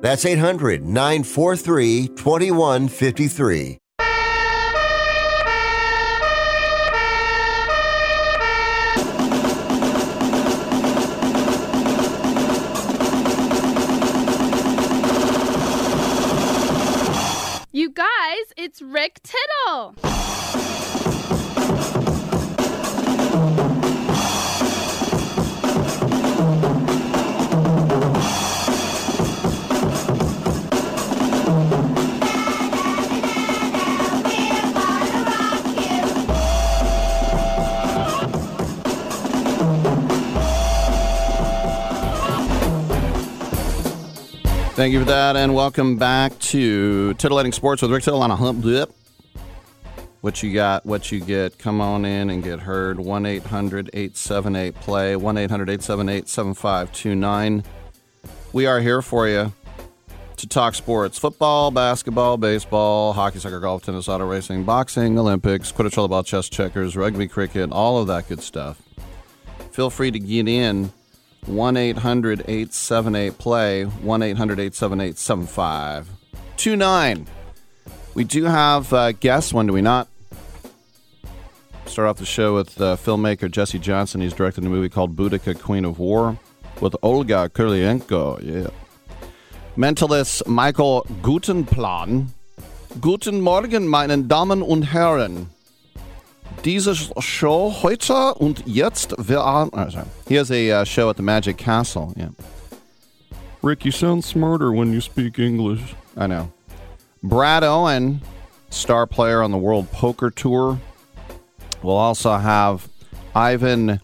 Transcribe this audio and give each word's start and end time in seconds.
That's 0.00 0.24
800 0.24 0.84
943 0.84 2.08
2153. 2.08 3.78
You 17.70 17.90
guys, 17.90 18.06
it's 18.56 18.82
Rick 18.82 19.20
Tittle. 19.22 19.94
Thank 44.78 44.92
you 44.92 45.00
for 45.00 45.06
that, 45.06 45.34
and 45.34 45.56
welcome 45.56 45.96
back 45.96 46.38
to 46.38 47.12
Titillating 47.14 47.50
Sports 47.50 47.82
with 47.82 47.90
Rick 47.90 48.04
Tittle 48.04 48.22
on 48.22 48.30
a 48.30 48.36
hump 48.36 48.62
dip. 48.62 48.92
What 50.20 50.40
you 50.40 50.54
got, 50.54 50.86
what 50.86 51.10
you 51.10 51.18
get, 51.18 51.58
come 51.58 51.80
on 51.80 52.04
in 52.04 52.30
and 52.30 52.44
get 52.44 52.60
heard. 52.60 53.00
1 53.00 53.26
800 53.26 53.90
878 53.92 54.76
play, 54.76 55.16
1 55.16 55.36
800 55.36 55.68
878 55.68 56.28
7529. 56.28 57.64
We 58.52 58.66
are 58.66 58.78
here 58.78 59.02
for 59.02 59.26
you 59.26 59.52
to 60.36 60.46
talk 60.46 60.76
sports 60.76 61.18
football, 61.18 61.72
basketball, 61.72 62.36
baseball, 62.36 63.14
hockey, 63.14 63.40
soccer, 63.40 63.58
golf, 63.58 63.82
tennis, 63.82 64.08
auto 64.08 64.30
racing, 64.30 64.62
boxing, 64.62 65.18
Olympics, 65.18 65.72
Quidditch, 65.72 65.96
volleyball, 65.96 66.24
chess, 66.24 66.48
checkers, 66.48 66.96
rugby, 66.96 67.26
cricket, 67.26 67.72
all 67.72 67.98
of 67.98 68.06
that 68.06 68.28
good 68.28 68.40
stuff. 68.40 68.80
Feel 69.72 69.90
free 69.90 70.12
to 70.12 70.20
get 70.20 70.46
in 70.46 70.92
1 71.46 71.76
800 71.76 72.40
878 72.40 73.38
play, 73.38 73.84
1 73.84 74.22
800 74.22 74.60
878 74.60 75.18
7529. 75.18 77.26
We 78.14 78.24
do 78.24 78.44
have 78.44 78.92
uh, 78.92 79.12
guests, 79.12 79.52
when 79.52 79.66
do 79.66 79.72
we 79.72 79.82
not? 79.82 80.08
Start 81.86 82.08
off 82.08 82.18
the 82.18 82.26
show 82.26 82.54
with 82.54 82.80
uh, 82.80 82.96
filmmaker 82.96 83.50
Jesse 83.50 83.78
Johnson. 83.78 84.20
He's 84.20 84.34
directed 84.34 84.64
a 84.64 84.68
movie 84.68 84.88
called 84.88 85.16
Boudica, 85.16 85.58
Queen 85.58 85.84
of 85.84 85.98
War 85.98 86.38
with 86.80 86.94
Olga 87.02 87.48
Kurylenko. 87.48 88.42
Yeah. 88.42 88.68
Mentalist 89.76 90.46
Michael 90.46 91.06
Gutenplan. 91.22 92.28
Guten 93.00 93.40
Morgen, 93.40 93.86
meine 93.86 94.22
Damen 94.24 94.62
und 94.62 94.82
Herren. 94.82 95.50
Diese 96.64 96.94
Show 96.94 97.82
heute 97.82 98.34
und 98.34 98.62
jetzt 98.66 99.14
wir 99.18 99.40
are. 99.40 99.68
Oh, 99.72 99.88
sorry. 99.88 100.06
He 100.26 100.34
has 100.34 100.50
a 100.50 100.70
uh, 100.70 100.84
show 100.84 101.08
at 101.08 101.16
the 101.16 101.22
Magic 101.22 101.56
Castle. 101.56 102.12
Yeah. 102.16 102.30
Rick, 103.62 103.84
you 103.84 103.90
sound 103.90 104.24
smarter 104.24 104.72
when 104.72 104.92
you 104.92 105.00
speak 105.00 105.38
English. 105.38 105.94
I 106.16 106.26
know. 106.26 106.52
Brad 107.22 107.64
Owen, 107.64 108.20
star 108.70 109.06
player 109.06 109.42
on 109.42 109.50
the 109.50 109.58
World 109.58 109.90
Poker 109.92 110.30
Tour. 110.30 110.78
We'll 111.82 111.96
also 111.96 112.36
have 112.36 112.88
Ivan 113.34 114.00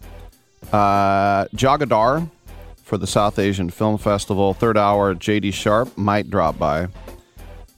uh, 0.71 1.45
Jagadar 1.55 2.29
for 2.83 2.97
the 2.97 3.07
South 3.07 3.39
Asian 3.39 3.69
Film 3.69 3.97
Festival. 3.97 4.53
Third 4.53 4.77
hour, 4.77 5.15
JD 5.15 5.53
Sharp 5.53 5.97
might 5.97 6.29
drop 6.29 6.57
by. 6.57 6.87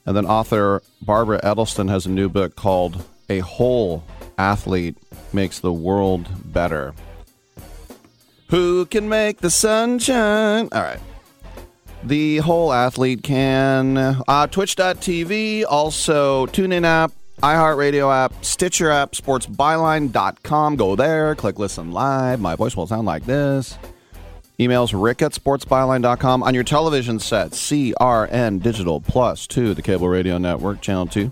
And 0.06 0.16
then 0.16 0.26
author 0.26 0.82
Barbara 1.02 1.40
Edelston 1.42 1.88
has 1.88 2.06
a 2.06 2.10
new 2.10 2.28
book 2.28 2.56
called 2.56 3.04
A 3.28 3.40
Whole 3.40 4.04
Athlete 4.38 4.96
Makes 5.32 5.58
the 5.58 5.72
World 5.72 6.28
Better. 6.52 6.94
Who 8.48 8.86
can 8.86 9.08
make 9.08 9.38
the 9.38 9.50
sunshine? 9.50 10.68
All 10.72 10.82
right. 10.82 11.00
The 12.02 12.38
whole 12.38 12.72
athlete 12.72 13.22
can. 13.22 13.98
Uh, 13.98 14.46
Twitch.tv, 14.46 15.64
also 15.68 16.46
TuneIn 16.46 16.84
app, 16.84 17.12
iHeartRadio 17.42 18.12
app, 18.12 18.44
Stitcher 18.44 18.90
app, 18.90 19.12
sportsbyline.com. 19.12 20.76
Go 20.76 20.96
there, 20.96 21.34
click 21.34 21.58
listen 21.58 21.92
live. 21.92 22.40
My 22.40 22.54
voice 22.54 22.76
will 22.76 22.86
sound 22.86 23.06
like 23.06 23.26
this. 23.26 23.76
Emails 24.58 24.90
rick 24.92 25.22
at 25.22 25.32
sportsbyline.com. 25.32 26.42
On 26.42 26.54
your 26.54 26.64
television 26.64 27.20
set, 27.20 27.50
CRN 27.52 28.60
Digital 28.62 29.00
Plus 29.00 29.46
2, 29.46 29.74
the 29.74 29.82
cable 29.82 30.08
radio 30.08 30.38
network, 30.38 30.80
channel 30.80 31.06
2. 31.06 31.30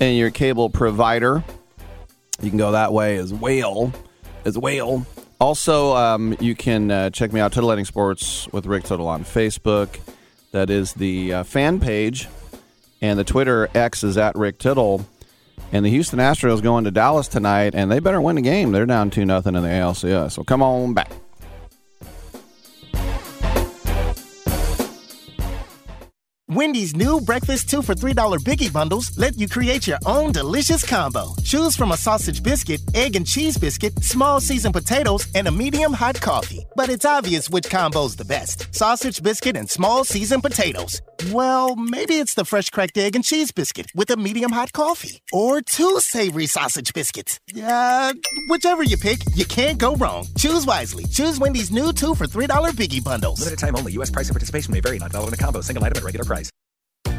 And 0.00 0.16
your 0.16 0.30
cable 0.30 0.70
provider, 0.70 1.44
you 2.40 2.48
can 2.48 2.58
go 2.58 2.72
that 2.72 2.92
way 2.92 3.16
as 3.16 3.32
well. 3.32 3.92
As 4.44 4.56
well. 4.58 5.06
Also, 5.40 5.94
um, 5.96 6.36
you 6.40 6.54
can 6.54 6.90
uh, 6.90 7.10
check 7.10 7.32
me 7.32 7.40
out, 7.40 7.52
Titillating 7.52 7.84
Sports 7.84 8.48
with 8.52 8.66
Rick 8.66 8.84
Tittle 8.84 9.08
on 9.08 9.24
Facebook. 9.24 9.98
That 10.52 10.70
is 10.70 10.94
the 10.94 11.34
uh, 11.34 11.42
fan 11.42 11.80
page. 11.80 12.28
And 13.00 13.18
the 13.18 13.24
Twitter 13.24 13.68
X 13.74 14.04
is 14.04 14.16
at 14.16 14.36
Rick 14.36 14.58
Tittle. 14.58 15.04
And 15.72 15.84
the 15.84 15.90
Houston 15.90 16.18
Astros 16.18 16.62
going 16.62 16.84
to 16.84 16.90
Dallas 16.90 17.28
tonight, 17.28 17.74
and 17.74 17.90
they 17.90 17.98
better 17.98 18.20
win 18.20 18.36
the 18.36 18.42
game. 18.42 18.72
They're 18.72 18.86
down 18.86 19.10
2 19.10 19.24
nothing 19.24 19.54
in 19.54 19.62
the 19.62 19.68
ALCS. 19.68 20.32
So 20.32 20.44
come 20.44 20.62
on 20.62 20.94
back. 20.94 21.10
Wendy's 26.54 26.94
new 26.94 27.18
breakfast 27.18 27.70
two 27.70 27.80
for 27.80 27.94
$3 27.94 28.14
biggie 28.44 28.70
bundles 28.70 29.16
let 29.16 29.38
you 29.38 29.48
create 29.48 29.86
your 29.86 29.98
own 30.04 30.32
delicious 30.32 30.84
combo. 30.84 31.34
Choose 31.42 31.74
from 31.74 31.92
a 31.92 31.96
sausage 31.96 32.42
biscuit, 32.42 32.82
egg 32.92 33.16
and 33.16 33.26
cheese 33.26 33.56
biscuit, 33.56 34.02
small 34.02 34.38
seasoned 34.38 34.74
potatoes, 34.74 35.26
and 35.34 35.48
a 35.48 35.50
medium 35.50 35.94
hot 35.94 36.20
coffee. 36.20 36.66
But 36.76 36.90
it's 36.90 37.06
obvious 37.06 37.48
which 37.48 37.70
combo's 37.70 38.16
the 38.16 38.26
best 38.26 38.74
sausage 38.74 39.22
biscuit 39.22 39.56
and 39.56 39.68
small 39.68 40.04
seasoned 40.04 40.42
potatoes. 40.42 41.00
Well, 41.30 41.76
maybe 41.76 42.14
it's 42.14 42.34
the 42.34 42.44
fresh 42.44 42.70
cracked 42.70 42.98
egg 42.98 43.14
and 43.14 43.24
cheese 43.24 43.52
biscuit 43.52 43.90
with 43.94 44.10
a 44.10 44.16
medium 44.16 44.50
hot 44.50 44.72
coffee. 44.72 45.22
Or 45.32 45.60
two 45.60 46.00
savory 46.00 46.46
sausage 46.46 46.92
biscuits. 46.92 47.38
Uh, 47.56 48.12
whichever 48.48 48.82
you 48.82 48.96
pick, 48.96 49.20
you 49.34 49.44
can't 49.44 49.78
go 49.78 49.94
wrong. 49.94 50.26
Choose 50.36 50.66
wisely. 50.66 51.04
Choose 51.06 51.38
Wendy's 51.38 51.70
new 51.70 51.92
two 51.92 52.14
for 52.14 52.26
$3 52.26 52.46
biggie 52.72 53.04
bundles. 53.04 53.38
Limited 53.40 53.58
time 53.58 53.76
only. 53.76 53.92
U.S. 53.92 54.10
price 54.10 54.28
and 54.28 54.34
participation 54.34 54.72
may 54.72 54.80
vary. 54.80 54.98
Not 54.98 55.12
valid 55.12 55.28
in 55.28 55.34
a 55.34 55.36
combo. 55.36 55.60
Single 55.60 55.84
item 55.84 55.98
at 55.98 56.04
regular 56.04 56.24
price. 56.24 56.50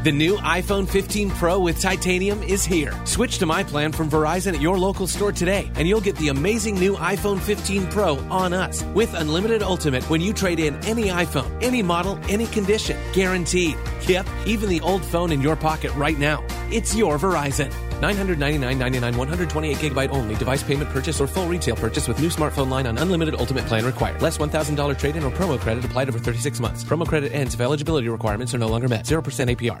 The 0.04 0.12
new 0.12 0.36
iPhone 0.36 0.86
15 0.86 1.30
Pro 1.30 1.58
with 1.58 1.80
titanium 1.80 2.42
is 2.42 2.62
here. 2.62 2.92
Switch 3.06 3.38
to 3.38 3.46
my 3.46 3.64
plan 3.64 3.90
from 3.90 4.10
Verizon 4.10 4.52
at 4.52 4.60
your 4.60 4.78
local 4.78 5.06
store 5.06 5.32
today, 5.32 5.70
and 5.76 5.88
you'll 5.88 6.02
get 6.02 6.14
the 6.16 6.28
amazing 6.28 6.74
new 6.74 6.94
iPhone 6.96 7.40
15 7.40 7.86
Pro 7.86 8.18
on 8.28 8.52
us 8.52 8.84
with 8.94 9.14
unlimited 9.14 9.62
ultimate 9.62 10.04
when 10.10 10.20
you 10.20 10.34
trade 10.34 10.60
in 10.60 10.76
any 10.84 11.04
iPhone, 11.04 11.50
any 11.62 11.82
model, 11.82 12.20
any 12.28 12.44
condition. 12.48 13.00
Guaranteed. 13.14 13.78
Yep, 14.06 14.26
even 14.44 14.68
the 14.68 14.82
old 14.82 15.02
phone 15.02 15.32
in 15.32 15.40
your 15.40 15.56
pocket 15.56 15.90
right 15.94 16.18
now. 16.18 16.44
It's 16.70 16.94
your 16.94 17.18
Verizon. 17.18 17.72
999.99 18.02 19.16
128 19.16 19.76
gigabyte 19.78 20.10
only. 20.10 20.36
Device 20.36 20.62
payment 20.62 20.90
purchase 20.90 21.18
or 21.18 21.26
full 21.26 21.46
retail 21.46 21.76
purchase 21.76 22.06
with 22.08 22.20
new 22.20 22.28
smartphone 22.28 22.68
line 22.68 22.86
on 22.86 22.98
unlimited 22.98 23.36
ultimate 23.36 23.64
plan 23.64 23.86
required. 23.86 24.20
Less 24.20 24.36
$1,000 24.36 24.98
trade 24.98 25.16
in 25.16 25.24
or 25.24 25.30
promo 25.30 25.58
credit 25.58 25.82
applied 25.82 26.10
over 26.10 26.18
36 26.18 26.60
months. 26.60 26.84
Promo 26.84 27.06
credit 27.06 27.32
ends 27.32 27.54
if 27.54 27.60
eligibility 27.62 28.10
requirements 28.10 28.52
are 28.52 28.58
no 28.58 28.68
longer 28.68 28.86
met. 28.86 29.06
0% 29.06 29.22
APR. 29.48 29.80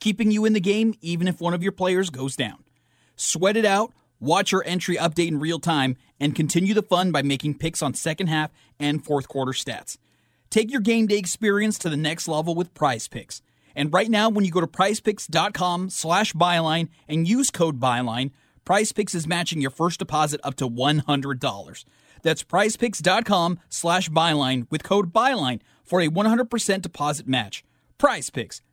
keeping 0.00 0.30
you 0.30 0.44
in 0.44 0.52
the 0.52 0.60
game 0.60 0.94
even 1.00 1.28
if 1.28 1.40
one 1.40 1.54
of 1.54 1.62
your 1.62 1.72
players 1.72 2.10
goes 2.10 2.34
down. 2.36 2.64
Sweat 3.16 3.56
it 3.56 3.64
out, 3.64 3.92
watch 4.18 4.50
your 4.50 4.64
entry 4.66 4.96
update 4.96 5.28
in 5.28 5.38
real 5.38 5.60
time, 5.60 5.96
and 6.18 6.34
continue 6.34 6.74
the 6.74 6.82
fun 6.82 7.12
by 7.12 7.22
making 7.22 7.58
picks 7.58 7.82
on 7.82 7.94
second 7.94 8.26
half 8.26 8.50
and 8.78 9.04
fourth 9.04 9.28
quarter 9.28 9.52
stats. 9.52 9.96
Take 10.50 10.70
your 10.70 10.80
game 10.80 11.06
day 11.06 11.18
experience 11.18 11.78
to 11.78 11.88
the 11.88 11.96
next 11.96 12.26
level 12.26 12.54
with 12.54 12.74
Prize 12.74 13.06
Picks. 13.06 13.40
And 13.76 13.92
right 13.92 14.10
now, 14.10 14.28
when 14.28 14.44
you 14.44 14.50
go 14.50 14.60
to 14.60 14.66
prizepicks.com 14.66 15.90
slash 15.90 16.32
byline 16.32 16.88
and 17.08 17.28
use 17.28 17.50
code 17.50 17.78
byline, 17.78 18.32
Prize 18.64 18.92
Picks 18.92 19.14
is 19.14 19.28
matching 19.28 19.60
your 19.60 19.70
first 19.70 20.00
deposit 20.00 20.40
up 20.42 20.56
to 20.56 20.68
$100. 20.68 21.84
That's 22.22 22.42
prizepicks.com 22.42 23.60
slash 23.68 24.10
byline 24.10 24.66
with 24.70 24.82
code 24.82 25.12
byline 25.12 25.60
for 25.84 26.00
a 26.00 26.08
100% 26.08 26.82
deposit 26.82 27.28
match. 27.28 27.64
Prize 27.96 28.30
Picks, 28.30 28.60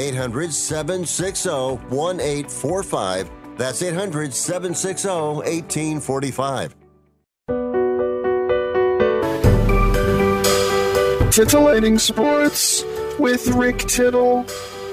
800 0.00 0.52
760 0.52 1.50
1845. 1.94 3.30
That's 3.56 3.82
800 3.82 4.32
760 4.32 5.08
1845. 5.08 6.76
Titillating 11.30 11.98
Sports 11.98 12.82
with 13.18 13.46
Rick 13.48 13.80
Tittle. 13.80 14.46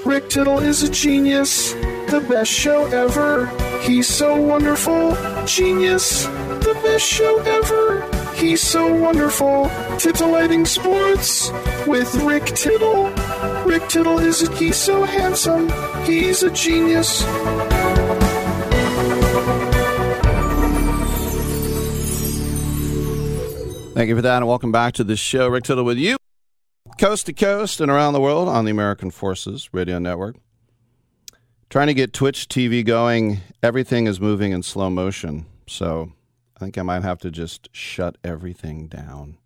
Rick 0.04 0.28
Tittle 0.28 0.60
is 0.60 0.82
a 0.82 0.90
genius, 0.90 1.72
the 1.72 2.24
best 2.28 2.52
show 2.52 2.84
ever. 2.86 3.46
He's 3.80 4.06
so 4.06 4.36
wonderful, 4.40 5.16
genius, 5.46 6.24
the 6.24 6.78
best 6.82 7.04
show 7.06 7.38
ever. 7.40 8.06
He's 8.34 8.62
so 8.62 8.94
wonderful. 8.94 9.70
Titillating 9.98 10.64
Sports 10.64 11.50
with 11.86 12.14
Rick 12.22 12.44
Tittle. 12.46 13.12
Rick 13.68 13.86
Tittle 13.90 14.18
is 14.18 14.48
a, 14.48 14.50
he's 14.56 14.78
so 14.78 15.04
handsome. 15.04 15.68
He's 16.04 16.42
a 16.42 16.50
genius. 16.50 17.22
Thank 23.92 24.08
you 24.08 24.16
for 24.16 24.22
that, 24.22 24.38
and 24.38 24.48
welcome 24.48 24.72
back 24.72 24.94
to 24.94 25.04
the 25.04 25.16
show. 25.16 25.48
Rick 25.48 25.64
Tittle 25.64 25.84
with 25.84 25.98
you, 25.98 26.16
coast 26.98 27.26
to 27.26 27.34
coast 27.34 27.82
and 27.82 27.90
around 27.90 28.14
the 28.14 28.22
world 28.22 28.48
on 28.48 28.64
the 28.64 28.70
American 28.70 29.10
Forces 29.10 29.68
Radio 29.70 29.98
Network. 29.98 30.36
Trying 31.68 31.88
to 31.88 31.94
get 31.94 32.14
Twitch 32.14 32.48
TV 32.48 32.82
going. 32.82 33.42
Everything 33.62 34.06
is 34.06 34.18
moving 34.18 34.52
in 34.52 34.62
slow 34.62 34.88
motion, 34.88 35.44
so 35.66 36.12
I 36.56 36.60
think 36.60 36.78
I 36.78 36.82
might 36.82 37.02
have 37.02 37.18
to 37.18 37.30
just 37.30 37.68
shut 37.72 38.16
everything 38.24 38.88
down 38.88 39.36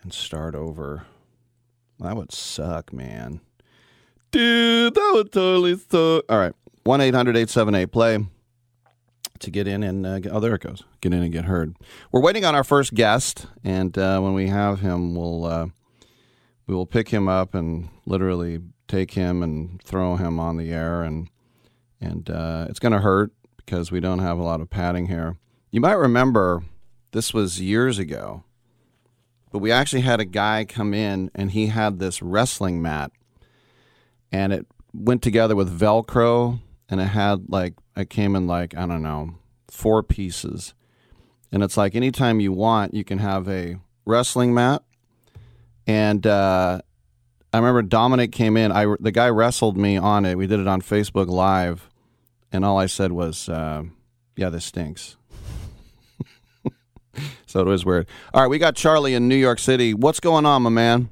and 0.00 0.14
start 0.14 0.54
over. 0.54 1.06
That 2.00 2.16
would 2.16 2.32
suck, 2.32 2.92
man. 2.92 3.40
Dude, 4.30 4.94
that 4.94 5.10
would 5.14 5.32
totally 5.32 5.76
suck. 5.76 6.24
All 6.28 6.38
right. 6.38 6.52
1 6.84 7.00
800 7.00 7.30
878 7.36 7.86
play 7.90 8.18
to 9.40 9.50
get 9.50 9.66
in 9.66 9.82
and 9.82 10.06
uh, 10.06 10.20
oh, 10.30 10.40
there 10.40 10.54
it 10.54 10.62
goes. 10.62 10.84
Get 11.00 11.12
in 11.12 11.22
and 11.22 11.32
get 11.32 11.44
heard. 11.46 11.76
We're 12.12 12.20
waiting 12.20 12.44
on 12.44 12.54
our 12.54 12.64
first 12.64 12.94
guest, 12.94 13.46
and 13.64 13.96
uh, 13.98 14.20
when 14.20 14.34
we 14.34 14.48
have 14.48 14.80
him, 14.80 15.14
we'll 15.14 15.44
uh, 15.44 15.66
we 16.66 16.74
will 16.74 16.86
pick 16.86 17.08
him 17.08 17.28
up 17.28 17.54
and 17.54 17.88
literally 18.06 18.60
take 18.88 19.12
him 19.12 19.42
and 19.42 19.82
throw 19.82 20.16
him 20.16 20.38
on 20.38 20.56
the 20.56 20.72
air, 20.72 21.02
and 21.02 21.28
and 22.00 22.30
uh, 22.30 22.66
it's 22.68 22.78
going 22.78 22.92
to 22.92 23.00
hurt 23.00 23.32
because 23.56 23.90
we 23.90 24.00
don't 24.00 24.20
have 24.20 24.38
a 24.38 24.42
lot 24.42 24.60
of 24.60 24.70
padding 24.70 25.06
here. 25.06 25.36
You 25.70 25.80
might 25.80 25.92
remember 25.92 26.62
this 27.12 27.34
was 27.34 27.60
years 27.60 27.98
ago, 27.98 28.44
but 29.56 29.62
we 29.62 29.72
actually 29.72 30.02
had 30.02 30.20
a 30.20 30.26
guy 30.26 30.66
come 30.68 30.92
in 30.92 31.30
and 31.34 31.50
he 31.50 31.68
had 31.68 31.98
this 31.98 32.20
wrestling 32.20 32.82
mat, 32.82 33.10
and 34.30 34.52
it 34.52 34.66
went 34.92 35.22
together 35.22 35.56
with 35.56 35.80
Velcro, 35.80 36.60
and 36.90 37.00
it 37.00 37.06
had 37.06 37.48
like 37.48 37.72
it 37.96 38.10
came 38.10 38.36
in 38.36 38.46
like 38.46 38.76
I 38.76 38.84
don't 38.84 39.02
know 39.02 39.38
four 39.70 40.02
pieces, 40.02 40.74
and 41.50 41.62
it's 41.62 41.78
like 41.78 41.94
anytime 41.94 42.38
you 42.38 42.52
want, 42.52 42.92
you 42.92 43.02
can 43.02 43.16
have 43.16 43.48
a 43.48 43.78
wrestling 44.04 44.52
mat, 44.52 44.82
and 45.86 46.26
uh, 46.26 46.82
I 47.50 47.56
remember 47.56 47.80
Dominic 47.80 48.32
came 48.32 48.58
in. 48.58 48.70
I 48.72 48.94
the 49.00 49.10
guy 49.10 49.30
wrestled 49.30 49.78
me 49.78 49.96
on 49.96 50.26
it. 50.26 50.36
We 50.36 50.46
did 50.46 50.60
it 50.60 50.66
on 50.66 50.82
Facebook 50.82 51.28
Live, 51.28 51.88
and 52.52 52.62
all 52.62 52.76
I 52.76 52.84
said 52.84 53.10
was, 53.10 53.48
uh, 53.48 53.84
"Yeah, 54.36 54.50
this 54.50 54.66
stinks." 54.66 55.16
So 57.46 57.60
it 57.60 57.66
was 57.66 57.84
weird. 57.84 58.06
All 58.34 58.42
right, 58.42 58.48
we 58.48 58.58
got 58.58 58.76
Charlie 58.76 59.14
in 59.14 59.28
New 59.28 59.36
York 59.36 59.58
City. 59.58 59.94
What's 59.94 60.20
going 60.20 60.44
on, 60.46 60.62
my 60.62 60.70
man? 60.70 61.10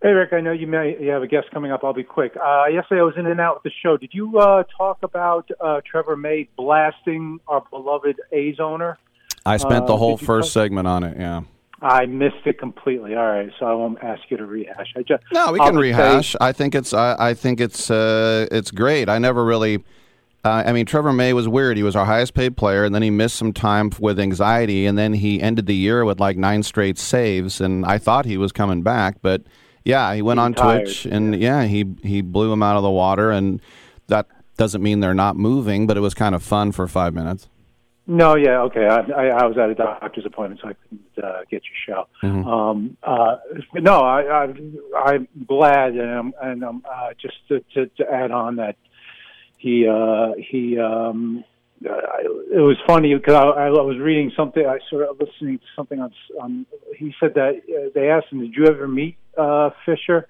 Hey, 0.00 0.10
Rick, 0.10 0.32
I 0.32 0.40
know 0.40 0.52
you 0.52 0.68
may 0.68 0.96
you 1.00 1.10
have 1.10 1.22
a 1.22 1.26
guest 1.26 1.48
coming 1.52 1.72
up. 1.72 1.82
I'll 1.82 1.92
be 1.92 2.04
quick. 2.04 2.36
Uh, 2.36 2.66
yesterday 2.66 3.00
I 3.00 3.04
was 3.04 3.14
in 3.16 3.26
and 3.26 3.40
out 3.40 3.56
with 3.56 3.64
the 3.64 3.72
show. 3.82 3.96
Did 3.96 4.10
you 4.12 4.38
uh, 4.38 4.62
talk 4.76 4.98
about 5.02 5.50
uh, 5.60 5.80
Trevor 5.84 6.16
May 6.16 6.48
blasting 6.56 7.40
our 7.48 7.64
beloved 7.70 8.20
A's 8.32 8.60
owner? 8.60 8.96
I 9.44 9.56
spent 9.56 9.86
the 9.88 9.94
Uh, 9.94 9.98
whole 9.98 10.16
first 10.16 10.54
talk- 10.54 10.62
segment 10.62 10.86
on 10.86 11.02
it. 11.02 11.16
Yeah. 11.18 11.42
I 11.80 12.06
missed 12.06 12.44
it 12.44 12.58
completely. 12.58 13.14
All 13.16 13.24
right, 13.26 13.50
so 13.58 13.66
I 13.66 13.72
won't 13.74 13.98
ask 14.02 14.22
you 14.30 14.36
to 14.36 14.46
rehash. 14.46 14.92
I 14.96 15.02
just 15.02 15.22
No, 15.32 15.52
we 15.52 15.58
can 15.60 15.76
rehash. 15.76 16.32
say- 16.32 16.38
I 16.40 16.52
think 16.52 16.74
it's. 16.74 16.92
I, 16.92 17.16
I 17.30 17.34
think 17.34 17.60
it's. 17.60 17.90
Uh, 17.90 18.46
it's 18.52 18.70
great. 18.70 19.08
I 19.08 19.18
never 19.18 19.44
really. 19.44 19.84
Uh, 20.48 20.62
I 20.64 20.72
mean, 20.72 20.86
Trevor 20.86 21.12
May 21.12 21.34
was 21.34 21.46
weird. 21.46 21.76
He 21.76 21.82
was 21.82 21.94
our 21.94 22.06
highest 22.06 22.32
paid 22.32 22.56
player, 22.56 22.84
and 22.84 22.94
then 22.94 23.02
he 23.02 23.10
missed 23.10 23.36
some 23.36 23.52
time 23.52 23.90
with 24.00 24.18
anxiety, 24.18 24.86
and 24.86 24.96
then 24.96 25.12
he 25.12 25.42
ended 25.42 25.66
the 25.66 25.74
year 25.74 26.06
with 26.06 26.18
like 26.20 26.38
nine 26.38 26.62
straight 26.62 26.96
saves. 26.96 27.60
And 27.60 27.84
I 27.84 27.98
thought 27.98 28.24
he 28.24 28.38
was 28.38 28.50
coming 28.50 28.82
back, 28.82 29.16
but 29.20 29.42
yeah, 29.84 30.14
he 30.14 30.22
went 30.22 30.40
on 30.40 30.52
retired, 30.52 30.84
Twitch, 30.84 31.04
and 31.04 31.38
yeah. 31.38 31.64
he 31.64 31.84
he 32.02 32.22
blew 32.22 32.50
him 32.50 32.62
out 32.62 32.78
of 32.78 32.82
the 32.82 32.90
water, 32.90 33.30
and 33.30 33.60
that 34.06 34.26
doesn't 34.56 34.82
mean 34.82 35.00
they're 35.00 35.12
not 35.12 35.36
moving, 35.36 35.86
but 35.86 35.98
it 35.98 36.00
was 36.00 36.14
kind 36.14 36.34
of 36.34 36.42
fun 36.42 36.72
for 36.72 36.88
five 36.88 37.12
minutes. 37.12 37.48
No, 38.06 38.34
yeah, 38.34 38.62
okay. 38.62 38.86
I, 38.86 39.00
I, 39.00 39.26
I 39.26 39.44
was 39.44 39.58
at 39.58 39.68
a 39.68 39.74
doctor's 39.74 40.24
appointment, 40.24 40.62
so 40.62 40.68
I 40.70 40.72
couldn't 40.72 41.24
uh, 41.24 41.40
get 41.50 41.60
your 41.62 42.06
show. 42.22 42.26
Mhm. 42.26 42.46
Um, 42.46 42.96
uh, 43.02 43.36
no, 43.74 44.00
I, 44.00 44.44
I, 44.44 44.54
I'm 44.96 45.28
glad, 45.46 45.92
and 45.92 46.10
I'm, 46.10 46.32
and 46.40 46.64
I'm 46.64 46.82
uh, 46.90 47.10
just 47.20 47.36
to, 47.48 47.60
to, 47.74 47.86
to 47.98 48.10
add 48.10 48.30
on 48.30 48.56
that 48.56 48.76
he 49.58 49.86
uh, 49.86 50.32
he. 50.50 50.78
Um, 50.78 51.44
uh, 51.88 51.92
it 52.52 52.58
was 52.58 52.76
funny 52.88 53.14
because 53.14 53.34
I, 53.34 53.66
I 53.66 53.68
was 53.68 53.98
reading 53.98 54.32
something. 54.36 54.66
I 54.66 54.78
sort 54.90 55.08
of 55.08 55.20
listening 55.20 55.58
to 55.58 55.64
something 55.76 56.00
on. 56.00 56.12
on 56.40 56.66
he 56.96 57.14
said 57.20 57.34
that 57.34 57.50
uh, 57.50 57.90
they 57.94 58.10
asked 58.10 58.32
him, 58.32 58.40
"Did 58.40 58.54
you 58.56 58.66
ever 58.66 58.88
meet 58.88 59.16
uh, 59.36 59.70
Fisher?" 59.86 60.26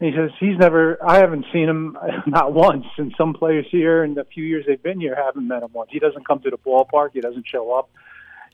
And 0.00 0.12
he 0.12 0.16
says 0.18 0.30
he's 0.40 0.58
never. 0.58 0.98
I 1.02 1.18
haven't 1.18 1.46
seen 1.52 1.68
him 1.68 1.96
not 2.26 2.52
once. 2.52 2.84
And 2.98 3.14
some 3.16 3.32
players 3.32 3.66
here 3.70 4.04
in 4.04 4.14
the 4.14 4.24
few 4.24 4.44
years 4.44 4.64
they've 4.66 4.82
been 4.82 5.00
here 5.00 5.14
haven't 5.14 5.46
met 5.46 5.62
him 5.62 5.72
once. 5.72 5.90
He 5.92 6.00
doesn't 6.00 6.26
come 6.26 6.40
to 6.40 6.50
the 6.50 6.58
ballpark. 6.58 7.10
He 7.12 7.20
doesn't 7.20 7.46
show 7.50 7.72
up. 7.72 7.88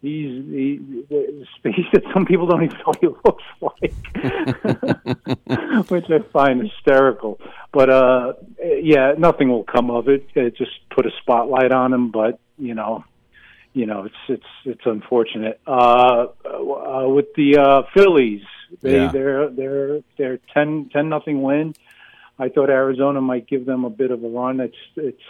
He's 0.03 0.45
he, 0.47 0.81
he 1.09 1.85
said 1.93 2.03
some 2.13 2.25
people 2.27 2.47
don't 2.47 2.65
even 2.65 2.77
know 2.79 2.85
what 2.85 2.99
he 3.01 3.07
looks 3.07 3.45
like, 3.61 3.95
which 5.91 6.07
I 6.11 6.19
find 6.33 6.63
hysterical. 6.63 7.41
But 7.73 7.91
uh, 7.91 8.33
yeah, 8.63 9.15
nothing 9.19 9.49
will 9.51 9.65
come 9.65 9.91
of 9.91 10.09
it. 10.09 10.27
It 10.35 10.57
just 10.57 10.73
put 10.91 11.07
a 11.07 11.11
spotlight 11.23 11.73
on 11.73 11.93
him. 11.93 12.11
But 12.11 12.39
you 12.59 12.75
know, 12.75 13.05
you 13.73 13.87
know, 13.87 14.05
it's 14.05 14.15
it's 14.29 14.47
it's 14.65 14.87
unfortunate. 14.87 15.61
Uh, 15.67 16.27
uh, 16.45 17.09
with 17.09 17.33
the 17.37 17.59
uh, 17.59 17.83
Phillies, 17.95 18.43
they 18.83 19.03
Yeah. 19.03 19.13
they're 19.13 19.49
they're 19.51 20.01
they're 20.17 20.39
ten 20.55 20.91
ten 20.93 21.09
nothing 21.09 21.43
win. 21.43 21.75
I 22.39 22.49
thought 22.49 22.71
Arizona 22.71 23.21
might 23.21 23.47
give 23.47 23.67
them 23.67 23.85
a 23.85 23.91
bit 23.91 24.11
of 24.11 24.25
a 24.25 24.29
run. 24.29 24.61
It's 24.61 24.75
it's 24.97 25.23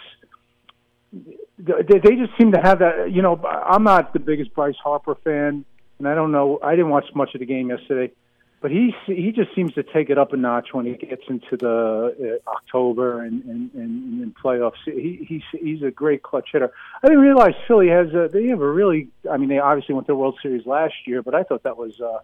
they, 1.65 1.99
they 1.99 2.15
just 2.15 2.37
seem 2.37 2.51
to 2.53 2.61
have 2.61 2.79
that. 2.79 3.11
You 3.11 3.21
know, 3.21 3.41
I'm 3.43 3.83
not 3.83 4.13
the 4.13 4.19
biggest 4.19 4.53
Bryce 4.53 4.75
Harper 4.83 5.15
fan, 5.15 5.65
and 5.99 6.07
I 6.07 6.15
don't 6.15 6.31
know. 6.31 6.59
I 6.63 6.71
didn't 6.71 6.89
watch 6.89 7.05
much 7.15 7.33
of 7.35 7.39
the 7.39 7.45
game 7.45 7.69
yesterday, 7.69 8.13
but 8.61 8.71
he 8.71 8.93
he 9.05 9.31
just 9.31 9.55
seems 9.55 9.73
to 9.73 9.83
take 9.83 10.09
it 10.09 10.17
up 10.17 10.33
a 10.33 10.37
notch 10.37 10.73
when 10.73 10.85
he 10.85 10.93
gets 10.93 11.23
into 11.27 11.57
the 11.57 12.39
uh, 12.45 12.49
October 12.49 13.21
and 13.21 13.43
and, 13.45 13.73
and, 13.73 14.21
and 14.23 14.35
playoffs. 14.35 14.81
He 14.85 15.25
he's 15.27 15.61
he's 15.61 15.83
a 15.83 15.91
great 15.91 16.23
clutch 16.23 16.49
hitter. 16.51 16.71
I 17.03 17.07
didn't 17.07 17.23
realize 17.23 17.53
Philly 17.67 17.89
has 17.89 18.13
a 18.13 18.29
they 18.31 18.47
have 18.47 18.61
a 18.61 18.71
really. 18.71 19.09
I 19.31 19.37
mean, 19.37 19.49
they 19.49 19.59
obviously 19.59 19.95
went 19.95 20.07
to 20.07 20.13
the 20.13 20.17
World 20.17 20.39
Series 20.41 20.65
last 20.65 20.95
year, 21.05 21.21
but 21.21 21.35
I 21.35 21.43
thought 21.43 21.63
that 21.63 21.77
was. 21.77 21.99
uh 22.01 22.19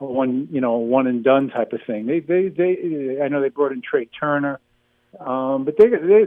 a 0.00 0.04
one 0.04 0.46
you 0.52 0.60
know 0.60 0.76
one 0.76 1.08
and 1.08 1.24
done 1.24 1.48
type 1.50 1.72
of 1.72 1.80
thing. 1.84 2.06
They 2.06 2.20
they 2.20 2.48
they 2.48 3.20
I 3.20 3.26
know 3.26 3.40
they 3.40 3.48
brought 3.48 3.72
in 3.72 3.82
Trey 3.82 4.04
Turner, 4.04 4.60
um, 5.18 5.64
but 5.64 5.76
they 5.78 5.88
they 5.88 6.26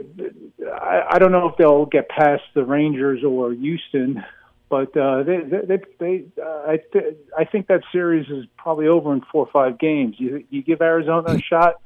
I, 0.70 1.02
I 1.12 1.18
don't 1.18 1.32
know 1.32 1.48
if 1.48 1.56
they'll 1.56 1.86
get 1.86 2.08
past 2.08 2.42
the 2.54 2.64
Rangers 2.64 3.24
or 3.24 3.52
Houston, 3.52 4.24
but 4.68 4.96
uh, 4.96 5.22
they 5.22 5.40
they 5.40 5.60
they, 5.66 5.78
they 5.98 6.24
uh, 6.42 6.62
I 6.66 6.80
th- 6.92 7.16
I 7.38 7.44
think 7.44 7.68
that 7.68 7.82
series 7.92 8.28
is 8.28 8.46
probably 8.56 8.88
over 8.88 9.12
in 9.12 9.22
four 9.32 9.46
or 9.46 9.52
five 9.52 9.78
games. 9.78 10.16
You 10.18 10.44
you 10.50 10.62
give 10.62 10.82
Arizona 10.82 11.34
a 11.34 11.38
shot. 11.40 11.80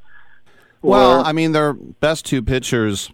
Well, 0.82 1.24
I 1.24 1.32
mean, 1.32 1.52
their 1.52 1.72
best 1.72 2.26
two 2.26 2.42
pitchers 2.42 3.10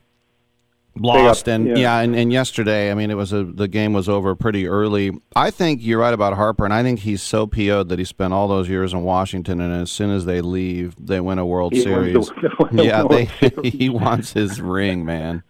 lost, 0.96 1.48
and 1.48 1.66
yeah. 1.66 1.76
yeah, 1.76 1.98
and, 2.00 2.14
and 2.14 2.32
yesterday, 2.32 2.90
I 2.90 2.94
mean, 2.94 3.10
it 3.10 3.16
was 3.16 3.32
a 3.32 3.44
the 3.44 3.68
game 3.68 3.92
was 3.92 4.08
over 4.08 4.34
pretty 4.34 4.66
early. 4.66 5.12
I 5.34 5.50
think 5.50 5.80
you're 5.82 6.00
right 6.00 6.14
about 6.14 6.34
Harper, 6.34 6.64
and 6.64 6.74
I 6.74 6.82
think 6.82 7.00
he's 7.00 7.22
so 7.22 7.46
PO'd 7.46 7.88
that 7.88 7.98
he 7.98 8.04
spent 8.04 8.32
all 8.32 8.48
those 8.48 8.68
years 8.68 8.92
in 8.92 9.02
Washington, 9.02 9.60
and 9.60 9.72
as 9.82 9.90
soon 9.90 10.10
as 10.10 10.24
they 10.24 10.40
leave, 10.40 10.94
they 11.04 11.20
win 11.20 11.38
a 11.38 11.46
World 11.46 11.72
He 11.72 11.80
Series. 11.80 12.14
the- 12.28 12.68
the 12.72 12.84
yeah, 12.84 13.02
World 13.02 13.28
they, 13.40 13.70
he 13.70 13.88
wants 13.88 14.32
his 14.32 14.60
ring, 14.60 15.04
man. 15.04 15.42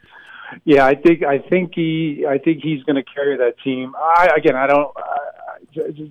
Yeah, 0.64 0.87
I 0.87 0.94
think 0.94 1.22
I 1.22 1.38
think 1.38 1.72
he 1.75 2.26
I 2.28 2.38
think 2.38 2.62
he's 2.62 2.82
going 2.84 2.96
to 2.96 3.02
carry 3.02 3.37
that 3.38 3.54
team. 3.64 3.94
I 3.96 4.30
again, 4.37 4.54
I 4.54 4.66
don't 4.66 4.90
I, 4.96 5.18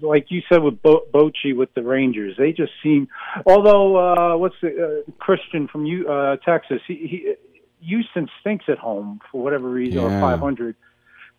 like 0.01 0.25
you 0.29 0.41
said 0.49 0.63
with 0.63 0.81
Bo- 0.81 1.05
Bochy 1.13 1.55
with 1.55 1.73
the 1.75 1.83
Rangers. 1.83 2.35
They 2.37 2.51
just 2.51 2.71
seem. 2.81 3.07
Although 3.45 3.95
uh, 3.97 4.37
what's 4.37 4.55
the 4.61 5.03
uh, 5.07 5.11
Christian 5.19 5.67
from 5.67 5.85
you 5.85 6.07
uh, 6.07 6.37
Texas? 6.37 6.81
He, 6.87 6.95
he 6.95 7.33
Houston 7.81 8.27
stinks 8.39 8.65
at 8.67 8.77
home 8.77 9.19
for 9.31 9.43
whatever 9.43 9.69
reason, 9.69 9.99
or 9.99 10.09
500. 10.09 10.75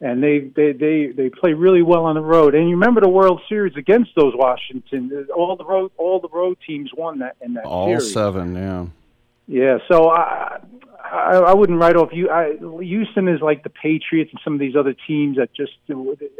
And 0.00 0.20
they, 0.20 0.40
they 0.40 0.72
they 0.72 1.06
they 1.16 1.30
play 1.30 1.52
really 1.52 1.82
well 1.82 2.04
on 2.06 2.16
the 2.16 2.20
road. 2.22 2.56
And 2.56 2.68
you 2.68 2.75
remember 2.75 3.00
the 3.00 3.08
World 3.08 3.40
Series 3.49 3.76
against 3.76 4.11
those 4.16 4.34
Washington? 4.34 5.28
All 5.37 5.54
the 5.54 5.64
road 5.64 5.92
all 5.96 6.18
the 6.18 6.28
road 6.28 6.58
teams 6.66 6.90
won 6.96 7.20
that 7.20 7.37
in 7.40 7.54
that 7.54 7.64
All 7.64 7.87
series. 7.87 8.12
seven, 8.12 8.54
yeah. 8.56 8.87
Yeah, 9.46 9.78
so 9.88 10.08
I, 10.11 10.58
I 11.04 11.37
I 11.37 11.54
wouldn't 11.54 11.78
write 11.78 11.94
off 11.94 12.08
you. 12.12 12.30
I, 12.30 12.56
Houston 12.82 13.28
is 13.28 13.40
like 13.40 13.62
the 13.62 13.70
Patriots 13.70 14.30
and 14.32 14.40
some 14.42 14.54
of 14.54 14.61
these 14.61 14.75
other 14.75 14.94
teams 15.06 15.37
that 15.37 15.52
just 15.54 15.72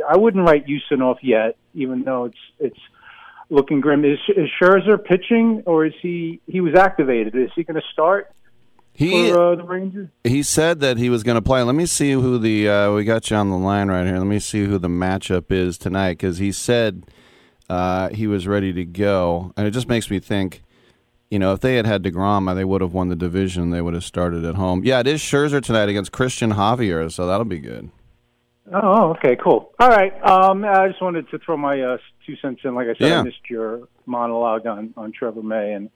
I 0.09 0.16
wouldn't 0.16 0.44
write 0.44 0.64
Houston 0.66 1.00
off 1.02 1.18
yet, 1.23 1.56
even 1.75 2.02
though 2.02 2.25
it's 2.25 2.38
it's 2.59 2.80
looking 3.50 3.80
grim. 3.80 4.04
Is, 4.04 4.18
is 4.28 4.49
Scherzer 4.61 5.02
pitching 5.02 5.62
or 5.66 5.87
is 5.87 5.92
he 6.02 6.40
he 6.47 6.61
was 6.61 6.75
activated? 6.75 7.37
Is 7.37 7.50
he 7.54 7.62
going 7.64 7.80
to 7.80 7.87
start 7.92 8.32
He 8.95 9.31
for 9.31 9.53
uh, 9.53 9.55
the 9.57 9.65
Rangers? 9.65 10.09
he 10.25 10.43
said 10.43 10.81
that 10.81 10.99
he 10.99 11.09
was 11.09 11.23
going 11.23 11.37
to 11.37 11.43
play. 11.43 11.63
Let 11.63 11.75
me 11.75 11.87
see 11.87 12.13
who 12.13 12.39
the 12.39 12.69
uh, 12.69 12.93
we 12.93 13.05
got 13.05 13.31
you 13.31 13.37
on 13.37 13.51
the 13.51 13.57
line 13.57 13.89
right 13.89 14.07
here. 14.07 14.19
Let 14.19 14.27
me 14.27 14.39
see 14.39 14.65
who 14.65 14.79
the 14.79 14.89
matchup 14.89 15.51
is 15.51 15.79
tonight 15.79 16.15
because 16.19 16.39
he 16.39 16.53
said 16.53 17.05
uh, 17.71 18.11
he 18.11 18.27
was 18.27 18.47
ready 18.47 18.73
to 18.75 18.85
go, 18.85 19.53
and 19.57 19.67
it 19.67 19.71
just 19.71 19.89
makes 19.89 20.11
me 20.11 20.19
think. 20.19 20.63
You 21.31 21.39
know, 21.39 21.55
if 21.55 21.61
they 21.61 21.77
had 21.77 21.87
had 21.87 22.03
Degrom, 22.03 22.55
they 22.55 22.65
would 22.67 22.83
have 22.83 22.93
won 22.93 23.09
the 23.09 23.17
division. 23.17 23.71
They 23.71 23.81
would 23.81 23.95
have 23.95 24.05
started 24.05 24.45
at 24.45 24.57
home. 24.57 24.83
Yeah, 24.85 25.01
it 25.01 25.07
is 25.07 25.23
Scherzer 25.23 25.63
tonight 25.63 25.89
against 25.89 26.13
Christian 26.13 26.53
Javier, 26.53 27.11
so 27.11 27.27
that'll 27.27 27.47
be 27.47 27.59
good. 27.59 27.91
Oh, 28.71 29.13
okay, 29.13 29.35
cool. 29.43 29.73
All 29.81 29.89
right. 29.89 30.13
Um, 30.23 30.63
I 30.63 30.89
just 30.89 31.01
wanted 31.01 31.31
to 31.31 31.39
throw 31.39 31.57
my 31.57 31.81
uh, 31.81 31.97
two 32.27 32.37
cents 32.37 32.61
in. 32.65 32.75
Like 32.75 32.89
I 32.89 32.95
said, 32.99 33.09
Yeah. 33.09 33.21
I 33.21 33.23
missed 33.23 33.49
your 33.49 33.89
monologue 34.05 34.67
on 34.67 34.93
on 34.99 35.11
Trevor 35.13 35.43
May, 35.43 35.73
and 35.73 35.89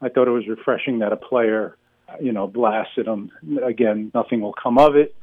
I 0.00 0.10
thought 0.10 0.28
it 0.28 0.30
was 0.30 0.46
refreshing 0.46 1.00
that 1.00 1.12
a 1.12 1.16
player, 1.16 1.76
you 2.20 2.32
know, 2.32 2.46
blasted 2.46 3.06
him. 3.06 3.30
Again, 3.64 4.10
nothing 4.14 4.40
will 4.40 4.54
come 4.54 4.78
of 4.78 4.96
it, 4.96 5.14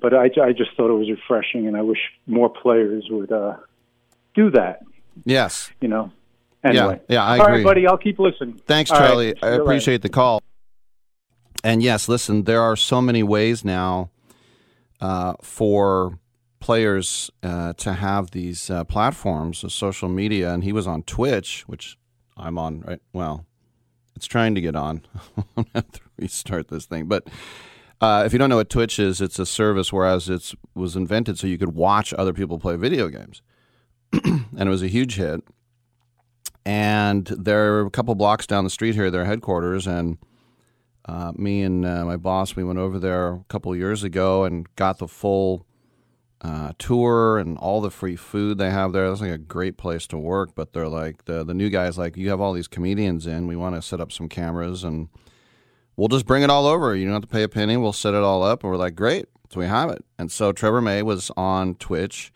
but 0.00 0.14
I, 0.14 0.24
I 0.42 0.52
just 0.52 0.70
thought 0.76 0.90
it 0.90 0.98
was 0.98 1.10
refreshing, 1.10 1.66
and 1.66 1.76
I 1.76 1.82
wish 1.82 1.98
more 2.26 2.48
players 2.48 3.06
would 3.10 3.32
uh, 3.32 3.56
do 4.34 4.50
that. 4.50 4.82
Yes. 5.24 5.70
You 5.80 5.88
know. 5.88 6.12
Anyway. 6.64 7.00
Yeah, 7.08 7.14
yeah, 7.14 7.24
I 7.24 7.38
All 7.38 7.44
agree. 7.46 7.56
right, 7.56 7.64
buddy. 7.64 7.86
I'll 7.86 7.96
keep 7.96 8.18
listening. 8.18 8.60
Thanks, 8.66 8.90
All 8.90 8.98
right. 8.98 9.06
Charlie. 9.06 9.30
See 9.30 9.38
I 9.42 9.50
later. 9.50 9.62
appreciate 9.62 10.02
the 10.02 10.08
call. 10.08 10.42
And 11.62 11.82
yes, 11.82 12.08
listen, 12.08 12.44
there 12.44 12.60
are 12.60 12.76
so 12.76 13.00
many 13.00 13.22
ways 13.22 13.64
now 13.64 14.10
uh, 15.00 15.34
for 15.42 16.18
players 16.60 17.30
uh, 17.42 17.72
to 17.74 17.92
have 17.94 18.32
these 18.32 18.70
uh, 18.70 18.84
platforms 18.84 19.62
of 19.64 19.72
social 19.72 20.08
media. 20.08 20.52
And 20.52 20.64
he 20.64 20.72
was 20.72 20.86
on 20.86 21.02
Twitch, 21.02 21.64
which 21.66 21.98
I'm 22.36 22.58
on 22.58 22.80
right. 22.80 23.00
Well, 23.12 23.46
it's 24.16 24.26
trying 24.26 24.54
to 24.56 24.60
get 24.60 24.74
on. 24.74 25.02
I 25.56 25.64
have 25.74 25.92
to 25.92 26.00
restart 26.18 26.68
this 26.68 26.86
thing, 26.86 27.06
but. 27.06 27.28
Uh, 27.98 28.24
if 28.26 28.32
you 28.34 28.38
don't 28.38 28.50
know 28.50 28.56
what 28.56 28.68
Twitch 28.68 28.98
is, 28.98 29.22
it's 29.22 29.38
a 29.38 29.46
service 29.46 29.90
whereas 29.90 30.28
it 30.28 30.52
was 30.74 30.96
invented 30.96 31.38
so 31.38 31.46
you 31.46 31.56
could 31.56 31.74
watch 31.74 32.12
other 32.12 32.34
people 32.34 32.58
play 32.58 32.76
video 32.76 33.08
games, 33.08 33.40
and 34.22 34.60
it 34.60 34.68
was 34.68 34.82
a 34.82 34.86
huge 34.86 35.14
hit 35.14 35.42
and 36.66 37.26
they're 37.26 37.82
a 37.82 37.90
couple 37.90 38.14
blocks 38.16 38.44
down 38.44 38.64
the 38.64 38.70
street 38.70 38.96
here, 38.96 39.08
their 39.08 39.24
headquarters. 39.24 39.86
And 39.86 40.18
uh, 41.04 41.32
me 41.36 41.62
and 41.62 41.86
uh, 41.86 42.04
my 42.04 42.16
boss, 42.16 42.56
we 42.56 42.64
went 42.64 42.80
over 42.80 42.98
there 42.98 43.34
a 43.34 43.44
couple 43.48 43.74
years 43.76 44.02
ago 44.02 44.42
and 44.42 44.66
got 44.74 44.98
the 44.98 45.06
full 45.06 45.64
uh, 46.46 46.72
tour 46.78 47.38
and 47.38 47.58
all 47.58 47.80
the 47.80 47.90
free 47.90 48.14
food 48.14 48.56
they 48.56 48.70
have 48.70 48.92
there. 48.92 49.08
That's 49.08 49.20
like 49.20 49.32
a 49.32 49.38
great 49.38 49.76
place 49.76 50.06
to 50.08 50.16
work. 50.16 50.54
But 50.54 50.72
they're 50.72 50.88
like 50.88 51.24
the 51.24 51.42
the 51.42 51.54
new 51.54 51.68
guys 51.68 51.98
like 51.98 52.16
you 52.16 52.30
have 52.30 52.40
all 52.40 52.52
these 52.52 52.68
comedians 52.68 53.26
in. 53.26 53.48
We 53.48 53.56
want 53.56 53.74
to 53.74 53.82
set 53.82 54.00
up 54.00 54.12
some 54.12 54.28
cameras 54.28 54.84
and 54.84 55.08
we'll 55.96 56.08
just 56.08 56.24
bring 56.24 56.44
it 56.44 56.50
all 56.50 56.66
over. 56.66 56.94
You 56.94 57.04
don't 57.04 57.14
have 57.14 57.22
to 57.22 57.28
pay 57.28 57.42
a 57.42 57.48
penny. 57.48 57.76
We'll 57.76 57.92
set 57.92 58.14
it 58.14 58.22
all 58.22 58.44
up. 58.44 58.62
And 58.62 58.70
we're 58.70 58.78
like, 58.78 58.94
great. 58.94 59.26
So 59.50 59.58
we 59.58 59.66
have 59.66 59.90
it. 59.90 60.04
And 60.18 60.30
so 60.30 60.52
Trevor 60.52 60.80
May 60.80 61.02
was 61.02 61.32
on 61.36 61.74
Twitch 61.74 62.32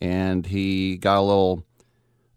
and 0.00 0.46
he 0.46 0.96
got 0.96 1.18
a 1.18 1.22
little 1.22 1.64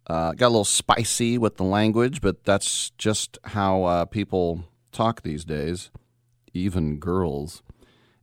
uh, 0.08 0.34
got 0.34 0.48
a 0.48 0.50
little 0.50 0.66
spicy 0.66 1.38
with 1.38 1.58
the 1.58 1.64
language, 1.64 2.20
but 2.20 2.44
that's 2.46 2.90
just 2.98 3.38
how 3.46 3.84
uh, 3.84 4.06
people 4.06 4.64
talk 4.92 5.22
these 5.22 5.46
days, 5.46 5.92
even 6.54 6.98
girls. 6.98 7.62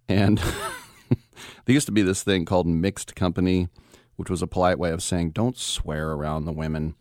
And 0.09 0.43
there 1.65 1.75
used 1.75 1.87
to 1.87 1.93
be 1.93 2.03
this 2.03 2.23
thing 2.23 2.45
called 2.45 2.67
mixed 2.67 3.15
company, 3.15 3.69
which 4.17 4.31
was 4.31 4.43
a 4.43 4.47
polite 4.47 4.79
way 4.79 4.91
of 4.91 5.03
saying 5.03 5.31
don't 5.31 5.57
swear 5.57 6.11
around 6.13 6.45
the 6.45 6.53
women. 6.53 6.95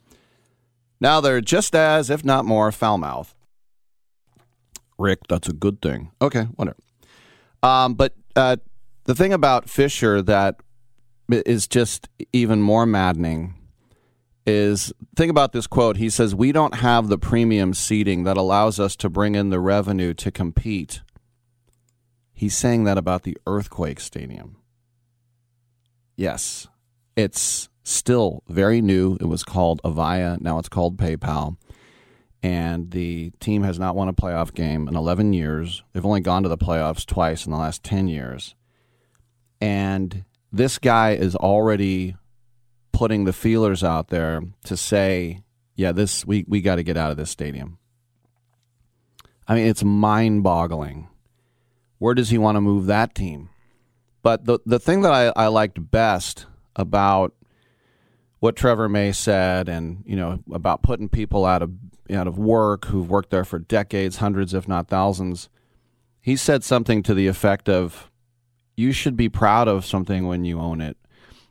Now 1.00 1.22
they're 1.22 1.42
just 1.42 1.76
as, 1.76 2.10
if 2.10 2.26
not 2.26 2.46
more, 2.46 2.72
foul 2.72 2.98
mouthed. 2.98 3.34
Rick, 4.98 5.20
that's 5.30 5.48
a 5.48 5.54
good 5.54 5.82
thing. 5.82 6.12
Okay, 6.22 6.44
whatever. 6.56 6.78
Um, 7.62 7.94
but 7.94 8.14
uh, 8.36 8.58
the 9.06 9.16
thing 9.16 9.34
about 9.34 9.70
Fisher 9.70 10.22
that 10.24 10.62
is 11.30 11.68
just 11.68 12.10
even 12.34 12.62
more 12.62 12.86
maddening 12.86 13.56
is 14.46 14.94
think 15.16 15.30
about 15.30 15.52
this 15.52 15.68
quote. 15.68 15.98
He 15.98 16.10
says, 16.10 16.34
We 16.34 16.52
don't 16.52 16.76
have 16.76 17.10
the 17.10 17.18
premium 17.18 17.74
seating 17.74 18.24
that 18.24 18.38
allows 18.38 18.80
us 18.80 18.96
to 18.98 19.10
bring 19.10 19.36
in 19.36 19.50
the 19.50 19.60
revenue 19.60 20.14
to 20.16 20.32
compete. 20.32 21.02
He's 22.38 22.56
saying 22.56 22.84
that 22.84 23.00
about 23.00 23.24
the 23.24 23.36
Earthquake 23.48 24.00
Stadium. 24.00 24.58
Yes, 26.16 26.68
it's 27.16 27.68
still 27.84 28.44
very 28.48 28.80
new. 28.80 29.18
It 29.20 29.26
was 29.26 29.44
called 29.44 29.82
Avaya, 29.84 30.40
now 30.40 30.60
it's 30.60 30.70
called 30.70 30.98
PayPal. 30.98 31.58
And 32.44 32.92
the 32.92 33.32
team 33.40 33.64
has 33.64 33.80
not 33.80 33.96
won 33.96 34.08
a 34.08 34.14
playoff 34.14 34.54
game 34.54 34.88
in 34.88 34.96
11 34.96 35.34
years. 35.34 35.82
They've 35.92 36.06
only 36.06 36.22
gone 36.22 36.44
to 36.44 36.50
the 36.50 36.60
playoffs 36.60 37.08
twice 37.08 37.48
in 37.48 37.52
the 37.52 37.58
last 37.58 37.84
10 37.84 38.08
years. 38.08 38.54
And 39.60 40.24
this 40.52 40.78
guy 40.78 41.14
is 41.14 41.36
already 41.36 42.18
putting 42.92 43.26
the 43.26 43.34
feelers 43.34 43.84
out 43.84 44.10
there 44.10 44.44
to 44.66 44.78
say, 44.78 45.42
yeah, 45.74 45.92
this 45.92 46.24
we, 46.24 46.46
we 46.48 46.62
got 46.62 46.76
to 46.76 46.84
get 46.84 46.98
out 46.98 47.10
of 47.10 47.18
this 47.18 47.32
stadium. 47.32 47.80
I 49.48 49.56
mean, 49.56 49.66
it's 49.66 49.84
mind 49.84 50.44
boggling. 50.44 51.08
Where 52.00 52.14
does 52.14 52.30
he 52.30 52.38
want 52.38 52.56
to 52.56 52.62
move 52.62 52.86
that 52.86 53.16
team? 53.16 53.50
But 54.22 54.46
the 54.46 54.60
the 54.66 54.80
thing 54.80 55.02
that 55.02 55.14
I, 55.14 55.32
I 55.36 55.48
liked 55.48 55.92
best 55.92 56.46
about 56.76 57.34
what 58.40 58.56
Trevor 58.56 58.90
May 58.90 59.12
said, 59.12 59.70
and 59.70 60.04
you 60.06 60.16
know 60.16 60.40
about 60.52 60.84
putting 60.84 61.10
people 61.10 61.46
out 61.46 61.62
of 61.62 61.72
out 62.12 62.28
of 62.28 62.38
work 62.38 62.86
who've 62.86 63.10
worked 63.10 63.30
there 63.30 63.46
for 63.46 63.60
decades, 63.60 64.18
hundreds 64.18 64.54
if 64.54 64.68
not 64.68 64.88
thousands. 64.88 65.50
He 66.22 66.36
said 66.36 66.64
something 66.64 67.04
to 67.04 67.14
the 67.14 67.28
effect 67.28 67.70
of, 67.70 68.12
"You 68.76 68.92
should 68.92 69.16
be 69.16 69.30
proud 69.30 69.68
of 69.68 69.86
something 69.86 70.28
when 70.28 70.46
you 70.46 70.60
own 70.60 70.82
it." 70.82 70.98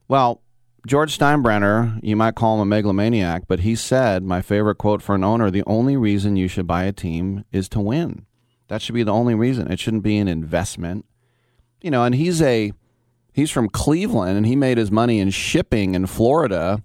Well, 0.07 0.43
George 0.87 1.19
Steinbrenner, 1.19 1.99
you 2.03 2.15
might 2.15 2.37
call 2.37 2.55
him 2.55 2.61
a 2.61 2.67
megalomaniac, 2.67 3.49
but 3.49 3.61
he 3.61 3.75
said, 3.75 4.23
my 4.23 4.41
favorite 4.41 4.79
quote 4.79 5.03
for 5.03 5.17
an 5.17 5.25
owner, 5.25 5.51
the 5.51 5.65
only 5.67 5.97
reason 5.97 6.37
you 6.37 6.47
should 6.47 6.67
buy 6.67 6.85
a 6.85 6.93
team 6.93 7.45
is 7.51 7.69
to 7.71 7.81
win. 7.81 8.25
That 8.69 8.83
should 8.83 8.95
be 8.95 9.03
the 9.03 9.13
only 9.13 9.35
reason. 9.35 9.71
It 9.71 9.79
shouldn't 9.79 10.03
be 10.03 10.19
an 10.19 10.29
investment. 10.29 11.05
You 11.81 11.91
know, 11.91 12.05
and 12.05 12.15
he's 12.15 12.43
a 12.43 12.73
he's 13.33 13.51
from 13.51 13.69
Cleveland 13.69 14.37
and 14.37 14.47
he 14.47 14.57
made 14.57 14.79
his 14.79 14.91
money 14.91 15.21
in 15.21 15.31
shipping 15.31 15.95
in 15.95 16.07
Florida, 16.07 16.83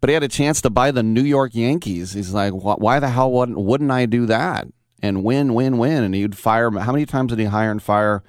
but 0.00 0.10
he 0.10 0.14
had 0.14 0.22
a 0.22 0.28
chance 0.28 0.60
to 0.60 0.70
buy 0.70 0.90
the 0.90 1.02
New 1.02 1.22
York 1.22 1.54
Yankees. 1.54 2.12
He's 2.12 2.32
like, 2.32 2.52
why 2.52 3.00
the 3.00 3.08
hell 3.08 3.32
wouldn't, 3.32 3.58
wouldn't 3.58 3.90
I 3.90 4.06
do 4.06 4.26
that? 4.26 4.68
And 5.02 5.24
win, 5.24 5.54
win, 5.54 5.78
win. 5.78 6.04
And 6.04 6.14
he'd 6.14 6.36
fire. 6.36 6.70
How 6.70 6.92
many 6.92 7.06
times 7.06 7.30
did 7.30 7.38
he 7.38 7.46
hire 7.46 7.70
and 7.70 7.82
fire 7.82 8.22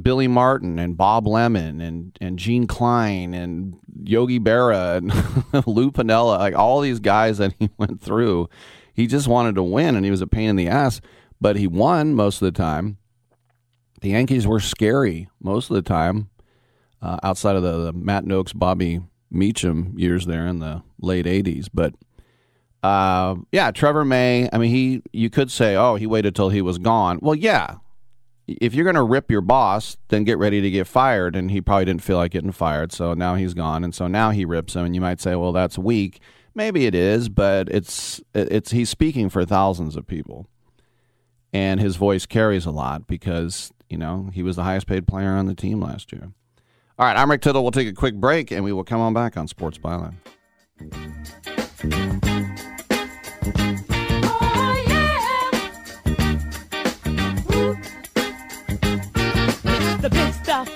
Billy 0.00 0.28
Martin 0.28 0.78
and 0.78 0.96
Bob 0.96 1.26
Lemon 1.26 1.80
and, 1.80 2.16
and 2.20 2.38
Gene 2.38 2.66
Klein 2.66 3.32
and 3.32 3.78
Yogi 4.04 4.38
Berra 4.38 4.98
and 4.98 5.66
Lou 5.66 5.90
Piniella, 5.90 6.38
like 6.38 6.54
all 6.54 6.80
these 6.80 7.00
guys 7.00 7.38
that 7.38 7.54
he 7.58 7.70
went 7.78 8.00
through. 8.00 8.48
He 8.92 9.06
just 9.06 9.28
wanted 9.28 9.54
to 9.54 9.62
win 9.62 9.94
and 9.94 10.04
he 10.04 10.10
was 10.10 10.22
a 10.22 10.26
pain 10.26 10.50
in 10.50 10.56
the 10.56 10.68
ass, 10.68 11.00
but 11.40 11.56
he 11.56 11.66
won 11.66 12.14
most 12.14 12.42
of 12.42 12.46
the 12.46 12.56
time. 12.56 12.98
The 14.00 14.10
Yankees 14.10 14.46
were 14.46 14.60
scary 14.60 15.28
most 15.40 15.70
of 15.70 15.74
the 15.74 15.82
time, 15.82 16.28
uh, 17.00 17.18
outside 17.22 17.56
of 17.56 17.62
the, 17.62 17.86
the 17.86 17.92
Matt 17.92 18.24
Nokes, 18.24 18.52
Bobby 18.52 19.00
Meacham 19.30 19.94
years 19.96 20.26
there 20.26 20.46
in 20.46 20.58
the 20.58 20.82
late 21.00 21.26
80s. 21.26 21.68
But 21.72 21.94
uh, 22.82 23.36
yeah, 23.52 23.70
Trevor 23.70 24.04
May, 24.04 24.48
I 24.52 24.58
mean, 24.58 24.70
he 24.70 25.02
you 25.12 25.30
could 25.30 25.50
say, 25.50 25.76
oh, 25.76 25.96
he 25.96 26.06
waited 26.06 26.34
till 26.34 26.50
he 26.50 26.62
was 26.62 26.78
gone. 26.78 27.18
Well, 27.20 27.34
yeah, 27.34 27.76
if 28.46 28.74
you're 28.74 28.84
going 28.84 28.94
to 28.96 29.02
rip 29.02 29.30
your 29.30 29.40
boss, 29.40 29.96
then 30.08 30.24
get 30.24 30.38
ready 30.38 30.60
to 30.60 30.70
get 30.70 30.86
fired. 30.86 31.34
And 31.34 31.50
he 31.50 31.60
probably 31.60 31.86
didn't 31.86 32.02
feel 32.02 32.16
like 32.16 32.32
getting 32.32 32.52
fired, 32.52 32.92
so 32.92 33.14
now 33.14 33.34
he's 33.34 33.54
gone, 33.54 33.82
and 33.82 33.94
so 33.94 34.06
now 34.06 34.30
he 34.30 34.44
rips 34.44 34.74
him. 34.74 34.84
And 34.84 34.94
you 34.94 35.00
might 35.00 35.20
say, 35.20 35.34
well, 35.34 35.52
that's 35.52 35.78
weak. 35.78 36.20
Maybe 36.54 36.86
it 36.86 36.94
is, 36.94 37.28
but 37.28 37.68
it's 37.68 38.20
it's 38.34 38.70
he's 38.70 38.88
speaking 38.88 39.28
for 39.28 39.44
thousands 39.44 39.96
of 39.96 40.06
people, 40.06 40.46
and 41.52 41.80
his 41.80 41.96
voice 41.96 42.26
carries 42.26 42.66
a 42.66 42.70
lot 42.70 43.06
because 43.06 43.72
you 43.88 43.98
know 43.98 44.30
he 44.32 44.42
was 44.42 44.56
the 44.56 44.64
highest 44.64 44.86
paid 44.86 45.06
player 45.06 45.30
on 45.30 45.46
the 45.46 45.54
team 45.54 45.80
last 45.80 46.12
year. 46.12 46.32
All 46.98 47.06
right, 47.06 47.16
I'm 47.16 47.30
Rick 47.30 47.42
Tittle. 47.42 47.62
We'll 47.62 47.72
take 47.72 47.88
a 47.88 47.92
quick 47.92 48.14
break, 48.14 48.50
and 48.50 48.64
we 48.64 48.72
will 48.72 48.84
come 48.84 49.00
on 49.00 49.12
back 49.12 49.36
on 49.36 49.48
Sports 49.48 49.78
Byline. 49.78 50.14
Oh, 57.58 57.76
the 60.00 60.08
big 60.10 60.32
stuff. 60.34 60.75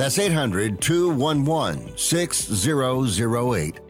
That's 0.00 0.18
800 0.18 0.80
211 0.80 1.98
6008. 1.98 3.89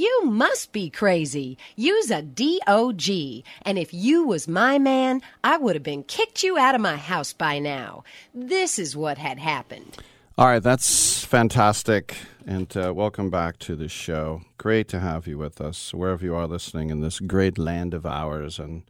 You 0.00 0.22
must 0.24 0.72
be 0.72 0.88
crazy. 0.88 1.58
Use 1.76 2.10
a 2.10 2.22
DOG. 2.22 3.44
And 3.60 3.78
if 3.78 3.92
you 3.92 4.24
was 4.24 4.48
my 4.48 4.78
man, 4.78 5.20
I 5.44 5.58
would 5.58 5.76
have 5.76 5.82
been 5.82 6.04
kicked 6.04 6.42
you 6.42 6.56
out 6.56 6.74
of 6.74 6.80
my 6.80 6.96
house 6.96 7.34
by 7.34 7.58
now. 7.58 8.04
This 8.32 8.78
is 8.78 8.96
what 8.96 9.18
had 9.18 9.38
happened. 9.38 9.98
All 10.38 10.46
right, 10.46 10.62
that's 10.62 11.22
fantastic. 11.22 12.16
And 12.46 12.74
uh, 12.74 12.94
welcome 12.94 13.28
back 13.28 13.58
to 13.58 13.76
the 13.76 13.88
show. 13.88 14.40
Great 14.56 14.88
to 14.88 15.00
have 15.00 15.26
you 15.26 15.36
with 15.36 15.60
us, 15.60 15.92
wherever 15.92 16.24
you 16.24 16.34
are 16.34 16.46
listening 16.46 16.88
in 16.88 17.02
this 17.02 17.20
great 17.20 17.58
land 17.58 17.92
of 17.92 18.06
ours. 18.06 18.58
And 18.58 18.84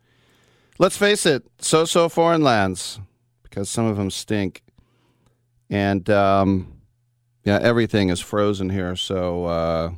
let's 0.78 0.96
face 0.96 1.26
it, 1.26 1.42
so 1.58 1.86
so 1.86 2.08
foreign 2.08 2.42
lands, 2.42 3.00
because 3.42 3.68
some 3.68 3.86
of 3.86 3.96
them 3.96 4.12
stink. 4.12 4.62
And 5.68 6.08
um, 6.08 6.80
yeah, 7.42 7.58
everything 7.60 8.10
is 8.10 8.20
frozen 8.20 8.70
here. 8.70 8.94
So, 8.94 9.46
uh, 9.46 9.90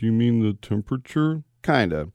do 0.00 0.06
you 0.06 0.12
mean 0.12 0.40
the 0.40 0.54
temperature? 0.54 1.42
Kind 1.60 1.92
of. 1.92 2.10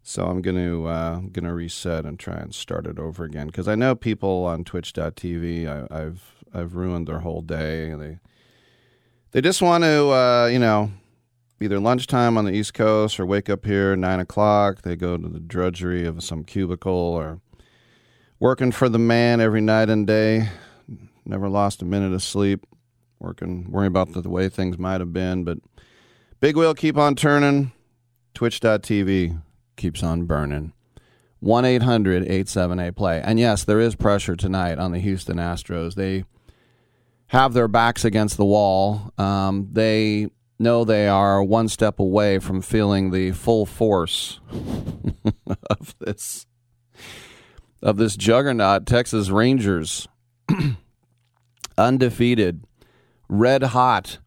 So 0.00 0.26
I'm 0.26 0.40
gonna 0.40 0.84
uh, 0.84 1.18
gonna 1.32 1.52
reset 1.52 2.04
and 2.04 2.16
try 2.16 2.36
and 2.36 2.54
start 2.54 2.86
it 2.86 3.00
over 3.00 3.24
again 3.24 3.48
because 3.48 3.66
I 3.66 3.74
know 3.74 3.96
people 3.96 4.44
on 4.44 4.62
Twitch.tv. 4.62 5.66
I, 5.66 5.88
I've 5.92 6.22
I've 6.54 6.76
ruined 6.76 7.08
their 7.08 7.18
whole 7.18 7.42
day. 7.42 7.92
They 7.94 8.18
they 9.32 9.40
just 9.40 9.60
want 9.60 9.82
to 9.82 10.10
uh, 10.10 10.46
you 10.52 10.60
know 10.60 10.92
either 11.60 11.80
lunchtime 11.80 12.38
on 12.38 12.44
the 12.44 12.52
East 12.52 12.74
Coast 12.74 13.18
or 13.18 13.26
wake 13.26 13.50
up 13.50 13.64
here 13.64 13.96
nine 13.96 14.20
o'clock. 14.20 14.82
They 14.82 14.94
go 14.94 15.16
to 15.16 15.28
the 15.28 15.40
drudgery 15.40 16.06
of 16.06 16.22
some 16.22 16.44
cubicle 16.44 16.92
or 16.92 17.40
working 18.38 18.70
for 18.70 18.88
the 18.88 19.00
man 19.00 19.40
every 19.40 19.60
night 19.60 19.90
and 19.90 20.06
day. 20.06 20.48
Never 21.24 21.48
lost 21.48 21.82
a 21.82 21.84
minute 21.84 22.12
of 22.12 22.22
sleep. 22.22 22.66
Working, 23.18 23.68
worrying 23.70 23.88
about 23.88 24.12
the 24.12 24.30
way 24.30 24.48
things 24.48 24.78
might 24.78 25.00
have 25.00 25.12
been, 25.12 25.42
but 25.42 25.58
big 26.40 26.56
wheel 26.56 26.74
keep 26.74 26.96
on 26.96 27.14
turning. 27.14 27.72
Twitch.tv 28.34 29.42
keeps 29.76 30.02
on 30.02 30.24
burning. 30.24 30.72
1 31.40 31.64
800 31.64 32.22
878 32.22 32.94
play. 32.96 33.22
And 33.22 33.38
yes, 33.38 33.64
there 33.64 33.80
is 33.80 33.94
pressure 33.94 34.36
tonight 34.36 34.78
on 34.78 34.92
the 34.92 34.98
Houston 34.98 35.38
Astros. 35.38 35.94
They 35.94 36.24
have 37.28 37.54
their 37.54 37.68
backs 37.68 38.04
against 38.04 38.36
the 38.36 38.44
wall. 38.44 39.12
Um, 39.16 39.68
they 39.72 40.28
know 40.58 40.84
they 40.84 41.08
are 41.08 41.42
one 41.42 41.68
step 41.68 41.98
away 41.98 42.38
from 42.38 42.60
feeling 42.60 43.10
the 43.10 43.32
full 43.32 43.64
force 43.64 44.40
of 45.70 45.94
this 45.98 46.46
of 47.82 47.96
this 47.96 48.14
juggernaut 48.14 48.84
Texas 48.84 49.30
Rangers 49.30 50.06
undefeated 51.78 52.64
red 53.26 53.62
hot 53.62 54.18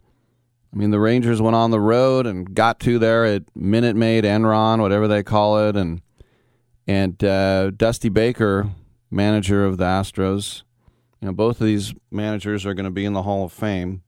I 0.74 0.76
mean, 0.76 0.90
the 0.90 1.00
Rangers 1.00 1.40
went 1.40 1.56
on 1.56 1.70
the 1.70 1.80
road 1.80 2.26
and 2.26 2.54
got 2.54 2.80
to 2.82 2.98
there 2.98 3.26
at 3.26 3.44
Minute 3.56 3.96
Maid, 3.96 4.24
Enron, 4.24 4.80
whatever 4.80 5.08
they 5.08 5.22
call 5.22 5.68
it, 5.68 5.76
and 5.76 6.02
and 6.88 7.24
uh, 7.24 7.70
Dusty 7.72 8.10
Baker, 8.10 8.72
manager 9.12 9.66
of 9.66 9.78
the 9.78 9.86
Astros. 9.86 10.64
You 11.22 11.28
know, 11.28 11.34
both 11.34 11.62
of 11.62 11.68
these 11.68 11.94
managers 12.12 12.66
are 12.66 12.74
going 12.74 12.86
to 12.86 12.92
be 12.92 13.06
in 13.06 13.14
the 13.14 13.22
Hall 13.22 13.46
of 13.46 13.54
Fame. 13.54 14.02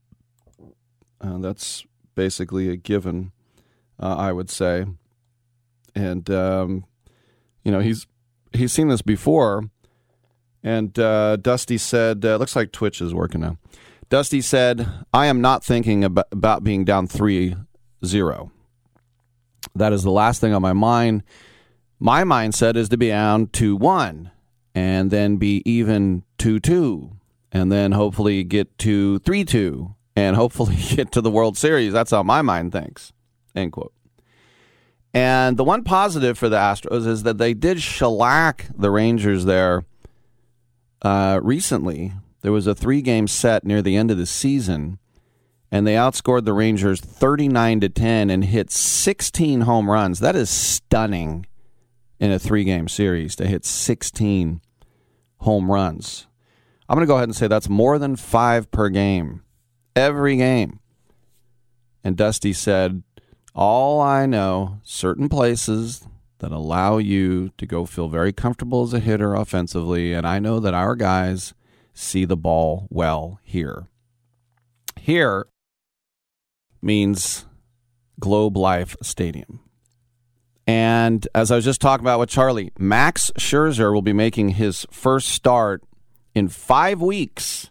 Uh, 1.20 1.38
that's 1.38 1.86
basically 2.14 2.68
a 2.68 2.76
given, 2.76 3.32
uh, 4.00 4.16
I 4.16 4.32
would 4.32 4.50
say. 4.50 4.86
And 5.94 6.28
um, 6.28 6.84
you 7.64 7.70
know, 7.70 7.80
he's 7.80 8.08
he's 8.52 8.72
seen 8.72 8.88
this 8.88 9.02
before. 9.02 9.70
And 10.64 10.98
uh, 10.98 11.36
Dusty 11.36 11.78
said, 11.78 12.24
uh, 12.24 12.36
"Looks 12.36 12.56
like 12.56 12.72
Twitch 12.72 13.00
is 13.00 13.14
working 13.14 13.40
now." 13.40 13.56
Dusty 14.08 14.40
said, 14.40 14.88
I 15.12 15.26
am 15.26 15.40
not 15.40 15.64
thinking 15.64 16.04
about, 16.04 16.26
about 16.30 16.62
being 16.62 16.84
down 16.84 17.06
3 17.06 17.56
0. 18.04 18.52
That 19.74 19.92
is 19.92 20.02
the 20.02 20.10
last 20.10 20.40
thing 20.40 20.54
on 20.54 20.62
my 20.62 20.72
mind. 20.72 21.22
My 21.98 22.22
mindset 22.22 22.76
is 22.76 22.88
to 22.90 22.96
be 22.96 23.08
down 23.08 23.48
2 23.48 23.76
1 23.76 24.30
and 24.74 25.10
then 25.10 25.38
be 25.38 25.62
even 25.64 26.22
2 26.38 26.60
2 26.60 27.10
and 27.52 27.72
then 27.72 27.92
hopefully 27.92 28.44
get 28.44 28.76
to 28.78 29.18
3 29.20 29.44
2 29.44 29.94
and 30.14 30.36
hopefully 30.36 30.76
get 30.94 31.10
to 31.12 31.20
the 31.20 31.30
World 31.30 31.56
Series. 31.56 31.92
That's 31.92 32.12
how 32.12 32.22
my 32.22 32.42
mind 32.42 32.72
thinks. 32.72 33.12
End 33.54 33.72
quote. 33.72 33.92
And 35.12 35.56
the 35.56 35.64
one 35.64 35.82
positive 35.82 36.38
for 36.38 36.48
the 36.48 36.58
Astros 36.58 37.06
is 37.06 37.22
that 37.22 37.38
they 37.38 37.54
did 37.54 37.80
shellac 37.80 38.66
the 38.76 38.90
Rangers 38.90 39.46
there 39.46 39.84
uh, 41.02 41.40
recently 41.42 42.12
there 42.46 42.52
was 42.52 42.68
a 42.68 42.76
three 42.76 43.02
game 43.02 43.26
set 43.26 43.64
near 43.64 43.82
the 43.82 43.96
end 43.96 44.08
of 44.08 44.18
the 44.18 44.24
season, 44.24 45.00
and 45.72 45.84
they 45.84 45.94
outscored 45.94 46.44
the 46.44 46.52
Rangers 46.52 47.00
39 47.00 47.80
to 47.80 47.88
10 47.88 48.30
and 48.30 48.44
hit 48.44 48.70
16 48.70 49.62
home 49.62 49.90
runs. 49.90 50.20
That 50.20 50.36
is 50.36 50.48
stunning 50.48 51.46
in 52.20 52.30
a 52.30 52.38
three 52.38 52.62
game 52.62 52.86
series 52.86 53.34
to 53.34 53.48
hit 53.48 53.64
16 53.64 54.60
home 55.38 55.72
runs. 55.72 56.28
I'm 56.88 56.94
going 56.94 57.04
to 57.04 57.10
go 57.10 57.16
ahead 57.16 57.28
and 57.28 57.34
say 57.34 57.48
that's 57.48 57.68
more 57.68 57.98
than 57.98 58.14
five 58.14 58.70
per 58.70 58.90
game, 58.90 59.42
every 59.96 60.36
game. 60.36 60.78
And 62.04 62.16
Dusty 62.16 62.52
said, 62.52 63.02
All 63.56 64.00
I 64.00 64.24
know, 64.24 64.78
certain 64.84 65.28
places 65.28 66.06
that 66.38 66.52
allow 66.52 66.98
you 66.98 67.50
to 67.58 67.66
go 67.66 67.86
feel 67.86 68.06
very 68.06 68.32
comfortable 68.32 68.84
as 68.84 68.94
a 68.94 69.00
hitter 69.00 69.34
offensively, 69.34 70.12
and 70.12 70.24
I 70.24 70.38
know 70.38 70.60
that 70.60 70.74
our 70.74 70.94
guys 70.94 71.52
see 71.96 72.24
the 72.24 72.36
ball 72.36 72.86
well 72.90 73.40
here. 73.42 73.88
Here 75.00 75.46
means 76.82 77.46
Globe 78.20 78.56
Life 78.56 78.96
Stadium. 79.02 79.60
And 80.66 81.26
as 81.34 81.50
I 81.50 81.56
was 81.56 81.64
just 81.64 81.80
talking 81.80 82.04
about 82.04 82.20
with 82.20 82.28
Charlie, 82.28 82.72
Max 82.78 83.30
Scherzer 83.38 83.92
will 83.92 84.02
be 84.02 84.12
making 84.12 84.50
his 84.50 84.86
first 84.90 85.28
start 85.28 85.82
in 86.34 86.48
five 86.48 87.00
weeks. 87.00 87.70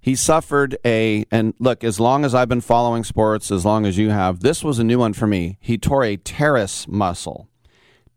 He 0.00 0.14
suffered 0.14 0.76
a, 0.84 1.24
and 1.30 1.54
look, 1.58 1.82
as 1.82 1.98
long 1.98 2.24
as 2.24 2.34
I've 2.34 2.48
been 2.48 2.60
following 2.60 3.02
sports, 3.02 3.50
as 3.50 3.64
long 3.64 3.86
as 3.86 3.98
you 3.98 4.10
have, 4.10 4.40
this 4.40 4.62
was 4.62 4.78
a 4.78 4.84
new 4.84 4.98
one 4.98 5.14
for 5.14 5.26
me. 5.26 5.58
He 5.60 5.78
tore 5.78 6.04
a 6.04 6.16
teres 6.16 6.86
muscle. 6.86 7.48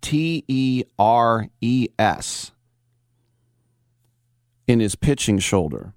T 0.02 0.44
E 0.48 0.84
R 1.00 1.48
E 1.62 1.88
S 1.98 2.51
in 4.72 4.80
his 4.80 4.96
pitching 4.96 5.38
shoulder. 5.38 5.94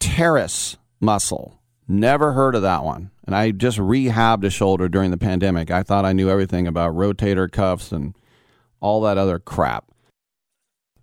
Teres 0.00 0.78
muscle. 0.98 1.60
Never 1.86 2.32
heard 2.32 2.54
of 2.54 2.62
that 2.62 2.82
one. 2.82 3.10
And 3.26 3.36
I 3.36 3.50
just 3.50 3.78
rehabbed 3.78 4.44
a 4.44 4.50
shoulder 4.50 4.88
during 4.88 5.10
the 5.10 5.18
pandemic. 5.18 5.70
I 5.70 5.82
thought 5.82 6.06
I 6.06 6.14
knew 6.14 6.30
everything 6.30 6.66
about 6.66 6.94
rotator 6.94 7.50
cuffs 7.50 7.92
and 7.92 8.16
all 8.80 9.02
that 9.02 9.18
other 9.18 9.38
crap. 9.38 9.90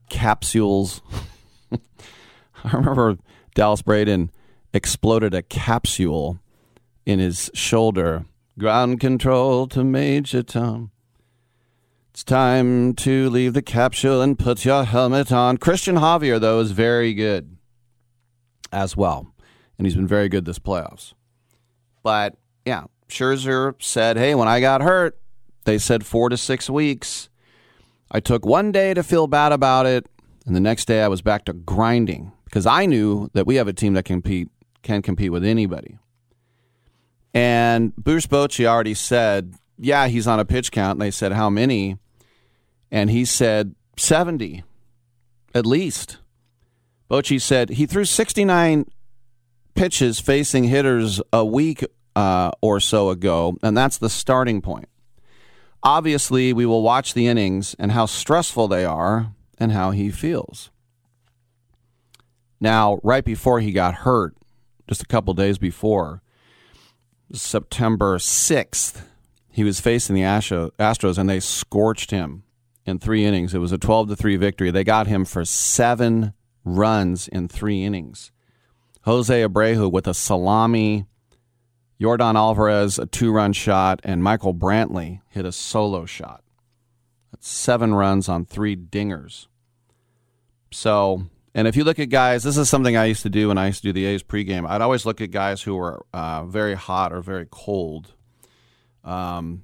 Capsules. 0.09 1.01
I 1.71 2.71
remember 2.71 3.17
Dallas 3.53 3.83
Braden 3.83 4.31
exploded 4.73 5.33
a 5.35 5.43
capsule 5.43 6.39
in 7.05 7.19
his 7.19 7.51
shoulder. 7.53 8.25
Ground 8.57 8.99
control 8.99 9.67
to 9.67 9.83
Major 9.83 10.43
Tom. 10.43 10.91
It's 12.13 12.25
time 12.25 12.93
to 12.95 13.29
leave 13.29 13.53
the 13.53 13.61
capsule 13.61 14.21
and 14.21 14.37
put 14.37 14.65
your 14.65 14.83
helmet 14.83 15.31
on. 15.31 15.57
Christian 15.57 15.95
Javier, 15.95 16.41
though, 16.41 16.59
is 16.59 16.71
very 16.71 17.13
good 17.13 17.55
as 18.71 18.97
well. 18.97 19.33
And 19.77 19.87
he's 19.87 19.95
been 19.95 20.07
very 20.07 20.27
good 20.27 20.43
this 20.43 20.59
playoffs. 20.59 21.13
But 22.03 22.35
yeah, 22.65 22.85
Scherzer 23.07 23.81
said, 23.81 24.17
hey, 24.17 24.35
when 24.35 24.49
I 24.49 24.59
got 24.59 24.81
hurt, 24.81 25.17
They 25.65 25.77
said 25.77 26.05
four 26.05 26.29
to 26.29 26.37
six 26.37 26.69
weeks. 26.69 27.29
I 28.11 28.19
took 28.19 28.45
one 28.45 28.71
day 28.71 28.93
to 28.93 29.03
feel 29.03 29.27
bad 29.27 29.51
about 29.51 29.85
it, 29.85 30.07
and 30.45 30.55
the 30.55 30.59
next 30.59 30.85
day 30.85 31.01
I 31.03 31.07
was 31.07 31.21
back 31.21 31.45
to 31.45 31.53
grinding 31.53 32.31
because 32.45 32.65
I 32.65 32.85
knew 32.85 33.29
that 33.33 33.45
we 33.45 33.55
have 33.55 33.67
a 33.67 33.73
team 33.73 33.93
that 33.93 34.03
can 34.05 34.21
compete 34.21 34.49
can 34.81 35.03
compete 35.03 35.31
with 35.31 35.45
anybody. 35.45 35.99
And 37.35 37.95
Bruce 37.95 38.25
Bochy 38.25 38.65
already 38.65 38.95
said, 38.95 39.53
"Yeah, 39.77 40.07
he's 40.07 40.25
on 40.25 40.39
a 40.39 40.45
pitch 40.45 40.71
count." 40.71 40.93
And 40.93 41.01
they 41.01 41.11
said, 41.11 41.33
"How 41.33 41.49
many?" 41.49 41.97
And 42.91 43.09
he 43.09 43.25
said, 43.25 43.75
70 43.97 44.63
at 45.53 45.65
least. 45.65 46.17
Bochy 47.09 47.39
said 47.41 47.71
he 47.71 47.85
threw 47.85 48.05
69 48.05 48.85
pitches 49.75 50.19
facing 50.19 50.65
hitters 50.65 51.21
a 51.31 51.45
week 51.45 51.85
uh, 52.15 52.51
or 52.61 52.79
so 52.79 53.09
ago, 53.09 53.57
and 53.63 53.75
that's 53.75 53.97
the 53.97 54.09
starting 54.09 54.61
point. 54.61 54.87
Obviously, 55.83 56.53
we 56.53 56.65
will 56.65 56.83
watch 56.83 57.13
the 57.13 57.27
innings 57.27 57.75
and 57.79 57.91
how 57.91 58.05
stressful 58.05 58.67
they 58.67 58.85
are 58.85 59.33
and 59.57 59.71
how 59.71 59.91
he 59.91 60.11
feels. 60.11 60.69
Now, 62.59 62.99
right 63.01 63.25
before 63.25 63.59
he 63.59 63.71
got 63.71 63.95
hurt, 63.95 64.35
just 64.87 65.01
a 65.01 65.07
couple 65.07 65.33
days 65.33 65.57
before, 65.57 66.21
September 67.33 68.17
6th, 68.17 69.01
he 69.49 69.63
was 69.63 69.79
facing 69.79 70.15
the 70.15 70.21
Astros 70.21 71.17
and 71.17 71.29
they 71.29 71.39
scorched 71.39 72.11
him 72.11 72.43
in 72.85 72.99
three 72.99 73.25
innings. 73.25 73.53
It 73.53 73.59
was 73.59 73.71
a 73.71 73.77
12 73.77 74.09
to 74.09 74.15
3 74.15 74.35
victory. 74.37 74.71
They 74.71 74.83
got 74.83 75.07
him 75.07 75.25
for 75.25 75.45
seven 75.45 76.33
runs 76.63 77.27
in 77.27 77.47
three 77.47 77.83
innings. 77.83 78.31
Jose 79.03 79.41
Abreu 79.41 79.91
with 79.91 80.07
a 80.07 80.13
salami, 80.13 81.05
Yordan 81.99 82.35
Alvarez 82.35 82.99
a 82.99 83.05
two 83.05 83.31
run 83.31 83.53
shot, 83.53 83.99
and 84.03 84.23
Michael 84.23 84.53
Brantley 84.53 85.21
hit 85.29 85.45
a 85.45 85.51
solo 85.51 86.05
shot. 86.05 86.43
That's 87.31 87.47
seven 87.47 87.93
runs 87.93 88.29
on 88.29 88.45
three 88.45 88.75
dingers. 88.75 89.47
So, 90.71 91.23
and 91.53 91.67
if 91.67 91.75
you 91.75 91.83
look 91.83 91.99
at 91.99 92.09
guys, 92.09 92.43
this 92.43 92.57
is 92.57 92.69
something 92.69 92.95
I 92.95 93.05
used 93.05 93.23
to 93.23 93.29
do 93.29 93.47
when 93.47 93.57
I 93.57 93.67
used 93.67 93.81
to 93.81 93.89
do 93.89 93.93
the 93.93 94.05
A's 94.05 94.23
pregame. 94.23 94.67
I'd 94.69 94.81
always 94.81 95.05
look 95.05 95.19
at 95.19 95.31
guys 95.31 95.61
who 95.63 95.75
were 95.75 96.05
uh, 96.13 96.45
very 96.45 96.75
hot 96.75 97.11
or 97.11 97.21
very 97.21 97.47
cold 97.49 98.13
um, 99.03 99.63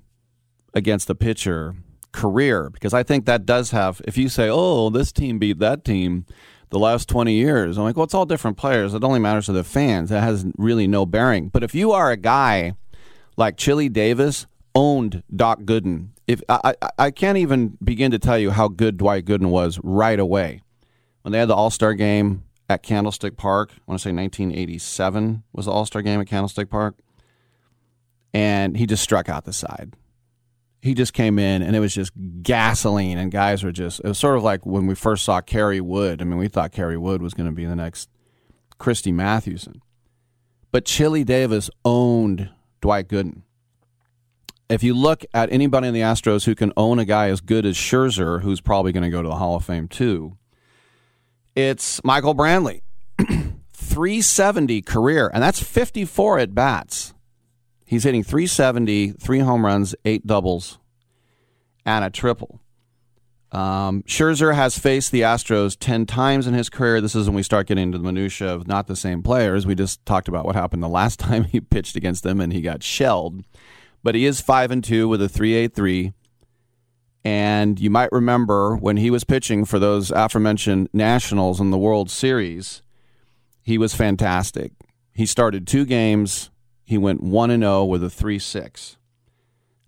against 0.73 1.07
the 1.07 1.15
pitcher 1.15 1.75
career 2.17 2.69
because 2.69 2.93
I 2.93 3.03
think 3.03 3.25
that 3.25 3.45
does 3.45 3.71
have. 3.71 4.01
If 4.05 4.17
you 4.17 4.27
say, 4.29 4.49
"Oh, 4.49 4.89
this 4.89 5.11
team 5.11 5.37
beat 5.39 5.59
that 5.59 5.85
team," 5.85 6.25
the 6.69 6.79
last 6.79 7.07
20 7.07 7.33
years. 7.33 7.77
I'm 7.77 7.83
like, 7.83 7.95
well, 7.95 8.03
it's 8.03 8.13
all 8.13 8.25
different 8.25 8.57
players. 8.57 8.93
It 8.93 9.03
only 9.03 9.19
matters 9.19 9.45
to 9.45 9.53
the 9.53 9.63
fans. 9.63 10.09
That 10.09 10.23
has 10.23 10.45
really 10.57 10.87
no 10.87 11.05
bearing. 11.05 11.49
But 11.49 11.63
if 11.63 11.73
you 11.73 11.91
are 11.91 12.11
a 12.11 12.17
guy 12.17 12.73
like 13.37 13.57
Chili 13.57 13.87
Davis, 13.87 14.47
owned 14.75 15.23
Doc 15.33 15.61
Gooden. 15.61 16.09
If 16.27 16.41
I, 16.49 16.73
I, 16.81 16.89
I 16.99 17.11
can't 17.11 17.37
even 17.37 17.77
begin 17.83 18.11
to 18.11 18.19
tell 18.19 18.37
you 18.37 18.51
how 18.51 18.67
good 18.67 18.97
Dwight 18.97 19.25
Gooden 19.25 19.49
was 19.49 19.79
right 19.83 20.19
away 20.19 20.61
when 21.21 21.31
they 21.31 21.39
had 21.39 21.47
the 21.47 21.55
All 21.55 21.69
Star 21.69 21.93
game 21.93 22.43
at 22.69 22.83
Candlestick 22.83 23.37
Park. 23.37 23.71
I 23.71 23.81
want 23.87 23.99
to 23.99 24.03
say 24.03 24.13
1987 24.13 25.43
was 25.53 25.65
the 25.65 25.71
All 25.71 25.85
Star 25.85 26.01
game 26.01 26.19
at 26.19 26.27
Candlestick 26.27 26.69
Park, 26.69 26.95
and 28.33 28.75
he 28.75 28.85
just 28.85 29.03
struck 29.03 29.29
out 29.29 29.45
the 29.45 29.53
side 29.53 29.93
he 30.87 30.93
just 30.93 31.13
came 31.13 31.37
in 31.37 31.61
and 31.61 31.75
it 31.75 31.79
was 31.79 31.93
just 31.93 32.11
gasoline 32.41 33.17
and 33.17 33.31
guys 33.31 33.63
were 33.63 33.71
just 33.71 33.99
it 33.99 34.07
was 34.07 34.17
sort 34.17 34.37
of 34.37 34.43
like 34.43 34.65
when 34.65 34.87
we 34.87 34.95
first 34.95 35.25
saw 35.25 35.41
Kerry 35.41 35.81
Wood. 35.81 36.21
I 36.21 36.25
mean, 36.25 36.37
we 36.37 36.47
thought 36.47 36.71
Kerry 36.71 36.97
Wood 36.97 37.21
was 37.21 37.33
going 37.33 37.49
to 37.49 37.55
be 37.55 37.65
the 37.65 37.75
next 37.75 38.09
Christy 38.77 39.11
Mathewson. 39.11 39.81
But 40.71 40.85
Chili 40.85 41.23
Davis 41.23 41.69
owned 41.85 42.49
Dwight 42.81 43.07
Gooden. 43.09 43.41
If 44.69 44.83
you 44.83 44.93
look 44.93 45.23
at 45.33 45.51
anybody 45.51 45.87
in 45.87 45.93
the 45.93 46.01
Astros 46.01 46.45
who 46.45 46.55
can 46.55 46.73
own 46.75 46.99
a 46.99 47.05
guy 47.05 47.29
as 47.29 47.41
good 47.41 47.65
as 47.65 47.75
Scherzer, 47.75 48.41
who's 48.41 48.59
probably 48.59 48.91
going 48.91 49.03
to 49.03 49.09
go 49.09 49.21
to 49.21 49.27
the 49.29 49.35
Hall 49.35 49.55
of 49.55 49.65
Fame 49.65 49.87
too, 49.87 50.37
it's 51.55 52.03
Michael 52.03 52.35
Brantley. 52.35 52.81
370 53.73 54.81
career, 54.81 55.29
and 55.33 55.41
that's 55.41 55.61
54 55.61 56.39
at 56.39 56.55
bats. 56.55 57.13
He's 57.87 58.03
hitting 58.03 58.21
370, 58.21 59.11
three 59.13 59.39
home 59.39 59.65
runs, 59.65 59.95
eight 60.03 60.27
doubles, 60.27 60.77
and 61.85 62.03
a 62.03 62.09
triple. 62.09 62.59
Um, 63.53 64.03
Scherzer 64.03 64.53
has 64.53 64.77
faced 64.77 65.13
the 65.13 65.21
Astros 65.21 65.77
10 65.79 66.05
times 66.05 66.47
in 66.47 66.53
his 66.53 66.69
career. 66.69 66.99
This 66.99 67.15
is 67.15 67.27
when 67.27 67.35
we 67.37 67.43
start 67.43 67.67
getting 67.67 67.83
into 67.83 67.97
the 67.97 68.03
minutia 68.03 68.53
of 68.53 68.67
not 68.67 68.87
the 68.87 68.95
same 68.97 69.23
players. 69.23 69.65
We 69.65 69.73
just 69.73 70.05
talked 70.05 70.27
about 70.27 70.43
what 70.43 70.55
happened 70.55 70.83
the 70.83 70.89
last 70.89 71.17
time 71.21 71.45
he 71.45 71.61
pitched 71.61 71.95
against 71.95 72.23
them 72.23 72.41
and 72.41 72.51
he 72.51 72.59
got 72.59 72.83
shelled. 72.83 73.45
But 74.03 74.15
he 74.15 74.25
is 74.25 74.41
5 74.41 74.71
and 74.71 74.83
2 74.83 75.07
with 75.07 75.21
a 75.21 75.29
383. 75.29 76.11
And 77.23 77.79
you 77.79 77.89
might 77.89 78.11
remember 78.11 78.75
when 78.75 78.97
he 78.97 79.09
was 79.09 79.23
pitching 79.23 79.63
for 79.63 79.79
those 79.79 80.11
aforementioned 80.11 80.89
Nationals 80.91 81.61
in 81.61 81.71
the 81.71 81.77
World 81.77 82.11
Series, 82.11 82.81
he 83.61 83.77
was 83.77 83.95
fantastic. 83.95 84.73
He 85.13 85.25
started 85.25 85.65
two 85.65 85.85
games, 85.85 86.49
he 86.87 86.97
went 86.97 87.21
1 87.21 87.51
and 87.51 87.63
0 87.63 87.83
with 87.83 88.01
a 88.01 88.09
3 88.09 88.39
6. 88.39 88.95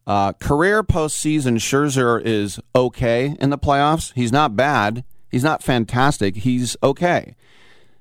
Uh, 0.06 0.34
career 0.34 0.84
postseason, 0.84 1.56
Scherzer 1.56 2.22
is 2.22 2.60
okay 2.76 3.38
in 3.40 3.52
the 3.52 3.58
playoffs. 3.58 4.12
He's 4.16 4.34
not 4.34 4.58
bad. 4.58 5.06
He's 5.32 5.44
not 5.44 5.64
fantastic. 5.64 6.38
He's 6.38 6.76
okay. 6.84 7.38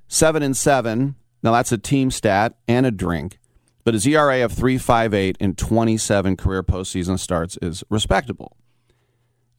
7 0.09 0.43
and 0.43 0.57
7. 0.57 1.15
Now, 1.45 1.53
that's 1.53 1.71
a 1.71 1.79
team 1.79 2.11
stat 2.11 2.57
and 2.67 2.87
a 2.87 2.91
drink. 2.91 3.39
But 3.85 3.95
his 3.95 4.05
ERA 4.05 4.45
of 4.45 4.53
3.58 4.53 5.37
in 5.39 5.55
27 5.55 6.37
career 6.37 6.65
postseason 6.65 7.21
starts 7.21 7.57
is 7.63 7.85
respectable. 7.89 8.57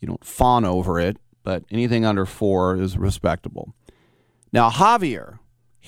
You 0.02 0.10
don't 0.10 0.26
fawn 0.26 0.66
over 0.66 1.00
it, 1.00 1.16
but 1.44 1.64
anything 1.72 2.04
under 2.04 2.26
four 2.26 2.76
is 2.76 2.98
respectable. 2.98 3.74
Now, 4.52 4.70
Javier, 4.70 5.40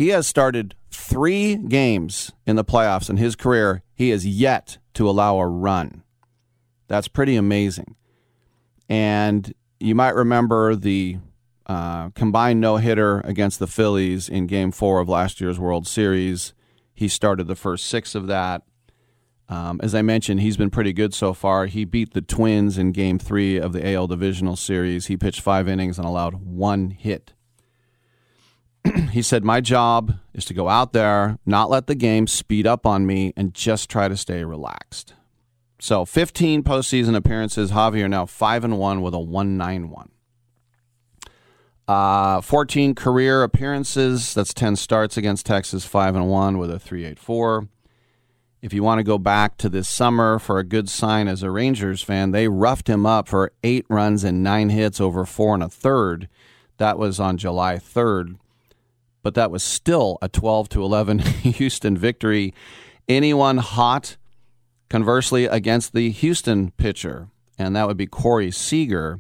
he 0.02 0.08
has 0.08 0.26
started 0.26 0.74
three 0.90 1.56
games 1.56 2.32
in 2.48 2.56
the 2.56 2.66
playoffs 2.66 3.08
in 3.08 3.18
his 3.18 3.36
career. 3.36 3.84
He 3.94 4.10
has 4.10 4.26
yet 4.26 4.80
to 4.96 5.08
allow 5.08 5.38
a 5.38 5.46
run. 5.46 6.02
That's 6.88 7.08
pretty 7.08 7.36
amazing. 7.36 7.96
And 8.90 9.54
you 9.80 9.94
might 9.94 10.16
remember 10.16 10.76
the 10.76 11.20
uh, 11.68 12.10
combined 12.16 12.60
no 12.60 12.78
hitter 12.78 13.20
against 13.20 13.60
the 13.60 13.68
Phillies 13.68 14.28
in 14.28 14.48
game 14.48 14.72
four 14.72 15.02
of 15.02 15.08
last 15.08 15.40
year's 15.40 15.60
World 15.60 15.86
Series. 15.86 16.56
He 16.96 17.08
started 17.08 17.46
the 17.46 17.54
first 17.54 17.86
six 17.86 18.16
of 18.16 18.26
that. 18.26 18.64
Um, 19.50 19.80
as 19.84 19.94
I 19.94 20.02
mentioned, 20.02 20.42
he's 20.42 20.58
been 20.58 20.72
pretty 20.72 20.94
good 20.94 21.14
so 21.14 21.32
far. 21.32 21.68
He 21.68 21.86
beat 21.86 22.16
the 22.16 22.24
Twins 22.24 22.80
in 22.80 22.92
game 22.92 23.20
three 23.20 23.60
of 23.60 23.72
the 23.72 23.88
AL 23.94 24.08
Divisional 24.08 24.56
Series. 24.56 25.06
He 25.06 25.16
pitched 25.16 25.42
five 25.42 25.68
innings 25.68 26.00
and 26.00 26.08
allowed 26.08 26.34
one 26.44 26.90
hit. 26.90 27.34
he 29.12 29.22
said, 29.22 29.44
My 29.44 29.62
job 29.62 30.16
is 30.34 30.46
to 30.46 30.54
go 30.54 30.70
out 30.70 30.94
there, 30.94 31.38
not 31.46 31.70
let 31.70 31.88
the 31.88 31.96
game 31.96 32.28
speed 32.28 32.66
up 32.66 32.86
on 32.86 33.06
me, 33.06 33.34
and 33.36 33.54
just 33.54 33.90
try 33.90 34.08
to 34.08 34.18
stay 34.18 34.44
relaxed. 34.44 35.14
So 35.80 36.06
15 36.06 36.64
postseason 36.64 37.16
appearances. 37.16 37.72
Javier 37.72 38.10
now 38.10 38.26
5 38.26 38.64
and 38.64 38.78
1 38.78 39.02
with 39.02 39.14
a 39.14 39.20
191. 39.20 40.12
Uh, 41.88 42.40
14 42.42 42.94
career 42.94 43.44
appearances. 43.44 44.34
That's 44.34 44.54
10 44.54 44.76
starts 44.76 45.18
against 45.18 45.46
Texas, 45.46 45.84
5 45.86 46.16
and 46.16 46.30
1 46.30 46.58
with 46.58 46.70
a 46.70 46.80
384. 46.80 47.68
If 48.62 48.74
you 48.74 48.84
want 48.84 49.00
to 49.00 49.04
go 49.04 49.18
back 49.18 49.58
to 49.58 49.70
this 49.70 49.90
summer 49.90 50.38
for 50.38 50.60
a 50.60 50.64
good 50.64 50.88
sign 50.88 51.28
as 51.28 51.42
a 51.42 51.50
Rangers 51.50 52.04
fan, 52.04 52.30
they 52.30 52.48
roughed 52.48 52.88
him 52.88 53.08
up 53.08 53.28
for 53.28 53.52
eight 53.64 53.88
runs 53.90 54.24
and 54.24 54.44
nine 54.44 54.70
hits 54.70 55.02
over 55.02 55.26
four 55.26 55.56
and 55.56 55.64
a 55.64 55.70
third. 55.70 56.30
That 56.78 57.00
was 57.00 57.20
on 57.20 57.38
July 57.38 57.78
3rd 57.78 58.38
but 59.24 59.36
that 59.36 59.52
was 59.52 59.64
still 59.64 60.18
a 60.22 60.30
12 60.30 60.70
to 60.70 60.84
11 60.84 61.20
Houston 61.20 61.98
victory. 61.98 62.54
Anyone 63.08 63.58
hot, 63.58 64.18
conversely, 64.90 65.46
against 65.46 65.94
the 65.94 66.12
Houston 66.12 66.72
pitcher, 66.72 67.30
and 67.58 67.76
that 67.76 67.88
would 67.88 67.98
be 67.98 68.08
Corey 68.08 68.52
Seager, 68.52 69.20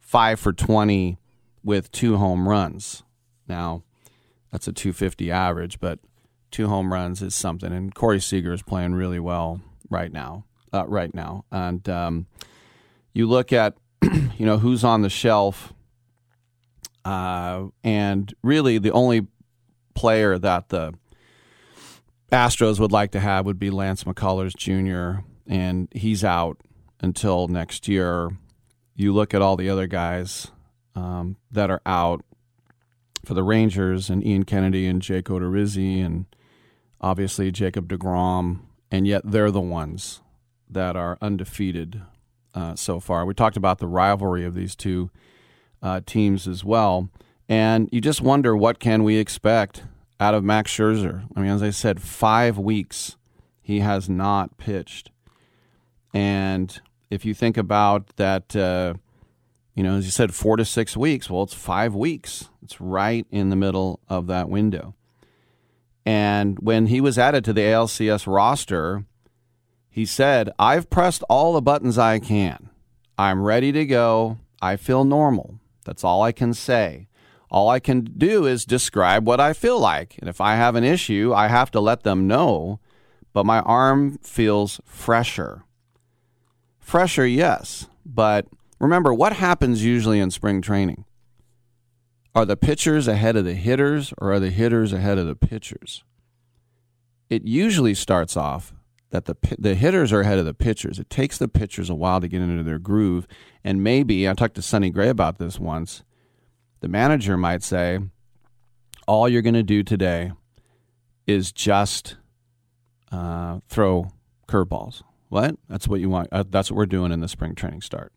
five 0.00 0.38
for 0.38 0.52
20 0.52 1.18
with 1.62 1.90
two 1.90 2.16
home 2.16 2.48
runs. 2.48 3.02
Now, 3.48 3.82
that's 4.52 4.68
a 4.68 4.72
250 4.72 5.30
average, 5.30 5.80
but 5.80 5.98
two 6.50 6.68
home 6.68 6.92
runs 6.92 7.22
is 7.22 7.34
something. 7.34 7.72
And 7.72 7.94
Corey 7.94 8.20
Seager 8.20 8.52
is 8.52 8.62
playing 8.62 8.94
really 8.94 9.18
well 9.18 9.60
right 9.90 10.12
now. 10.12 10.44
Uh, 10.74 10.84
right 10.88 11.14
now, 11.14 11.44
and 11.52 11.88
um, 11.88 12.26
you 13.12 13.28
look 13.28 13.52
at 13.52 13.76
you 14.02 14.44
know 14.44 14.58
who's 14.58 14.82
on 14.82 15.02
the 15.02 15.08
shelf 15.08 15.72
uh, 17.04 17.66
and 17.82 18.32
really, 18.42 18.78
the 18.78 18.92
only 18.92 19.26
player 19.94 20.38
that 20.38 20.70
the 20.70 20.94
Astros 22.32 22.80
would 22.80 22.92
like 22.92 23.12
to 23.12 23.20
have 23.20 23.46
would 23.46 23.58
be 23.58 23.70
Lance 23.70 24.04
McCullers 24.04 24.56
Jr., 24.56 25.22
and 25.46 25.88
he's 25.92 26.24
out 26.24 26.58
until 27.00 27.48
next 27.48 27.86
year. 27.86 28.36
You 28.96 29.12
look 29.12 29.34
at 29.34 29.42
all 29.42 29.56
the 29.56 29.68
other 29.68 29.86
guys 29.86 30.48
um, 30.94 31.36
that 31.50 31.70
are 31.70 31.82
out 31.84 32.24
for 33.24 33.34
the 33.34 33.42
Rangers, 33.42 34.10
and 34.10 34.24
Ian 34.24 34.44
Kennedy 34.44 34.86
and 34.86 35.00
Jake 35.00 35.26
Odorizzi, 35.26 36.04
and 36.04 36.26
obviously 37.00 37.50
Jacob 37.50 37.88
DeGrom, 37.88 38.60
and 38.90 39.06
yet 39.06 39.22
they're 39.24 39.50
the 39.50 39.60
ones 39.60 40.20
that 40.68 40.96
are 40.96 41.18
undefeated 41.20 42.02
uh, 42.54 42.74
so 42.74 43.00
far. 43.00 43.24
We 43.24 43.34
talked 43.34 43.56
about 43.56 43.78
the 43.78 43.86
rivalry 43.86 44.44
of 44.44 44.54
these 44.54 44.74
two 44.74 45.10
uh, 45.84 46.00
teams 46.04 46.48
as 46.48 46.64
well, 46.64 47.08
and 47.48 47.88
you 47.92 48.00
just 48.00 48.20
wonder 48.20 48.56
what 48.56 48.80
can 48.80 49.04
we 49.04 49.18
expect 49.18 49.84
out 50.18 50.34
of 50.34 50.42
Max 50.42 50.72
Scherzer. 50.72 51.28
I 51.36 51.40
mean, 51.40 51.50
as 51.50 51.62
I 51.62 51.70
said, 51.70 52.02
five 52.02 52.58
weeks 52.58 53.16
he 53.62 53.78
has 53.80 54.08
not 54.08 54.58
pitched, 54.58 55.12
and 56.12 56.80
if 57.10 57.24
you 57.24 57.34
think 57.34 57.56
about 57.56 58.16
that, 58.16 58.56
uh, 58.56 58.94
you 59.74 59.82
know, 59.82 59.96
as 59.96 60.04
you 60.04 60.10
said, 60.10 60.34
four 60.34 60.56
to 60.56 60.64
six 60.64 60.96
weeks. 60.96 61.28
Well, 61.28 61.42
it's 61.42 61.54
five 61.54 61.94
weeks. 61.94 62.48
It's 62.62 62.80
right 62.80 63.26
in 63.30 63.50
the 63.50 63.56
middle 63.56 64.00
of 64.08 64.26
that 64.28 64.48
window. 64.48 64.94
And 66.06 66.58
when 66.58 66.86
he 66.86 67.00
was 67.00 67.18
added 67.18 67.44
to 67.44 67.52
the 67.52 67.62
ALCS 67.62 68.26
roster, 68.26 69.04
he 69.88 70.04
said, 70.04 70.50
I've 70.58 70.90
pressed 70.90 71.22
all 71.28 71.54
the 71.54 71.62
buttons 71.62 71.98
I 71.98 72.18
can. 72.18 72.68
I'm 73.16 73.42
ready 73.42 73.72
to 73.72 73.86
go. 73.86 74.38
I 74.60 74.76
feel 74.76 75.04
normal. 75.04 75.60
That's 75.84 76.04
all 76.04 76.22
I 76.22 76.32
can 76.32 76.54
say. 76.54 77.08
All 77.50 77.68
I 77.68 77.78
can 77.78 78.04
do 78.04 78.46
is 78.46 78.64
describe 78.64 79.26
what 79.26 79.40
I 79.40 79.52
feel 79.52 79.78
like. 79.78 80.16
And 80.18 80.28
if 80.28 80.40
I 80.40 80.56
have 80.56 80.74
an 80.74 80.84
issue, 80.84 81.32
I 81.34 81.48
have 81.48 81.70
to 81.72 81.80
let 81.80 82.02
them 82.02 82.26
know. 82.26 82.80
But 83.32 83.46
my 83.46 83.60
arm 83.60 84.18
feels 84.18 84.80
fresher. 84.84 85.64
Fresher, 86.78 87.26
yes. 87.26 87.86
But 88.04 88.46
remember, 88.80 89.14
what 89.14 89.34
happens 89.34 89.84
usually 89.84 90.20
in 90.20 90.30
spring 90.30 90.62
training? 90.62 91.04
Are 92.34 92.44
the 92.44 92.56
pitchers 92.56 93.06
ahead 93.06 93.36
of 93.36 93.44
the 93.44 93.54
hitters 93.54 94.12
or 94.18 94.32
are 94.32 94.40
the 94.40 94.50
hitters 94.50 94.92
ahead 94.92 95.18
of 95.18 95.26
the 95.26 95.36
pitchers? 95.36 96.02
It 97.30 97.44
usually 97.44 97.94
starts 97.94 98.36
off 98.36 98.74
that 99.10 99.26
the 99.26 99.36
the 99.58 99.76
hitters 99.76 100.12
are 100.12 100.22
ahead 100.22 100.40
of 100.40 100.44
the 100.44 100.54
pitchers. 100.54 100.98
It 100.98 101.08
takes 101.08 101.38
the 101.38 101.46
pitchers 101.46 101.88
a 101.88 101.94
while 101.94 102.20
to 102.20 102.26
get 102.26 102.42
into 102.42 102.64
their 102.64 102.80
groove, 102.80 103.28
and 103.64 103.82
maybe 103.82 104.28
I 104.28 104.34
talked 104.34 104.54
to 104.56 104.62
Sonny 104.62 104.90
Gray 104.90 105.08
about 105.08 105.38
this 105.38 105.58
once. 105.58 106.02
The 106.80 106.88
manager 106.88 107.36
might 107.36 107.62
say, 107.62 107.98
"All 109.08 109.28
you're 109.28 109.42
going 109.42 109.54
to 109.54 109.62
do 109.62 109.82
today 109.82 110.32
is 111.26 111.50
just 111.52 112.16
uh, 113.10 113.60
throw 113.68 114.12
curveballs." 114.46 115.02
What? 115.28 115.56
That's 115.68 115.88
what 115.88 116.00
you 116.00 116.10
want. 116.10 116.28
Uh, 116.30 116.44
that's 116.48 116.70
what 116.70 116.76
we're 116.76 116.86
doing 116.86 117.10
in 117.10 117.20
the 117.20 117.28
spring 117.28 117.54
training 117.54 117.80
start, 117.80 118.12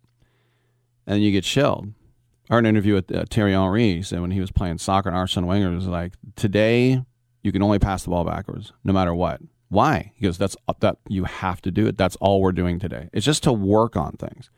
and 1.08 1.24
you 1.24 1.32
get 1.32 1.46
shelled 1.46 1.94
I 2.50 2.54
heard 2.54 2.66
an 2.66 2.70
interview 2.70 2.94
with 2.94 3.14
uh, 3.14 3.26
Thierry 3.30 3.52
Henry. 3.52 3.96
He 3.96 4.02
said 4.02 4.22
when 4.22 4.32
he 4.32 4.40
was 4.40 4.52
playing 4.52 4.78
soccer, 4.78 5.10
and 5.10 5.18
Arsene 5.18 5.48
Wenger 5.48 5.70
was 5.72 5.88
like, 5.88 6.14
"Today, 6.36 7.04
you 7.44 7.52
can 7.52 7.62
only 7.62 7.80
pass 7.80 8.04
the 8.04 8.10
ball 8.10 8.24
backwards, 8.24 8.72
no 8.84 8.94
matter 8.94 9.14
what." 9.14 9.42
Why? 9.70 10.14
He 10.16 10.24
goes, 10.24 10.38
"That's 10.38 10.56
that 10.80 10.98
you 11.10 11.26
have 11.26 11.62
to 11.64 11.72
do 11.72 11.88
it. 11.88 11.98
That's 11.98 12.16
all 12.18 12.42
we're 12.42 12.54
doing 12.54 12.80
today. 12.80 13.10
It's 13.12 13.26
just 13.26 13.44
to 13.44 13.52
work 13.52 13.98
on 13.98 14.14
things." 14.14 14.50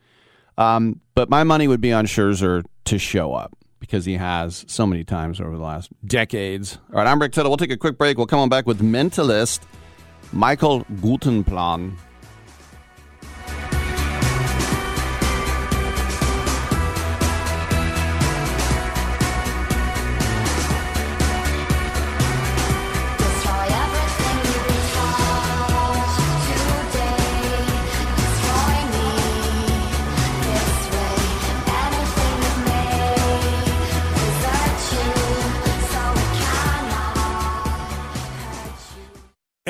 Um, 0.60 1.00
but 1.14 1.30
my 1.30 1.42
money 1.42 1.66
would 1.66 1.80
be 1.80 1.90
on 1.90 2.06
Scherzer 2.06 2.62
to 2.84 2.98
show 2.98 3.32
up 3.32 3.56
because 3.78 4.04
he 4.04 4.14
has 4.14 4.64
so 4.68 4.86
many 4.86 5.04
times 5.04 5.40
over 5.40 5.56
the 5.56 5.62
last 5.62 5.90
decades. 6.06 6.76
All 6.92 6.98
right, 6.98 7.06
I'm 7.06 7.20
Rick 7.20 7.32
Tittle. 7.32 7.50
We'll 7.50 7.56
take 7.56 7.70
a 7.70 7.78
quick 7.78 7.96
break. 7.96 8.18
We'll 8.18 8.26
come 8.26 8.40
on 8.40 8.50
back 8.50 8.66
with 8.66 8.80
mentalist 8.80 9.60
Michael 10.32 10.84
Gutenplan. 10.84 11.96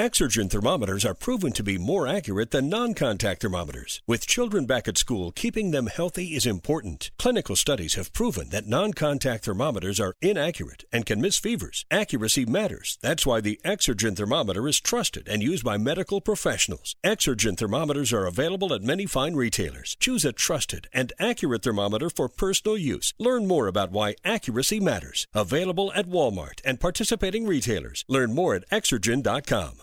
Exergen 0.00 0.48
thermometers 0.48 1.04
are 1.04 1.12
proven 1.12 1.52
to 1.52 1.62
be 1.62 1.76
more 1.76 2.08
accurate 2.08 2.52
than 2.52 2.70
non 2.70 2.94
contact 2.94 3.42
thermometers. 3.42 4.00
With 4.06 4.26
children 4.26 4.64
back 4.64 4.88
at 4.88 4.96
school, 4.96 5.30
keeping 5.30 5.72
them 5.72 5.88
healthy 5.88 6.28
is 6.28 6.46
important. 6.46 7.10
Clinical 7.18 7.54
studies 7.54 7.96
have 7.96 8.14
proven 8.14 8.48
that 8.48 8.66
non 8.66 8.94
contact 8.94 9.44
thermometers 9.44 10.00
are 10.00 10.14
inaccurate 10.22 10.84
and 10.90 11.04
can 11.04 11.20
miss 11.20 11.36
fevers. 11.36 11.84
Accuracy 11.90 12.46
matters. 12.46 12.96
That's 13.02 13.26
why 13.26 13.42
the 13.42 13.60
Exergen 13.62 14.16
thermometer 14.16 14.66
is 14.66 14.80
trusted 14.80 15.28
and 15.28 15.42
used 15.42 15.64
by 15.64 15.76
medical 15.76 16.22
professionals. 16.22 16.96
Exergen 17.04 17.58
thermometers 17.58 18.10
are 18.10 18.24
available 18.24 18.72
at 18.72 18.80
many 18.82 19.04
fine 19.04 19.34
retailers. 19.34 19.98
Choose 20.00 20.24
a 20.24 20.32
trusted 20.32 20.88
and 20.94 21.12
accurate 21.20 21.62
thermometer 21.62 22.08
for 22.08 22.30
personal 22.30 22.78
use. 22.78 23.12
Learn 23.18 23.46
more 23.46 23.66
about 23.66 23.92
why 23.92 24.14
accuracy 24.24 24.80
matters. 24.80 25.26
Available 25.34 25.92
at 25.94 26.08
Walmart 26.08 26.62
and 26.64 26.80
participating 26.80 27.46
retailers. 27.46 28.06
Learn 28.08 28.34
more 28.34 28.54
at 28.54 28.66
Exergen.com. 28.70 29.82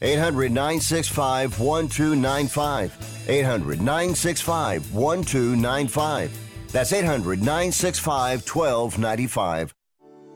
800 0.00 0.52
965 0.52 1.58
1295. 1.60 3.26
800 3.28 3.80
965 3.80 4.94
1295. 4.94 6.70
That's 6.72 6.92
800 6.92 7.40
965 7.40 8.46
1295. 8.46 9.74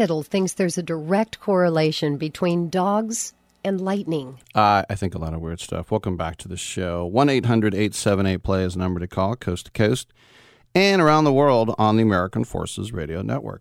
Tittle 0.00 0.22
thinks 0.22 0.54
there's 0.54 0.78
a 0.78 0.82
direct 0.82 1.40
correlation 1.40 2.16
between 2.16 2.70
dogs 2.70 3.34
and 3.62 3.82
lightning. 3.82 4.38
Uh, 4.54 4.82
I 4.88 4.94
think 4.94 5.14
a 5.14 5.18
lot 5.18 5.34
of 5.34 5.42
weird 5.42 5.60
stuff. 5.60 5.90
Welcome 5.90 6.16
back 6.16 6.38
to 6.38 6.48
the 6.48 6.56
show. 6.56 7.04
1 7.04 7.28
800 7.28 7.74
878 7.74 8.42
play 8.42 8.64
is 8.64 8.78
number 8.78 8.98
to 8.98 9.06
call, 9.06 9.36
coast 9.36 9.66
to 9.66 9.72
coast, 9.72 10.10
and 10.74 11.02
around 11.02 11.24
the 11.24 11.32
world 11.34 11.74
on 11.76 11.98
the 11.98 12.02
American 12.02 12.44
Forces 12.44 12.94
Radio 12.94 13.20
Network. 13.20 13.60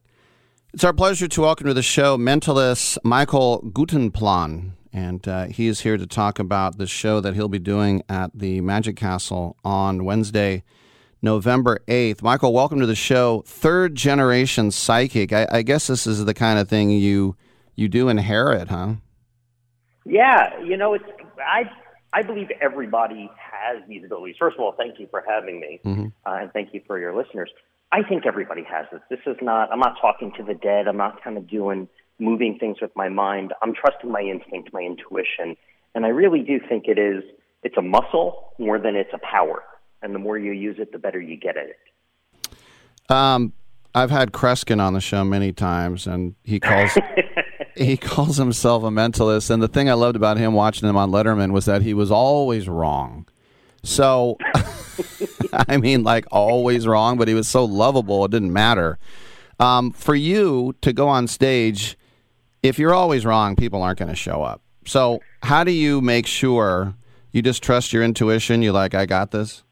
It's 0.74 0.86
our 0.86 0.94
pleasure 0.94 1.28
to 1.28 1.42
welcome 1.42 1.68
to 1.68 1.74
the 1.74 1.84
show 1.84 2.18
mentalist 2.18 2.98
Michael 3.04 3.62
Gutenplan. 3.74 4.72
And 4.94 5.28
uh, 5.28 5.48
he 5.48 5.68
is 5.68 5.82
here 5.82 5.98
to 5.98 6.08
talk 6.08 6.40
about 6.40 6.78
the 6.78 6.88
show 6.88 7.20
that 7.20 7.34
he'll 7.34 7.50
be 7.50 7.60
doing 7.60 8.02
at 8.08 8.32
the 8.34 8.62
Magic 8.62 8.96
Castle 8.96 9.58
on 9.66 10.06
Wednesday, 10.06 10.64
November 11.22 11.80
8th. 11.88 12.22
Michael, 12.22 12.54
welcome 12.54 12.80
to 12.80 12.86
the 12.86 12.96
show. 12.96 13.44
Third 13.46 13.96
generation 13.96 14.72
psychic. 14.72 15.34
I, 15.34 15.48
I 15.52 15.62
guess 15.62 15.88
this 15.88 16.08
is 16.08 16.26
the 16.26 16.34
kind 16.34 16.60
of 16.60 16.68
thing 16.70 16.90
you 16.90 17.36
you 17.76 17.88
do 17.88 18.10
inherit, 18.10 18.68
huh? 18.70 18.96
Yeah, 20.06 20.60
you 20.64 20.78
know, 20.78 20.94
it's 20.94 21.06
I 21.40 21.64
I 22.14 22.24
believe 22.24 22.48
everybody 22.62 23.30
has 23.38 23.84
these 23.88 24.04
abilities. 24.04 24.36
First 24.40 24.56
of 24.58 24.62
all, 24.62 24.74
thank 24.78 25.00
you 25.00 25.08
for 25.12 25.24
having 25.28 25.60
me, 25.60 25.80
Mm-hmm. 25.86 26.06
uh, 26.26 26.36
and 26.42 26.52
thank 26.54 26.74
you 26.74 26.82
for 26.88 26.98
your 27.00 27.16
listeners. 27.16 27.52
I 27.92 28.04
think 28.04 28.26
everybody 28.26 28.64
has 28.64 28.86
this. 28.92 29.02
This 29.10 29.20
is 29.26 29.38
not. 29.42 29.72
I'm 29.72 29.80
not 29.80 29.96
talking 30.02 30.32
to 30.38 30.44
the 30.44 30.54
dead. 30.54 30.88
I'm 30.88 30.98
not 30.98 31.24
kind 31.24 31.38
of 31.38 31.48
doing 31.48 31.88
moving 32.20 32.58
things 32.60 32.78
with 32.82 32.92
my 32.96 33.10
mind. 33.10 33.54
I'm 33.62 33.74
trusting 33.74 34.12
my 34.12 34.22
instinct, 34.22 34.72
my 34.74 34.82
intuition, 34.82 35.56
and 35.96 36.06
I 36.06 36.10
really 36.10 36.42
do 36.42 36.60
think 36.68 36.86
it 36.88 36.98
is. 37.00 37.24
It's 37.64 37.76
a 37.78 37.82
muscle 37.82 38.54
more 38.58 38.80
than 38.80 38.96
it's 38.96 39.10
a 39.14 39.20
power, 39.20 39.64
and 40.02 40.14
the 40.14 40.20
more 40.20 40.38
you 40.38 40.52
use 40.52 40.78
it, 40.80 40.92
the 40.92 41.00
better 41.00 41.20
you 41.20 41.36
get 41.36 41.58
at 41.58 41.68
it. 41.70 43.12
Um, 43.12 43.54
I've 43.94 44.12
had 44.12 44.32
Kreskin 44.32 44.80
on 44.80 44.94
the 44.94 45.02
show 45.02 45.24
many 45.24 45.52
times, 45.52 46.06
and 46.08 46.36
he 46.44 46.60
calls 46.60 46.92
he 47.76 47.98
calls 47.98 48.38
himself 48.38 48.84
a 48.84 48.88
mentalist. 48.88 49.50
And 49.50 49.62
the 49.62 49.68
thing 49.68 49.90
I 49.90 49.94
loved 49.94 50.16
about 50.16 50.38
him 50.38 50.54
watching 50.54 50.88
him 50.88 50.98
on 50.98 51.12
Letterman 51.12 51.52
was 51.52 51.66
that 51.66 51.82
he 51.82 51.94
was 51.94 52.12
always 52.12 52.70
wrong. 52.70 53.28
So, 53.84 54.38
I 55.54 55.78
mean, 55.78 56.04
like 56.04 56.26
always 56.32 56.86
wrong, 56.86 57.18
but 57.18 57.28
he 57.28 57.34
was 57.34 57.48
so 57.48 57.66
lovable 57.66 58.26
it 58.26 58.32
didn't 58.32 58.54
matter. 58.54 59.00
Um, 59.60 59.92
for 59.92 60.16
you 60.16 60.76
to 60.82 60.94
go 60.94 61.08
on 61.08 61.28
stage, 61.28 61.98
if 62.64 62.80
you're 62.80 62.94
always 62.94 63.26
wrong, 63.26 63.56
people 63.56 63.82
aren't 63.82 64.00
going 64.00 64.10
to 64.10 64.16
show 64.16 64.44
up. 64.44 64.62
So, 64.86 65.22
how 65.44 65.64
do 65.64 65.72
you 65.72 66.02
make 66.02 66.28
sure 66.28 66.96
you 67.32 67.42
just 67.42 67.64
trust 67.64 67.94
your 67.94 68.04
intuition? 68.04 68.62
You 68.62 68.72
like, 68.72 68.94
I 68.94 69.06
got 69.06 69.32
this. 69.32 69.64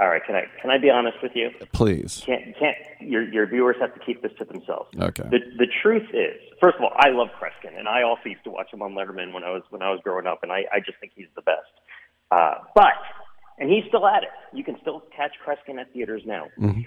All 0.00 0.08
right, 0.08 0.22
can 0.24 0.36
I 0.36 0.44
can 0.60 0.70
I 0.70 0.78
be 0.78 0.90
honest 0.90 1.16
with 1.22 1.32
you? 1.34 1.50
Please. 1.72 2.22
Can't 2.24 2.56
can't 2.56 2.76
your 3.00 3.22
your 3.22 3.46
viewers 3.46 3.76
have 3.80 3.92
to 3.94 4.00
keep 4.00 4.22
this 4.22 4.32
to 4.38 4.44
themselves. 4.44 4.90
Okay. 4.96 5.24
The 5.24 5.40
the 5.58 5.66
truth 5.82 6.08
is, 6.12 6.38
first 6.60 6.76
of 6.76 6.82
all, 6.82 6.92
I 6.96 7.08
love 7.08 7.28
Kreskin, 7.40 7.76
and 7.76 7.88
I 7.88 8.02
also 8.02 8.22
used 8.26 8.44
to 8.44 8.50
watch 8.50 8.72
him 8.72 8.80
on 8.82 8.92
Letterman 8.92 9.32
when 9.32 9.42
I 9.42 9.50
was 9.50 9.62
when 9.70 9.82
I 9.82 9.90
was 9.90 10.00
growing 10.04 10.26
up, 10.26 10.40
and 10.42 10.52
I 10.52 10.64
I 10.72 10.78
just 10.78 10.98
think 11.00 11.12
he's 11.16 11.26
the 11.34 11.42
best. 11.42 11.72
Uh, 12.30 12.54
but 12.74 12.94
and 13.58 13.70
he's 13.70 13.84
still 13.88 14.06
at 14.06 14.22
it. 14.22 14.28
You 14.52 14.62
can 14.62 14.76
still 14.80 15.02
catch 15.16 15.32
Kreskin 15.44 15.80
at 15.80 15.92
theaters 15.92 16.22
now. 16.24 16.46
Mm-hmm. 16.58 16.82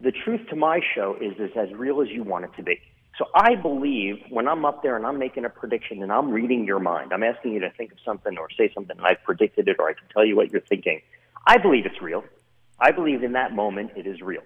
The 0.00 0.12
truth 0.24 0.40
to 0.50 0.56
my 0.56 0.80
show 0.94 1.16
is 1.20 1.34
is 1.38 1.56
as 1.56 1.72
real 1.72 2.02
as 2.02 2.08
you 2.08 2.24
want 2.24 2.46
it 2.46 2.50
to 2.56 2.64
be. 2.64 2.80
So 3.16 3.26
I 3.34 3.54
believe 3.54 4.16
when 4.28 4.46
I'm 4.46 4.64
up 4.64 4.82
there 4.82 4.96
and 4.96 5.06
I'm 5.06 5.18
making 5.18 5.44
a 5.44 5.48
prediction 5.48 6.02
and 6.02 6.12
I'm 6.12 6.30
reading 6.30 6.66
your 6.66 6.80
mind, 6.80 7.12
I'm 7.12 7.22
asking 7.22 7.52
you 7.52 7.60
to 7.60 7.70
think 7.70 7.92
of 7.92 7.98
something 8.04 8.36
or 8.36 8.48
say 8.58 8.70
something, 8.74 8.96
and 8.96 9.06
I've 9.06 9.22
predicted 9.24 9.68
it, 9.68 9.76
or 9.78 9.88
I 9.88 9.94
can 9.94 10.08
tell 10.12 10.24
you 10.24 10.36
what 10.36 10.50
you're 10.50 10.60
thinking. 10.60 11.00
I 11.46 11.58
believe 11.58 11.86
it's 11.86 12.02
real. 12.02 12.24
I 12.78 12.90
believe 12.90 13.22
in 13.22 13.32
that 13.32 13.54
moment 13.54 13.92
it 13.96 14.06
is 14.06 14.20
real. 14.20 14.42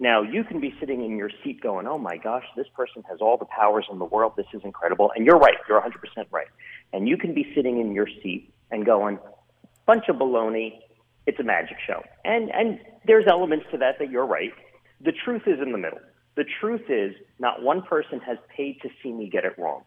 Now, 0.00 0.22
you 0.22 0.42
can 0.42 0.60
be 0.60 0.74
sitting 0.80 1.04
in 1.04 1.16
your 1.16 1.30
seat 1.42 1.60
going, 1.60 1.86
oh 1.86 1.98
my 1.98 2.16
gosh, 2.16 2.44
this 2.56 2.66
person 2.74 3.04
has 3.08 3.20
all 3.20 3.36
the 3.36 3.44
powers 3.44 3.86
in 3.90 4.00
the 4.00 4.04
world. 4.04 4.32
This 4.36 4.46
is 4.52 4.60
incredible. 4.64 5.12
And 5.14 5.24
you're 5.24 5.38
right. 5.38 5.54
You're 5.68 5.80
100% 5.80 5.92
right. 6.32 6.48
And 6.92 7.08
you 7.08 7.16
can 7.16 7.32
be 7.32 7.52
sitting 7.54 7.80
in 7.80 7.94
your 7.94 8.08
seat 8.22 8.52
and 8.72 8.84
going, 8.84 9.18
bunch 9.86 10.04
of 10.08 10.16
baloney. 10.16 10.80
It's 11.26 11.38
a 11.38 11.44
magic 11.44 11.76
show. 11.86 12.02
And, 12.24 12.50
and 12.50 12.80
there's 13.06 13.24
elements 13.26 13.66
to 13.70 13.78
that 13.78 13.98
that 14.00 14.10
you're 14.10 14.26
right. 14.26 14.52
The 15.00 15.12
truth 15.12 15.42
is 15.46 15.60
in 15.62 15.70
the 15.70 15.78
middle. 15.78 16.00
The 16.36 16.44
truth 16.60 16.90
is 16.90 17.14
not 17.38 17.62
one 17.62 17.82
person 17.82 18.18
has 18.20 18.38
paid 18.54 18.80
to 18.82 18.88
see 19.02 19.12
me 19.12 19.30
get 19.30 19.44
it 19.44 19.56
wrong. 19.56 19.84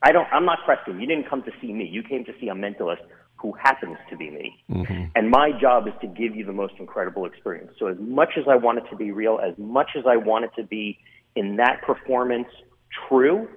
I 0.00 0.12
don't, 0.12 0.28
I'm 0.32 0.44
not 0.44 0.60
questioning. 0.64 1.00
You 1.00 1.08
didn't 1.08 1.28
come 1.28 1.42
to 1.42 1.50
see 1.60 1.72
me. 1.72 1.88
You 1.90 2.04
came 2.04 2.24
to 2.26 2.32
see 2.40 2.48
a 2.48 2.54
mentalist 2.54 3.02
who 3.40 3.52
happens 3.52 3.96
to 4.10 4.16
be 4.16 4.30
me. 4.30 4.64
Mm-hmm. 4.70 5.04
And 5.14 5.30
my 5.30 5.52
job 5.60 5.86
is 5.86 5.94
to 6.00 6.06
give 6.06 6.34
you 6.34 6.44
the 6.44 6.52
most 6.52 6.74
incredible 6.78 7.24
experience. 7.24 7.72
So, 7.78 7.86
as 7.86 7.96
much 7.98 8.30
as 8.36 8.44
I 8.48 8.56
want 8.56 8.78
it 8.78 8.84
to 8.90 8.96
be 8.96 9.12
real, 9.12 9.38
as 9.38 9.56
much 9.58 9.90
as 9.96 10.04
I 10.06 10.16
want 10.16 10.44
it 10.44 10.50
to 10.56 10.64
be 10.64 10.98
in 11.36 11.56
that 11.56 11.82
performance 11.82 12.48
true, 13.08 13.48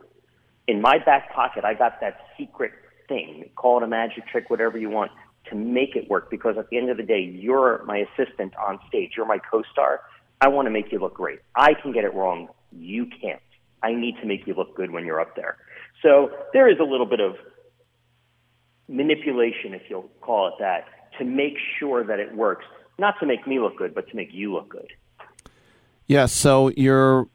in 0.67 0.81
my 0.81 0.97
back 1.03 1.33
pocket, 1.33 1.65
I 1.65 1.73
got 1.73 1.99
that 2.01 2.19
secret 2.37 2.71
thing. 3.07 3.49
Call 3.55 3.77
it 3.77 3.83
a 3.83 3.87
magic 3.87 4.27
trick, 4.27 4.49
whatever 4.49 4.77
you 4.77 4.89
want, 4.89 5.11
to 5.49 5.55
make 5.55 5.95
it 5.95 6.09
work. 6.09 6.29
Because 6.29 6.55
at 6.57 6.69
the 6.69 6.77
end 6.77 6.89
of 6.89 6.97
the 6.97 7.03
day, 7.03 7.21
you're 7.21 7.83
my 7.85 8.05
assistant 8.05 8.53
on 8.57 8.79
stage, 8.87 9.13
you're 9.17 9.25
my 9.25 9.39
co 9.39 9.63
star. 9.71 10.01
I 10.41 10.47
want 10.47 10.67
to 10.67 10.71
make 10.71 10.91
you 10.91 10.99
look 10.99 11.15
great. 11.15 11.39
I 11.55 11.73
can 11.73 11.91
get 11.91 12.03
it 12.03 12.13
wrong. 12.13 12.49
You 12.71 13.07
can't. 13.21 13.41
I 13.83 13.93
need 13.93 14.15
to 14.21 14.27
make 14.27 14.45
you 14.45 14.53
look 14.53 14.75
good 14.75 14.91
when 14.91 15.05
you're 15.05 15.19
up 15.19 15.35
there. 15.35 15.57
So, 16.03 16.31
there 16.53 16.69
is 16.69 16.77
a 16.79 16.83
little 16.83 17.05
bit 17.07 17.19
of 17.19 17.35
manipulation, 18.87 19.73
if 19.73 19.83
you'll 19.89 20.09
call 20.21 20.47
it 20.47 20.53
that, 20.59 20.85
to 21.17 21.25
make 21.25 21.55
sure 21.79 22.03
that 22.03 22.19
it 22.19 22.35
works. 22.35 22.65
Not 22.99 23.15
to 23.19 23.25
make 23.25 23.47
me 23.47 23.59
look 23.59 23.77
good, 23.77 23.95
but 23.95 24.07
to 24.09 24.15
make 24.15 24.29
you 24.31 24.53
look 24.53 24.69
good. 24.69 24.87
Yeah, 26.07 26.25
so 26.25 26.71
you're 26.75 27.27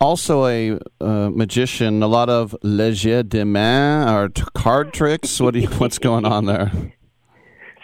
also 0.00 0.46
a 0.46 0.78
uh, 1.00 1.30
magician. 1.30 2.02
A 2.02 2.06
lot 2.06 2.28
of 2.28 2.56
legerdemain 2.62 4.10
or 4.12 4.28
t- 4.28 4.42
card 4.54 4.92
tricks. 4.92 5.40
What 5.40 5.54
do 5.54 5.60
you, 5.60 5.68
what's 5.68 5.98
going 5.98 6.24
on 6.24 6.46
there? 6.46 6.72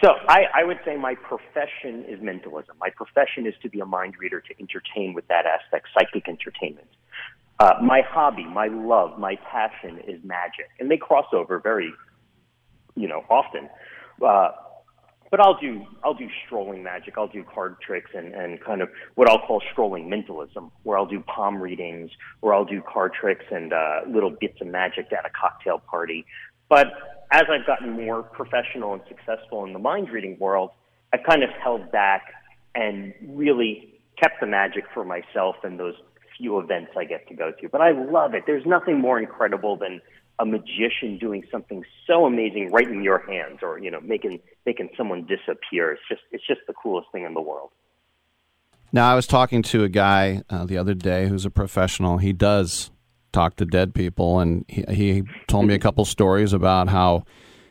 So 0.03 0.09
I, 0.27 0.45
I 0.53 0.63
would 0.65 0.79
say 0.83 0.97
my 0.97 1.15
profession 1.15 2.03
is 2.09 2.19
mentalism. 2.21 2.75
My 2.79 2.89
profession 2.89 3.47
is 3.47 3.53
to 3.61 3.69
be 3.69 3.79
a 3.79 3.85
mind 3.85 4.15
reader, 4.19 4.41
to 4.41 4.53
entertain 4.59 5.13
with 5.13 5.27
that 5.29 5.45
aspect, 5.45 5.87
psychic 5.97 6.27
entertainment. 6.27 6.89
Uh, 7.59 7.75
my 7.81 8.01
hobby, 8.01 8.43
my 8.43 8.67
love, 8.67 9.17
my 9.17 9.37
passion 9.49 9.99
is 10.05 10.21
magic, 10.23 10.67
and 10.79 10.91
they 10.91 10.97
cross 10.97 11.27
over 11.31 11.59
very, 11.59 11.93
you 12.95 13.07
know, 13.07 13.23
often. 13.29 13.69
Uh, 14.23 14.51
but 15.33 15.39
I'll 15.39 15.59
do 15.59 15.83
I'll 16.03 16.13
do 16.13 16.27
strolling 16.45 16.83
magic. 16.83 17.15
I'll 17.17 17.27
do 17.27 17.43
card 17.43 17.77
tricks 17.81 18.11
and, 18.13 18.35
and 18.35 18.63
kind 18.63 18.83
of 18.83 18.89
what 19.15 19.27
I'll 19.27 19.39
call 19.39 19.63
strolling 19.71 20.07
mentalism, 20.07 20.71
where 20.83 20.95
I'll 20.95 21.07
do 21.07 21.21
palm 21.21 21.59
readings, 21.59 22.11
where 22.41 22.53
I'll 22.53 22.65
do 22.65 22.83
card 22.83 23.13
tricks 23.19 23.45
and 23.49 23.73
uh, 23.73 24.01
little 24.07 24.29
bits 24.29 24.61
of 24.61 24.67
magic 24.67 25.11
at 25.11 25.25
a 25.25 25.31
cocktail 25.31 25.79
party. 25.89 26.23
But 26.69 26.85
as 27.31 27.45
I've 27.49 27.65
gotten 27.65 28.05
more 28.05 28.21
professional 28.21 28.93
and 28.93 29.01
successful 29.07 29.65
in 29.65 29.73
the 29.73 29.79
mind 29.79 30.11
reading 30.11 30.37
world, 30.39 30.69
I've 31.11 31.23
kind 31.27 31.41
of 31.41 31.49
held 31.63 31.91
back 31.91 32.25
and 32.75 33.11
really 33.27 33.89
kept 34.21 34.39
the 34.39 34.45
magic 34.45 34.83
for 34.93 35.03
myself 35.03 35.55
and 35.63 35.79
those 35.79 35.95
few 36.37 36.59
events 36.59 36.91
I 36.97 37.05
get 37.05 37.27
to 37.29 37.33
go 37.33 37.51
to. 37.59 37.69
But 37.69 37.81
I 37.81 37.91
love 37.91 38.33
it. 38.33 38.43
There's 38.45 38.65
nothing 38.65 38.99
more 38.99 39.19
incredible 39.19 39.77
than 39.77 40.01
a 40.39 40.45
magician 40.45 41.17
doing 41.19 41.43
something 41.51 41.83
so 42.07 42.25
amazing 42.25 42.71
right 42.71 42.87
in 42.87 43.03
your 43.03 43.19
hands, 43.19 43.59
or 43.61 43.79
you 43.79 43.91
know, 43.91 44.01
making 44.01 44.39
making 44.65 44.89
someone 44.97 45.25
disappear. 45.25 45.91
It's 45.91 46.01
just 46.09 46.21
it's 46.31 46.45
just 46.45 46.61
the 46.67 46.73
coolest 46.73 47.07
thing 47.11 47.23
in 47.23 47.33
the 47.33 47.41
world. 47.41 47.69
Now, 48.91 49.11
I 49.11 49.15
was 49.15 49.25
talking 49.25 49.63
to 49.63 49.83
a 49.83 49.89
guy 49.89 50.43
uh, 50.49 50.65
the 50.65 50.77
other 50.77 50.93
day 50.93 51.27
who's 51.27 51.45
a 51.45 51.49
professional. 51.49 52.19
He 52.19 52.31
does 52.31 52.91
talk 53.31 53.55
to 53.55 53.65
dead 53.65 53.95
people, 53.95 54.39
and 54.39 54.65
he, 54.67 54.83
he 54.89 55.23
told 55.47 55.65
me 55.65 55.73
a 55.73 55.79
couple 55.79 56.05
stories 56.05 56.53
about 56.53 56.89
how 56.89 57.23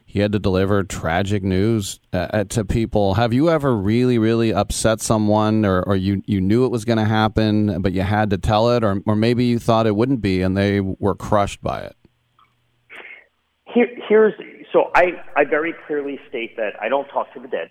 he 0.04 0.18
had 0.18 0.32
to 0.32 0.38
deliver 0.38 0.82
tragic 0.82 1.42
news 1.44 2.00
uh, 2.12 2.44
to 2.44 2.64
people. 2.64 3.14
Have 3.14 3.32
you 3.32 3.48
ever 3.48 3.74
really, 3.74 4.18
really 4.18 4.52
upset 4.52 5.00
someone, 5.00 5.64
or, 5.64 5.82
or 5.84 5.96
you, 5.96 6.22
you 6.26 6.40
knew 6.40 6.64
it 6.64 6.70
was 6.72 6.84
going 6.84 6.98
to 6.98 7.04
happen, 7.04 7.80
but 7.80 7.92
you 7.92 8.02
had 8.02 8.30
to 8.30 8.38
tell 8.38 8.70
it, 8.70 8.82
or, 8.84 9.00
or 9.06 9.14
maybe 9.14 9.44
you 9.44 9.58
thought 9.58 9.86
it 9.86 9.94
wouldn't 9.94 10.20
be 10.20 10.42
and 10.42 10.56
they 10.56 10.80
were 10.80 11.14
crushed 11.14 11.62
by 11.62 11.82
it? 11.82 11.96
Here, 13.74 13.88
here's 14.08 14.34
so 14.72 14.90
I, 14.94 15.22
I 15.36 15.44
very 15.44 15.74
clearly 15.86 16.18
state 16.28 16.56
that 16.56 16.72
I 16.80 16.88
don't 16.88 17.08
talk 17.08 17.32
to 17.34 17.40
the 17.40 17.48
dead. 17.48 17.70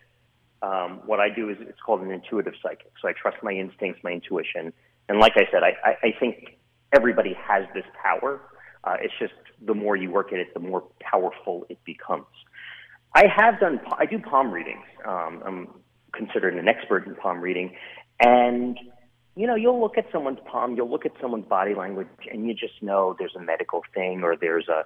Um, 0.61 1.01
what 1.05 1.19
I 1.19 1.29
do 1.29 1.49
is 1.49 1.57
it's 1.59 1.79
called 1.83 2.01
an 2.01 2.11
intuitive 2.11 2.53
psychic. 2.61 2.91
So 3.01 3.07
I 3.07 3.13
trust 3.19 3.37
my 3.41 3.51
instincts, 3.51 4.01
my 4.03 4.11
intuition, 4.11 4.73
and 5.09 5.19
like 5.19 5.33
I 5.35 5.45
said, 5.51 5.63
I, 5.63 5.73
I, 5.83 6.07
I 6.07 6.13
think 6.19 6.57
everybody 6.93 7.35
has 7.47 7.65
this 7.73 7.85
power. 8.01 8.41
Uh, 8.83 8.95
it's 9.01 9.13
just 9.19 9.33
the 9.65 9.73
more 9.73 9.95
you 9.95 10.11
work 10.11 10.33
at 10.33 10.39
it, 10.39 10.53
the 10.53 10.59
more 10.59 10.83
powerful 10.99 11.65
it 11.69 11.79
becomes. 11.85 12.25
I 13.13 13.25
have 13.35 13.59
done, 13.59 13.79
I 13.97 14.05
do 14.05 14.19
palm 14.19 14.51
readings. 14.51 14.85
Um, 15.05 15.43
I'm 15.45 15.67
considered 16.13 16.55
an 16.55 16.67
expert 16.67 17.05
in 17.05 17.15
palm 17.15 17.41
reading. 17.41 17.75
And, 18.23 18.77
you 19.35 19.47
know, 19.47 19.55
you'll 19.55 19.79
look 19.79 19.97
at 19.97 20.05
someone's 20.11 20.39
palm, 20.49 20.75
you'll 20.75 20.89
look 20.89 21.05
at 21.05 21.11
someone's 21.21 21.47
body 21.47 21.75
language, 21.75 22.07
and 22.31 22.47
you 22.47 22.53
just 22.53 22.81
know 22.81 23.15
there's 23.19 23.35
a 23.35 23.41
medical 23.41 23.81
thing 23.93 24.21
or 24.23 24.35
there's 24.35 24.67
a, 24.67 24.83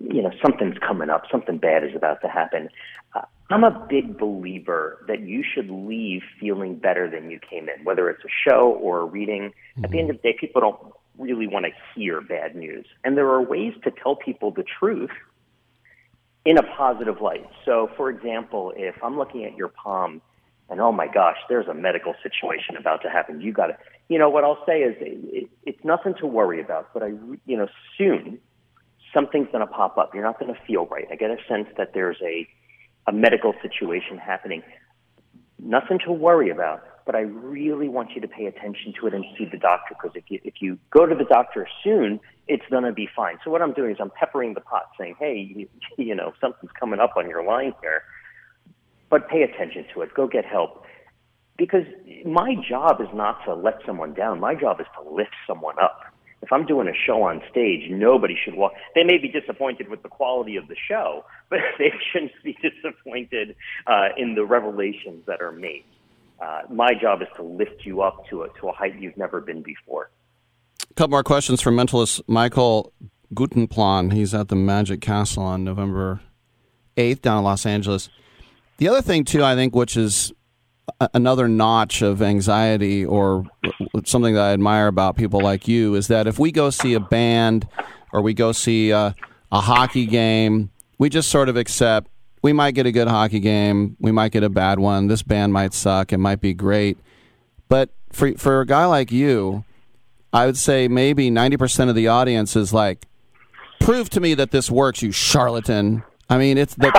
you 0.00 0.22
know, 0.22 0.30
something's 0.42 0.78
coming 0.78 1.10
up, 1.10 1.24
something 1.30 1.58
bad 1.58 1.84
is 1.84 1.94
about 1.94 2.20
to 2.22 2.28
happen. 2.28 2.68
Uh, 3.14 3.22
I'm 3.50 3.64
a 3.64 3.86
big 3.88 4.18
believer 4.18 5.04
that 5.08 5.20
you 5.20 5.42
should 5.42 5.70
leave 5.70 6.22
feeling 6.38 6.76
better 6.76 7.10
than 7.10 7.30
you 7.30 7.38
came 7.38 7.68
in, 7.68 7.84
whether 7.84 8.10
it's 8.10 8.22
a 8.24 8.48
show 8.48 8.78
or 8.80 9.00
a 9.00 9.04
reading. 9.04 9.50
Mm-hmm. 9.50 9.84
At 9.84 9.90
the 9.90 9.98
end 9.98 10.10
of 10.10 10.16
the 10.16 10.22
day, 10.22 10.36
people 10.38 10.60
don't 10.60 10.92
really 11.18 11.46
want 11.46 11.66
to 11.66 11.72
hear 11.94 12.20
bad 12.20 12.54
news. 12.54 12.86
And 13.04 13.16
there 13.16 13.28
are 13.28 13.42
ways 13.42 13.74
to 13.84 13.90
tell 13.90 14.16
people 14.16 14.50
the 14.50 14.64
truth 14.78 15.10
in 16.44 16.58
a 16.58 16.62
positive 16.62 17.20
light. 17.20 17.46
So, 17.64 17.90
for 17.96 18.10
example, 18.10 18.72
if 18.76 18.94
I'm 19.02 19.18
looking 19.18 19.44
at 19.44 19.56
your 19.56 19.68
palm 19.68 20.20
and 20.70 20.80
oh 20.80 20.92
my 20.92 21.06
gosh, 21.06 21.38
there's 21.48 21.66
a 21.66 21.74
medical 21.74 22.14
situation 22.22 22.76
about 22.76 23.02
to 23.02 23.08
happen, 23.08 23.40
you 23.40 23.52
got 23.52 23.68
to, 23.68 23.78
you 24.08 24.18
know, 24.18 24.28
what 24.28 24.44
I'll 24.44 24.62
say 24.66 24.80
is 24.80 24.96
it, 25.00 25.48
it's 25.64 25.82
nothing 25.84 26.14
to 26.20 26.26
worry 26.26 26.60
about, 26.60 26.92
but 26.92 27.02
I, 27.02 27.08
you 27.46 27.56
know, 27.56 27.68
soon 27.96 28.38
something's 29.12 29.48
going 29.52 29.66
to 29.66 29.72
pop 29.72 29.98
up. 29.98 30.14
You're 30.14 30.24
not 30.24 30.38
going 30.38 30.52
to 30.52 30.60
feel 30.66 30.86
right. 30.86 31.06
I 31.10 31.16
get 31.16 31.30
a 31.30 31.36
sense 31.48 31.68
that 31.76 31.92
there's 31.94 32.18
a, 32.22 32.48
a 33.06 33.12
medical 33.12 33.54
situation 33.62 34.18
happening. 34.18 34.62
Nothing 35.58 35.98
to 36.06 36.12
worry 36.12 36.50
about 36.50 36.82
but 37.08 37.14
I 37.14 37.20
really 37.20 37.88
want 37.88 38.10
you 38.14 38.20
to 38.20 38.28
pay 38.28 38.44
attention 38.44 38.92
to 39.00 39.06
it 39.06 39.14
and 39.14 39.24
see 39.38 39.46
the 39.50 39.56
doctor 39.56 39.94
because 39.94 40.14
if 40.14 40.24
you, 40.28 40.40
if 40.44 40.60
you 40.60 40.78
go 40.90 41.06
to 41.06 41.14
the 41.14 41.24
doctor 41.24 41.66
soon, 41.82 42.20
it's 42.48 42.66
going 42.70 42.84
to 42.84 42.92
be 42.92 43.08
fine. 43.16 43.38
So 43.42 43.50
what 43.50 43.62
I'm 43.62 43.72
doing 43.72 43.92
is 43.92 43.96
I'm 43.98 44.10
peppering 44.10 44.52
the 44.52 44.60
pot 44.60 44.90
saying, 45.00 45.14
hey, 45.18 45.38
you, 45.56 45.68
you 45.96 46.14
know, 46.14 46.34
something's 46.38 46.70
coming 46.78 47.00
up 47.00 47.14
on 47.16 47.26
your 47.26 47.42
line 47.42 47.72
here, 47.80 48.02
but 49.08 49.26
pay 49.30 49.40
attention 49.40 49.86
to 49.94 50.02
it. 50.02 50.12
Go 50.12 50.28
get 50.28 50.44
help. 50.44 50.84
Because 51.56 51.84
my 52.26 52.54
job 52.68 53.00
is 53.00 53.08
not 53.14 53.42
to 53.46 53.54
let 53.54 53.78
someone 53.86 54.12
down. 54.12 54.38
My 54.38 54.54
job 54.54 54.78
is 54.78 54.86
to 55.02 55.10
lift 55.10 55.32
someone 55.46 55.76
up. 55.82 56.02
If 56.40 56.52
I'm 56.52 56.66
doing 56.66 56.88
a 56.88 56.94
show 57.06 57.22
on 57.22 57.42
stage, 57.50 57.90
nobody 57.90 58.36
should 58.42 58.54
walk. 58.54 58.72
They 58.94 59.02
may 59.02 59.18
be 59.18 59.28
disappointed 59.28 59.88
with 59.88 60.02
the 60.02 60.08
quality 60.08 60.56
of 60.56 60.68
the 60.68 60.76
show, 60.88 61.24
but 61.50 61.58
they 61.78 61.92
shouldn't 62.12 62.32
be 62.44 62.56
disappointed 62.62 63.56
uh, 63.86 64.08
in 64.16 64.34
the 64.34 64.44
revelations 64.44 65.24
that 65.26 65.40
are 65.40 65.52
made 65.52 65.84
uh, 66.40 66.62
my 66.70 66.94
job 66.94 67.22
is 67.22 67.28
to 67.36 67.42
lift 67.42 67.84
you 67.84 68.02
up 68.02 68.26
to 68.30 68.42
a, 68.42 68.48
to 68.60 68.68
a 68.68 68.72
height 68.72 68.98
you've 68.98 69.16
never 69.16 69.40
been 69.40 69.62
before. 69.62 70.10
A 70.90 70.94
couple 70.94 71.10
more 71.10 71.24
questions 71.24 71.60
from 71.60 71.76
mentalist 71.76 72.20
Michael 72.26 72.92
Gutenplan. 73.34 74.12
He's 74.12 74.34
at 74.34 74.48
the 74.48 74.56
Magic 74.56 75.00
Castle 75.00 75.42
on 75.42 75.64
November 75.64 76.20
8th 76.96 77.22
down 77.22 77.38
in 77.38 77.44
Los 77.44 77.66
Angeles. 77.66 78.08
The 78.78 78.88
other 78.88 79.02
thing, 79.02 79.24
too, 79.24 79.42
I 79.42 79.54
think, 79.54 79.74
which 79.74 79.96
is 79.96 80.32
another 81.14 81.48
notch 81.48 82.02
of 82.02 82.22
anxiety 82.22 83.04
or 83.04 83.44
something 84.04 84.34
that 84.34 84.42
I 84.42 84.52
admire 84.52 84.86
about 84.86 85.16
people 85.16 85.40
like 85.40 85.68
you 85.68 85.94
is 85.94 86.08
that 86.08 86.26
if 86.26 86.38
we 86.38 86.52
go 86.52 86.70
see 86.70 86.94
a 86.94 87.00
band 87.00 87.68
or 88.12 88.22
we 88.22 88.34
go 88.34 88.52
see 88.52 88.90
a, 88.90 89.14
a 89.52 89.60
hockey 89.60 90.06
game, 90.06 90.70
we 90.98 91.08
just 91.08 91.30
sort 91.30 91.48
of 91.48 91.56
accept 91.56 92.10
we 92.42 92.52
might 92.52 92.72
get 92.72 92.86
a 92.86 92.92
good 92.92 93.08
hockey 93.08 93.40
game. 93.40 93.96
We 94.00 94.12
might 94.12 94.32
get 94.32 94.44
a 94.44 94.48
bad 94.48 94.78
one. 94.78 95.08
This 95.08 95.22
band 95.22 95.52
might 95.52 95.74
suck. 95.74 96.12
It 96.12 96.18
might 96.18 96.40
be 96.40 96.54
great. 96.54 96.98
But 97.68 97.90
for 98.12 98.32
for 98.34 98.60
a 98.60 98.66
guy 98.66 98.86
like 98.86 99.10
you, 99.10 99.64
I 100.32 100.46
would 100.46 100.56
say 100.56 100.88
maybe 100.88 101.30
90% 101.30 101.88
of 101.88 101.94
the 101.94 102.08
audience 102.08 102.54
is 102.54 102.72
like, 102.72 103.06
prove 103.80 104.10
to 104.10 104.20
me 104.20 104.34
that 104.34 104.50
this 104.50 104.70
works, 104.70 105.02
you 105.02 105.12
charlatan. 105.12 106.02
I 106.28 106.38
mean, 106.38 106.58
it's 106.58 106.74
the, 106.74 106.92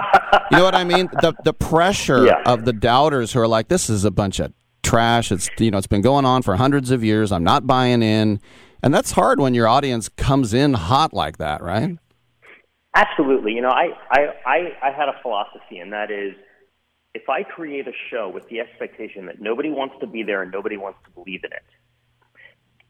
you 0.51 0.57
know 0.57 0.63
what 0.63 0.75
I 0.75 0.83
mean? 0.83 1.09
The, 1.21 1.33
the 1.43 1.53
pressure 1.53 2.25
yeah. 2.25 2.41
of 2.45 2.65
the 2.65 2.73
doubters 2.73 3.33
who 3.33 3.39
are 3.39 3.47
like, 3.47 3.67
this 3.67 3.89
is 3.89 4.05
a 4.05 4.11
bunch 4.11 4.39
of 4.39 4.53
trash. 4.81 5.31
It's, 5.31 5.49
you 5.59 5.71
know, 5.71 5.77
it's 5.77 5.87
been 5.87 6.01
going 6.01 6.25
on 6.25 6.41
for 6.41 6.55
hundreds 6.55 6.89
of 6.89 7.03
years. 7.03 7.31
I'm 7.31 7.43
not 7.43 7.67
buying 7.67 8.01
in. 8.01 8.39
And 8.81 8.93
that's 8.93 9.11
hard 9.11 9.39
when 9.39 9.53
your 9.53 9.67
audience 9.67 10.09
comes 10.09 10.53
in 10.53 10.73
hot 10.73 11.13
like 11.13 11.37
that, 11.37 11.61
right? 11.61 11.97
Absolutely. 12.95 13.53
You 13.53 13.61
know, 13.61 13.69
I, 13.69 13.89
I, 14.09 14.19
I, 14.45 14.89
I 14.89 14.91
had 14.91 15.09
a 15.09 15.21
philosophy, 15.21 15.77
and 15.77 15.93
that 15.93 16.09
is 16.09 16.33
if 17.13 17.29
I 17.29 17.43
create 17.43 17.87
a 17.87 17.91
show 18.09 18.29
with 18.29 18.47
the 18.49 18.59
expectation 18.59 19.25
that 19.27 19.39
nobody 19.41 19.69
wants 19.69 19.95
to 19.99 20.07
be 20.07 20.23
there 20.23 20.41
and 20.41 20.51
nobody 20.51 20.77
wants 20.77 20.99
to 21.05 21.11
believe 21.11 21.41
in 21.43 21.51
it, 21.51 21.63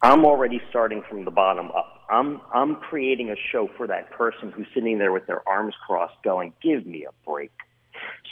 I'm 0.02 0.26
already 0.26 0.62
starting 0.70 1.04
from 1.10 1.26
the 1.26 1.32
bottom 1.32 1.68
up. 1.68 2.06
I'm, 2.10 2.41
I'm 2.54 2.76
creating 2.78 3.30
a 3.30 3.36
show 3.52 3.70
for 3.78 3.88
that 3.88 4.12
person 4.12 4.52
who's 4.52 4.68
sitting 4.74 4.97
there 4.97 5.12
with 5.12 5.28
their 5.28 5.47
arms 5.47 5.76
crossed 5.86 6.16
going, 6.24 6.54
give 6.64 6.86
me 6.86 7.06
a 7.06 7.30
break. 7.30 7.52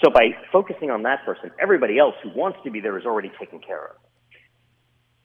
So 0.03 0.09
by 0.09 0.30
focusing 0.51 0.91
on 0.91 1.03
that 1.03 1.26
person, 1.26 1.51
everybody 1.61 1.99
else 1.99 2.15
who 2.24 2.30
wants 2.30 2.59
to 2.63 2.72
be 2.72 2.80
there 2.80 2.97
is 2.97 3.05
already 3.05 3.32
taken 3.39 3.59
care 3.59 3.86
of. 3.88 3.95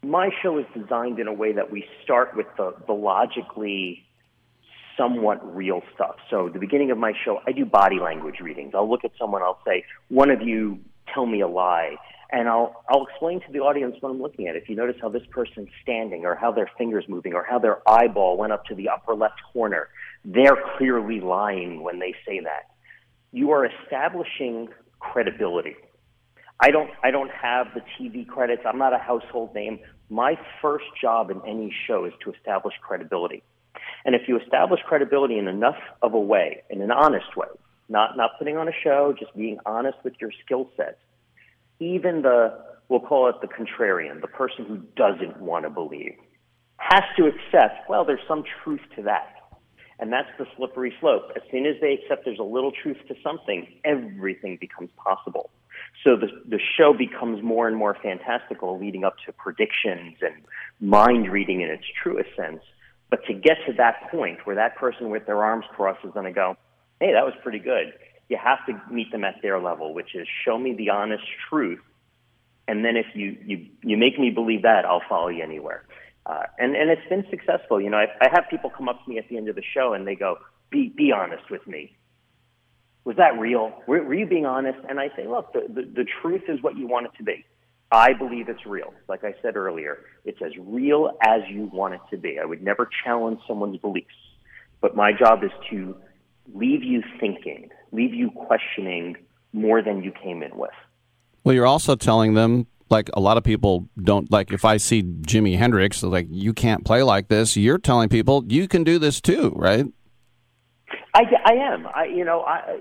My 0.05 0.30
show 0.43 0.59
is 0.59 0.66
designed 0.76 1.20
in 1.20 1.28
a 1.28 1.32
way 1.32 1.53
that 1.53 1.70
we 1.70 1.84
start 2.03 2.36
with 2.36 2.47
the, 2.57 2.74
the 2.88 2.93
logically 2.93 4.05
somewhat 4.97 5.55
real 5.55 5.82
stuff. 5.95 6.16
So 6.28 6.51
the 6.53 6.59
beginning 6.59 6.90
of 6.90 6.99
my 6.99 7.12
show, 7.24 7.38
I 7.47 7.53
do 7.53 7.64
body 7.64 8.01
language 8.01 8.40
readings. 8.40 8.72
I'll 8.74 8.90
look 8.90 9.05
at 9.05 9.12
someone, 9.18 9.43
I'll 9.43 9.61
say, 9.64 9.84
one 10.09 10.30
of 10.30 10.43
you 10.43 10.80
tell 11.14 11.24
me 11.24 11.40
a 11.40 11.49
lie. 11.49 11.97
And 12.33 12.49
I'll, 12.49 12.83
I'll 12.89 13.07
explain 13.07 13.41
to 13.41 13.53
the 13.53 13.59
audience 13.59 13.97
what 14.01 14.09
I'm 14.09 14.20
looking 14.20 14.49
at. 14.49 14.57
If 14.57 14.70
you 14.70 14.74
notice 14.74 14.97
how 15.01 15.11
this 15.11 15.22
person's 15.30 15.68
standing 15.83 16.24
or 16.24 16.35
how 16.35 16.51
their 16.51 16.70
finger's 16.78 17.05
moving 17.07 17.35
or 17.35 17.45
how 17.45 17.59
their 17.59 17.87
eyeball 17.87 18.39
went 18.39 18.55
up 18.55 18.64
to 18.66 18.74
the 18.74 18.89
upper 18.89 19.14
left 19.14 19.41
corner, 19.53 19.89
they're 20.24 20.57
clearly 20.78 21.20
lying 21.20 21.83
when 21.83 21.99
they 21.99 22.14
say 22.26 22.41
that. 22.41 22.70
You 23.33 23.51
are 23.51 23.66
establishing 23.66 24.68
credibility. 24.99 25.76
I 26.59 26.70
don't, 26.70 26.91
I 27.03 27.11
don't 27.11 27.30
have 27.30 27.66
the 27.74 27.83
TV 27.99 28.26
credits. 28.26 28.62
I'm 28.64 28.78
not 28.78 28.95
a 28.95 28.99
household 28.99 29.55
name. 29.55 29.80
My 30.09 30.39
first 30.62 30.87
job 30.99 31.30
in 31.30 31.43
any 31.47 31.74
show 31.87 32.07
is 32.07 32.14
to 32.24 32.33
establish 32.33 32.74
credibility. 32.80 33.43
And 34.07 34.14
if 34.14 34.22
you 34.26 34.39
establish 34.39 34.80
credibility 34.87 35.37
in 35.37 35.49
enough 35.49 35.78
of 36.01 36.14
a 36.14 36.20
way, 36.20 36.62
in 36.70 36.80
an 36.80 36.91
honest 36.91 37.37
way, 37.37 37.49
not, 37.91 38.16
not 38.16 38.39
putting 38.39 38.57
on 38.57 38.68
a 38.68 38.72
show, 38.83 39.14
just 39.18 39.37
being 39.37 39.59
honest 39.66 39.99
with 40.03 40.14
your 40.18 40.30
skill 40.45 40.70
set, 40.76 40.99
even 41.83 42.22
the, 42.22 42.59
we'll 42.89 43.01
call 43.01 43.28
it 43.28 43.37
the 43.41 43.49
contrarian, 43.49 44.20
the 44.20 44.28
person 44.28 44.64
who 44.64 44.78
doesn't 44.97 45.41
want 45.41 45.64
to 45.64 45.70
believe, 45.70 46.14
has 46.76 47.03
to 47.16 47.26
accept, 47.26 47.89
well, 47.89 48.05
there's 48.05 48.20
some 48.28 48.45
truth 48.62 48.80
to 48.97 49.03
that. 49.03 49.35
And 49.99 50.12
that's 50.12 50.28
the 50.39 50.47
slippery 50.57 50.93
slope. 51.01 51.30
As 51.37 51.43
soon 51.51 51.64
as 51.64 51.76
they 51.80 51.93
accept 51.93 52.24
there's 52.24 52.41
a 52.41 52.45
little 52.45 52.72
truth 52.83 52.97
to 53.09 53.14
something, 53.22 53.68
everything 53.85 54.59
becomes 54.61 54.91
possible. 54.97 55.51
So 56.03 56.16
the, 56.16 56.26
the 56.49 56.59
show 56.76 56.93
becomes 56.93 57.43
more 57.43 57.68
and 57.68 57.76
more 57.76 57.97
fantastical, 58.03 58.78
leading 58.80 59.05
up 59.05 59.14
to 59.26 59.33
predictions 59.33 60.16
and 60.20 60.43
mind 60.80 61.30
reading 61.30 61.61
in 61.61 61.68
its 61.70 61.85
truest 62.03 62.30
sense. 62.37 62.62
But 63.11 63.24
to 63.26 63.35
get 63.35 63.59
to 63.66 63.74
that 63.74 64.11
point 64.11 64.39
where 64.45 64.57
that 64.57 64.76
person 64.76 65.11
with 65.11 65.26
their 65.26 65.45
arms 65.45 65.66
crossed 65.76 66.05
is 66.05 66.12
going 66.12 66.26
to 66.26 66.33
go, 66.33 66.57
hey, 66.99 67.12
that 67.12 67.24
was 67.24 67.35
pretty 67.43 67.59
good, 67.59 67.93
you 68.33 68.39
have 68.43 68.64
to 68.66 68.72
meet 68.91 69.12
them 69.12 69.24
at 69.24 69.37
their 69.43 69.61
level, 69.61 69.93
which 69.93 70.14
is 70.14 70.26
show 70.45 70.57
me 70.59 70.74
the 70.74 70.89
honest 70.89 71.24
truth. 71.49 71.85
And 72.66 72.83
then 72.85 72.97
if 72.97 73.07
you, 73.14 73.37
you, 73.45 73.66
you 73.83 73.97
make 73.99 74.18
me 74.18 74.30
believe 74.30 74.62
that, 74.62 74.87
I'll 74.87 75.03
follow 75.07 75.28
you 75.28 75.43
anywhere. 75.43 75.85
Uh, 76.24 76.45
and, 76.59 76.74
and 76.74 76.89
it's 76.91 77.07
been 77.11 77.26
successful. 77.28 77.80
You 77.80 77.91
know, 77.91 77.99
I, 77.99 78.07
I 78.20 78.28
have 78.33 78.45
people 78.49 78.70
come 78.70 78.89
up 78.89 79.05
to 79.05 79.11
me 79.11 79.18
at 79.18 79.28
the 79.28 79.37
end 79.37 79.49
of 79.51 79.57
the 79.57 79.62
show 79.74 79.93
and 79.93 80.07
they 80.07 80.14
go, 80.14 80.39
be, 80.70 80.93
be 80.97 81.12
honest 81.12 81.51
with 81.51 81.66
me. 81.66 81.95
Was 83.05 83.16
that 83.16 83.39
real? 83.39 83.72
Were, 83.87 84.03
were 84.03 84.14
you 84.14 84.26
being 84.26 84.47
honest? 84.47 84.78
And 84.89 84.99
I 84.99 85.09
say, 85.16 85.26
look, 85.26 85.53
the, 85.53 85.66
the, 85.68 85.83
the 85.83 86.07
truth 86.22 86.45
is 86.49 86.62
what 86.62 86.78
you 86.78 86.87
want 86.87 87.07
it 87.07 87.12
to 87.18 87.24
be. 87.24 87.45
I 87.91 88.14
believe 88.14 88.49
it's 88.49 88.64
real. 88.64 88.95
Like 89.09 89.24
I 89.24 89.35
said 89.43 89.57
earlier, 89.57 89.99
it's 90.24 90.41
as 90.41 90.53
real 90.59 91.11
as 91.20 91.43
you 91.51 91.68
want 91.72 91.95
it 91.95 92.01
to 92.12 92.16
be. 92.16 92.39
I 92.41 92.47
would 92.47 92.62
never 92.62 92.89
challenge 93.05 93.41
someone's 93.47 93.78
beliefs. 93.78 94.14
but 94.80 94.97
my 94.97 95.12
job 95.12 95.45
is 95.45 95.51
to 95.70 95.95
leave 96.55 96.83
you 96.83 97.03
thinking, 97.20 97.68
leave 97.93 98.14
you 98.14 98.30
questioning 98.30 99.16
more 99.53 99.82
than 99.82 100.03
you 100.03 100.12
came 100.22 100.43
in 100.43 100.57
with. 100.57 100.70
Well, 101.45 101.55
you're 101.55 101.66
also 101.66 101.95
telling 101.95 102.34
them, 102.34 102.66
like 102.88 103.11
a 103.14 103.20
lot 103.20 103.36
of 103.36 103.45
people 103.45 103.88
don't 104.03 104.30
like. 104.30 104.53
If 104.53 104.64
I 104.64 104.76
see 104.76 105.03
Jimi 105.03 105.57
Hendrix, 105.57 106.03
like 106.03 106.26
you 106.30 106.53
can't 106.53 106.84
play 106.84 107.03
like 107.03 107.28
this. 107.28 107.57
You're 107.57 107.78
telling 107.78 108.09
people 108.09 108.45
you 108.49 108.68
can 108.68 108.84
do 108.84 108.99
this 108.99 109.20
too, 109.20 109.53
right? 109.57 109.86
I, 111.14 111.22
I 111.45 111.53
am. 111.55 111.86
I 111.86 112.05
you 112.05 112.24
know 112.24 112.43
I 112.43 112.78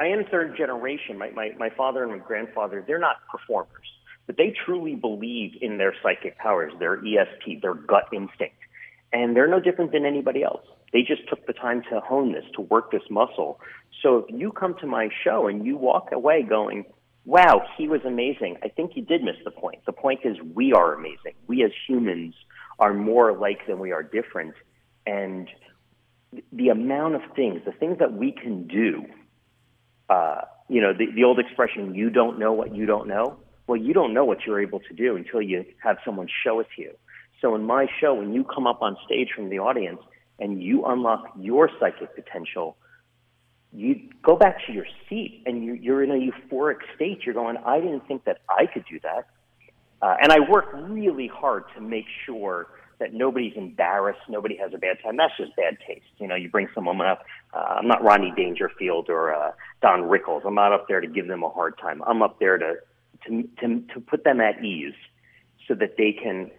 I 0.00 0.06
am 0.06 0.24
third 0.30 0.56
generation. 0.56 1.18
My, 1.18 1.30
my 1.30 1.50
my 1.58 1.70
father 1.70 2.04
and 2.04 2.12
my 2.12 2.18
grandfather 2.18 2.84
they're 2.86 3.00
not 3.00 3.16
performers, 3.30 3.86
but 4.26 4.36
they 4.36 4.54
truly 4.64 4.94
believe 4.94 5.52
in 5.60 5.76
their 5.76 5.94
psychic 6.02 6.38
powers, 6.38 6.72
their 6.78 6.98
ESP, 6.98 7.60
their 7.60 7.74
gut 7.74 8.08
instinct, 8.12 8.56
and 9.12 9.36
they're 9.36 9.48
no 9.48 9.60
different 9.60 9.92
than 9.92 10.06
anybody 10.06 10.42
else. 10.42 10.64
They 10.92 11.02
just 11.02 11.28
took 11.28 11.46
the 11.46 11.52
time 11.52 11.82
to 11.90 12.00
hone 12.00 12.32
this, 12.32 12.44
to 12.54 12.62
work 12.62 12.90
this 12.90 13.02
muscle. 13.10 13.60
So 14.06 14.18
if 14.18 14.26
you 14.28 14.52
come 14.52 14.76
to 14.82 14.86
my 14.86 15.08
show 15.24 15.48
and 15.48 15.66
you 15.66 15.76
walk 15.76 16.10
away 16.12 16.44
going, 16.44 16.84
"Wow, 17.24 17.66
he 17.76 17.88
was 17.88 18.02
amazing," 18.04 18.56
I 18.62 18.68
think 18.68 18.92
you 18.94 19.02
did 19.02 19.24
miss 19.24 19.34
the 19.44 19.50
point. 19.50 19.84
The 19.84 19.92
point 19.92 20.20
is 20.22 20.40
we 20.54 20.72
are 20.72 20.94
amazing. 20.94 21.34
We 21.48 21.64
as 21.64 21.72
humans 21.88 22.36
are 22.78 22.94
more 22.94 23.30
alike 23.30 23.66
than 23.66 23.80
we 23.80 23.90
are 23.90 24.04
different, 24.04 24.54
and 25.08 25.48
the 26.52 26.68
amount 26.68 27.16
of 27.16 27.22
things, 27.34 27.64
the 27.64 27.72
things 27.72 27.98
that 27.98 28.12
we 28.12 28.30
can 28.30 28.68
do, 28.68 29.06
uh, 30.08 30.42
you 30.68 30.80
know, 30.80 30.92
the, 30.92 31.06
the 31.12 31.24
old 31.24 31.40
expression, 31.40 31.96
you 31.96 32.08
don't 32.08 32.38
know 32.38 32.52
what 32.52 32.76
you 32.76 32.86
don't 32.86 33.08
know. 33.08 33.36
Well, 33.66 33.80
you 33.80 33.92
don't 33.92 34.14
know 34.14 34.24
what 34.24 34.46
you're 34.46 34.60
able 34.60 34.78
to 34.88 34.94
do 34.94 35.16
until 35.16 35.42
you 35.42 35.64
have 35.82 35.96
someone 36.04 36.28
show 36.44 36.60
it 36.60 36.68
to 36.76 36.82
you. 36.82 36.92
So 37.40 37.56
in 37.56 37.64
my 37.64 37.88
show, 38.00 38.14
when 38.14 38.32
you 38.32 38.44
come 38.44 38.68
up 38.68 38.82
on 38.82 38.96
stage 39.04 39.30
from 39.34 39.48
the 39.48 39.58
audience 39.58 40.00
and 40.38 40.62
you 40.62 40.84
unlock 40.84 41.32
your 41.40 41.68
psychic 41.80 42.14
potential, 42.14 42.76
you 43.72 44.08
go 44.22 44.36
back 44.36 44.58
to 44.66 44.72
your 44.72 44.86
seat 45.08 45.42
and 45.46 45.64
you, 45.64 45.74
you're 45.74 46.02
in 46.02 46.10
a 46.10 46.14
euphoric 46.14 46.78
state. 46.94 47.20
You're 47.24 47.34
going, 47.34 47.56
I 47.58 47.80
didn't 47.80 48.06
think 48.08 48.24
that 48.24 48.40
I 48.48 48.66
could 48.66 48.84
do 48.90 48.98
that. 49.00 49.28
Uh, 50.02 50.16
and 50.22 50.32
I 50.32 50.38
work 50.48 50.66
really 50.74 51.26
hard 51.26 51.64
to 51.74 51.80
make 51.80 52.06
sure 52.24 52.68
that 52.98 53.12
nobody's 53.12 53.52
embarrassed, 53.56 54.20
nobody 54.28 54.56
has 54.56 54.72
a 54.72 54.78
bad 54.78 54.96
time. 55.02 55.16
That's 55.16 55.36
just 55.36 55.54
bad 55.56 55.76
taste. 55.86 56.06
You 56.18 56.26
know, 56.26 56.34
you 56.34 56.48
bring 56.48 56.68
someone 56.74 57.00
up. 57.02 57.24
Uh, 57.52 57.76
I'm 57.78 57.86
not 57.86 58.02
Rodney 58.02 58.32
Dangerfield 58.34 59.10
or 59.10 59.34
uh, 59.34 59.52
Don 59.82 60.02
Rickles. 60.02 60.46
I'm 60.46 60.54
not 60.54 60.72
up 60.72 60.88
there 60.88 61.00
to 61.00 61.06
give 61.06 61.28
them 61.28 61.42
a 61.42 61.50
hard 61.50 61.76
time. 61.78 62.02
I'm 62.06 62.22
up 62.22 62.38
there 62.38 62.56
to 62.56 62.74
to 63.26 63.42
to, 63.60 63.82
to 63.94 64.00
put 64.00 64.24
them 64.24 64.40
at 64.40 64.64
ease, 64.64 64.94
so 65.68 65.74
that 65.74 65.96
they 65.98 66.12
can 66.12 66.50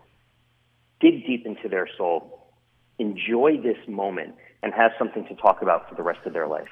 dig 0.99 1.25
deep 1.25 1.45
into 1.45 1.69
their 1.69 1.87
soul, 1.97 2.51
enjoy 2.99 3.57
this 3.61 3.77
moment, 3.87 4.35
and 4.61 4.73
have 4.73 4.91
something 4.99 5.25
to 5.27 5.35
talk 5.35 5.61
about 5.61 5.89
for 5.89 5.95
the 5.95 6.03
rest 6.03 6.19
of 6.25 6.33
their 6.33 6.47
life. 6.47 6.69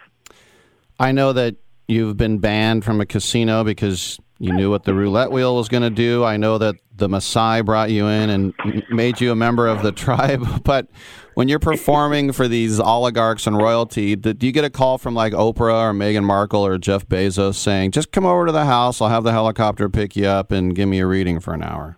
I 0.99 1.11
know 1.11 1.33
that 1.33 1.55
you've 1.87 2.17
been 2.17 2.39
banned 2.39 2.83
from 2.85 3.01
a 3.01 3.05
casino 3.05 3.63
because 3.63 4.19
you 4.39 4.51
knew 4.51 4.69
what 4.69 4.83
the 4.83 4.93
roulette 4.93 5.31
wheel 5.31 5.55
was 5.55 5.69
going 5.69 5.83
to 5.83 5.89
do. 5.89 6.23
I 6.23 6.37
know 6.37 6.57
that 6.57 6.75
the 6.95 7.07
Maasai 7.07 7.65
brought 7.65 7.89
you 7.89 8.07
in 8.07 8.29
and 8.29 8.53
made 8.89 9.21
you 9.21 9.31
a 9.31 9.35
member 9.35 9.67
of 9.67 9.81
the 9.81 9.91
tribe. 9.93 10.63
But 10.63 10.87
when 11.35 11.47
you're 11.47 11.59
performing 11.59 12.31
for 12.31 12.47
these 12.47 12.79
oligarchs 12.79 13.47
and 13.47 13.57
royalty, 13.57 14.15
do 14.15 14.45
you 14.45 14.51
get 14.51 14.65
a 14.65 14.69
call 14.69 14.97
from 14.97 15.13
like 15.13 15.33
Oprah 15.33 15.89
or 15.89 15.93
Meghan 15.93 16.23
Markle 16.23 16.65
or 16.65 16.77
Jeff 16.77 17.07
Bezos 17.07 17.55
saying, 17.55 17.91
just 17.91 18.11
come 18.11 18.25
over 18.25 18.45
to 18.45 18.51
the 18.51 18.65
house, 18.65 19.01
I'll 19.01 19.09
have 19.09 19.23
the 19.23 19.31
helicopter 19.31 19.89
pick 19.89 20.15
you 20.15 20.27
up 20.27 20.51
and 20.51 20.75
give 20.75 20.89
me 20.89 20.99
a 20.99 21.05
reading 21.05 21.39
for 21.39 21.53
an 21.53 21.63
hour? 21.63 21.97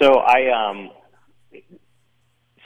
So 0.00 0.14
I, 0.18 0.50
um, 0.50 0.90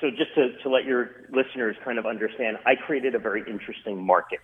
so 0.01 0.11
just 0.11 0.35
to, 0.35 0.57
to 0.63 0.69
let 0.69 0.85
your 0.85 1.11
listeners 1.31 1.77
kind 1.85 1.99
of 1.99 2.07
understand, 2.07 2.57
I 2.67 2.75
created 2.75 3.15
a 3.15 3.19
very 3.19 3.43
interesting 3.49 4.05
market 4.05 4.41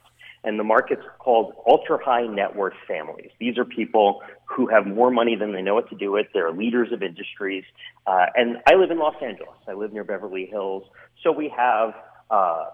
and 0.46 0.58
the 0.58 0.64
market's 0.64 1.02
called 1.18 1.52
ultra 1.68 1.98
high 2.02 2.26
net 2.26 2.54
worth 2.54 2.76
families. 2.86 3.30
These 3.38 3.58
are 3.58 3.64
people 3.64 4.22
who 4.44 4.68
have 4.68 4.86
more 4.86 5.10
money 5.10 5.34
than 5.34 5.52
they 5.52 5.60
know 5.60 5.74
what 5.74 5.90
to 5.90 5.96
do 5.96 6.12
with. 6.12 6.28
They're 6.32 6.52
leaders 6.52 6.92
of 6.92 7.02
industries. 7.02 7.64
Uh, 8.06 8.26
and 8.36 8.58
I 8.66 8.76
live 8.76 8.92
in 8.92 8.98
Los 8.98 9.16
Angeles. 9.20 9.58
I 9.68 9.72
live 9.72 9.92
near 9.92 10.04
Beverly 10.04 10.46
Hills. 10.46 10.84
So 11.24 11.32
we 11.32 11.52
have 11.54 11.94
uh, 12.30 12.66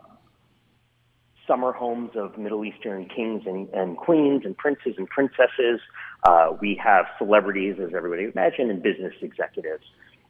summer 1.47 1.73
homes 1.73 2.11
of 2.15 2.37
Middle 2.37 2.63
Eastern 2.63 3.09
kings 3.09 3.45
and, 3.47 3.69
and 3.71 3.97
queens 3.97 4.43
and 4.45 4.57
princes 4.57 4.95
and 4.99 5.09
princesses. 5.09 5.81
Uh, 6.25 6.51
we 6.61 6.79
have 6.83 7.07
celebrities, 7.17 7.77
as 7.83 7.95
everybody 7.97 8.27
would 8.27 8.35
imagine, 8.35 8.69
and 8.69 8.83
business 8.83 9.15
executives. 9.23 9.85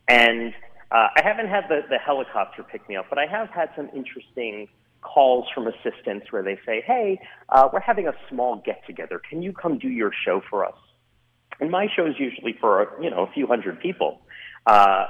And 0.08 0.54
uh, 0.92 1.08
I 1.16 1.22
haven't 1.24 1.48
had 1.48 1.64
the, 1.68 1.80
the 1.90 1.98
helicopter 1.98 2.62
pick 2.62 2.88
me 2.88 2.94
up, 2.94 3.06
but 3.08 3.18
I 3.18 3.26
have 3.26 3.48
had 3.50 3.70
some 3.74 3.90
interesting 3.94 4.68
calls 5.02 5.46
from 5.54 5.66
assistants 5.66 6.30
where 6.30 6.42
they 6.42 6.58
say, 6.64 6.80
"Hey, 6.80 7.20
uh, 7.48 7.68
we're 7.72 7.80
having 7.80 8.08
a 8.08 8.14
small 8.28 8.56
get 8.56 8.84
together. 8.86 9.20
Can 9.28 9.42
you 9.42 9.52
come 9.52 9.78
do 9.78 9.88
your 9.88 10.12
show 10.24 10.40
for 10.48 10.64
us?" 10.64 10.76
And 11.60 11.70
my 11.70 11.88
show 11.94 12.06
is 12.06 12.14
usually 12.18 12.54
for 12.54 12.96
you 13.00 13.10
know 13.10 13.24
a 13.24 13.32
few 13.32 13.46
hundred 13.46 13.80
people. 13.80 14.20
Uh, 14.66 15.06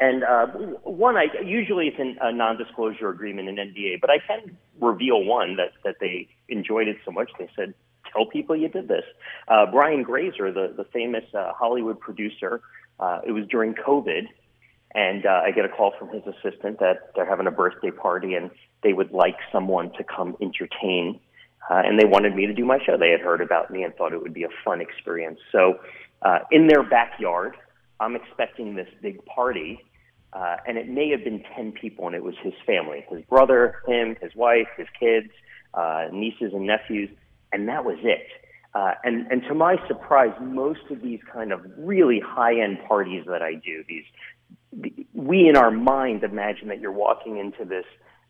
and 0.00 0.24
uh, 0.24 0.46
one, 0.82 1.16
I 1.16 1.26
usually 1.44 1.86
it's 1.86 1.98
in 1.98 2.16
a 2.20 2.32
non-disclosure 2.32 3.08
agreement, 3.08 3.48
an 3.48 3.56
NDA, 3.56 4.00
but 4.00 4.10
I 4.10 4.18
can 4.18 4.56
reveal 4.80 5.24
one 5.24 5.56
that 5.56 5.72
that 5.84 5.96
they 6.00 6.28
enjoyed 6.48 6.88
it 6.88 6.96
so 7.04 7.12
much 7.12 7.30
they 7.38 7.48
said, 7.54 7.74
"Tell 8.12 8.26
people 8.26 8.56
you 8.56 8.68
did 8.68 8.88
this." 8.88 9.04
Uh, 9.46 9.66
Brian 9.70 10.02
Grazer, 10.02 10.52
the 10.52 10.74
the 10.76 10.84
famous 10.92 11.24
uh, 11.32 11.52
Hollywood 11.52 12.00
producer, 12.00 12.60
uh, 12.98 13.20
it 13.24 13.32
was 13.32 13.46
during 13.46 13.74
COVID, 13.74 14.26
and 14.94 15.26
uh, 15.26 15.42
I 15.44 15.50
get 15.50 15.64
a 15.64 15.68
call 15.68 15.92
from 15.98 16.08
his 16.10 16.22
assistant 16.22 16.78
that 16.78 17.10
they're 17.14 17.28
having 17.28 17.46
a 17.46 17.50
birthday 17.50 17.90
party 17.90 18.34
and 18.34 18.50
they 18.82 18.92
would 18.92 19.10
like 19.10 19.36
someone 19.50 19.90
to 19.98 20.04
come 20.04 20.36
entertain. 20.40 21.18
Uh, 21.68 21.82
and 21.84 21.98
they 21.98 22.04
wanted 22.04 22.34
me 22.34 22.46
to 22.46 22.52
do 22.52 22.64
my 22.64 22.78
show. 22.84 22.96
They 22.96 23.10
had 23.10 23.20
heard 23.20 23.40
about 23.40 23.70
me 23.70 23.82
and 23.82 23.94
thought 23.94 24.12
it 24.12 24.22
would 24.22 24.34
be 24.34 24.44
a 24.44 24.48
fun 24.64 24.80
experience. 24.80 25.40
So, 25.50 25.78
uh, 26.22 26.40
in 26.50 26.68
their 26.68 26.82
backyard, 26.82 27.56
I'm 28.00 28.16
expecting 28.16 28.76
this 28.76 28.88
big 29.02 29.24
party, 29.24 29.80
uh, 30.32 30.56
and 30.66 30.78
it 30.78 30.88
may 30.88 31.10
have 31.10 31.24
been 31.24 31.42
10 31.56 31.72
people, 31.72 32.06
and 32.06 32.14
it 32.14 32.22
was 32.22 32.34
his 32.42 32.54
family 32.66 33.04
his 33.10 33.22
brother, 33.22 33.76
him, 33.86 34.16
his 34.20 34.34
wife, 34.34 34.68
his 34.76 34.86
kids, 34.98 35.28
uh, 35.74 36.06
nieces, 36.12 36.52
and 36.52 36.66
nephews, 36.66 37.10
and 37.52 37.68
that 37.68 37.84
was 37.84 37.98
it. 38.02 38.26
Uh, 38.74 38.94
and, 39.04 39.26
and 39.30 39.42
to 39.44 39.54
my 39.54 39.76
surprise, 39.86 40.32
most 40.40 40.80
of 40.90 41.00
these 41.00 41.20
kind 41.32 41.52
of 41.52 41.60
really 41.78 42.20
high 42.20 42.60
end 42.60 42.78
parties 42.88 43.24
that 43.26 43.40
I 43.40 43.54
do, 43.54 43.84
these 43.88 44.04
we 45.12 45.48
in 45.48 45.56
our 45.56 45.70
mind 45.70 46.24
imagine 46.24 46.68
that 46.68 46.80
you're 46.80 46.92
walking 46.92 47.38
into 47.38 47.64
this 47.64 47.84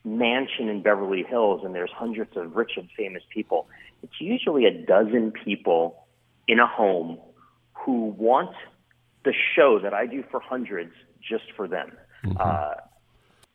mansion 0.04 0.68
in 0.68 0.82
Beverly 0.82 1.22
Hills 1.22 1.62
and 1.64 1.74
there's 1.74 1.90
hundreds 1.90 2.36
of 2.36 2.56
rich 2.56 2.72
and 2.76 2.88
famous 2.96 3.22
people. 3.32 3.66
It's 4.02 4.20
usually 4.20 4.66
a 4.66 4.86
dozen 4.86 5.32
people 5.32 6.04
in 6.46 6.58
a 6.58 6.66
home 6.66 7.18
who 7.72 8.14
want 8.18 8.54
the 9.24 9.32
show 9.54 9.78
that 9.82 9.94
I 9.94 10.06
do 10.06 10.22
for 10.30 10.40
hundreds 10.40 10.92
just 11.22 11.44
for 11.56 11.66
them. 11.66 11.92
Mm-hmm. 12.24 12.36
Uh, 12.38 12.74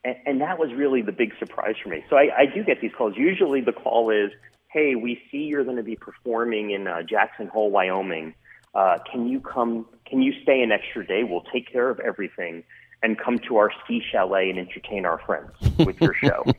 and, 0.03 0.15
and 0.25 0.41
that 0.41 0.57
was 0.57 0.73
really 0.73 1.01
the 1.01 1.11
big 1.11 1.33
surprise 1.37 1.75
for 1.81 1.89
me. 1.89 2.03
So 2.09 2.15
I, 2.15 2.29
I 2.35 2.45
do 2.45 2.63
get 2.63 2.81
these 2.81 2.91
calls. 2.97 3.13
Usually 3.15 3.61
the 3.61 3.73
call 3.73 4.09
is, 4.09 4.31
hey, 4.71 4.95
we 4.95 5.21
see 5.31 5.37
you're 5.37 5.63
going 5.63 5.77
to 5.77 5.83
be 5.83 5.95
performing 5.95 6.71
in 6.71 6.87
uh, 6.87 7.03
Jackson 7.03 7.47
Hole, 7.47 7.69
Wyoming. 7.69 8.33
Uh, 8.73 8.97
can 9.11 9.27
you 9.27 9.39
come? 9.39 9.85
Can 10.09 10.21
you 10.21 10.33
stay 10.41 10.61
an 10.61 10.71
extra 10.71 11.05
day? 11.05 11.23
We'll 11.23 11.45
take 11.53 11.71
care 11.71 11.89
of 11.89 11.99
everything 11.99 12.63
and 13.01 13.17
come 13.17 13.39
to 13.39 13.57
our 13.57 13.71
ski 13.83 14.01
chalet 14.11 14.49
and 14.49 14.59
entertain 14.59 15.05
our 15.05 15.19
friends 15.19 15.51
with 15.79 15.99
your 16.01 16.13
show. 16.13 16.45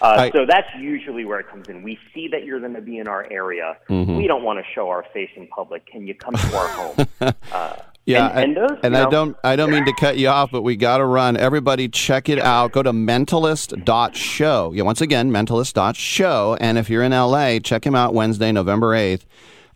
Uh, 0.00 0.06
I, 0.18 0.30
so 0.30 0.46
that's 0.46 0.68
usually 0.78 1.24
where 1.24 1.40
it 1.40 1.48
comes 1.48 1.68
in. 1.68 1.82
We 1.82 1.98
see 2.12 2.28
that 2.28 2.44
you're 2.44 2.60
going 2.60 2.74
to 2.74 2.80
be 2.80 2.98
in 2.98 3.08
our 3.08 3.26
area. 3.28 3.76
Mm-hmm. 3.88 4.16
We 4.16 4.28
don't 4.28 4.44
want 4.44 4.60
to 4.60 4.64
show 4.72 4.88
our 4.88 5.04
face 5.12 5.30
in 5.34 5.48
public. 5.48 5.84
Can 5.86 6.06
you 6.06 6.14
come 6.14 6.34
to 6.34 6.56
our 6.56 6.68
home? 6.68 7.06
Uh, 7.52 7.76
yeah, 8.06 8.28
and, 8.28 8.56
and, 8.56 8.56
those, 8.56 8.78
and 8.82 8.96
I 8.96 9.08
don't 9.08 9.36
I 9.42 9.56
don't 9.56 9.70
mean 9.70 9.84
to 9.86 9.92
cut 9.94 10.18
you 10.18 10.28
off, 10.28 10.50
but 10.52 10.62
we 10.62 10.76
got 10.76 10.98
to 10.98 11.06
run. 11.06 11.36
Everybody, 11.36 11.88
check 11.88 12.28
it 12.28 12.38
out. 12.38 12.70
Go 12.70 12.82
to 12.82 12.92
mentalist.show. 12.92 14.72
Yeah, 14.74 14.82
once 14.82 15.00
again, 15.00 15.30
mentalist.show. 15.30 16.56
And 16.60 16.78
if 16.78 16.90
you're 16.90 17.02
in 17.02 17.12
LA, 17.12 17.58
check 17.60 17.84
him 17.84 17.94
out 17.94 18.14
Wednesday, 18.14 18.52
November 18.52 18.94
8th 18.94 19.22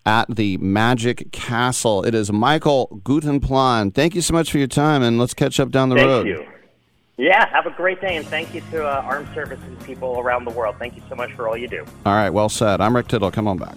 at 0.09 0.35
the 0.35 0.57
Magic 0.57 1.31
Castle. 1.33 2.03
It 2.03 2.15
is 2.15 2.33
Michael 2.33 3.03
Gutenplan. 3.05 3.95
Thank 3.95 4.15
you 4.15 4.23
so 4.23 4.33
much 4.33 4.51
for 4.51 4.57
your 4.57 4.67
time, 4.67 5.03
and 5.03 5.19
let's 5.19 5.35
catch 5.35 5.61
up 5.61 5.71
down 5.71 5.91
the 5.91 5.97
thank 5.97 6.09
road. 6.09 6.27
Thank 6.27 6.49
you. 6.49 7.27
Yeah, 7.27 7.47
have 7.51 7.67
a 7.67 7.71
great 7.71 8.01
day, 8.01 8.17
and 8.17 8.27
thank 8.27 8.55
you 8.55 8.63
to 8.71 8.87
uh, 8.87 9.03
armed 9.05 9.29
services 9.35 9.67
people 9.85 10.19
around 10.19 10.47
the 10.47 10.51
world. 10.53 10.77
Thank 10.79 10.97
you 10.97 11.03
so 11.11 11.15
much 11.15 11.31
for 11.33 11.47
all 11.47 11.59
you 11.59 11.69
do. 11.69 11.85
All 12.07 12.15
right, 12.15 12.31
well 12.31 12.49
said. 12.49 12.81
I'm 12.81 12.97
Rick 12.97 13.09
Tittle. 13.09 13.31
Come 13.31 13.47
on 13.47 13.59
back. 13.59 13.77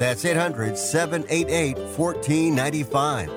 That's 0.00 0.24
800 0.24 0.78
788 0.78 1.76
1495. 1.76 3.30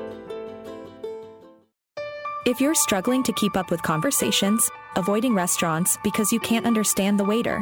If 2.45 2.61
you're 2.61 2.73
struggling 2.73 3.21
to 3.23 3.33
keep 3.33 3.57
up 3.57 3.69
with 3.69 3.81
conversations, 3.83 4.71
avoiding 4.95 5.35
restaurants 5.35 5.97
because 6.05 6.31
you 6.31 6.39
can't 6.39 6.65
understand 6.65 7.19
the 7.19 7.25
waiter, 7.25 7.61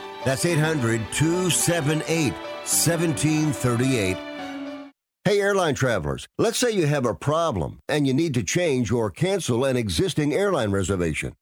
That's 0.23 0.45
800 0.45 1.01
278 1.11 2.33
1738. 2.33 4.17
Hey, 5.23 5.39
airline 5.39 5.75
travelers, 5.75 6.27
let's 6.39 6.57
say 6.57 6.71
you 6.71 6.87
have 6.87 7.05
a 7.05 7.13
problem 7.13 7.79
and 7.87 8.07
you 8.07 8.13
need 8.13 8.33
to 8.33 8.43
change 8.43 8.91
or 8.91 9.11
cancel 9.11 9.65
an 9.65 9.77
existing 9.77 10.33
airline 10.33 10.71
reservation. 10.71 11.33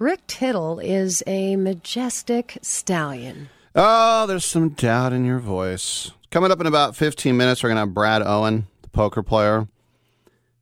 Rick 0.00 0.26
Tittle 0.26 0.78
is 0.78 1.22
a 1.26 1.56
majestic 1.56 2.56
stallion. 2.62 3.50
Oh, 3.74 4.26
there's 4.26 4.46
some 4.46 4.70
doubt 4.70 5.12
in 5.12 5.26
your 5.26 5.40
voice. 5.40 6.12
Coming 6.30 6.50
up 6.50 6.58
in 6.58 6.66
about 6.66 6.96
15 6.96 7.36
minutes, 7.36 7.62
we're 7.62 7.68
going 7.68 7.76
to 7.76 7.80
have 7.80 7.92
Brad 7.92 8.22
Owen, 8.22 8.66
the 8.80 8.88
poker 8.88 9.22
player. 9.22 9.68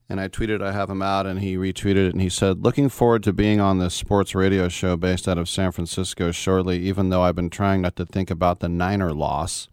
And 0.08 0.20
I 0.20 0.26
tweeted 0.26 0.60
I 0.60 0.72
have 0.72 0.90
him 0.90 1.02
out, 1.02 1.24
and 1.24 1.38
he 1.38 1.56
retweeted 1.56 2.08
it, 2.08 2.14
and 2.14 2.20
he 2.20 2.28
said, 2.28 2.64
Looking 2.64 2.88
forward 2.88 3.22
to 3.22 3.32
being 3.32 3.60
on 3.60 3.78
this 3.78 3.94
sports 3.94 4.34
radio 4.34 4.68
show 4.68 4.96
based 4.96 5.28
out 5.28 5.38
of 5.38 5.48
San 5.48 5.70
Francisco 5.70 6.32
shortly, 6.32 6.80
even 6.80 7.10
though 7.10 7.22
I've 7.22 7.36
been 7.36 7.48
trying 7.48 7.82
not 7.82 7.94
to 7.94 8.06
think 8.06 8.32
about 8.32 8.58
the 8.58 8.68
Niner 8.68 9.12
loss. 9.12 9.68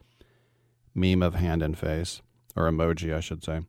Meme 0.93 1.23
of 1.23 1.33
hand 1.33 1.63
and 1.63 1.75
face, 1.75 2.21
or 2.55 2.69
emoji, 2.69 3.15
I 3.15 3.19
should 3.19 3.43
say. 3.43 3.61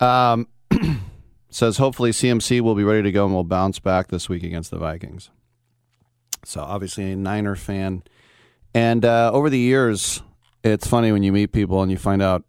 Um, 0.00 0.48
says, 1.54 1.78
Hopefully 1.78 2.10
CMC 2.10 2.60
will 2.60 2.74
be 2.74 2.84
ready 2.84 3.02
to 3.02 3.12
go 3.12 3.24
and 3.24 3.34
will 3.34 3.44
bounce 3.44 3.78
back 3.78 4.08
this 4.08 4.28
week 4.28 4.42
against 4.42 4.70
the 4.70 4.78
Vikings. 4.78 5.30
So, 6.44 6.60
obviously, 6.60 7.12
a 7.12 7.16
Niner 7.16 7.56
fan. 7.56 8.02
And 8.74 9.04
uh, 9.04 9.30
over 9.32 9.50
the 9.50 9.58
years, 9.58 10.22
it's 10.64 10.86
funny 10.86 11.12
when 11.12 11.22
you 11.22 11.32
meet 11.32 11.52
people 11.52 11.82
and 11.82 11.90
you 11.90 11.98
find 11.98 12.22
out 12.22 12.44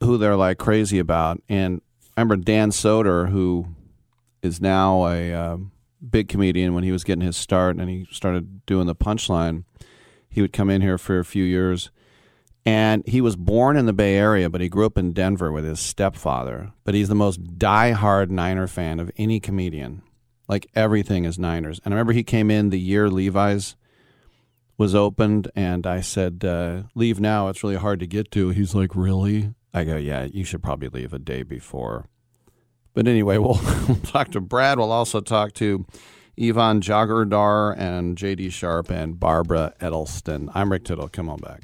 who 0.00 0.18
they're 0.18 0.36
like 0.36 0.58
crazy 0.58 0.98
about. 0.98 1.40
And 1.48 1.80
I 2.16 2.20
remember 2.20 2.44
Dan 2.44 2.70
Soder, 2.70 3.30
who 3.30 3.68
is 4.42 4.60
now 4.60 5.06
a 5.06 5.32
uh, 5.32 5.56
big 6.08 6.28
comedian, 6.28 6.74
when 6.74 6.84
he 6.84 6.92
was 6.92 7.04
getting 7.04 7.24
his 7.24 7.36
start 7.36 7.76
and 7.76 7.88
he 7.88 8.06
started 8.10 8.66
doing 8.66 8.86
the 8.86 8.94
punchline, 8.94 9.64
he 10.28 10.40
would 10.40 10.52
come 10.52 10.68
in 10.68 10.82
here 10.82 10.98
for 10.98 11.18
a 11.18 11.24
few 11.24 11.44
years. 11.44 11.90
And 12.64 13.02
he 13.06 13.20
was 13.20 13.34
born 13.34 13.76
in 13.76 13.86
the 13.86 13.92
Bay 13.92 14.16
Area, 14.16 14.48
but 14.48 14.60
he 14.60 14.68
grew 14.68 14.86
up 14.86 14.96
in 14.96 15.12
Denver 15.12 15.50
with 15.50 15.64
his 15.64 15.80
stepfather. 15.80 16.72
But 16.84 16.94
he's 16.94 17.08
the 17.08 17.14
most 17.14 17.58
diehard 17.58 18.30
Niner 18.30 18.68
fan 18.68 19.00
of 19.00 19.10
any 19.16 19.40
comedian. 19.40 20.02
Like 20.48 20.68
everything 20.74 21.24
is 21.24 21.38
Niners. 21.38 21.80
And 21.84 21.92
I 21.92 21.96
remember 21.96 22.12
he 22.12 22.22
came 22.22 22.50
in 22.50 22.70
the 22.70 22.78
year 22.78 23.08
Levi's 23.08 23.74
was 24.78 24.94
opened, 24.94 25.50
and 25.54 25.86
I 25.86 26.00
said, 26.00 26.44
uh, 26.44 26.82
"Leave 26.94 27.20
now. 27.20 27.48
It's 27.48 27.62
really 27.62 27.76
hard 27.76 28.00
to 28.00 28.06
get 28.06 28.30
to." 28.32 28.50
He's 28.50 28.74
like, 28.74 28.96
"Really?" 28.96 29.54
I 29.72 29.84
go, 29.84 29.96
"Yeah, 29.96 30.24
you 30.24 30.44
should 30.44 30.62
probably 30.62 30.88
leave 30.88 31.12
a 31.12 31.18
day 31.18 31.42
before." 31.42 32.06
But 32.94 33.06
anyway, 33.06 33.38
we'll 33.38 33.60
talk 34.04 34.30
to 34.32 34.40
Brad. 34.40 34.78
We'll 34.78 34.92
also 34.92 35.20
talk 35.20 35.52
to 35.54 35.86
Yvonne 36.36 36.80
Jagardar 36.80 37.76
and 37.78 38.16
J.D. 38.16 38.50
Sharp 38.50 38.90
and 38.90 39.20
Barbara 39.20 39.74
Edelston. 39.80 40.50
I'm 40.54 40.72
Rick 40.72 40.84
Tittle. 40.84 41.08
Come 41.08 41.28
on 41.28 41.38
back. 41.38 41.62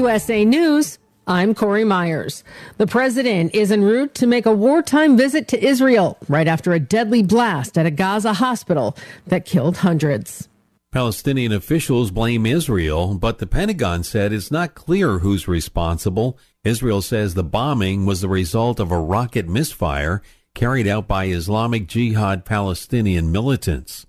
USA 0.00 0.46
News. 0.46 0.98
I'm 1.26 1.54
Corey 1.54 1.84
Myers. 1.84 2.42
The 2.78 2.86
president 2.86 3.54
is 3.54 3.70
en 3.70 3.82
route 3.82 4.14
to 4.14 4.26
make 4.26 4.46
a 4.46 4.52
wartime 4.66 5.14
visit 5.14 5.46
to 5.48 5.62
Israel 5.62 6.16
right 6.26 6.48
after 6.48 6.72
a 6.72 6.80
deadly 6.80 7.22
blast 7.22 7.76
at 7.76 7.84
a 7.84 7.90
Gaza 7.90 8.32
hospital 8.32 8.96
that 9.26 9.44
killed 9.44 9.76
hundreds. 9.76 10.48
Palestinian 10.90 11.52
officials 11.52 12.10
blame 12.10 12.46
Israel, 12.46 13.12
but 13.12 13.40
the 13.40 13.46
Pentagon 13.46 14.02
said 14.02 14.32
it's 14.32 14.50
not 14.50 14.74
clear 14.74 15.18
who's 15.18 15.46
responsible. 15.46 16.38
Israel 16.64 17.02
says 17.02 17.34
the 17.34 17.44
bombing 17.44 18.06
was 18.06 18.22
the 18.22 18.28
result 18.28 18.80
of 18.80 18.90
a 18.90 18.98
rocket 18.98 19.46
misfire 19.48 20.22
carried 20.54 20.88
out 20.88 21.06
by 21.06 21.26
Islamic 21.26 21.86
Jihad 21.86 22.46
Palestinian 22.46 23.30
militants. 23.30 24.06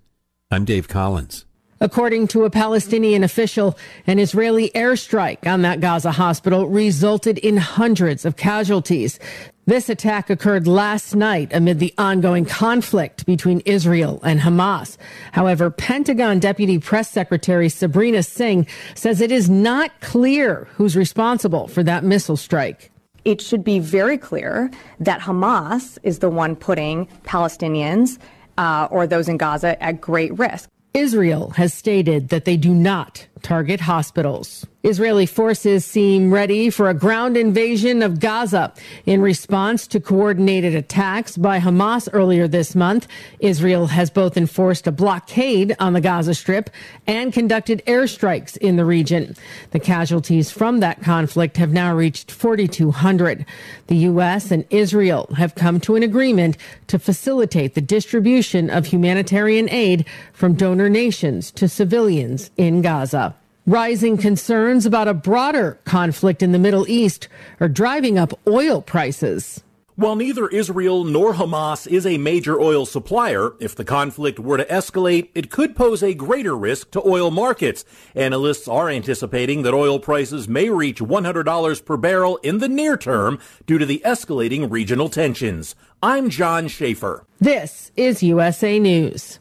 I'm 0.49 0.63
Dave 0.63 0.87
Collins. 0.87 1.45
According 1.81 2.27
to 2.27 2.45
a 2.45 2.51
Palestinian 2.51 3.23
official, 3.23 3.75
an 4.05 4.19
Israeli 4.19 4.69
airstrike 4.75 5.47
on 5.47 5.63
that 5.63 5.79
Gaza 5.79 6.11
hospital 6.11 6.67
resulted 6.67 7.39
in 7.39 7.57
hundreds 7.57 8.23
of 8.23 8.37
casualties. 8.37 9.17
This 9.65 9.89
attack 9.89 10.29
occurred 10.29 10.67
last 10.67 11.15
night 11.15 11.51
amid 11.51 11.79
the 11.79 11.91
ongoing 11.97 12.45
conflict 12.45 13.25
between 13.25 13.61
Israel 13.61 14.19
and 14.23 14.39
Hamas. 14.39 14.97
However, 15.31 15.71
Pentagon 15.71 16.37
Deputy 16.37 16.77
Press 16.77 17.09
Secretary 17.09 17.67
Sabrina 17.67 18.21
Singh 18.21 18.67
says 18.93 19.19
it 19.19 19.31
is 19.31 19.49
not 19.49 20.01
clear 20.01 20.67
who's 20.75 20.95
responsible 20.95 21.67
for 21.67 21.81
that 21.81 22.03
missile 22.03 22.37
strike. 22.37 22.91
It 23.25 23.41
should 23.41 23.63
be 23.63 23.79
very 23.79 24.19
clear 24.19 24.69
that 24.99 25.21
Hamas 25.21 25.97
is 26.03 26.19
the 26.19 26.29
one 26.29 26.55
putting 26.55 27.07
Palestinians 27.23 28.19
uh, 28.59 28.87
or 28.91 29.07
those 29.07 29.27
in 29.27 29.37
Gaza 29.37 29.81
at 29.81 29.99
great 29.99 30.37
risk. 30.37 30.69
Israel 30.93 31.51
has 31.51 31.73
stated 31.73 32.29
that 32.29 32.43
they 32.43 32.57
do 32.57 32.73
not 32.73 33.25
target 33.41 33.79
hospitals. 33.79 34.65
Israeli 34.83 35.27
forces 35.27 35.85
seem 35.85 36.33
ready 36.33 36.71
for 36.71 36.89
a 36.89 36.95
ground 36.95 37.37
invasion 37.37 38.01
of 38.01 38.19
Gaza 38.19 38.73
in 39.05 39.21
response 39.21 39.85
to 39.87 39.99
coordinated 39.99 40.73
attacks 40.73 41.37
by 41.37 41.59
Hamas 41.59 42.09
earlier 42.13 42.47
this 42.47 42.73
month. 42.73 43.07
Israel 43.39 43.87
has 43.87 44.09
both 44.09 44.37
enforced 44.37 44.87
a 44.87 44.91
blockade 44.91 45.75
on 45.79 45.93
the 45.93 46.01
Gaza 46.01 46.33
Strip 46.33 46.71
and 47.05 47.31
conducted 47.31 47.83
airstrikes 47.85 48.57
in 48.57 48.75
the 48.75 48.85
region. 48.85 49.35
The 49.69 49.79
casualties 49.79 50.49
from 50.49 50.79
that 50.79 51.03
conflict 51.03 51.57
have 51.57 51.71
now 51.71 51.95
reached 51.95 52.31
4,200. 52.31 53.45
The 53.85 53.97
U.S. 53.97 54.49
and 54.49 54.65
Israel 54.71 55.29
have 55.37 55.53
come 55.53 55.79
to 55.81 55.95
an 55.95 56.01
agreement 56.01 56.57
to 56.87 56.97
facilitate 56.97 57.75
the 57.75 57.81
distribution 57.81 58.71
of 58.71 58.87
humanitarian 58.87 59.69
aid 59.69 60.07
from 60.33 60.55
donor 60.55 60.89
nations 60.89 61.51
to 61.51 61.69
civilians 61.69 62.49
in 62.57 62.81
Gaza. 62.81 63.35
Rising 63.67 64.17
concerns 64.17 64.87
about 64.87 65.07
a 65.07 65.13
broader 65.13 65.77
conflict 65.85 66.41
in 66.41 66.51
the 66.51 66.57
Middle 66.57 66.89
East 66.89 67.27
are 67.59 67.69
driving 67.69 68.17
up 68.17 68.33
oil 68.47 68.81
prices. 68.81 69.63
While 69.95 70.15
neither 70.15 70.47
Israel 70.47 71.03
nor 71.03 71.35
Hamas 71.35 71.85
is 71.85 72.07
a 72.07 72.17
major 72.17 72.59
oil 72.59 72.87
supplier, 72.87 73.51
if 73.59 73.75
the 73.75 73.85
conflict 73.85 74.39
were 74.39 74.57
to 74.57 74.65
escalate, 74.65 75.29
it 75.35 75.51
could 75.51 75.75
pose 75.75 76.01
a 76.01 76.15
greater 76.15 76.57
risk 76.57 76.89
to 76.91 77.07
oil 77.07 77.29
markets. 77.29 77.85
Analysts 78.15 78.67
are 78.67 78.89
anticipating 78.89 79.61
that 79.61 79.75
oil 79.75 79.99
prices 79.99 80.47
may 80.47 80.71
reach 80.71 80.99
$100 80.99 81.85
per 81.85 81.97
barrel 81.97 82.37
in 82.37 82.57
the 82.57 82.69
near 82.69 82.97
term 82.97 83.37
due 83.67 83.77
to 83.77 83.85
the 83.85 84.01
escalating 84.03 84.71
regional 84.71 85.07
tensions. 85.07 85.75
I'm 86.01 86.31
John 86.31 86.67
Schaefer. 86.67 87.27
This 87.39 87.91
is 87.95 88.23
USA 88.23 88.79
News. 88.79 89.37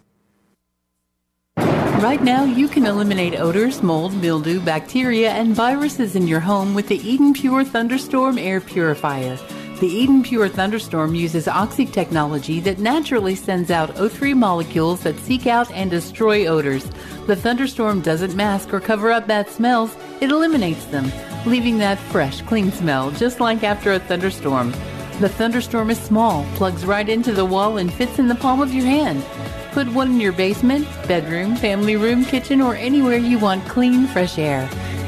Right 2.00 2.22
now, 2.22 2.44
you 2.44 2.66
can 2.66 2.86
eliminate 2.86 3.38
odors, 3.38 3.82
mold, 3.82 4.14
mildew, 4.14 4.60
bacteria, 4.60 5.32
and 5.32 5.54
viruses 5.54 6.16
in 6.16 6.26
your 6.26 6.40
home 6.40 6.72
with 6.72 6.88
the 6.88 6.96
Eden 7.06 7.34
Pure 7.34 7.64
Thunderstorm 7.64 8.38
Air 8.38 8.62
Purifier. 8.62 9.36
The 9.80 9.86
Eden 9.86 10.22
Pure 10.22 10.48
Thunderstorm 10.48 11.14
uses 11.14 11.46
oxy 11.46 11.84
technology 11.84 12.58
that 12.60 12.78
naturally 12.78 13.34
sends 13.34 13.70
out 13.70 13.94
O3 13.96 14.34
molecules 14.34 15.02
that 15.02 15.18
seek 15.18 15.46
out 15.46 15.70
and 15.72 15.90
destroy 15.90 16.46
odors. 16.46 16.90
The 17.26 17.36
thunderstorm 17.36 18.00
doesn't 18.00 18.34
mask 18.34 18.72
or 18.72 18.80
cover 18.80 19.12
up 19.12 19.26
bad 19.26 19.50
smells, 19.50 19.94
it 20.22 20.30
eliminates 20.30 20.86
them, 20.86 21.12
leaving 21.44 21.76
that 21.78 21.98
fresh, 21.98 22.40
clean 22.40 22.72
smell 22.72 23.10
just 23.10 23.40
like 23.40 23.62
after 23.62 23.92
a 23.92 23.98
thunderstorm. 23.98 24.72
The 25.20 25.28
thunderstorm 25.28 25.90
is 25.90 26.00
small, 26.00 26.46
plugs 26.54 26.86
right 26.86 27.06
into 27.06 27.34
the 27.34 27.44
wall, 27.44 27.76
and 27.76 27.92
fits 27.92 28.18
in 28.18 28.26
the 28.26 28.34
palm 28.36 28.62
of 28.62 28.72
your 28.72 28.86
hand. 28.86 29.22
Put 29.72 29.88
one 29.88 30.10
in 30.10 30.20
your 30.20 30.32
basement, 30.32 30.86
bedroom, 31.06 31.54
family 31.56 31.96
room, 31.96 32.24
kitchen, 32.24 32.60
or 32.60 32.74
anywhere 32.74 33.16
you 33.16 33.38
want 33.38 33.64
clean, 33.68 34.06
fresh 34.08 34.36
air. 34.36 34.68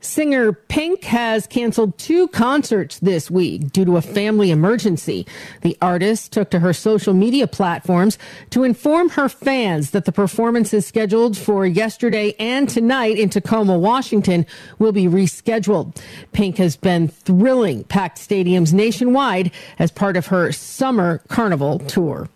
Singer 0.00 0.52
Pink 0.52 1.02
has 1.04 1.48
canceled 1.48 1.98
two 1.98 2.28
concerts 2.28 3.00
this 3.00 3.30
week 3.30 3.72
due 3.72 3.84
to 3.84 3.96
a 3.96 4.02
family 4.02 4.52
emergency. 4.52 5.26
The 5.62 5.76
artist 5.82 6.30
took 6.32 6.50
to 6.50 6.60
her 6.60 6.72
social 6.72 7.14
media 7.14 7.48
platforms 7.48 8.16
to 8.50 8.62
inform 8.62 9.10
her 9.10 9.28
fans 9.28 9.90
that 9.90 10.04
the 10.04 10.12
performances 10.12 10.86
scheduled 10.86 11.36
for 11.36 11.66
yesterday 11.66 12.34
and 12.38 12.68
tonight 12.68 13.18
in 13.18 13.28
Tacoma, 13.28 13.76
Washington 13.76 14.46
will 14.78 14.92
be 14.92 15.06
rescheduled. 15.06 16.00
Pink 16.32 16.58
has 16.58 16.76
been 16.76 17.08
thrilling 17.08 17.82
packed 17.84 18.18
stadiums 18.18 18.72
nationwide 18.72 19.50
as 19.80 19.90
part 19.90 20.16
of 20.16 20.28
her 20.28 20.52
summer 20.52 21.22
carnival 21.28 21.80
tour. 21.80 22.28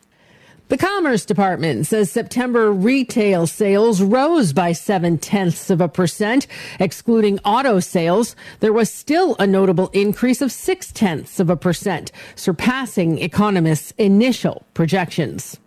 The 0.72 0.78
Commerce 0.78 1.26
Department 1.26 1.86
says 1.86 2.10
September 2.10 2.72
retail 2.72 3.46
sales 3.46 4.00
rose 4.00 4.54
by 4.54 4.72
seven 4.72 5.18
tenths 5.18 5.68
of 5.68 5.82
a 5.82 5.86
percent. 5.86 6.46
Excluding 6.80 7.38
auto 7.40 7.78
sales, 7.78 8.34
there 8.60 8.72
was 8.72 8.90
still 8.90 9.36
a 9.38 9.46
notable 9.46 9.88
increase 9.88 10.40
of 10.40 10.50
six 10.50 10.90
tenths 10.90 11.38
of 11.38 11.50
a 11.50 11.58
percent, 11.58 12.10
surpassing 12.36 13.18
economists' 13.18 13.92
initial 13.98 14.64
projections. 14.72 15.60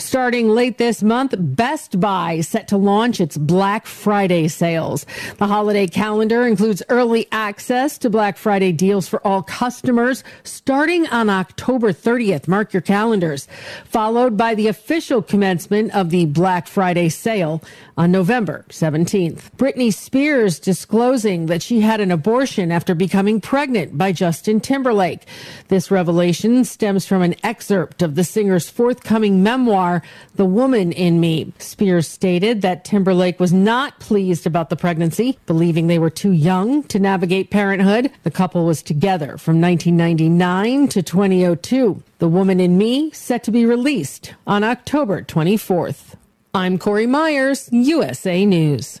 Starting 0.00 0.48
late 0.48 0.78
this 0.78 1.02
month, 1.02 1.34
Best 1.38 2.00
Buy 2.00 2.40
set 2.40 2.68
to 2.68 2.78
launch 2.78 3.20
its 3.20 3.36
Black 3.36 3.86
Friday 3.86 4.48
sales. 4.48 5.04
The 5.36 5.46
holiday 5.46 5.86
calendar 5.86 6.46
includes 6.46 6.82
early 6.88 7.28
access 7.30 7.98
to 7.98 8.08
Black 8.08 8.38
Friday 8.38 8.72
deals 8.72 9.06
for 9.06 9.24
all 9.26 9.42
customers 9.42 10.24
starting 10.42 11.06
on 11.08 11.28
October 11.28 11.92
30th. 11.92 12.48
Mark 12.48 12.72
your 12.72 12.80
calendars. 12.80 13.46
Followed 13.84 14.38
by 14.38 14.54
the 14.54 14.68
official 14.68 15.20
commencement 15.20 15.94
of 15.94 16.08
the 16.08 16.24
Black 16.24 16.66
Friday 16.66 17.10
sale 17.10 17.62
on 18.00 18.10
November 18.10 18.64
17th. 18.70 19.50
Britney 19.58 19.92
Spears 19.92 20.58
disclosing 20.58 21.46
that 21.46 21.60
she 21.60 21.82
had 21.82 22.00
an 22.00 22.10
abortion 22.10 22.72
after 22.72 22.94
becoming 22.94 23.42
pregnant 23.42 23.98
by 23.98 24.10
Justin 24.10 24.58
Timberlake. 24.58 25.26
This 25.68 25.90
revelation 25.90 26.64
stems 26.64 27.04
from 27.04 27.20
an 27.20 27.34
excerpt 27.44 28.00
of 28.00 28.14
the 28.14 28.24
singer's 28.24 28.70
forthcoming 28.70 29.42
memoir 29.42 30.02
the 30.36 30.46
Woman 30.46 30.92
in 30.92 31.20
Me. 31.20 31.52
Spears 31.58 32.08
stated 32.08 32.62
that 32.62 32.86
Timberlake 32.86 33.38
was 33.38 33.52
not 33.52 34.00
pleased 34.00 34.46
about 34.46 34.70
the 34.70 34.76
pregnancy, 34.76 35.38
believing 35.44 35.86
they 35.86 35.98
were 35.98 36.08
too 36.08 36.32
young 36.32 36.82
to 36.84 36.98
navigate 36.98 37.50
parenthood. 37.50 38.10
The 38.22 38.30
couple 38.30 38.64
was 38.64 38.82
together 38.82 39.36
from 39.36 39.60
1999 39.60 40.88
to 40.88 41.02
2002. 41.02 42.02
The 42.18 42.28
Woman 42.28 42.60
in 42.60 42.78
Me 42.78 43.10
set 43.10 43.44
to 43.44 43.50
be 43.50 43.66
released 43.66 44.32
on 44.46 44.64
October 44.64 45.20
24th. 45.20 46.09
I'm 46.52 46.78
Corey 46.78 47.06
Myers, 47.06 47.68
USA 47.70 48.44
News. 48.44 49.00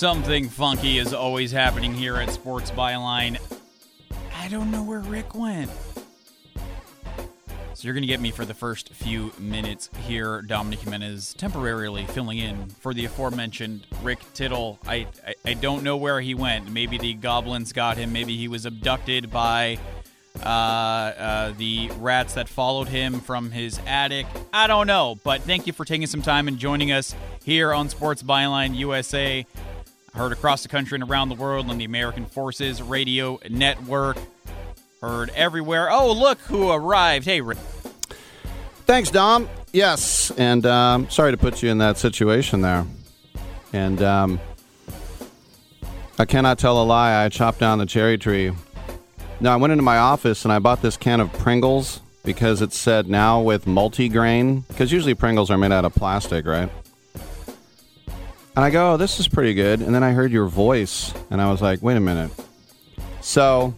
Something 0.00 0.48
funky 0.48 0.96
is 0.96 1.12
always 1.12 1.52
happening 1.52 1.92
here 1.92 2.16
at 2.16 2.30
Sports 2.30 2.70
Byline. 2.70 3.38
I 4.34 4.48
don't 4.48 4.70
know 4.70 4.82
where 4.82 5.00
Rick 5.00 5.34
went. 5.34 5.70
So 7.74 7.82
you're 7.82 7.92
going 7.92 8.04
to 8.04 8.08
get 8.08 8.18
me 8.18 8.30
for 8.30 8.46
the 8.46 8.54
first 8.54 8.94
few 8.94 9.30
minutes 9.38 9.90
here. 10.06 10.40
Dominic 10.40 10.78
Jimenez 10.78 11.34
temporarily 11.34 12.06
filling 12.06 12.38
in 12.38 12.70
for 12.70 12.94
the 12.94 13.04
aforementioned 13.04 13.86
Rick 14.02 14.20
Tittle. 14.32 14.78
I, 14.86 15.06
I, 15.26 15.34
I 15.44 15.52
don't 15.52 15.82
know 15.82 15.98
where 15.98 16.22
he 16.22 16.32
went. 16.32 16.72
Maybe 16.72 16.96
the 16.96 17.12
goblins 17.12 17.74
got 17.74 17.98
him. 17.98 18.10
Maybe 18.10 18.38
he 18.38 18.48
was 18.48 18.64
abducted 18.64 19.30
by 19.30 19.78
uh, 20.42 20.48
uh, 20.48 21.52
the 21.58 21.90
rats 21.98 22.32
that 22.34 22.48
followed 22.48 22.88
him 22.88 23.20
from 23.20 23.50
his 23.50 23.78
attic. 23.86 24.24
I 24.50 24.66
don't 24.66 24.86
know. 24.86 25.18
But 25.22 25.42
thank 25.42 25.66
you 25.66 25.74
for 25.74 25.84
taking 25.84 26.06
some 26.06 26.22
time 26.22 26.48
and 26.48 26.58
joining 26.58 26.90
us 26.90 27.14
here 27.44 27.74
on 27.74 27.90
Sports 27.90 28.22
Byline 28.22 28.74
USA. 28.76 29.44
Heard 30.14 30.32
across 30.32 30.62
the 30.62 30.68
country 30.68 30.96
and 30.96 31.08
around 31.08 31.28
the 31.28 31.34
world 31.34 31.70
on 31.70 31.78
the 31.78 31.84
American 31.84 32.26
Forces 32.26 32.82
Radio 32.82 33.38
Network. 33.48 34.18
Heard 35.00 35.30
everywhere. 35.30 35.90
Oh, 35.90 36.12
look 36.12 36.38
who 36.40 36.70
arrived. 36.70 37.24
Hey, 37.24 37.40
Rick. 37.40 37.58
Thanks, 38.86 39.10
Dom. 39.10 39.48
Yes, 39.72 40.32
and 40.32 40.66
um, 40.66 41.08
sorry 41.10 41.30
to 41.30 41.36
put 41.36 41.62
you 41.62 41.70
in 41.70 41.78
that 41.78 41.96
situation 41.96 42.60
there. 42.60 42.84
And 43.72 44.02
um, 44.02 44.40
I 46.18 46.24
cannot 46.24 46.58
tell 46.58 46.82
a 46.82 46.84
lie. 46.84 47.24
I 47.24 47.28
chopped 47.28 47.60
down 47.60 47.78
the 47.78 47.86
cherry 47.86 48.18
tree. 48.18 48.52
Now, 49.38 49.54
I 49.54 49.56
went 49.56 49.70
into 49.70 49.84
my 49.84 49.96
office 49.96 50.44
and 50.44 50.52
I 50.52 50.58
bought 50.58 50.82
this 50.82 50.96
can 50.96 51.20
of 51.20 51.32
Pringles 51.32 52.00
because 52.24 52.60
it 52.60 52.72
said 52.72 53.08
now 53.08 53.40
with 53.40 53.64
multigrain. 53.64 54.66
Because 54.68 54.92
usually 54.92 55.14
Pringles 55.14 55.50
are 55.50 55.56
made 55.56 55.72
out 55.72 55.84
of 55.84 55.94
plastic, 55.94 56.44
right? 56.44 56.68
And 58.56 58.64
I 58.64 58.70
go, 58.70 58.92
oh, 58.92 58.96
this 58.96 59.20
is 59.20 59.28
pretty 59.28 59.54
good. 59.54 59.80
And 59.80 59.94
then 59.94 60.02
I 60.02 60.12
heard 60.12 60.32
your 60.32 60.46
voice, 60.46 61.14
and 61.30 61.40
I 61.40 61.50
was 61.50 61.62
like, 61.62 61.82
wait 61.82 61.96
a 61.96 62.00
minute. 62.00 62.30
So 63.20 63.74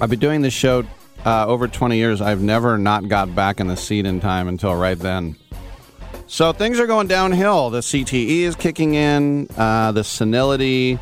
I've 0.00 0.10
been 0.10 0.18
doing 0.18 0.40
this 0.40 0.54
show 0.54 0.84
uh, 1.26 1.46
over 1.46 1.68
20 1.68 1.96
years. 1.96 2.20
I've 2.20 2.40
never 2.40 2.78
not 2.78 3.08
got 3.08 3.34
back 3.34 3.60
in 3.60 3.66
the 3.66 3.76
seat 3.76 4.06
in 4.06 4.20
time 4.20 4.48
until 4.48 4.74
right 4.74 4.98
then. 4.98 5.36
So 6.26 6.52
things 6.52 6.80
are 6.80 6.86
going 6.86 7.06
downhill. 7.06 7.70
The 7.70 7.80
CTE 7.80 8.40
is 8.42 8.56
kicking 8.56 8.94
in, 8.94 9.48
uh, 9.56 9.92
the 9.92 10.02
senility, 10.02 10.98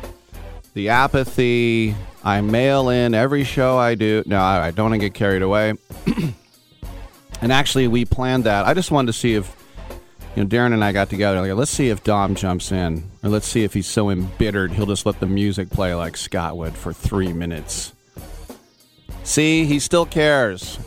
the 0.73 0.89
apathy. 0.89 1.95
I 2.23 2.41
mail 2.41 2.89
in 2.89 3.13
every 3.13 3.43
show 3.43 3.77
I 3.77 3.95
do. 3.95 4.23
No, 4.25 4.39
I, 4.39 4.71
don't 4.71 4.89
want 4.91 5.01
to 5.01 5.05
get 5.05 5.13
carried 5.13 5.41
away. 5.41 5.73
and 7.41 7.51
actually, 7.51 7.87
we 7.87 8.03
planned 8.05 8.43
that. 8.43 8.65
I 8.65 8.73
just 8.73 8.91
wanted 8.91 9.07
to 9.07 9.13
see 9.13 9.35
if 9.35 9.55
you 10.35 10.43
know, 10.43 10.49
Darren 10.49 10.73
and 10.73 10.83
I 10.83 10.91
got 10.91 11.09
together. 11.09 11.41
Like, 11.41 11.53
let's 11.53 11.71
see 11.71 11.89
if 11.89 12.03
Dom 12.03 12.35
jumps 12.35 12.71
in, 12.71 13.03
or 13.23 13.29
let's 13.29 13.47
see 13.47 13.63
if 13.63 13.73
he's 13.73 13.87
so 13.87 14.09
embittered 14.09 14.71
he'll 14.73 14.85
just 14.85 15.05
let 15.05 15.19
the 15.19 15.25
music 15.25 15.69
play 15.69 15.95
like 15.95 16.17
Scott 16.17 16.57
would 16.57 16.75
for 16.75 16.91
three 16.91 17.31
minutes. 17.31 17.93
See, 19.23 19.65
he 19.65 19.79
still 19.79 20.05
cares. 20.05 20.77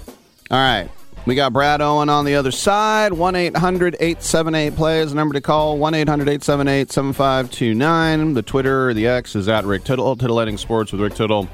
All 0.50 0.58
right. 0.58 0.90
We 1.26 1.34
got 1.34 1.52
Brad 1.52 1.82
Owen 1.82 2.08
on 2.08 2.24
the 2.24 2.36
other 2.36 2.50
side. 2.50 3.12
1 3.12 3.36
800 3.36 3.96
878 4.00 4.76
play 4.76 5.00
is 5.00 5.10
the 5.10 5.16
number 5.16 5.34
to 5.34 5.40
call. 5.40 5.76
1 5.76 5.92
800 5.92 6.22
878 6.22 6.90
7529. 6.90 8.34
The 8.34 8.42
Twitter, 8.42 8.94
the 8.94 9.06
X 9.06 9.36
is 9.36 9.48
at 9.48 9.64
Rick 9.64 9.84
Tittle. 9.84 10.16
Titillating 10.16 10.56
Sports 10.56 10.92
with 10.92 11.00
Rick 11.00 11.14
Tittle. 11.14 11.48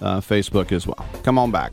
Uh, 0.00 0.20
Facebook 0.20 0.70
as 0.70 0.86
well. 0.86 1.04
Come 1.24 1.38
on 1.38 1.50
back. 1.50 1.72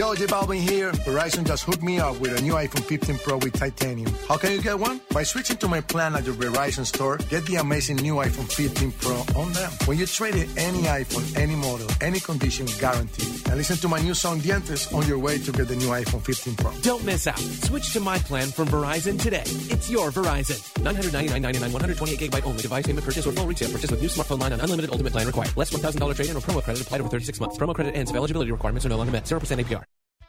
Yo, 0.00 0.14
J 0.14 0.24
Balvin 0.24 0.56
here. 0.56 0.92
Verizon 1.04 1.46
just 1.46 1.64
hooked 1.64 1.82
me 1.82 2.00
up 2.00 2.18
with 2.20 2.32
a 2.32 2.40
new 2.40 2.54
iPhone 2.54 2.82
15 2.84 3.18
Pro 3.18 3.36
with 3.36 3.52
titanium. 3.52 4.10
How 4.26 4.38
can 4.38 4.50
you 4.52 4.62
get 4.62 4.78
one? 4.78 4.98
By 5.12 5.22
switching 5.22 5.58
to 5.58 5.68
my 5.68 5.82
plan 5.82 6.14
at 6.14 6.24
your 6.24 6.34
Verizon 6.36 6.86
store, 6.86 7.18
get 7.28 7.44
the 7.44 7.56
amazing 7.56 7.96
new 7.96 8.14
iPhone 8.14 8.50
15 8.50 8.92
Pro 8.92 9.16
on 9.38 9.52
them. 9.52 9.70
When 9.84 9.98
you 9.98 10.06
trade 10.06 10.36
in 10.36 10.48
any 10.56 10.84
iPhone, 10.84 11.36
any 11.36 11.54
model, 11.54 11.86
any 12.00 12.18
condition, 12.18 12.64
guaranteed. 12.78 13.46
And 13.48 13.58
listen 13.58 13.76
to 13.76 13.88
my 13.88 14.00
new 14.00 14.14
song 14.14 14.40
Dientes 14.40 14.90
on 14.94 15.06
your 15.06 15.18
way 15.18 15.36
to 15.36 15.52
get 15.52 15.68
the 15.68 15.76
new 15.76 15.88
iPhone 15.88 16.22
15 16.22 16.56
Pro. 16.56 16.72
Don't 16.80 17.04
miss 17.04 17.26
out. 17.26 17.38
Switch 17.68 17.92
to 17.92 18.00
my 18.00 18.16
plan 18.20 18.48
from 18.48 18.68
Verizon 18.68 19.20
today. 19.20 19.44
It's 19.68 19.90
your 19.90 20.10
Verizon. 20.10 20.56
999.99, 20.80 21.60
128 21.60 22.18
gigabyte 22.18 22.46
only. 22.46 22.62
Device 22.62 22.86
payment 22.86 23.04
purchase 23.04 23.26
or 23.26 23.32
full 23.32 23.44
retail 23.44 23.70
purchase 23.70 23.90
with 23.90 24.00
new 24.00 24.08
smartphone 24.08 24.40
line 24.40 24.54
on 24.54 24.60
unlimited 24.62 24.88
ultimate 24.92 25.12
plan 25.12 25.26
required. 25.26 25.54
Less 25.58 25.68
$1,000 25.68 26.16
trade-in 26.16 26.34
or 26.38 26.40
promo 26.40 26.62
credit 26.62 26.80
applied 26.80 27.02
over 27.02 27.10
36 27.10 27.38
months. 27.38 27.58
Promo 27.58 27.74
credit 27.74 27.94
ends 27.94 28.10
if 28.10 28.16
eligibility 28.16 28.50
requirements 28.50 28.86
are 28.86 28.88
no 28.88 28.96
longer 28.96 29.12
met. 29.12 29.24
0% 29.24 29.62
APR. 29.62 29.89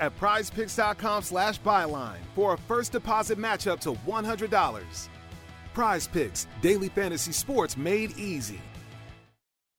at 0.00 0.18
prizepicks.com 0.18 1.22
slash 1.22 1.60
byline 1.60 2.18
for 2.34 2.54
a 2.54 2.58
first 2.58 2.92
deposit 2.92 3.38
match 3.38 3.66
up 3.66 3.80
to 3.80 3.92
$100. 3.92 5.08
Prize 5.74 6.06
Picks, 6.06 6.46
daily 6.62 6.88
fantasy 6.88 7.32
sports 7.32 7.76
made 7.76 8.16
easy. 8.18 8.60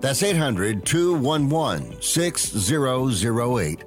That's 0.00 0.22
800 0.22 0.84
211 0.84 2.02
6008. 2.02 3.84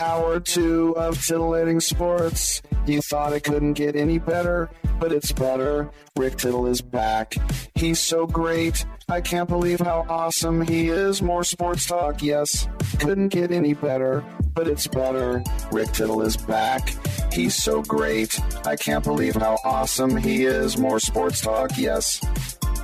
Hour 0.00 0.40
two 0.40 0.94
of 0.96 1.24
titillating 1.24 1.80
sports. 1.80 2.60
You 2.84 3.00
thought 3.00 3.32
it 3.32 3.44
couldn't 3.44 3.74
get 3.74 3.96
any 3.96 4.18
better, 4.18 4.68
but 5.00 5.12
it's 5.12 5.32
better. 5.32 5.90
Rick 6.18 6.36
Tittle 6.36 6.66
is 6.66 6.82
back. 6.82 7.34
He's 7.74 8.00
so 8.00 8.26
great. 8.26 8.84
I 9.08 9.20
can't 9.20 9.48
believe 9.48 9.80
how 9.80 10.04
awesome 10.08 10.60
he 10.62 10.88
is. 10.88 11.22
More 11.22 11.44
sports 11.44 11.86
talk, 11.86 12.22
yes. 12.22 12.68
Couldn't 12.98 13.28
get 13.28 13.50
any 13.50 13.72
better, 13.72 14.24
but 14.52 14.66
it's 14.66 14.86
better. 14.86 15.42
Rick 15.72 15.92
Tittle 15.92 16.20
is 16.22 16.36
back. 16.36 16.94
He's 17.32 17.54
so 17.54 17.80
great. 17.82 18.38
I 18.66 18.76
can't 18.76 19.04
believe 19.04 19.36
how 19.36 19.58
awesome 19.64 20.16
he 20.16 20.44
is. 20.44 20.76
More 20.76 21.00
sports 21.00 21.40
talk, 21.40 21.70
yes 21.78 22.20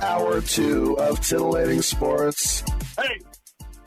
hour 0.01 0.41
two 0.41 0.97
of 0.99 1.19
Titillating 1.19 1.81
Sports. 1.81 2.61
Hey, 2.97 3.19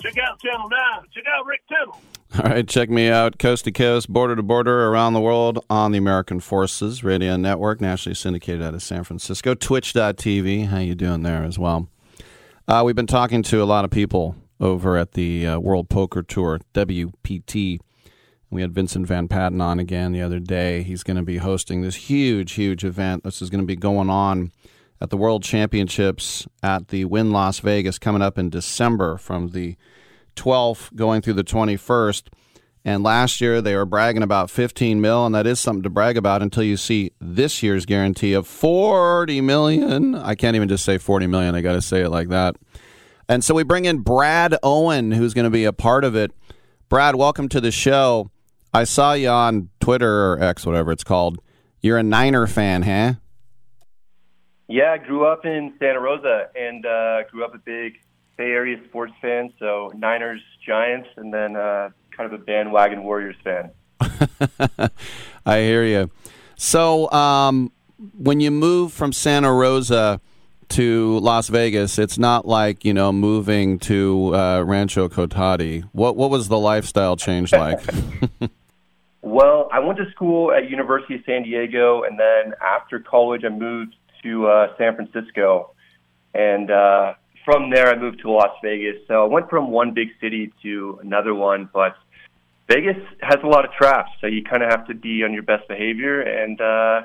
check 0.01 0.15
out 0.19 0.41
Channel 0.41 0.69
9. 0.69 0.81
Check 1.15 1.25
out 1.27 1.47
Rick 1.47 1.61
Tittle. 1.69 2.01
All 2.37 2.51
right, 2.51 2.67
check 2.67 2.91
me 2.91 3.09
out 3.09 3.39
coast 3.39 3.65
to 3.65 3.71
coast, 3.71 4.13
border 4.13 4.35
to 4.35 4.43
border, 4.43 4.89
around 4.89 5.13
the 5.13 5.21
world 5.21 5.65
on 5.71 5.93
the 5.93 5.99
American 5.99 6.41
Forces 6.41 7.05
Radio 7.05 7.37
Network, 7.37 7.81
nationally 7.81 8.17
syndicated 8.17 8.61
out 8.61 8.75
of 8.75 8.83
San 8.83 9.05
Francisco. 9.05 9.55
Twitch.tv, 9.55 10.67
how 10.67 10.79
you 10.79 10.97
doing 10.97 11.23
there 11.23 11.45
as 11.45 11.61
well? 11.61 11.89
Uh, 12.67 12.83
we've 12.85 12.97
been 12.97 13.07
talking 13.07 13.43
to 13.45 13.63
a 13.63 13.65
lot 13.65 13.85
of 13.85 13.93
people 13.93 14.35
over 14.59 14.97
at 14.97 15.13
the 15.13 15.47
uh, 15.47 15.59
World 15.61 15.89
Poker 15.89 16.23
Tour, 16.23 16.61
WPT. 16.73 17.79
We 18.51 18.63
had 18.63 18.73
Vincent 18.73 19.07
Van 19.07 19.29
Patten 19.29 19.61
on 19.61 19.79
again 19.79 20.13
the 20.13 20.23
other 20.23 20.41
day. 20.41 20.83
He's 20.83 21.03
going 21.03 21.17
to 21.17 21.23
be 21.23 21.37
hosting 21.37 21.83
this 21.83 21.95
huge, 21.95 22.53
huge 22.53 22.85
event. 22.85 23.23
This 23.23 23.43
is 23.43 23.51
going 23.51 23.63
to 23.63 23.67
be 23.67 23.77
going 23.77 24.11
on 24.11 24.51
at 25.01 25.11
the 25.11 25.17
World 25.17 25.43
Championships 25.43 26.47
at 26.63 26.89
the 26.89 27.05
Wynn 27.05 27.31
Las 27.31 27.61
Vegas 27.61 27.99
coming 27.99 28.23
up 28.23 28.39
in 28.39 28.51
December 28.51 29.17
from 29.17 29.49
the 29.49 29.77
12th 30.37 30.95
going 30.95 31.23
through 31.23 31.35
the 31.35 31.45
21st. 31.45 32.29
And 32.85 33.03
last 33.03 33.41
year 33.41 33.63
they 33.63 33.75
were 33.75 33.87
bragging 33.87 34.23
about 34.23 34.51
15 34.51 35.01
mil, 35.01 35.25
and 35.25 35.35
that 35.35 35.47
is 35.47 35.59
something 35.59 35.83
to 35.85 35.91
brag 35.91 36.19
about 36.19 36.43
until 36.43 36.63
you 36.63 36.77
see 36.77 37.13
this 37.19 37.63
year's 37.63 37.87
guarantee 37.87 38.35
of 38.35 38.47
40 38.47 39.41
million. 39.41 40.15
I 40.15 40.35
can't 40.35 40.55
even 40.55 40.69
just 40.69 40.85
say 40.85 40.99
40 40.99 41.27
million. 41.27 41.55
I 41.55 41.63
got 41.63 41.73
to 41.73 41.83
say 41.83 42.03
it 42.03 42.11
like 42.11 42.29
that. 42.29 42.57
And 43.27 43.43
so 43.43 43.55
we 43.55 43.63
bring 43.63 43.87
in 43.87 44.01
Brad 44.01 44.57
Owen, 44.63 45.13
who's 45.13 45.33
going 45.33 45.45
to 45.45 45.51
be 45.51 45.65
a 45.65 45.73
part 45.73 46.05
of 46.05 46.15
it. 46.15 46.33
Brad, 46.91 47.17
welcome 47.17 47.49
to 47.49 47.61
the 47.61 47.71
show. 47.71 48.31
I 48.75 48.85
saw 48.85 49.15
you 49.15 49.29
on 49.29 49.71
Twitter 49.81 50.33
or 50.33 50.43
X, 50.43 50.67
whatever 50.67 50.93
it's 50.93 51.05
called. 51.05 51.39
You're 51.81 51.97
a 51.97 52.03
Niner 52.03 52.47
fan, 52.47 52.83
huh? 52.83 53.15
Yeah, 54.67 54.93
I 54.93 54.99
grew 54.99 55.27
up 55.27 55.45
in 55.45 55.75
Santa 55.79 56.01
Rosa 56.01 56.49
and 56.57 56.87
uh, 56.87 57.25
grew 57.31 57.45
up 57.45 57.55
a 57.55 57.59
big 57.59 58.01
Bay 58.37 58.51
Area 58.51 58.79
sports 58.89 59.13
fan. 59.21 59.53
So 59.59 59.93
Niners, 59.95 60.41
Giants, 60.65 61.09
and 61.17 61.33
then 61.33 61.57
uh, 61.57 61.91
kind 62.17 62.33
of 62.33 62.41
a 62.41 62.43
bandwagon 62.43 63.05
Warriors 63.05 63.37
fan. 63.45 63.71
I 65.47 65.59
hear 65.59 65.85
you. 65.85 66.11
So 66.57 67.11
um, 67.11 67.73
when 68.17 68.41
you 68.41 68.51
move 68.51 68.93
from 68.93 69.13
Santa 69.13 69.53
Rosa 69.53 70.21
to 70.71 71.19
Las 71.19 71.49
Vegas, 71.49 71.99
it's 71.99 72.19
not 72.19 72.47
like 72.47 72.85
you 72.85 72.95
know 72.95 73.13
moving 73.13 73.79
to 73.81 74.35
uh, 74.35 74.63
Rancho 74.63 75.09
Cotati. 75.09 75.83
What 75.93 76.17
what 76.17 76.31
was 76.31 76.49
the 76.49 76.59
lifestyle 76.59 77.17
change 77.17 77.53
like? 77.53 77.81
well, 79.23 79.69
I 79.73 79.81
went 79.81 79.99
to 79.99 80.11
school 80.11 80.53
at 80.53 80.71
University 80.71 81.17
of 81.17 81.21
San 81.27 81.43
Diego, 81.43 82.03
and 82.03 82.19
then 82.19 82.55
after 82.63 82.99
college, 82.99 83.45
I 83.45 83.51
moved 83.51 83.95
to 84.25 84.47
uh, 84.49 84.77
San 84.77 84.97
Francisco, 84.97 85.71
and 86.35 86.71
uh, 86.71 87.15
from 87.45 87.71
there 87.71 87.89
I 87.89 87.97
moved 87.97 88.21
to 88.23 88.31
Las 88.31 88.57
Vegas. 88.63 88.97
So 89.07 89.23
I 89.23 89.27
went 89.27 89.49
from 89.49 89.71
one 89.71 89.95
big 89.95 90.09
city 90.21 90.53
to 90.63 90.99
another 91.03 91.35
one, 91.35 91.71
but 91.73 91.95
Vegas 92.69 92.97
has 93.21 93.39
a 93.45 93.47
lot 93.47 93.65
of 93.65 93.73
traps, 93.73 94.11
so 94.21 94.27
you 94.27 94.43
kind 94.43 94.63
of 94.63 94.71
have 94.71 94.87
to 94.89 94.95
be 94.95 95.23
on 95.23 95.33
your 95.33 95.43
best 95.43 95.69
behavior. 95.69 96.21
And 96.23 96.61
uh, 96.61 97.03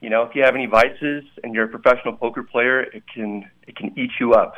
you 0.00 0.10
know, 0.10 0.22
if 0.22 0.34
you 0.34 0.42
have 0.42 0.54
any 0.54 0.66
vices 0.66 1.24
and 1.42 1.54
you're 1.54 1.64
a 1.64 1.68
professional 1.68 2.14
poker 2.16 2.42
player, 2.42 2.82
it 2.82 3.04
can 3.12 3.48
it 3.66 3.76
can 3.76 3.98
eat 3.98 4.10
you 4.18 4.34
up. 4.34 4.54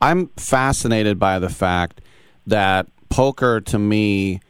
I'm 0.00 0.28
fascinated 0.36 1.18
by 1.18 1.38
the 1.38 1.48
fact 1.48 2.00
that 2.46 2.88
poker 3.08 3.60
to 3.60 3.78
me 3.78 4.40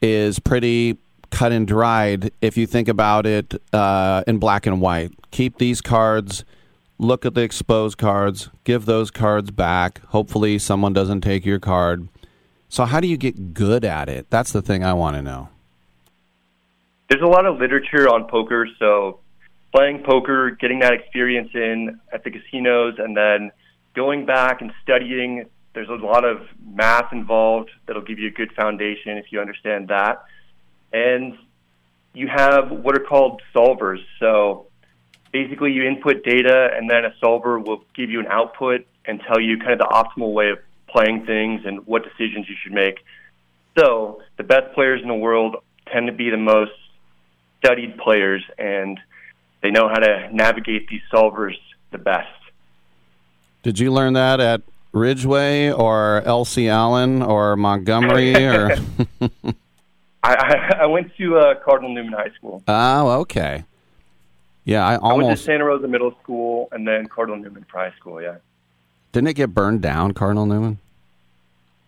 is 0.00 0.38
pretty 0.38 0.98
cut 1.34 1.50
and 1.50 1.66
dried 1.66 2.30
if 2.40 2.56
you 2.56 2.64
think 2.64 2.86
about 2.86 3.26
it 3.26 3.60
uh, 3.72 4.22
in 4.24 4.38
black 4.38 4.66
and 4.66 4.80
white. 4.80 5.10
Keep 5.32 5.58
these 5.58 5.80
cards, 5.80 6.44
look 6.96 7.26
at 7.26 7.34
the 7.34 7.40
exposed 7.40 7.98
cards, 7.98 8.50
give 8.62 8.86
those 8.86 9.10
cards 9.10 9.50
back. 9.50 10.00
Hopefully, 10.06 10.60
someone 10.60 10.92
doesn't 10.92 11.22
take 11.22 11.44
your 11.44 11.58
card. 11.58 12.08
So, 12.68 12.84
how 12.84 13.00
do 13.00 13.08
you 13.08 13.16
get 13.16 13.52
good 13.52 13.84
at 13.84 14.08
it? 14.08 14.30
That's 14.30 14.52
the 14.52 14.62
thing 14.62 14.84
I 14.84 14.92
want 14.92 15.16
to 15.16 15.22
know. 15.22 15.48
There's 17.10 17.22
a 17.22 17.26
lot 17.26 17.46
of 17.46 17.58
literature 17.58 18.08
on 18.08 18.28
poker, 18.28 18.68
so 18.78 19.18
playing 19.74 20.04
poker, 20.04 20.52
getting 20.52 20.78
that 20.80 20.92
experience 20.92 21.50
in 21.52 22.00
at 22.12 22.22
the 22.22 22.30
casinos, 22.30 22.94
and 22.98 23.16
then 23.16 23.50
going 23.94 24.24
back 24.24 24.60
and 24.60 24.72
studying. 24.82 25.46
There's 25.74 25.88
a 25.88 25.94
lot 25.94 26.24
of 26.24 26.46
math 26.64 27.12
involved 27.12 27.72
that'll 27.86 28.02
give 28.02 28.20
you 28.20 28.28
a 28.28 28.30
good 28.30 28.52
foundation 28.52 29.18
if 29.18 29.32
you 29.32 29.40
understand 29.40 29.88
that 29.88 30.22
and 30.94 31.36
you 32.14 32.28
have 32.28 32.70
what 32.70 32.96
are 32.96 33.04
called 33.04 33.42
solvers. 33.54 33.98
So 34.20 34.68
basically, 35.32 35.72
you 35.72 35.82
input 35.82 36.24
data, 36.24 36.70
and 36.74 36.88
then 36.88 37.04
a 37.04 37.12
solver 37.20 37.58
will 37.58 37.84
give 37.94 38.08
you 38.08 38.20
an 38.20 38.28
output 38.28 38.86
and 39.04 39.20
tell 39.26 39.40
you 39.40 39.58
kind 39.58 39.72
of 39.72 39.78
the 39.78 39.92
optimal 39.92 40.32
way 40.32 40.50
of 40.50 40.58
playing 40.88 41.26
things 41.26 41.62
and 41.66 41.84
what 41.86 42.04
decisions 42.04 42.48
you 42.48 42.54
should 42.62 42.72
make. 42.72 43.04
So 43.76 44.22
the 44.36 44.44
best 44.44 44.72
players 44.74 45.02
in 45.02 45.08
the 45.08 45.14
world 45.14 45.56
tend 45.92 46.06
to 46.06 46.12
be 46.12 46.30
the 46.30 46.36
most 46.36 46.70
studied 47.58 47.98
players, 47.98 48.44
and 48.56 49.00
they 49.62 49.72
know 49.72 49.88
how 49.88 49.98
to 49.98 50.28
navigate 50.32 50.86
these 50.88 51.02
solvers 51.12 51.56
the 51.90 51.98
best. 51.98 52.28
Did 53.64 53.80
you 53.80 53.92
learn 53.92 54.12
that 54.12 54.38
at 54.38 54.62
Ridgway 54.92 55.72
or 55.72 56.22
Elsie 56.22 56.68
Allen 56.68 57.22
or 57.22 57.56
Montgomery 57.56 58.36
or? 58.46 58.76
I, 60.24 60.76
I, 60.80 60.86
went 60.86 61.14
to 61.16 61.38
uh, 61.38 61.54
Cardinal 61.56 61.94
Newman 61.94 62.14
High 62.14 62.30
School. 62.36 62.62
oh, 62.66 63.10
okay. 63.20 63.64
Yeah, 64.64 64.86
I 64.86 64.94
I 64.94 65.12
went 65.12 65.28
to 65.28 65.42
Santa 65.42 65.64
Rosa 65.64 65.86
Middle 65.86 66.16
School 66.22 66.68
and 66.72 66.88
then 66.88 67.06
Cardinal 67.06 67.38
Newman 67.38 67.66
High 67.70 67.92
School. 67.98 68.22
Yeah, 68.22 68.36
didn't 69.12 69.28
it 69.28 69.34
get 69.34 69.52
burned 69.52 69.82
down, 69.82 70.12
Cardinal 70.12 70.46
Newman. 70.46 70.78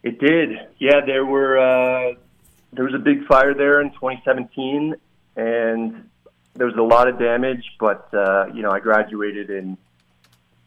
it 0.02 0.18
did. 0.20 0.58
Yeah, 0.78 1.00
there 1.04 1.24
were 1.24 1.58
uh, 1.58 2.14
there 2.74 2.84
was 2.84 2.92
a 2.92 2.98
big 2.98 3.24
fire 3.26 3.54
there 3.54 3.80
in 3.80 3.92
2017, 3.92 4.94
and 5.36 6.08
there 6.54 6.66
was 6.66 6.76
a 6.76 6.82
lot 6.82 7.08
of 7.08 7.18
damage. 7.18 7.64
But 7.80 8.12
uh, 8.12 8.48
you 8.52 8.60
know, 8.60 8.70
I 8.70 8.80
graduated 8.80 9.48
in 9.48 9.78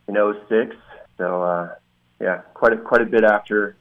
in 0.08 0.16
'06, 0.50 0.76
so 1.20 1.44
uh, 1.44 1.76
yeah, 2.20 2.38
quite 2.56 2.74
a, 2.74 2.78
quite 2.78 3.02
a 3.02 3.06
bit 3.06 3.24
after 3.24 3.76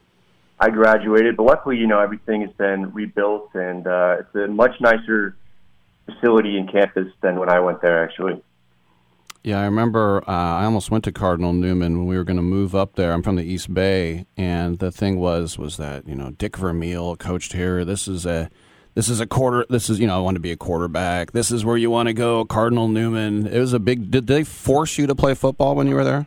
I 0.61 0.71
graduated. 0.71 1.37
But 1.37 1.45
luckily, 1.45 1.77
you 1.77 1.87
know, 1.87 2.01
everything 2.01 2.43
has 2.43 2.51
been 2.53 2.93
rebuilt, 2.93 3.51
and 3.55 3.87
uh, 3.87 4.17
it's 4.21 4.35
a 4.35 4.49
much 4.49 4.81
nicer 4.81 5.37
facility 6.07 6.57
and 6.57 6.71
campus 6.71 7.09
than 7.21 7.39
when 7.39 7.51
I 7.51 7.61
went 7.61 7.81
there. 7.81 8.03
Actually, 8.03 8.43
Yeah, 9.45 9.61
I 9.61 9.65
remember 9.65 10.23
uh, 10.29 10.33
I 10.33 10.65
almost 10.65 10.91
went 10.91 11.05
to 11.05 11.13
Cardinal 11.13 11.53
Newman 11.53 11.99
when 11.99 12.07
we 12.07 12.17
were 12.17 12.25
going 12.25 12.39
to 12.39 12.43
move 12.43 12.75
up 12.75 12.95
there. 12.95 13.13
I'm 13.13 13.23
from 13.23 13.37
the 13.37 13.45
East 13.45 13.73
Bay, 13.73 14.27
and 14.37 14.79
the 14.79 14.91
thing 14.91 15.19
was 15.19 15.59
was 15.59 15.77
that 15.77 16.09
you 16.09 16.15
know 16.15 16.31
Dick 16.31 16.57
Vermeil 16.57 17.17
coached 17.17 17.53
here. 17.53 17.85
This 17.85 18.09
is 18.09 18.27
a 18.27 18.51
this 18.95 19.09
is 19.09 19.21
a 19.21 19.27
quarter. 19.27 19.65
This 19.71 19.89
is 19.89 20.01
you 20.01 20.09
know 20.09 20.17
I 20.17 20.21
want 20.21 20.35
to 20.37 20.41
be 20.41 20.51
a 20.51 20.57
quarterback. 20.57 21.33
This 21.33 21.53
is 21.53 21.65
where 21.65 21.77
you 21.77 21.91
want 21.91 22.09
to 22.09 22.15
go, 22.15 22.45
Cardinal 22.45 22.89
Newman. 22.89 23.47
It 23.47 23.61
was 23.61 23.73
a 23.73 23.79
big. 23.79 24.11
Did 24.11 24.27
they 24.27 24.43
force 24.43 24.99
you 24.99 25.07
to 25.07 25.15
play 25.15 25.35
football 25.35 25.77
when 25.77 25.87
you 25.87 25.95
were 25.95 26.05
there? 26.05 26.27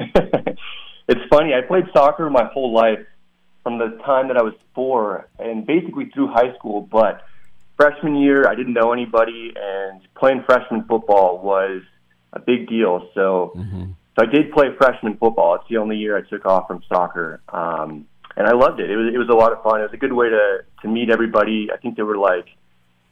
it's 0.00 1.20
funny. 1.30 1.54
I 1.54 1.60
played 1.60 1.84
soccer 1.94 2.28
my 2.28 2.46
whole 2.46 2.72
life 2.72 2.98
from 3.62 3.78
the 3.78 3.98
time 4.04 4.28
that 4.28 4.36
I 4.36 4.42
was 4.42 4.54
four, 4.74 5.28
and 5.38 5.66
basically 5.66 6.06
through 6.06 6.28
high 6.28 6.54
school. 6.58 6.80
But 6.80 7.24
freshman 7.76 8.16
year, 8.16 8.48
I 8.48 8.54
didn't 8.54 8.74
know 8.74 8.92
anybody, 8.92 9.52
and 9.56 10.00
playing 10.14 10.44
freshman 10.44 10.84
football 10.84 11.38
was 11.38 11.82
a 12.32 12.40
big 12.40 12.68
deal. 12.68 13.08
So, 13.14 13.52
so 14.16 14.22
I 14.22 14.26
did 14.26 14.52
play 14.52 14.68
freshman 14.76 15.16
football. 15.16 15.56
It's 15.56 15.68
the 15.68 15.78
only 15.78 15.96
year 15.96 16.16
I 16.16 16.22
took 16.22 16.44
off 16.46 16.66
from 16.66 16.82
soccer, 16.88 17.40
um, 17.48 18.06
and 18.36 18.46
I 18.46 18.52
loved 18.52 18.80
it. 18.80 18.90
It 18.90 18.96
was 18.96 19.14
it 19.14 19.18
was 19.18 19.28
a 19.28 19.34
lot 19.34 19.52
of 19.52 19.62
fun. 19.62 19.80
It 19.80 19.84
was 19.84 19.92
a 19.92 19.98
good 19.98 20.12
way 20.12 20.28
to 20.28 20.64
to 20.82 20.88
meet 20.88 21.10
everybody. 21.10 21.68
I 21.72 21.76
think 21.76 21.96
there 21.96 22.06
were 22.06 22.18
like 22.18 22.46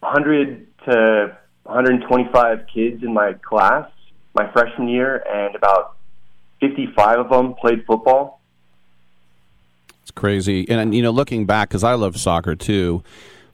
100 0.00 0.66
to 0.86 1.36
125 1.64 2.66
kids 2.72 3.02
in 3.02 3.12
my 3.12 3.34
class 3.34 3.88
my 4.34 4.50
freshman 4.52 4.88
year, 4.88 5.22
and 5.28 5.54
about 5.54 5.96
55 6.60 7.18
of 7.18 7.30
them 7.30 7.54
played 7.54 7.84
football. 7.86 8.39
It's 10.10 10.18
crazy. 10.18 10.68
And, 10.68 10.92
you 10.92 11.02
know, 11.02 11.12
looking 11.12 11.46
back, 11.46 11.68
because 11.68 11.84
I 11.84 11.94
love 11.94 12.16
soccer 12.16 12.56
too, 12.56 13.04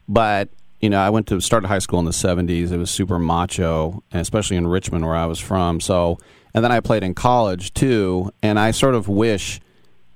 but, 0.09 0.49
you 0.81 0.89
know, 0.89 0.99
I 0.99 1.11
went 1.11 1.27
to 1.27 1.39
start 1.43 1.67
high 1.67 1.81
school 1.81 1.99
in 1.99 2.07
the 2.07 2.13
70s. 2.13 2.73
It 2.73 2.79
was 2.79 2.91
super 2.91 3.19
macho, 3.19 4.03
and 4.11 4.23
especially 4.23 4.57
in 4.57 4.67
Richmond, 4.67 5.05
where 5.05 5.15
I 5.15 5.27
was 5.27 5.39
from. 5.39 5.81
So, 5.81 6.19
and 6.55 6.65
then 6.65 6.73
I 6.73 6.81
played 6.81 7.03
in 7.03 7.13
college 7.13 7.75
too, 7.75 8.31
and 8.43 8.59
I 8.59 8.71
sort 8.71 8.95
of 8.95 9.07
wish 9.07 9.61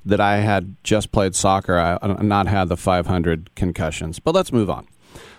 that 0.07 0.19
I 0.19 0.39
had 0.39 0.77
just 0.83 1.13
played 1.13 1.35
soccer, 1.35 1.77
I, 1.77 1.99
I 2.01 2.23
not 2.23 2.47
had 2.47 2.71
the 2.71 2.77
500 2.79 3.55
concussions. 3.55 4.19
But 4.19 4.35
let's 4.35 4.51
move 4.51 4.71
on. 4.71 4.87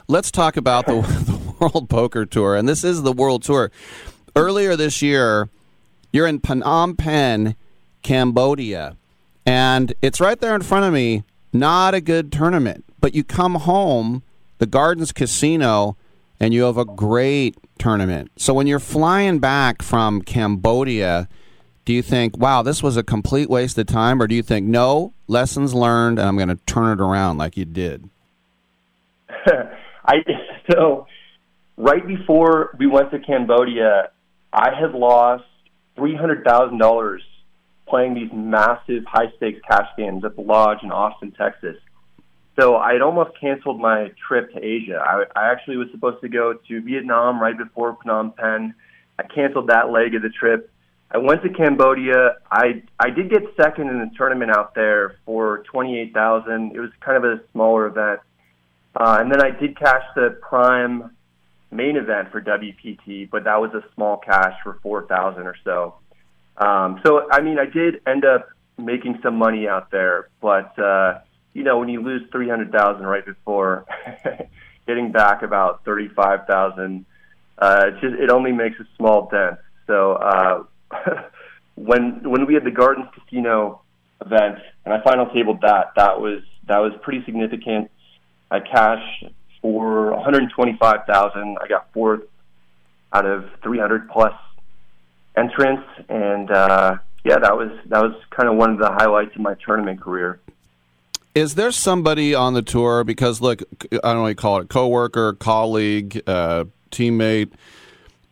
Let's 0.07 0.29
talk 0.29 0.55
about 0.55 0.85
the, 0.85 1.01
the 1.01 1.55
World 1.59 1.89
Poker 1.89 2.27
Tour, 2.27 2.55
and 2.55 2.69
this 2.69 2.83
is 2.83 3.01
the 3.01 3.11
World 3.11 3.41
Tour. 3.41 3.71
Earlier 4.35 4.75
this 4.75 5.01
year, 5.01 5.49
you're 6.13 6.27
in 6.27 6.41
Phnom 6.41 6.95
Penh, 6.95 7.55
Cambodia, 8.03 8.97
and 9.45 9.93
it's 10.01 10.19
right 10.19 10.39
there 10.39 10.55
in 10.55 10.61
front 10.61 10.85
of 10.85 10.93
me. 10.93 11.23
Not 11.53 11.93
a 11.93 12.01
good 12.01 12.31
tournament, 12.31 12.85
but 12.99 13.13
you 13.13 13.23
come 13.23 13.55
home, 13.55 14.23
the 14.59 14.65
Gardens 14.65 15.11
Casino, 15.11 15.97
and 16.39 16.53
you 16.53 16.63
have 16.63 16.77
a 16.77 16.85
great 16.85 17.57
tournament. 17.77 18.31
So 18.37 18.53
when 18.53 18.67
you're 18.67 18.79
flying 18.79 19.39
back 19.39 19.81
from 19.81 20.21
Cambodia, 20.21 21.27
do 21.83 21.93
you 21.93 22.01
think, 22.01 22.37
wow, 22.37 22.61
this 22.61 22.81
was 22.81 22.95
a 22.95 23.03
complete 23.03 23.49
waste 23.49 23.77
of 23.77 23.87
time? 23.87 24.21
Or 24.21 24.27
do 24.27 24.35
you 24.35 24.43
think, 24.43 24.65
no, 24.65 25.13
lessons 25.27 25.73
learned, 25.73 26.19
and 26.19 26.27
I'm 26.27 26.37
going 26.37 26.49
to 26.49 26.55
turn 26.65 26.97
it 26.97 27.01
around 27.01 27.37
like 27.37 27.57
you 27.57 27.65
did? 27.65 28.09
I 30.05 30.17
so 30.71 31.07
right 31.77 32.05
before 32.05 32.75
we 32.77 32.87
went 32.87 33.11
to 33.11 33.19
Cambodia, 33.19 34.11
I 34.53 34.69
had 34.79 34.93
lost 34.93 35.43
three 35.95 36.15
hundred 36.15 36.43
thousand 36.43 36.77
dollars 36.77 37.23
playing 37.91 38.15
these 38.15 38.31
massive 38.33 39.03
high 39.05 39.31
stakes 39.37 39.59
cash 39.67 39.87
games 39.97 40.23
at 40.25 40.35
the 40.35 40.41
lodge 40.41 40.79
in 40.81 40.91
Austin, 40.91 41.31
Texas. 41.31 41.75
So 42.59 42.77
I 42.77 42.93
had 42.93 43.01
almost 43.01 43.31
canceled 43.39 43.79
my 43.79 44.11
trip 44.27 44.53
to 44.53 44.63
Asia. 44.63 45.03
I, 45.05 45.25
I 45.35 45.51
actually 45.51 45.77
was 45.77 45.89
supposed 45.91 46.21
to 46.21 46.29
go 46.29 46.53
to 46.53 46.81
Vietnam 46.81 47.39
right 47.39 47.57
before 47.57 47.97
Phnom 47.97 48.35
Penh. 48.35 48.73
I 49.19 49.23
canceled 49.23 49.67
that 49.67 49.91
leg 49.91 50.15
of 50.15 50.21
the 50.21 50.29
trip. 50.29 50.71
I 51.11 51.17
went 51.17 51.43
to 51.43 51.49
Cambodia. 51.49 52.37
I 52.49 52.83
I 52.97 53.09
did 53.09 53.29
get 53.29 53.41
second 53.61 53.89
in 53.89 53.99
the 53.99 54.09
tournament 54.17 54.51
out 54.51 54.73
there 54.73 55.17
for 55.25 55.63
twenty 55.69 55.99
eight 55.99 56.13
thousand. 56.13 56.73
It 56.73 56.79
was 56.79 56.91
kind 57.01 57.17
of 57.17 57.25
a 57.25 57.41
smaller 57.51 57.87
event, 57.87 58.21
uh, 58.95 59.17
and 59.19 59.29
then 59.29 59.43
I 59.43 59.51
did 59.51 59.77
cash 59.77 60.03
the 60.15 60.39
prime 60.41 61.11
main 61.69 61.97
event 61.97 62.31
for 62.31 62.41
WPT, 62.41 63.29
but 63.29 63.43
that 63.43 63.59
was 63.59 63.71
a 63.73 63.83
small 63.93 64.17
cash 64.17 64.55
for 64.63 64.79
four 64.81 65.05
thousand 65.07 65.43
or 65.43 65.55
so. 65.65 65.95
Um, 66.61 67.01
so 67.03 67.27
I 67.31 67.41
mean, 67.41 67.57
I 67.57 67.65
did 67.65 68.01
end 68.05 68.23
up 68.23 68.47
making 68.77 69.19
some 69.23 69.35
money 69.35 69.67
out 69.67 69.89
there, 69.89 70.29
but 70.41 70.77
uh, 70.77 71.19
you 71.53 71.63
know, 71.63 71.79
when 71.79 71.89
you 71.89 72.01
lose 72.03 72.21
three 72.31 72.47
hundred 72.47 72.71
thousand 72.71 73.05
right 73.05 73.25
before 73.25 73.85
getting 74.87 75.11
back 75.11 75.41
about 75.41 75.83
thirty 75.83 76.07
five 76.09 76.45
thousand, 76.45 77.05
uh, 77.57 77.85
it 77.87 77.93
just 77.99 78.21
it 78.21 78.29
only 78.29 78.51
makes 78.51 78.79
a 78.79 78.85
small 78.95 79.27
dent. 79.31 79.57
So 79.87 80.13
uh, 80.13 80.63
when 81.75 82.29
when 82.29 82.45
we 82.45 82.53
had 82.53 82.63
the 82.63 82.71
Gardens 82.71 83.07
Casino 83.15 83.81
event 84.23 84.59
and 84.85 84.93
I 84.93 85.01
final 85.01 85.25
tabled 85.33 85.61
that, 85.61 85.93
that 85.95 86.21
was 86.21 86.43
that 86.67 86.77
was 86.77 86.93
pretty 87.01 87.25
significant. 87.25 87.89
I 88.51 88.59
cashed 88.59 89.25
for 89.63 90.11
one 90.11 90.23
hundred 90.23 90.47
twenty 90.51 90.77
five 90.79 91.07
thousand. 91.07 91.57
I 91.59 91.67
got 91.67 91.91
fourth 91.91 92.21
out 93.11 93.25
of 93.25 93.49
three 93.63 93.79
hundred 93.79 94.09
plus 94.09 94.33
entrants, 95.35 95.87
and 96.09 96.51
uh, 96.51 96.97
yeah, 97.23 97.39
that 97.39 97.55
was 97.55 97.69
that 97.87 98.01
was 98.01 98.13
kind 98.31 98.49
of 98.49 98.55
one 98.55 98.71
of 98.71 98.79
the 98.79 98.91
highlights 98.91 99.35
of 99.35 99.41
my 99.41 99.55
tournament 99.65 100.01
career. 100.01 100.39
Is 101.33 101.55
there 101.55 101.71
somebody 101.71 102.35
on 102.35 102.53
the 102.53 102.61
tour? 102.61 103.03
Because 103.03 103.41
look, 103.41 103.61
I 103.91 103.97
don't 104.03 104.15
know 104.15 104.21
what 104.23 104.29
you 104.29 104.35
call 104.35 104.59
it, 104.59 104.69
coworker, 104.69 105.33
colleague, 105.33 106.21
uh, 106.27 106.65
teammate, 106.91 107.51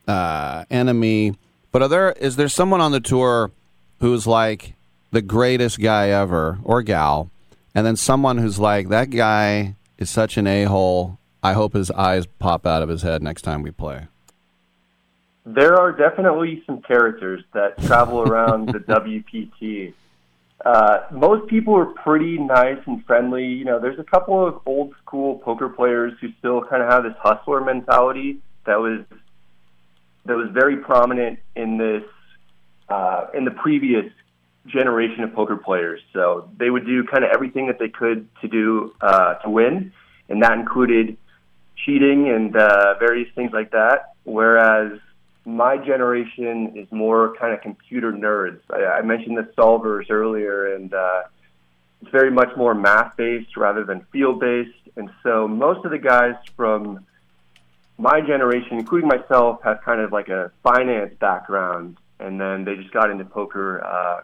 uh, 0.07 0.65
enemy. 0.69 1.35
But 1.71 1.83
are 1.83 1.87
there 1.87 2.11
is 2.13 2.35
there 2.35 2.49
someone 2.49 2.81
on 2.81 2.91
the 2.91 2.99
tour 2.99 3.51
who's 3.99 4.27
like 4.27 4.73
the 5.11 5.21
greatest 5.21 5.79
guy 5.79 6.09
ever 6.09 6.59
or 6.63 6.81
gal, 6.81 7.29
and 7.73 7.85
then 7.85 7.95
someone 7.95 8.37
who's 8.37 8.59
like 8.59 8.89
that 8.89 9.11
guy 9.11 9.75
is 9.97 10.09
such 10.09 10.37
an 10.37 10.47
a 10.47 10.63
hole. 10.63 11.17
I 11.41 11.53
hope 11.53 11.73
his 11.73 11.89
eyes 11.91 12.25
pop 12.25 12.65
out 12.65 12.83
of 12.83 12.89
his 12.89 13.01
head 13.01 13.23
next 13.23 13.43
time 13.43 13.61
we 13.61 13.71
play. 13.71 14.07
There 15.45 15.75
are 15.75 15.91
definitely 15.91 16.63
some 16.65 16.81
characters 16.81 17.43
that 17.53 17.81
travel 17.83 18.21
around 18.21 18.67
the 18.67 18.79
WPT. 18.79 19.93
Uh, 20.63 20.99
most 21.11 21.49
people 21.49 21.75
are 21.75 21.85
pretty 21.85 22.37
nice 22.37 22.79
and 22.85 23.05
friendly. 23.05 23.45
You 23.45 23.65
know, 23.65 23.79
there's 23.79 23.99
a 23.99 24.03
couple 24.03 24.45
of 24.45 24.59
old 24.65 24.93
school 25.01 25.37
poker 25.39 25.69
players 25.69 26.13
who 26.19 26.29
still 26.39 26.63
kind 26.63 26.83
of 26.83 26.89
have 26.89 27.03
this 27.03 27.15
hustler 27.21 27.61
mentality 27.61 28.39
that 28.65 28.79
was 28.79 29.05
that 30.25 30.35
was 30.35 30.49
very 30.51 30.77
prominent 30.77 31.39
in 31.55 31.77
this 31.77 32.03
uh, 32.89 33.27
in 33.33 33.45
the 33.45 33.51
previous 33.51 34.11
generation 34.67 35.23
of 35.23 35.33
poker 35.33 35.55
players. 35.55 36.01
So 36.13 36.49
they 36.57 36.69
would 36.69 36.85
do 36.85 37.03
kind 37.05 37.23
of 37.23 37.31
everything 37.33 37.67
that 37.67 37.79
they 37.79 37.89
could 37.89 38.27
to 38.41 38.47
do 38.47 38.93
uh, 39.01 39.35
to 39.35 39.49
win, 39.49 39.93
and 40.27 40.43
that 40.43 40.53
included 40.53 41.17
cheating 41.85 42.29
and 42.29 42.55
uh, 42.55 42.95
various 42.99 43.29
things 43.33 43.51
like 43.53 43.71
that. 43.71 44.13
Whereas 44.23 44.99
my 45.55 45.77
generation 45.77 46.73
is 46.75 46.87
more 46.91 47.35
kind 47.39 47.53
of 47.53 47.61
computer 47.61 48.11
nerds. 48.11 48.59
I, 48.69 48.99
I 48.99 49.01
mentioned 49.01 49.37
the 49.37 49.49
solvers 49.57 50.09
earlier, 50.09 50.75
and 50.75 50.93
uh, 50.93 51.23
it's 52.01 52.11
very 52.11 52.31
much 52.31 52.55
more 52.55 52.73
math 52.73 53.17
based 53.17 53.57
rather 53.57 53.83
than 53.83 54.05
field 54.11 54.39
based. 54.39 54.71
And 54.95 55.09
so 55.23 55.47
most 55.47 55.85
of 55.85 55.91
the 55.91 55.97
guys 55.97 56.35
from 56.55 57.05
my 57.97 58.21
generation, 58.21 58.77
including 58.77 59.07
myself, 59.07 59.61
have 59.63 59.81
kind 59.81 60.01
of 60.01 60.11
like 60.11 60.29
a 60.29 60.51
finance 60.63 61.13
background, 61.19 61.97
and 62.19 62.39
then 62.39 62.65
they 62.65 62.75
just 62.75 62.91
got 62.91 63.09
into 63.09 63.25
poker 63.25 63.83
uh, 63.83 64.21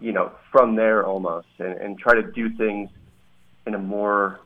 you 0.00 0.12
know, 0.12 0.32
from 0.50 0.76
there 0.76 1.04
almost, 1.06 1.48
and, 1.58 1.74
and 1.74 1.98
try 1.98 2.14
to 2.14 2.22
do 2.22 2.48
things 2.56 2.88
in 3.66 3.74
a 3.74 3.78
more 3.78 4.40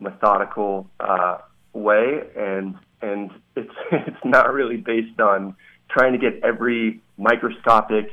methodical 0.00 0.86
uh, 1.00 1.38
way, 1.72 2.22
and 2.36 2.76
and 3.02 3.30
it's 3.56 3.72
it's 3.92 4.24
not 4.24 4.52
really 4.52 4.76
based 4.76 5.20
on 5.20 5.56
trying 5.90 6.12
to 6.12 6.18
get 6.18 6.42
every 6.42 7.00
microscopic 7.16 8.10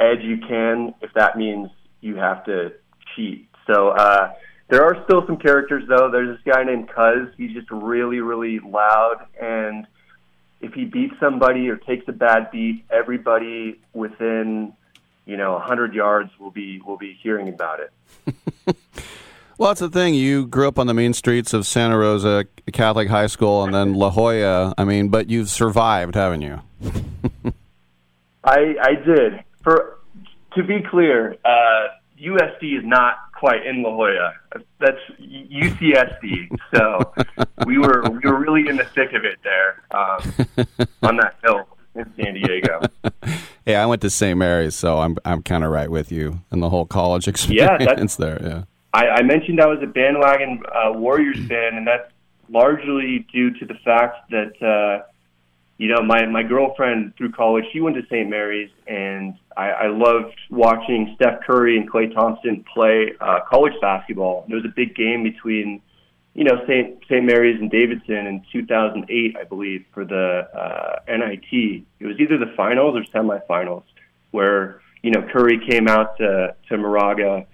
edge 0.00 0.20
you 0.22 0.38
can, 0.38 0.94
if 1.02 1.12
that 1.14 1.36
means 1.36 1.70
you 2.00 2.16
have 2.16 2.44
to 2.44 2.72
cheat. 3.14 3.48
So 3.66 3.88
uh, 3.88 4.32
there 4.68 4.84
are 4.84 5.02
still 5.04 5.26
some 5.26 5.36
characters, 5.36 5.84
though. 5.88 6.10
There's 6.10 6.36
this 6.36 6.54
guy 6.54 6.64
named 6.64 6.88
Cuz. 6.88 7.28
He's 7.36 7.52
just 7.52 7.70
really, 7.70 8.20
really 8.20 8.60
loud, 8.60 9.26
and 9.40 9.86
if 10.60 10.72
he 10.74 10.84
beats 10.84 11.14
somebody 11.20 11.68
or 11.68 11.76
takes 11.76 12.06
a 12.08 12.12
bad 12.12 12.50
beat, 12.50 12.84
everybody 12.90 13.80
within 13.92 14.72
you 15.26 15.36
know 15.36 15.54
a 15.54 15.58
100 15.58 15.94
yards 15.94 16.30
will 16.38 16.50
be 16.50 16.80
will 16.84 16.96
be 16.96 17.18
hearing 17.22 17.48
about 17.48 17.80
it. 17.80 17.92
Well, 19.58 19.70
that's 19.70 19.80
the 19.80 19.88
thing. 19.90 20.14
You 20.14 20.46
grew 20.46 20.68
up 20.68 20.78
on 20.78 20.86
the 20.86 20.94
mean 20.94 21.12
streets 21.12 21.52
of 21.52 21.66
Santa 21.66 21.98
Rosa 21.98 22.46
Catholic 22.72 23.08
High 23.08 23.26
School 23.26 23.64
and 23.64 23.74
then 23.74 23.94
La 23.94 24.08
Jolla. 24.10 24.72
I 24.78 24.84
mean, 24.84 25.08
but 25.08 25.28
you've 25.28 25.50
survived, 25.50 26.14
haven't 26.14 26.42
you? 26.42 26.60
I 28.44 28.74
I 28.80 28.94
did. 29.04 29.42
For 29.64 29.98
to 30.54 30.62
be 30.62 30.80
clear, 30.88 31.36
uh, 31.44 31.88
USD 32.20 32.78
is 32.78 32.84
not 32.84 33.16
quite 33.36 33.66
in 33.66 33.82
La 33.82 33.90
Jolla. 33.90 34.32
That's 34.78 34.98
UCSD. 35.20 36.56
So 36.74 37.12
we 37.66 37.78
were 37.78 38.02
we 38.10 38.18
were 38.30 38.38
really 38.38 38.68
in 38.68 38.76
the 38.76 38.84
thick 38.84 39.12
of 39.12 39.24
it 39.24 39.38
there 39.42 39.82
um, 39.90 40.66
on 41.02 41.16
that 41.16 41.34
hill 41.42 41.66
in 41.96 42.06
San 42.16 42.34
Diego. 42.34 42.80
Yeah, 43.66 43.82
I 43.82 43.86
went 43.86 44.00
to 44.00 44.08
St. 44.08 44.38
Mary's, 44.38 44.74
so 44.74 44.96
I'm 45.00 45.18
I'm 45.26 45.42
kind 45.42 45.62
of 45.62 45.70
right 45.70 45.90
with 45.90 46.10
you 46.10 46.40
in 46.50 46.60
the 46.60 46.70
whole 46.70 46.86
college 46.86 47.26
Yeah, 47.26 47.30
experience 47.32 47.84
that's- 47.84 48.16
there. 48.16 48.38
Yeah. 48.42 48.62
I, 48.92 49.08
I 49.08 49.22
mentioned 49.22 49.60
I 49.60 49.66
was 49.66 49.80
a 49.82 49.86
bandwagon 49.86 50.62
uh, 50.72 50.92
Warriors 50.92 51.38
fan, 51.46 51.74
and 51.74 51.86
that's 51.86 52.10
largely 52.48 53.26
due 53.32 53.50
to 53.58 53.66
the 53.66 53.74
fact 53.84 54.30
that 54.30 54.62
uh, 54.62 55.04
you 55.76 55.88
know 55.88 56.02
my 56.02 56.24
my 56.26 56.42
girlfriend 56.42 57.14
through 57.16 57.32
college 57.32 57.64
she 57.72 57.80
went 57.80 57.96
to 57.96 58.02
St. 58.06 58.28
Mary's, 58.28 58.70
and 58.86 59.34
I, 59.56 59.70
I 59.70 59.86
loved 59.88 60.34
watching 60.50 61.12
Steph 61.16 61.42
Curry 61.42 61.76
and 61.76 61.90
Klay 61.90 62.12
Thompson 62.12 62.64
play 62.72 63.12
uh, 63.20 63.40
college 63.48 63.74
basketball. 63.80 64.44
There 64.48 64.56
was 64.56 64.64
a 64.64 64.74
big 64.74 64.94
game 64.94 65.22
between 65.22 65.82
you 66.34 66.44
know 66.44 66.64
St. 66.66 67.02
St. 67.08 67.24
Mary's 67.24 67.60
and 67.60 67.70
Davidson 67.70 68.26
in 68.26 68.42
2008, 68.50 69.36
I 69.38 69.44
believe, 69.44 69.84
for 69.92 70.06
the 70.06 70.48
uh, 70.54 71.00
NIT. 71.06 71.84
It 72.00 72.06
was 72.06 72.18
either 72.18 72.38
the 72.38 72.52
finals 72.56 72.96
or 72.96 73.02
semifinals 73.12 73.84
where 74.30 74.80
you 75.02 75.10
know 75.10 75.22
Curry 75.30 75.60
came 75.68 75.88
out 75.88 76.16
to 76.16 76.54
to 76.70 76.78
Moraga 76.78 77.46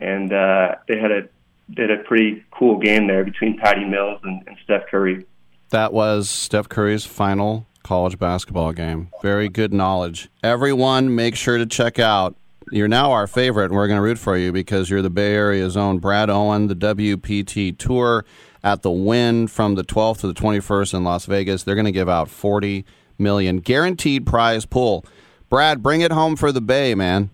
and 0.00 0.32
uh, 0.32 0.76
they 0.88 0.98
had 0.98 1.10
a 1.10 1.28
did 1.72 1.90
a 1.90 1.98
pretty 1.98 2.44
cool 2.50 2.78
game 2.78 3.06
there 3.06 3.24
between 3.24 3.56
Patty 3.56 3.84
Mills 3.84 4.20
and, 4.24 4.42
and 4.46 4.56
Steph 4.64 4.88
Curry. 4.90 5.24
That 5.70 5.92
was 5.92 6.28
Steph 6.28 6.68
Curry's 6.68 7.04
final 7.04 7.66
college 7.84 8.18
basketball 8.18 8.72
game. 8.72 9.10
Very 9.22 9.48
good 9.48 9.72
knowledge. 9.72 10.28
Everyone, 10.42 11.14
make 11.14 11.36
sure 11.36 11.58
to 11.58 11.66
check 11.66 11.98
out. 11.98 12.34
You're 12.72 12.88
now 12.88 13.12
our 13.12 13.26
favorite, 13.26 13.66
and 13.66 13.74
we're 13.74 13.86
going 13.86 13.98
to 13.98 14.02
root 14.02 14.18
for 14.18 14.36
you 14.36 14.52
because 14.52 14.90
you're 14.90 15.02
the 15.02 15.10
Bay 15.10 15.34
Area's 15.34 15.76
own 15.76 15.98
Brad 15.98 16.28
Owen, 16.28 16.66
the 16.66 16.76
WPT 16.76 17.76
Tour 17.76 18.24
at 18.62 18.82
the 18.82 18.90
Wynn 18.90 19.46
from 19.46 19.74
the 19.74 19.82
12th 19.82 20.20
to 20.20 20.26
the 20.26 20.34
21st 20.34 20.94
in 20.94 21.04
Las 21.04 21.26
Vegas. 21.26 21.62
They're 21.62 21.74
going 21.74 21.86
to 21.86 21.92
give 21.92 22.08
out 22.08 22.28
40 22.28 22.84
million 23.18 23.58
guaranteed 23.58 24.26
prize 24.26 24.66
pool. 24.66 25.04
Brad, 25.48 25.82
bring 25.82 26.00
it 26.00 26.12
home 26.12 26.36
for 26.36 26.52
the 26.52 26.60
Bay, 26.60 26.94
man. 26.94 27.30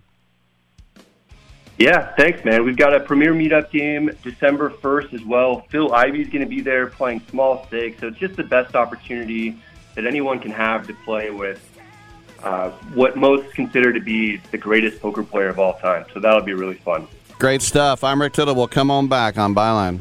Yeah, 1.78 2.14
thanks, 2.16 2.42
man. 2.44 2.64
We've 2.64 2.76
got 2.76 2.94
a 2.94 3.00
premier 3.00 3.34
meetup 3.34 3.70
game 3.70 4.10
December 4.22 4.70
1st 4.70 5.12
as 5.12 5.24
well. 5.24 5.60
Phil 5.68 5.92
Ivey's 5.92 6.28
going 6.28 6.40
to 6.40 6.48
be 6.48 6.62
there 6.62 6.86
playing 6.86 7.20
small 7.28 7.66
stakes, 7.66 8.00
so 8.00 8.08
it's 8.08 8.18
just 8.18 8.36
the 8.36 8.44
best 8.44 8.74
opportunity 8.74 9.58
that 9.94 10.06
anyone 10.06 10.38
can 10.38 10.52
have 10.52 10.86
to 10.86 10.94
play 11.04 11.30
with 11.30 11.60
uh, 12.42 12.70
what 12.94 13.16
most 13.16 13.52
consider 13.54 13.92
to 13.92 14.00
be 14.00 14.38
the 14.50 14.58
greatest 14.58 15.00
poker 15.00 15.22
player 15.22 15.48
of 15.48 15.58
all 15.58 15.74
time. 15.74 16.06
So 16.14 16.20
that'll 16.20 16.42
be 16.42 16.54
really 16.54 16.76
fun. 16.76 17.08
Great 17.38 17.60
stuff. 17.60 18.02
I'm 18.02 18.22
Rick 18.22 18.34
Tittle. 18.34 18.54
We'll 18.54 18.68
come 18.68 18.90
on 18.90 19.08
back 19.08 19.36
on 19.36 19.54
Byline. 19.54 20.00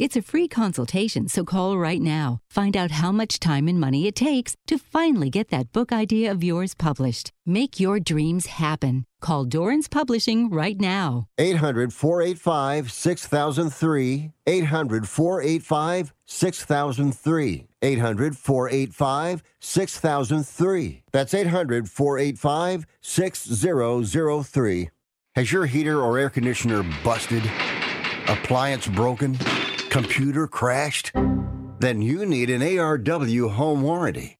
It's 0.00 0.16
a 0.16 0.22
free 0.22 0.48
consultation, 0.48 1.28
so 1.28 1.44
call 1.44 1.76
right 1.76 2.00
now. 2.00 2.40
Find 2.48 2.74
out 2.74 2.90
how 2.90 3.12
much 3.12 3.38
time 3.38 3.68
and 3.68 3.78
money 3.78 4.06
it 4.06 4.16
takes 4.16 4.56
to 4.68 4.78
finally 4.78 5.28
get 5.28 5.50
that 5.50 5.72
book 5.72 5.92
idea 5.92 6.30
of 6.30 6.42
yours 6.42 6.74
published. 6.74 7.32
Make 7.44 7.78
your 7.78 8.00
dreams 8.00 8.46
happen. 8.46 9.04
Call 9.20 9.44
Dorrance 9.44 9.88
Publishing 9.88 10.48
right 10.48 10.80
now. 10.80 11.26
800 11.36 11.92
485 11.92 12.90
6003. 12.90 14.30
800 14.46 15.06
485 15.06 16.14
6003. 16.24 17.66
800 17.82 18.36
485 18.38 19.42
6003. 19.60 21.02
That's 21.12 21.34
800 21.34 21.90
485 21.90 22.86
6003. 23.02 24.90
Has 25.34 25.52
your 25.52 25.66
heater 25.66 26.00
or 26.00 26.18
air 26.18 26.30
conditioner 26.30 26.84
busted? 27.04 27.42
Appliance 28.28 28.86
broken? 28.86 29.36
Computer 29.90 30.46
crashed? 30.46 31.10
Then 31.80 32.00
you 32.00 32.24
need 32.24 32.48
an 32.48 32.60
ARW 32.60 33.50
home 33.50 33.82
warranty. 33.82 34.39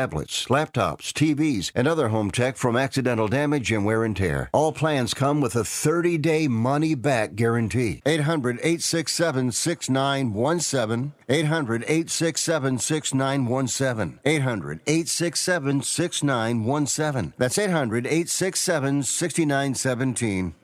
tablets, 0.01 0.45
laptops, 0.47 1.13
TVs, 1.13 1.71
and 1.75 1.87
other 1.87 2.07
home 2.07 2.31
tech 2.31 2.57
from 2.57 2.75
accidental 2.75 3.27
damage 3.27 3.71
and 3.71 3.85
wear 3.85 4.03
and 4.03 4.17
tear. 4.17 4.49
All 4.51 4.71
plans 4.71 5.13
come 5.13 5.41
with 5.41 5.55
a 5.55 5.63
30 5.63 6.17
day 6.17 6.47
money 6.47 6.95
back 6.95 7.35
guarantee. 7.35 8.01
800 8.03 8.57
867 8.63 9.51
6917. 9.51 11.13
800 11.29 11.83
867 11.83 12.79
6917. 12.79 14.19
800 14.25 14.79
867 14.87 15.81
6917. 15.83 17.33
That's 17.37 17.59
800 17.59 18.07
867 18.07 19.03
6917. 19.03 20.55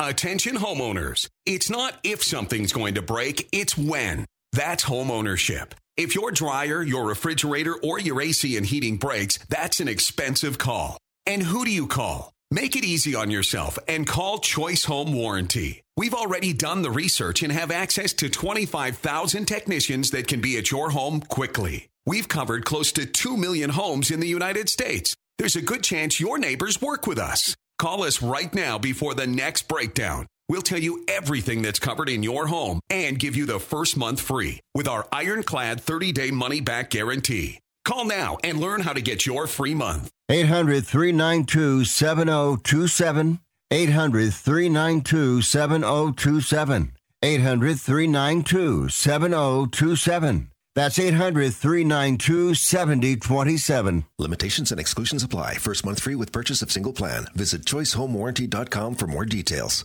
Attention 0.00 0.56
homeowners. 0.56 1.28
It's 1.44 1.68
not 1.68 1.94
if 2.02 2.22
something's 2.22 2.72
going 2.72 2.94
to 2.94 3.02
break, 3.02 3.46
it's 3.52 3.76
when. 3.76 4.24
That's 4.52 4.84
home 4.84 5.10
ownership. 5.10 5.74
If 5.96 6.14
your 6.14 6.30
dryer, 6.30 6.82
your 6.82 7.06
refrigerator, 7.06 7.74
or 7.74 7.98
your 7.98 8.20
AC 8.20 8.54
and 8.56 8.66
heating 8.66 8.98
breaks, 8.98 9.38
that's 9.48 9.80
an 9.80 9.88
expensive 9.88 10.58
call. 10.58 10.98
And 11.24 11.42
who 11.42 11.64
do 11.64 11.70
you 11.70 11.86
call? 11.86 12.34
Make 12.50 12.76
it 12.76 12.84
easy 12.84 13.14
on 13.14 13.30
yourself 13.30 13.78
and 13.88 14.06
call 14.06 14.38
Choice 14.38 14.84
Home 14.84 15.14
Warranty. 15.14 15.82
We've 15.96 16.12
already 16.12 16.52
done 16.52 16.82
the 16.82 16.90
research 16.90 17.42
and 17.42 17.50
have 17.50 17.70
access 17.70 18.12
to 18.14 18.28
25,000 18.28 19.46
technicians 19.46 20.10
that 20.10 20.28
can 20.28 20.42
be 20.42 20.58
at 20.58 20.70
your 20.70 20.90
home 20.90 21.20
quickly. 21.20 21.88
We've 22.04 22.28
covered 22.28 22.66
close 22.66 22.92
to 22.92 23.06
2 23.06 23.36
million 23.38 23.70
homes 23.70 24.10
in 24.10 24.20
the 24.20 24.28
United 24.28 24.68
States. 24.68 25.16
There's 25.38 25.56
a 25.56 25.62
good 25.62 25.82
chance 25.82 26.20
your 26.20 26.36
neighbors 26.36 26.80
work 26.80 27.06
with 27.06 27.18
us. 27.18 27.56
Call 27.78 28.02
us 28.02 28.20
right 28.20 28.54
now 28.54 28.78
before 28.78 29.14
the 29.14 29.26
next 29.26 29.66
breakdown. 29.66 30.26
We'll 30.48 30.62
tell 30.62 30.78
you 30.78 31.02
everything 31.08 31.62
that's 31.62 31.78
covered 31.80 32.08
in 32.08 32.22
your 32.22 32.46
home 32.46 32.80
and 32.88 33.18
give 33.18 33.34
you 33.34 33.46
the 33.46 33.58
first 33.58 33.96
month 33.96 34.20
free 34.20 34.60
with 34.74 34.86
our 34.86 35.06
ironclad 35.10 35.80
30 35.80 36.12
day 36.12 36.30
money 36.30 36.60
back 36.60 36.90
guarantee. 36.90 37.58
Call 37.84 38.04
now 38.04 38.36
and 38.44 38.60
learn 38.60 38.80
how 38.80 38.92
to 38.92 39.00
get 39.00 39.26
your 39.26 39.46
free 39.46 39.74
month. 39.74 40.10
800 40.28 40.86
392 40.86 41.84
7027. 41.84 43.40
800 43.70 44.32
392 44.34 45.42
7027. 45.42 46.92
800 47.22 47.80
392 47.80 48.88
7027. 48.88 50.50
That's 50.74 50.98
800 50.98 51.54
392 51.54 52.54
7027. 52.54 54.04
Limitations 54.18 54.70
and 54.70 54.80
exclusions 54.80 55.22
apply. 55.24 55.54
First 55.54 55.84
month 55.86 56.00
free 56.02 56.14
with 56.14 56.32
purchase 56.32 56.62
of 56.62 56.70
single 56.70 56.92
plan. 56.92 57.26
Visit 57.34 57.64
choicehomewarranty.com 57.64 58.94
for 58.96 59.06
more 59.06 59.24
details. 59.24 59.84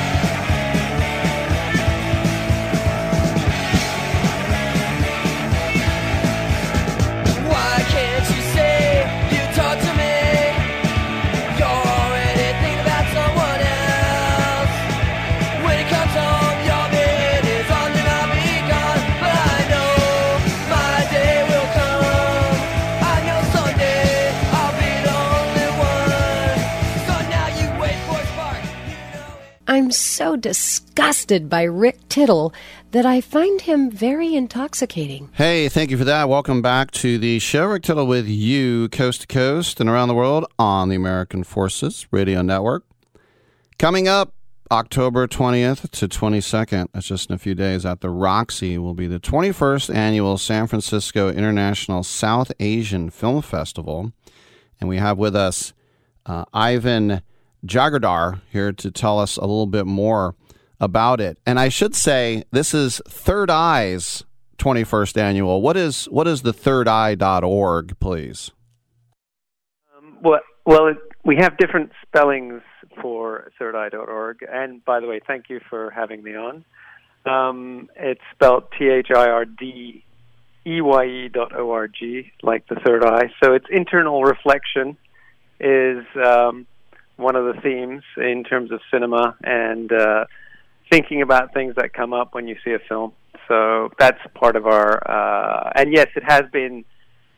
I'm 29.71 29.89
so 29.89 30.35
disgusted 30.35 31.49
by 31.49 31.63
Rick 31.63 32.09
Tittle 32.09 32.53
that 32.91 33.05
I 33.05 33.21
find 33.21 33.61
him 33.61 33.89
very 33.89 34.35
intoxicating. 34.35 35.29
Hey, 35.31 35.69
thank 35.69 35.91
you 35.91 35.97
for 35.97 36.03
that. 36.03 36.27
Welcome 36.27 36.61
back 36.61 36.91
to 36.91 37.17
the 37.17 37.39
show. 37.39 37.67
Rick 37.67 37.83
Tittle 37.83 38.05
with 38.05 38.27
you, 38.27 38.89
coast 38.89 39.21
to 39.21 39.27
coast 39.27 39.79
and 39.79 39.89
around 39.89 40.09
the 40.09 40.13
world 40.13 40.45
on 40.59 40.89
the 40.89 40.97
American 40.97 41.45
Forces 41.45 42.05
Radio 42.11 42.41
Network. 42.41 42.83
Coming 43.79 44.09
up 44.09 44.33
October 44.69 45.25
20th 45.25 45.89
to 45.91 46.09
22nd, 46.09 46.87
that's 46.91 47.07
just 47.07 47.29
in 47.29 47.35
a 47.35 47.39
few 47.39 47.55
days, 47.55 47.85
at 47.85 48.01
the 48.01 48.09
Roxy 48.09 48.77
will 48.77 48.93
be 48.93 49.07
the 49.07 49.21
21st 49.21 49.95
annual 49.95 50.37
San 50.37 50.67
Francisco 50.67 51.29
International 51.29 52.03
South 52.03 52.51
Asian 52.59 53.09
Film 53.09 53.41
Festival. 53.41 54.11
And 54.81 54.89
we 54.89 54.97
have 54.97 55.17
with 55.17 55.33
us 55.33 55.71
uh, 56.25 56.43
Ivan 56.53 57.21
Jaigirdar 57.65 58.41
here 58.49 58.71
to 58.71 58.91
tell 58.91 59.19
us 59.19 59.37
a 59.37 59.41
little 59.41 59.67
bit 59.67 59.85
more 59.85 60.35
about 60.79 61.21
it. 61.21 61.37
And 61.45 61.59
I 61.59 61.69
should 61.69 61.95
say 61.95 62.43
this 62.51 62.73
is 62.73 63.01
Third 63.07 63.49
Eye's 63.49 64.23
21st 64.57 65.17
annual. 65.17 65.61
What 65.61 65.77
is 65.77 66.05
what 66.05 66.27
is 66.27 66.41
the 66.41 66.53
thirdeye.org, 66.53 67.99
please? 67.99 68.51
Well, 70.21 70.39
well, 70.65 70.87
it, 70.87 70.97
we 71.23 71.37
have 71.37 71.57
different 71.57 71.91
spellings 72.05 72.61
for 73.01 73.51
thirdeye.org. 73.59 74.45
And 74.51 74.83
by 74.85 74.99
the 74.99 75.07
way, 75.07 75.19
thank 75.25 75.49
you 75.49 75.59
for 75.69 75.89
having 75.91 76.23
me 76.23 76.35
on. 76.35 76.65
Um, 77.25 77.89
it's 77.95 78.21
spelled 78.33 78.65
T 78.77 78.89
H 78.89 79.07
I 79.15 79.29
R 79.29 79.45
D 79.45 80.03
E 80.65 80.81
Y 80.81 81.05
E 81.05 81.29
dot 81.29 81.55
O 81.55 81.71
R 81.71 81.87
G, 81.87 82.31
like 82.43 82.67
the 82.67 82.75
third 82.85 83.03
eye. 83.03 83.31
So 83.43 83.53
it's 83.53 83.65
internal 83.69 84.23
reflection 84.23 84.97
is 85.59 86.05
um, 86.15 86.65
one 87.21 87.35
of 87.35 87.53
the 87.53 87.61
themes 87.61 88.03
in 88.17 88.43
terms 88.43 88.71
of 88.71 88.79
cinema 88.91 89.35
and 89.43 89.91
uh, 89.91 90.25
thinking 90.91 91.21
about 91.21 91.53
things 91.53 91.75
that 91.75 91.93
come 91.93 92.13
up 92.13 92.33
when 92.33 92.47
you 92.47 92.55
see 92.63 92.71
a 92.71 92.79
film. 92.79 93.13
So 93.47 93.89
that's 93.99 94.19
part 94.33 94.55
of 94.55 94.65
our, 94.65 95.01
uh, 95.09 95.71
and 95.75 95.93
yes, 95.93 96.07
it 96.15 96.23
has 96.23 96.43
been 96.51 96.85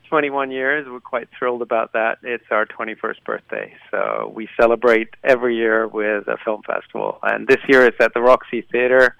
21 0.09 0.51
years. 0.51 0.87
We're 0.87 0.99
quite 0.99 1.27
thrilled 1.37 1.61
about 1.61 1.93
that. 1.93 2.19
It's 2.21 2.43
our 2.51 2.65
21st 2.65 3.23
birthday. 3.25 3.73
So 3.89 4.31
we 4.35 4.47
celebrate 4.59 5.09
every 5.23 5.55
year 5.55 5.87
with 5.87 6.27
a 6.27 6.37
film 6.45 6.61
festival. 6.63 7.19
And 7.23 7.47
this 7.47 7.57
year 7.67 7.85
it's 7.85 7.97
at 7.99 8.13
the 8.13 8.21
Roxy 8.21 8.61
Theater 8.71 9.15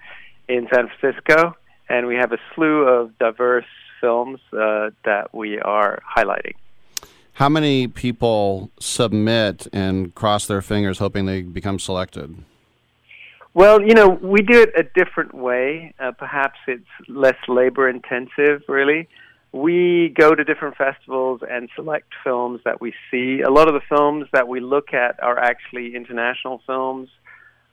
in 0.48 0.68
San 0.72 0.88
Francisco. 0.88 1.56
And 1.88 2.06
we 2.06 2.14
have 2.14 2.32
a 2.32 2.38
slew 2.54 2.86
of 2.86 3.18
diverse 3.18 3.66
films 4.00 4.38
uh, 4.52 4.90
that 5.04 5.30
we 5.32 5.58
are 5.58 6.00
highlighting. 6.16 6.54
How 7.34 7.48
many 7.48 7.88
people 7.88 8.70
submit 8.78 9.66
and 9.72 10.14
cross 10.14 10.46
their 10.46 10.62
fingers 10.62 10.98
hoping 10.98 11.26
they 11.26 11.42
become 11.42 11.80
selected? 11.80 12.36
Well, 13.54 13.82
you 13.82 13.94
know, 13.94 14.08
we 14.08 14.40
do 14.42 14.62
it 14.62 14.72
a 14.76 14.84
different 14.84 15.34
way. 15.34 15.94
Uh, 15.98 16.12
perhaps 16.12 16.58
it's 16.68 16.86
less 17.08 17.36
labor 17.48 17.88
intensive, 17.88 18.62
really. 18.68 19.08
We 19.50 20.14
go 20.16 20.34
to 20.34 20.44
different 20.44 20.76
festivals 20.76 21.40
and 21.48 21.68
select 21.74 22.12
films 22.22 22.60
that 22.64 22.80
we 22.80 22.94
see. 23.10 23.40
A 23.40 23.50
lot 23.50 23.66
of 23.66 23.74
the 23.74 23.82
films 23.88 24.26
that 24.32 24.46
we 24.46 24.60
look 24.60 24.94
at 24.94 25.20
are 25.20 25.38
actually 25.38 25.96
international 25.96 26.62
films 26.66 27.08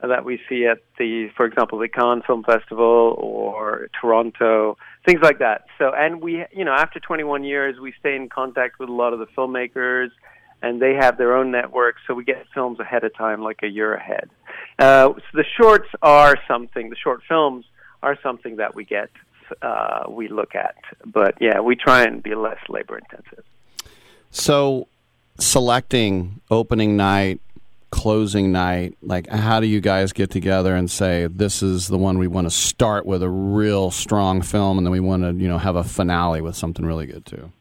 that 0.01 0.25
we 0.25 0.39
see 0.49 0.65
at 0.65 0.79
the, 0.97 1.29
for 1.37 1.45
example, 1.45 1.77
the 1.77 1.87
Cannes 1.87 2.23
Film 2.25 2.43
Festival 2.43 3.15
or 3.17 3.89
Toronto, 3.99 4.77
things 5.05 5.21
like 5.21 5.39
that. 5.39 5.65
So, 5.77 5.91
and 5.95 6.21
we, 6.21 6.45
you 6.51 6.65
know, 6.65 6.73
after 6.73 6.99
21 6.99 7.43
years, 7.43 7.79
we 7.79 7.93
stay 7.99 8.15
in 8.15 8.29
contact 8.29 8.79
with 8.79 8.89
a 8.89 8.93
lot 8.93 9.13
of 9.13 9.19
the 9.19 9.27
filmmakers 9.27 10.09
and 10.61 10.81
they 10.81 10.93
have 10.93 11.17
their 11.17 11.35
own 11.35 11.51
networks, 11.51 12.01
so 12.05 12.13
we 12.13 12.23
get 12.23 12.45
films 12.53 12.79
ahead 12.79 13.03
of 13.03 13.15
time, 13.15 13.41
like 13.41 13.59
a 13.63 13.67
year 13.67 13.95
ahead. 13.95 14.29
Uh, 14.77 15.09
so 15.15 15.21
the 15.33 15.45
shorts 15.59 15.89
are 16.03 16.35
something. 16.47 16.89
The 16.89 16.95
short 16.95 17.21
films 17.27 17.65
are 18.03 18.17
something 18.21 18.57
that 18.57 18.75
we 18.75 18.85
get, 18.85 19.09
uh, 19.61 20.03
we 20.07 20.27
look 20.27 20.53
at. 20.55 20.75
But 21.05 21.35
yeah, 21.41 21.61
we 21.61 21.75
try 21.75 22.03
and 22.03 22.21
be 22.21 22.35
less 22.35 22.59
labor 22.69 22.99
intensive. 22.99 23.43
So, 24.29 24.87
selecting 25.39 26.41
opening 26.51 26.95
night, 26.95 27.41
closing 27.91 28.51
night, 28.51 28.97
like 29.01 29.27
how 29.29 29.59
do 29.59 29.67
you 29.67 29.81
guys 29.81 30.13
get 30.13 30.31
together 30.31 30.75
and 30.75 30.89
say 30.89 31.27
this 31.27 31.61
is 31.61 31.87
the 31.87 31.97
one 31.97 32.17
we 32.17 32.27
want 32.27 32.47
to 32.47 32.51
start 32.51 33.05
with 33.05 33.21
a 33.21 33.29
real 33.29 33.91
strong 33.91 34.41
film, 34.41 34.77
and 34.77 34.87
then 34.87 34.91
we 34.91 34.99
want 34.99 35.23
to, 35.23 35.33
you 35.33 35.47
know, 35.47 35.57
have 35.57 35.75
a 35.75 35.83
finale 35.83 36.41
with 36.41 36.55
something 36.55 36.85
really 36.85 37.05
good 37.05 37.25
too? 37.25 37.51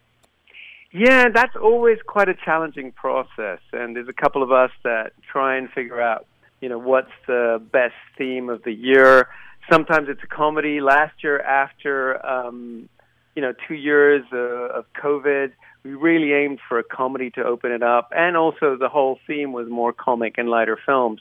Yeah, 0.93 1.29
that's 1.29 1.55
always 1.55 1.99
quite 2.07 2.29
a 2.29 2.35
challenging 2.35 2.93
process, 2.93 3.61
and 3.73 3.95
there's 3.95 4.09
a 4.09 4.13
couple 4.13 4.43
of 4.43 4.51
us 4.51 4.71
that 4.83 5.13
try 5.31 5.57
and 5.57 5.71
figure 5.71 6.01
out, 6.01 6.27
you 6.61 6.69
know, 6.69 6.79
what's 6.79 7.13
the 7.27 7.63
best 7.73 7.95
theme 8.17 8.49
of 8.49 8.65
the 8.65 8.73
year. 8.73 9.29
Sometimes 9.71 10.09
it's 10.09 10.23
a 10.25 10.27
comedy. 10.27 10.81
Last 10.81 11.23
year, 11.23 11.41
after 11.41 12.25
um, 12.27 12.89
you 13.37 13.43
know 13.43 13.53
two 13.69 13.75
years 13.75 14.25
uh, 14.33 14.37
of 14.79 14.85
COVID, 15.01 15.53
we 15.83 15.95
really 15.95 16.33
aimed 16.33 16.61
for 16.69 16.79
a 16.79 16.85
comedy 16.85 17.31
to 17.31 17.45
open 17.45 17.73
it 17.73 17.83
up, 17.83 18.13
and 18.15 18.37
also 18.37 18.77
the 18.77 18.89
whole 18.89 19.19
theme 19.27 19.53
was 19.53 19.69
more 19.69 19.93
comic 19.93 20.37
and 20.39 20.49
lighter 20.49 20.79
films. 20.85 21.21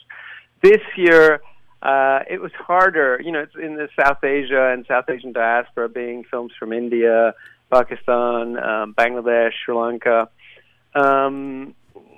This 0.61 0.81
year, 0.97 1.41
uh, 1.81 2.19
it 2.29 2.41
was 2.41 2.51
harder. 2.53 3.21
You 3.23 3.31
know, 3.31 3.39
it's 3.39 3.55
in 3.55 3.75
the 3.75 3.87
South 3.99 4.23
Asia 4.23 4.71
and 4.73 4.85
South 4.85 5.09
Asian 5.09 5.31
diaspora, 5.31 5.87
being 5.89 6.25
films 6.25 6.51
from 6.59 6.73
India. 6.73 7.33
Pakistan, 7.71 8.57
um, 8.57 8.93
Bangladesh, 8.93 9.51
Sri 9.63 9.75
Lanka. 9.75 10.29
Um, 10.95 11.75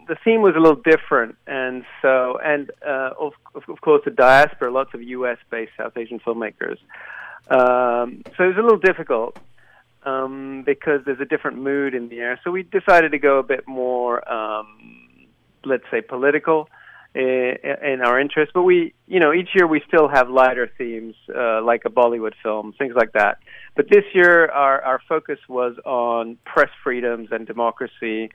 the 0.07 0.15
theme 0.23 0.41
was 0.41 0.55
a 0.55 0.59
little 0.59 0.81
different, 0.81 1.35
and 1.47 1.83
so 2.01 2.39
and 2.43 2.71
uh, 2.85 3.11
of, 3.19 3.33
of 3.55 3.81
course 3.81 4.01
the 4.05 4.11
diaspora, 4.11 4.71
lots 4.71 4.93
of 4.93 5.01
U.S.-based 5.01 5.69
South 5.77 5.95
Asian 5.97 6.19
filmmakers. 6.19 6.77
Um, 7.49 8.23
so 8.37 8.43
it 8.43 8.47
was 8.47 8.57
a 8.57 8.61
little 8.61 8.79
difficult 8.79 9.37
um, 10.03 10.63
because 10.65 11.01
there's 11.05 11.19
a 11.19 11.25
different 11.25 11.57
mood 11.57 11.93
in 11.93 12.09
the 12.09 12.19
air. 12.19 12.39
So 12.43 12.51
we 12.51 12.63
decided 12.63 13.11
to 13.11 13.19
go 13.19 13.39
a 13.39 13.43
bit 13.43 13.67
more, 13.67 14.27
um, 14.31 15.27
let's 15.63 15.83
say, 15.91 16.01
political 16.01 16.69
in, 17.13 17.55
in 17.83 18.01
our 18.01 18.19
interest. 18.19 18.51
But 18.53 18.63
we, 18.63 18.93
you 19.07 19.19
know, 19.19 19.33
each 19.33 19.49
year 19.55 19.67
we 19.67 19.81
still 19.87 20.07
have 20.07 20.29
lighter 20.29 20.71
themes, 20.77 21.15
uh, 21.35 21.61
like 21.63 21.83
a 21.85 21.89
Bollywood 21.89 22.33
film, 22.41 22.73
things 22.77 22.93
like 22.95 23.13
that. 23.13 23.39
But 23.75 23.89
this 23.89 24.03
year, 24.13 24.47
our, 24.49 24.81
our 24.81 25.01
focus 25.07 25.39
was 25.47 25.75
on 25.85 26.37
press 26.45 26.69
freedoms 26.83 27.29
and 27.31 27.45
democracy 27.45 28.31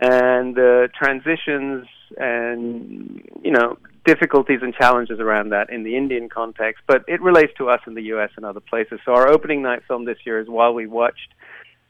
and 0.00 0.54
the 0.54 0.88
transitions 0.96 1.86
and, 2.16 3.28
you 3.42 3.50
know, 3.50 3.76
difficulties 4.08 4.60
and 4.62 4.74
challenges 4.74 5.20
around 5.20 5.50
that 5.50 5.68
in 5.68 5.84
the 5.84 5.94
Indian 5.94 6.30
context. 6.30 6.82
But 6.86 7.04
it 7.06 7.20
relates 7.20 7.52
to 7.58 7.68
us 7.68 7.80
in 7.86 7.94
the 7.94 8.04
U.S. 8.14 8.30
and 8.36 8.46
other 8.46 8.60
places. 8.60 9.00
So 9.04 9.12
our 9.12 9.28
opening 9.28 9.60
night 9.60 9.82
film 9.86 10.06
this 10.06 10.16
year 10.24 10.40
is 10.40 10.48
While 10.48 10.72
We 10.72 10.86
Watched, 10.86 11.34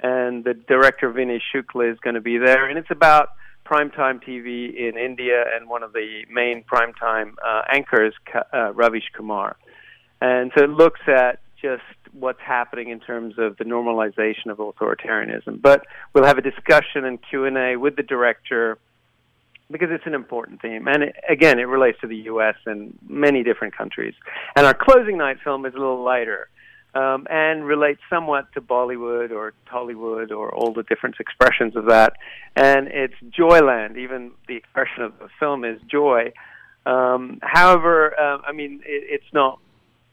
and 0.01 0.43
the 0.43 0.55
director, 0.55 1.13
Vinay 1.13 1.39
Shukla, 1.55 1.93
is 1.93 1.99
going 2.01 2.15
to 2.15 2.21
be 2.21 2.37
there. 2.37 2.69
And 2.69 2.77
it's 2.77 2.91
about 2.91 3.29
primetime 3.65 4.21
TV 4.25 4.75
in 4.75 4.99
India 4.99 5.45
and 5.55 5.69
one 5.69 5.85
of 5.85 5.93
the 5.93 6.23
main 6.29 6.65
primetime 6.65 7.35
uh, 7.47 7.63
anchors, 7.73 8.15
uh, 8.35 8.73
Ravish 8.73 9.11
Kumar. 9.17 9.57
And 10.21 10.51
so 10.57 10.65
it 10.65 10.71
looks 10.71 11.01
at 11.07 11.39
just 11.63 11.83
what's 12.13 12.41
happening 12.41 12.89
in 12.89 12.99
terms 12.99 13.35
of 13.39 13.57
the 13.59 13.65
normalization 13.65 14.47
of 14.47 14.59
authoritarianism. 14.59 15.63
But 15.63 15.85
we'll 16.13 16.25
have 16.25 16.39
a 16.39 16.43
discussion 16.43 17.05
and 17.05 17.19
Q&A 17.31 17.77
with 17.77 17.95
the 17.95 18.03
director 18.03 18.79
because 19.71 19.89
it's 19.91 20.07
an 20.07 20.15
important 20.15 20.63
theme. 20.63 20.89
And 20.89 21.03
it, 21.05 21.17
again, 21.29 21.59
it 21.59 21.65
relates 21.65 22.01
to 22.01 22.07
the 22.07 22.17
U.S. 22.17 22.57
and 22.67 22.97
many 23.07 23.43
different 23.43 23.77
countries. 23.77 24.15
And 24.57 24.67
our 24.67 24.75
closing 24.75 25.19
night 25.19 25.39
film 25.45 25.67
is 25.67 25.75
a 25.75 25.79
little 25.79 26.03
lighter 26.03 26.49
um, 26.95 27.27
and 27.31 27.65
relates 27.65 28.01
somewhat 28.09 28.53
to 28.55 28.61
Bollywood 28.61 29.31
or 29.31 29.53
Tollywood 29.71 30.31
or 30.31 30.55
all 30.55 30.73
the 30.73 30.83
different 30.85 31.17
expressions 31.21 31.77
of 31.77 31.87
that. 31.87 32.15
And 32.57 32.89
it's 32.89 33.15
Joyland. 33.31 33.99
Even 33.99 34.33
the 34.47 34.57
expression 34.57 35.03
of 35.03 35.19
the 35.19 35.29
film 35.39 35.65
is 35.65 35.81
joy. 35.91 36.33
Um, 36.87 37.39
however, 37.43 38.19
uh, 38.19 38.39
I 38.47 38.53
mean, 38.53 38.81
it, 38.87 39.21
it's 39.21 39.33
not 39.33 39.61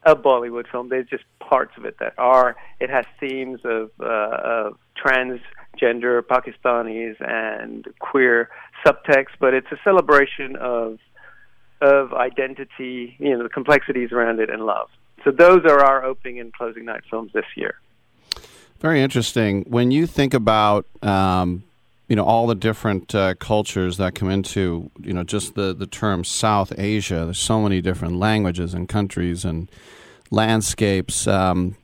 a 0.04 0.16
Bollywood 0.16 0.70
film. 0.72 0.90
There's 0.90 1.08
just 1.08 1.24
parts 1.40 1.72
of 1.78 1.86
it 1.86 1.98
that 2.00 2.14
are. 2.18 2.56
It 2.80 2.90
has 2.90 3.06
themes 3.20 3.62
of, 3.64 3.92
uh, 4.00 4.06
of 4.06 4.78
transgender 5.04 6.22
Pakistanis 6.22 7.16
and 7.20 7.88
queer 8.00 8.50
subtext, 8.86 9.36
but 9.40 9.54
it's 9.54 9.72
a 9.72 9.78
celebration 9.84 10.56
of 10.56 11.00
of 11.82 12.14
identity, 12.14 13.16
you 13.20 13.38
know, 13.38 13.44
the 13.44 13.50
complexities 13.50 14.12
around 14.12 14.40
it, 14.40 14.50
and 14.50 14.66
love. 14.66 14.90
So 15.24 15.32
those 15.32 15.66
are 15.66 15.84
our 15.84 16.06
opening 16.06 16.40
and 16.40 16.54
closing 16.54 16.86
night 16.86 17.02
films 17.10 17.32
this 17.34 17.46
year. 17.56 17.80
Very 18.80 19.02
interesting. 19.02 19.64
When 19.68 19.92
you 19.92 20.08
think 20.08 20.34
about 20.34 20.86
um, 21.02 21.64
you 22.08 22.16
know 22.16 22.24
all 22.24 22.48
the 22.48 22.56
different 22.56 23.16
uh, 23.16 23.34
cultures 23.36 23.98
that 23.98 24.16
come 24.16 24.30
into 24.30 24.92
you 25.02 25.14
know 25.14 25.24
just 25.24 25.56
the 25.56 25.74
the 25.74 25.88
term 25.88 26.24
South 26.24 26.72
Asia. 26.78 27.26
There's 27.26 27.40
so 27.40 27.62
many 27.62 27.82
different 27.82 28.18
languages 28.18 28.74
and 28.74 28.88
countries 28.88 29.44
and 29.44 29.70
landscapes. 30.30 31.28
Um, 31.28 31.76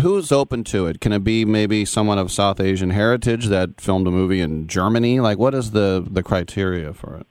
who's 0.00 0.32
open 0.32 0.64
to 0.64 0.86
it? 0.86 1.00
Can 1.00 1.12
it 1.12 1.24
be 1.24 1.44
maybe 1.44 1.84
someone 1.84 2.18
of 2.18 2.30
South 2.32 2.60
Asian 2.60 2.90
heritage 2.90 3.46
that 3.46 3.80
filmed 3.80 4.06
a 4.06 4.10
movie 4.10 4.40
in 4.40 4.66
Germany? 4.66 5.20
Like, 5.20 5.38
what 5.38 5.54
is 5.54 5.70
the 5.70 6.04
the 6.08 6.22
criteria 6.22 6.92
for 6.92 7.16
it? 7.16 7.26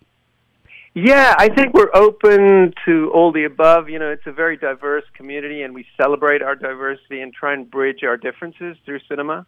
Yeah, 0.96 1.34
I 1.40 1.50
think 1.50 1.74
we're 1.74 1.94
open 1.96 2.74
to 2.86 3.12
all 3.14 3.32
the 3.32 3.46
above. 3.46 3.90
You 3.90 3.98
know, 3.98 4.12
it's 4.12 4.28
a 4.28 4.32
very 4.32 4.58
diverse 4.58 5.06
community, 5.16 5.64
and 5.64 5.74
we 5.74 5.88
celebrate 5.98 6.44
our 6.44 6.56
diversity 6.56 7.20
and 7.22 7.34
try 7.34 7.54
and 7.54 7.70
bridge 7.70 8.04
our 8.04 8.16
differences 8.16 8.78
through 8.86 9.00
cinema. 9.10 9.48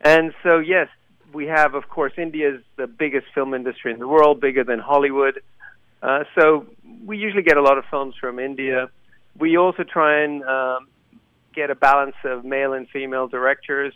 And 0.00 0.32
so, 0.42 0.58
yes, 0.58 0.88
we 1.34 1.46
have, 1.46 1.74
of 1.74 1.90
course, 1.90 2.14
India's 2.16 2.62
the 2.76 2.86
biggest 2.86 3.26
film 3.34 3.52
industry 3.52 3.92
in 3.92 3.98
the 3.98 4.08
world, 4.08 4.40
bigger 4.40 4.64
than 4.64 4.78
Hollywood. 4.78 5.42
Uh, 6.02 6.24
so 6.34 6.66
we 7.04 7.18
usually 7.18 7.42
get 7.42 7.58
a 7.58 7.62
lot 7.62 7.76
of 7.76 7.84
films 7.90 8.14
from 8.18 8.38
India. 8.38 8.88
We 9.38 9.58
also 9.58 9.82
try 9.82 10.22
and 10.22 10.42
um, 10.44 10.88
get 11.54 11.70
a 11.70 11.74
balance 11.74 12.16
of 12.24 12.44
male 12.44 12.72
and 12.72 12.88
female 12.88 13.28
directors. 13.28 13.94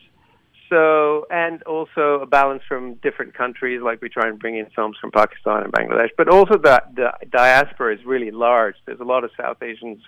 So, 0.71 1.27
and 1.31 1.63
also 1.65 2.21
a 2.21 2.27
balance 2.27 2.63
from 2.67 2.95
different 2.95 3.35
countries, 3.35 3.81
like 3.83 4.01
we 4.01 4.09
try 4.09 4.29
and 4.29 4.39
bring 4.39 4.57
in 4.57 4.67
films 4.75 4.97
from 5.01 5.11
Pakistan 5.11 5.63
and 5.63 5.73
Bangladesh. 5.73 6.09
But 6.17 6.29
also 6.29 6.57
the, 6.57 6.83
the 6.95 7.13
diaspora 7.31 7.95
is 7.95 8.05
really 8.05 8.31
large. 8.31 8.75
There's 8.87 9.01
a 9.01 9.05
lot 9.05 9.25
of 9.25 9.31
South 9.37 9.63
Asians. 9.63 9.99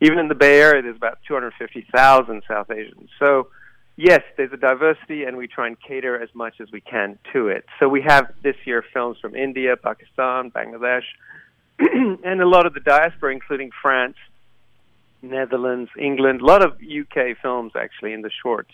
Even 0.00 0.18
in 0.18 0.28
the 0.28 0.34
Bay 0.34 0.60
Area, 0.60 0.82
there's 0.82 0.96
about 0.96 1.18
250,000 1.26 2.42
South 2.48 2.70
Asians. 2.70 3.08
So, 3.18 3.48
yes, 3.96 4.20
there's 4.36 4.52
a 4.52 4.56
diversity, 4.56 5.24
and 5.24 5.36
we 5.36 5.46
try 5.46 5.68
and 5.68 5.76
cater 5.80 6.20
as 6.20 6.28
much 6.34 6.54
as 6.60 6.70
we 6.72 6.80
can 6.80 7.18
to 7.32 7.48
it. 7.48 7.64
So 7.78 7.88
we 7.88 8.02
have 8.02 8.32
this 8.42 8.56
year 8.66 8.84
films 8.92 9.18
from 9.20 9.36
India, 9.36 9.76
Pakistan, 9.76 10.50
Bangladesh, 10.50 11.04
and 11.78 12.40
a 12.42 12.48
lot 12.48 12.66
of 12.66 12.74
the 12.74 12.80
diaspora, 12.80 13.32
including 13.32 13.70
France, 13.80 14.16
Netherlands, 15.30 15.90
England, 15.98 16.40
a 16.40 16.44
lot 16.44 16.64
of 16.64 16.72
UK 16.74 17.36
films 17.40 17.72
actually 17.74 18.12
in 18.12 18.22
the 18.22 18.30
shorts. 18.42 18.72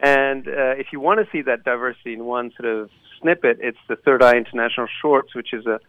And 0.00 0.46
uh, 0.46 0.74
if 0.76 0.88
you 0.92 1.00
want 1.00 1.20
to 1.20 1.26
see 1.30 1.42
that 1.42 1.64
diversity 1.64 2.12
in 2.12 2.24
one 2.24 2.52
sort 2.58 2.68
of 2.68 2.90
snippet, 3.20 3.58
it's 3.60 3.78
the 3.88 3.96
Third 3.96 4.22
Eye 4.22 4.36
International 4.36 4.86
Shorts, 5.00 5.34
which 5.34 5.52
is 5.52 5.66
a 5.66 5.80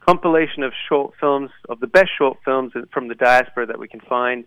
compilation 0.00 0.62
of 0.62 0.72
short 0.88 1.14
films, 1.18 1.50
of 1.68 1.80
the 1.80 1.86
best 1.86 2.10
short 2.16 2.38
films 2.44 2.72
from 2.92 3.08
the 3.08 3.14
diaspora 3.14 3.66
that 3.66 3.78
we 3.78 3.88
can 3.88 4.00
find. 4.00 4.44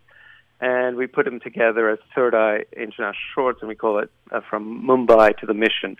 And 0.60 0.98
we 0.98 1.08
put 1.08 1.26
them 1.26 1.40
together 1.40 1.90
as 1.90 2.00
Third 2.16 2.36
Eye 2.36 2.66
International 2.76 3.14
Shorts, 3.34 3.60
and 3.62 3.70
we 3.70 3.76
call 3.76 4.00
it 4.00 4.12
uh, 4.32 4.42
From 4.50 4.88
Mumbai 4.88 5.38
to 5.38 5.46
the 5.46 5.54
Mission. 5.54 5.98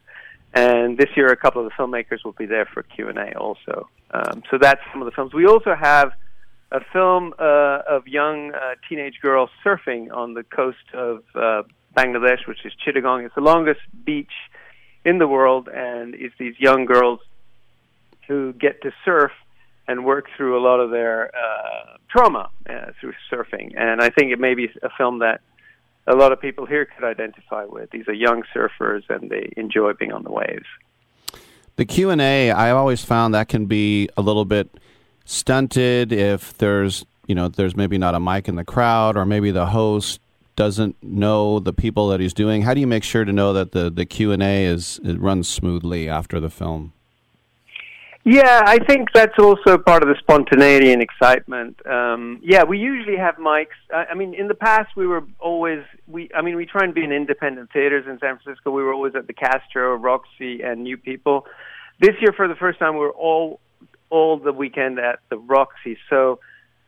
And 0.54 0.98
this 0.98 1.10
year, 1.16 1.28
a 1.28 1.38
couple 1.38 1.64
of 1.64 1.70
the 1.70 1.84
filmmakers 1.84 2.24
will 2.24 2.32
be 2.32 2.46
there 2.46 2.66
for 2.66 2.82
Q&A 2.82 3.34
also. 3.36 3.90
Um, 4.12 4.42
so 4.50 4.58
that's 4.60 4.82
some 4.92 5.02
of 5.02 5.06
the 5.06 5.12
films. 5.12 5.34
We 5.34 5.46
also 5.46 5.76
have 5.76 6.12
a 6.72 6.82
film 6.92 7.34
uh, 7.40 7.80
of 7.88 8.08
young 8.08 8.54
uh, 8.54 8.76
teenage 8.88 9.20
girls 9.22 9.50
surfing 9.66 10.14
on 10.14 10.34
the 10.34 10.44
coast 10.44 10.78
of 10.94 11.24
uh, 11.36 11.64
Bangladesh, 11.96 12.48
which 12.48 12.66
is 12.66 12.74
Chittagong. 12.86 13.26
It's 13.26 13.36
the 13.36 13.42
longest 13.42 13.82
beach 14.04 14.32
in 15.06 15.18
the 15.20 15.28
world, 15.28 15.70
and 15.74 16.14
it's 16.16 16.36
these 16.38 16.56
young 16.60 16.86
girls 16.86 17.20
who 18.28 18.54
get 18.54 18.82
to 18.82 18.92
surf 19.06 19.32
and 19.88 20.04
work 20.04 20.26
through 20.36 20.60
a 20.60 20.62
lot 20.62 20.82
of 20.82 20.92
their 20.92 21.32
uh, 21.34 21.98
trauma 22.10 22.50
uh, 22.70 22.92
through 23.00 23.14
surfing. 23.32 23.74
And 23.78 24.02
I 24.02 24.10
think 24.10 24.34
it 24.34 24.40
may 24.40 24.54
be 24.54 24.70
a 24.84 24.90
film 24.98 25.20
that 25.20 25.40
a 26.06 26.16
lot 26.16 26.34
of 26.34 26.42
people 26.42 26.66
here 26.66 26.86
could 26.86 27.06
identify 27.06 27.64
with. 27.66 27.90
These 27.92 28.08
are 28.10 28.14
young 28.14 28.44
surfers, 28.54 29.04
and 29.10 29.30
they 29.30 29.52
enjoy 29.56 29.94
being 29.94 30.12
on 30.12 30.24
the 30.24 30.32
waves. 30.32 30.66
The 31.78 31.86
Q 31.86 32.10
and 32.10 32.20
A, 32.20 32.52
I 32.52 32.72
always 32.72 33.06
found 33.06 33.34
that 33.34 33.48
can 33.48 33.68
be 33.68 34.10
a 34.18 34.22
little 34.22 34.46
bit 34.46 34.70
stunted 35.28 36.14
if 36.14 36.58
there's 36.58 37.06
you 37.28 37.36
know 37.36 37.50
there's 37.50 37.76
maybe 37.76 37.98
not 37.98 38.16
a 38.16 38.20
mic 38.20 38.48
in 38.48 38.56
the 38.56 38.64
crowd 38.64 39.18
or 39.18 39.26
maybe 39.26 39.52
the 39.52 39.68
host 39.68 40.22
doesn't 40.56 40.96
know 41.04 41.60
the 41.60 41.74
people 41.74 42.08
that 42.08 42.20
he's 42.20 42.34
doing. 42.34 42.64
How 42.64 42.74
do 42.74 42.80
you 42.80 42.88
make 42.88 43.04
sure 43.04 43.26
to 43.26 43.34
know 43.34 43.54
that 43.54 43.74
the 43.74 43.92
the 43.92 44.06
q&a 44.06 44.66
is 44.66 45.00
it 45.04 45.20
runs 45.20 45.48
smoothly 45.48 46.10
after 46.10 46.40
the 46.40 46.50
film? 46.50 46.94
Yeah 48.24 48.64
i 48.66 48.80
think 48.80 49.10
that's 49.14 49.38
also 49.38 49.78
part 49.78 50.02
of 50.02 50.08
the 50.08 50.16
spontaneity 50.18 50.94
and 50.94 51.02
excitement. 51.02 51.86
Um, 51.86 52.40
yeah 52.42 52.64
we 52.64 52.80
usually 52.80 53.18
have 53.18 53.36
mics. 53.36 53.78
I, 53.94 54.06
I 54.12 54.14
mean 54.14 54.34
in 54.34 54.48
the 54.48 54.56
past 54.56 54.96
we 54.96 55.08
were 55.08 55.26
always 55.40 55.84
we 56.08 56.30
i 56.34 56.42
mean 56.42 56.56
we 56.56 56.66
try 56.66 56.86
and 56.86 56.94
be 56.94 57.04
in 57.04 57.12
independent 57.12 57.74
theaters 57.74 58.06
in 58.08 58.18
san 58.20 58.40
francisco. 58.40 58.72
We 58.72 58.82
were 58.82 58.94
always 58.94 59.14
at 59.16 59.28
the 59.28 59.34
castro 59.34 59.94
roxy 59.96 60.62
and 60.62 60.84
new 60.84 60.96
people. 60.96 61.46
This 62.00 62.16
year 62.22 62.32
for 62.32 62.48
the 62.48 62.56
first 62.56 62.80
time 62.80 62.94
we 62.94 63.02
we're 63.02 63.12
all 63.12 63.60
all 64.10 64.38
the 64.38 64.54
weekend 64.54 65.00
at 65.00 65.20
the 65.30 65.38
Roxy. 65.38 65.98
So 66.10 66.40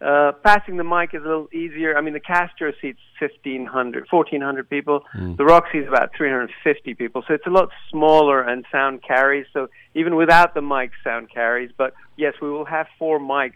uh, 0.01 0.31
passing 0.43 0.77
the 0.77 0.83
mic 0.83 1.13
is 1.13 1.21
a 1.23 1.27
little 1.27 1.49
easier. 1.53 1.97
I 1.97 2.01
mean, 2.01 2.13
the 2.13 2.21
Castro 2.21 2.71
seats 2.81 2.99
1,500, 3.19 4.07
1,400 4.09 4.69
people. 4.69 5.01
Mm. 5.13 5.35
The 5.35 5.43
Roxy 5.43 5.79
is 5.79 5.87
about 5.87 6.11
350 6.15 6.93
people. 6.93 7.23
So 7.27 7.33
it's 7.33 7.45
a 7.45 7.49
lot 7.49 7.69
smaller 7.89 8.41
and 8.41 8.65
sound 8.71 9.03
carries. 9.03 9.45
So 9.51 9.67
even 9.95 10.15
without 10.15 10.53
the 10.53 10.61
mic, 10.61 10.91
sound 11.03 11.29
carries. 11.29 11.71
But 11.77 11.93
yes, 12.15 12.33
we 12.41 12.49
will 12.49 12.65
have 12.65 12.87
four 12.97 13.19
mics 13.19 13.53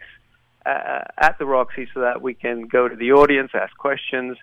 uh, 0.66 1.04
at 1.16 1.38
the 1.38 1.46
Roxy 1.46 1.88
so 1.94 2.00
that 2.00 2.20
we 2.20 2.34
can 2.34 2.66
go 2.66 2.88
to 2.88 2.96
the 2.96 3.12
audience, 3.12 3.52
ask 3.54 3.74
questions, 3.78 4.36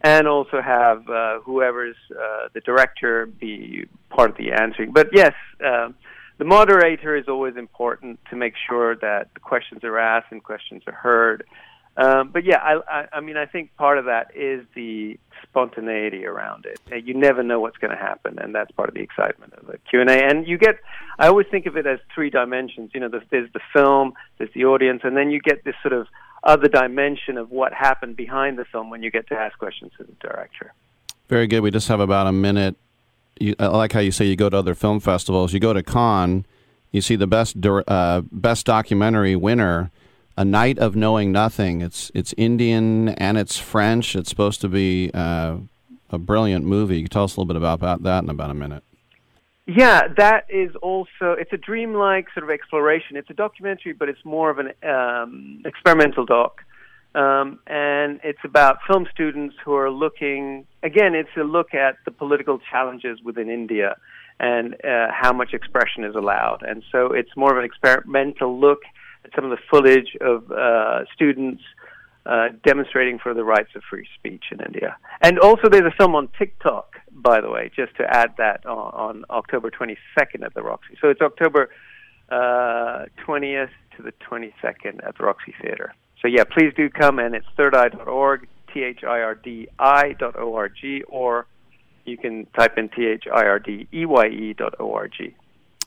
and 0.00 0.26
also 0.26 0.62
have 0.62 1.08
uh, 1.08 1.40
whoever's 1.40 1.96
uh, 2.10 2.48
the 2.54 2.60
director 2.60 3.26
be 3.26 3.86
part 4.08 4.30
of 4.30 4.36
the 4.36 4.52
answering. 4.52 4.92
But 4.92 5.10
yes, 5.12 5.34
um, 5.64 5.94
the 6.38 6.44
moderator 6.44 7.14
is 7.16 7.28
always 7.28 7.56
important 7.56 8.20
to 8.30 8.36
make 8.36 8.54
sure 8.68 8.96
that 8.96 9.28
the 9.34 9.40
questions 9.40 9.84
are 9.84 9.98
asked 9.98 10.28
and 10.30 10.42
questions 10.42 10.82
are 10.86 10.92
heard. 10.92 11.44
Um, 11.96 12.30
but 12.30 12.44
yeah, 12.44 12.56
I, 12.56 12.80
I, 12.88 13.08
I 13.14 13.20
mean, 13.20 13.36
I 13.36 13.44
think 13.44 13.76
part 13.76 13.98
of 13.98 14.06
that 14.06 14.34
is 14.34 14.64
the 14.74 15.18
spontaneity 15.42 16.24
around 16.24 16.64
it. 16.64 17.04
You 17.04 17.12
never 17.12 17.42
know 17.42 17.60
what's 17.60 17.76
going 17.76 17.90
to 17.90 18.02
happen, 18.02 18.38
and 18.38 18.54
that's 18.54 18.70
part 18.70 18.88
of 18.88 18.94
the 18.94 19.02
excitement 19.02 19.52
of 19.54 19.66
the 19.66 19.76
Q 19.90 20.00
and 20.00 20.08
A. 20.08 20.24
And 20.24 20.48
you 20.48 20.56
get, 20.56 20.76
I 21.18 21.26
always 21.26 21.46
think 21.50 21.66
of 21.66 21.76
it 21.76 21.86
as 21.86 21.98
three 22.14 22.30
dimensions. 22.30 22.92
You 22.94 23.00
know, 23.00 23.08
there's 23.08 23.52
the 23.52 23.60
film, 23.74 24.14
there's 24.38 24.52
the 24.54 24.64
audience, 24.64 25.02
and 25.04 25.16
then 25.16 25.30
you 25.30 25.38
get 25.38 25.64
this 25.64 25.74
sort 25.82 25.92
of 25.92 26.06
other 26.44 26.68
dimension 26.68 27.36
of 27.36 27.50
what 27.50 27.74
happened 27.74 28.16
behind 28.16 28.58
the 28.58 28.64
film 28.64 28.88
when 28.88 29.02
you 29.02 29.10
get 29.10 29.28
to 29.28 29.34
ask 29.34 29.58
questions 29.58 29.92
to 29.98 30.04
the 30.04 30.12
director. 30.20 30.72
Very 31.28 31.46
good. 31.46 31.60
We 31.60 31.70
just 31.70 31.88
have 31.88 32.00
about 32.00 32.26
a 32.26 32.32
minute 32.32 32.76
you, 33.40 33.54
I 33.58 33.66
like 33.68 33.92
how 33.92 34.00
you 34.00 34.12
say 34.12 34.24
you 34.26 34.36
go 34.36 34.48
to 34.48 34.56
other 34.56 34.74
film 34.74 35.00
festivals. 35.00 35.52
You 35.52 35.60
go 35.60 35.72
to 35.72 35.82
Cannes, 35.82 36.44
you 36.90 37.00
see 37.00 37.16
the 37.16 37.26
best 37.26 37.56
uh, 37.64 38.22
best 38.30 38.66
documentary 38.66 39.34
winner, 39.36 39.90
A 40.36 40.44
Night 40.44 40.78
of 40.78 40.94
Knowing 40.94 41.32
Nothing. 41.32 41.80
It's 41.80 42.10
it's 42.14 42.34
Indian 42.36 43.10
and 43.10 43.38
it's 43.38 43.58
French. 43.58 44.14
It's 44.14 44.28
supposed 44.28 44.60
to 44.60 44.68
be 44.68 45.10
uh, 45.12 45.56
a 46.10 46.18
brilliant 46.18 46.64
movie. 46.64 46.96
You 46.96 47.02
can 47.04 47.10
tell 47.10 47.24
us 47.24 47.36
a 47.36 47.40
little 47.40 47.52
bit 47.52 47.56
about 47.56 48.02
that 48.02 48.22
in 48.22 48.30
about 48.30 48.50
a 48.50 48.54
minute. 48.54 48.84
Yeah, 49.66 50.08
that 50.16 50.46
is 50.48 50.74
also 50.82 51.32
it's 51.38 51.52
a 51.52 51.56
dreamlike 51.56 52.26
sort 52.34 52.44
of 52.44 52.50
exploration. 52.50 53.16
It's 53.16 53.30
a 53.30 53.34
documentary, 53.34 53.92
but 53.92 54.08
it's 54.08 54.24
more 54.24 54.50
of 54.50 54.58
an 54.58 54.72
um, 54.82 55.62
experimental 55.64 56.26
doc. 56.26 56.62
Um, 57.14 57.58
and 57.66 58.20
it's 58.24 58.38
about 58.44 58.78
film 58.86 59.06
students 59.12 59.54
who 59.64 59.74
are 59.74 59.90
looking, 59.90 60.66
again, 60.82 61.14
it's 61.14 61.36
a 61.36 61.44
look 61.44 61.74
at 61.74 61.96
the 62.04 62.10
political 62.10 62.58
challenges 62.70 63.18
within 63.22 63.50
India 63.50 63.96
and 64.40 64.74
uh, 64.84 65.08
how 65.12 65.32
much 65.32 65.52
expression 65.52 66.04
is 66.04 66.14
allowed. 66.14 66.62
And 66.62 66.82
so 66.90 67.12
it's 67.12 67.30
more 67.36 67.52
of 67.52 67.58
an 67.58 67.64
experimental 67.64 68.58
look 68.58 68.80
at 69.24 69.30
some 69.34 69.44
of 69.44 69.50
the 69.50 69.58
footage 69.70 70.16
of 70.20 70.50
uh, 70.50 71.04
students 71.14 71.62
uh, 72.24 72.48
demonstrating 72.64 73.18
for 73.18 73.34
the 73.34 73.44
rights 73.44 73.70
of 73.74 73.82
free 73.90 74.06
speech 74.18 74.44
in 74.50 74.60
India. 74.60 74.96
And 75.20 75.38
also, 75.38 75.68
there's 75.68 75.92
a 75.92 75.96
film 75.96 76.14
on 76.14 76.28
TikTok, 76.38 76.94
by 77.12 77.40
the 77.40 77.50
way, 77.50 77.70
just 77.74 77.96
to 77.96 78.04
add 78.04 78.34
that 78.38 78.64
on, 78.64 78.94
on 78.94 79.24
October 79.30 79.70
22nd 79.70 80.44
at 80.44 80.54
the 80.54 80.62
Roxy. 80.62 80.96
So 81.00 81.08
it's 81.08 81.20
October 81.20 81.70
uh, 82.30 83.06
20th 83.26 83.70
to 83.96 84.02
the 84.02 84.12
22nd 84.30 85.06
at 85.06 85.18
the 85.18 85.24
Roxy 85.24 85.54
Theater. 85.60 85.94
So 86.22 86.28
yeah, 86.28 86.44
please 86.44 86.72
do 86.76 86.88
come, 86.88 87.18
and 87.18 87.34
it's 87.34 87.46
thirdeye.org, 87.58 88.48
T 88.72 88.82
H 88.82 89.00
I 89.02 89.20
R 89.20 89.34
D 89.34 89.68
I 89.78 90.12
dot 90.12 90.38
O 90.38 90.54
R 90.54 90.68
G, 90.68 91.02
or 91.08 91.46
you 92.04 92.16
can 92.16 92.46
type 92.56 92.78
in 92.78 92.88
T 92.88 93.06
H 93.06 93.24
I 93.26 93.44
R 93.44 93.58
D 93.58 93.88
E 93.92 94.06
Y 94.06 94.26
E 94.28 94.52
dot 94.52 94.76
O 94.78 94.94
R 94.94 95.08
G. 95.08 95.34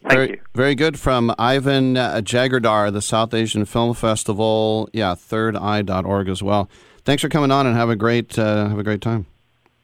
Thank 0.01 0.13
very, 0.13 0.29
you. 0.29 0.41
Very 0.53 0.75
good 0.75 0.99
from 0.99 1.33
Ivan 1.39 1.95
uh, 1.97 2.21
Jaigirdar, 2.21 2.91
the 2.91 3.01
South 3.01 3.33
Asian 3.33 3.65
Film 3.65 3.95
Festival. 3.95 4.89
Yeah, 4.91 5.15
thirdeye.org 5.15 6.27
as 6.27 6.43
well. 6.43 6.69
Thanks 7.05 7.21
for 7.21 7.29
coming 7.29 7.49
on 7.49 7.65
and 7.65 7.75
have 7.75 7.89
a 7.89 7.95
great 7.95 8.37
uh, 8.37 8.67
have 8.67 8.77
a 8.77 8.83
great 8.83 9.01
time. 9.01 9.25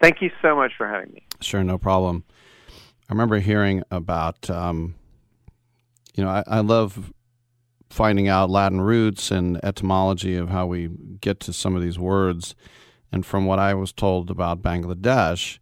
Thank 0.01 0.21
you 0.21 0.31
so 0.41 0.55
much 0.55 0.73
for 0.77 0.87
having 0.87 1.13
me. 1.13 1.23
Sure, 1.39 1.63
no 1.63 1.77
problem. 1.77 2.25
I 3.09 3.13
remember 3.13 3.39
hearing 3.39 3.83
about, 3.91 4.49
um, 4.49 4.95
you 6.15 6.23
know, 6.23 6.29
I, 6.29 6.43
I 6.47 6.59
love 6.59 7.13
finding 7.91 8.27
out 8.27 8.49
Latin 8.49 8.81
roots 8.81 9.31
and 9.31 9.63
etymology 9.63 10.35
of 10.35 10.49
how 10.49 10.65
we 10.65 10.89
get 11.19 11.39
to 11.41 11.53
some 11.53 11.75
of 11.75 11.81
these 11.81 11.99
words. 11.99 12.55
And 13.11 13.25
from 13.25 13.45
what 13.45 13.59
I 13.59 13.73
was 13.73 13.91
told 13.91 14.29
about 14.29 14.61
Bangladesh, 14.61 15.59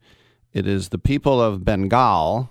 it 0.54 0.68
is 0.68 0.90
the 0.90 0.98
people 0.98 1.42
of 1.42 1.66
Bengal 1.66 2.50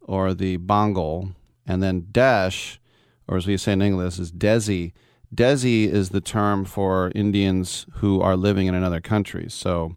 or 0.00 0.34
the 0.34 0.56
Bengal, 0.56 1.32
and 1.66 1.82
then 1.82 2.06
Desh, 2.12 2.80
or 3.26 3.36
as 3.36 3.46
we 3.46 3.56
say 3.56 3.72
in 3.72 3.82
English, 3.82 4.18
is 4.18 4.30
Desi. 4.30 4.92
Desi 5.34 5.88
is 5.88 6.10
the 6.10 6.20
term 6.20 6.64
for 6.64 7.10
Indians 7.14 7.86
who 7.94 8.20
are 8.20 8.36
living 8.36 8.68
in 8.68 8.74
another 8.74 9.00
country. 9.00 9.46
So, 9.48 9.96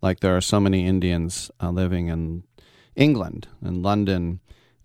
like 0.00 0.20
there 0.20 0.34
are 0.34 0.40
so 0.40 0.60
many 0.60 0.86
Indians 0.86 1.50
uh, 1.60 1.70
living 1.70 2.08
in 2.08 2.44
England 2.96 3.48
and 3.62 3.82
London, 3.82 4.40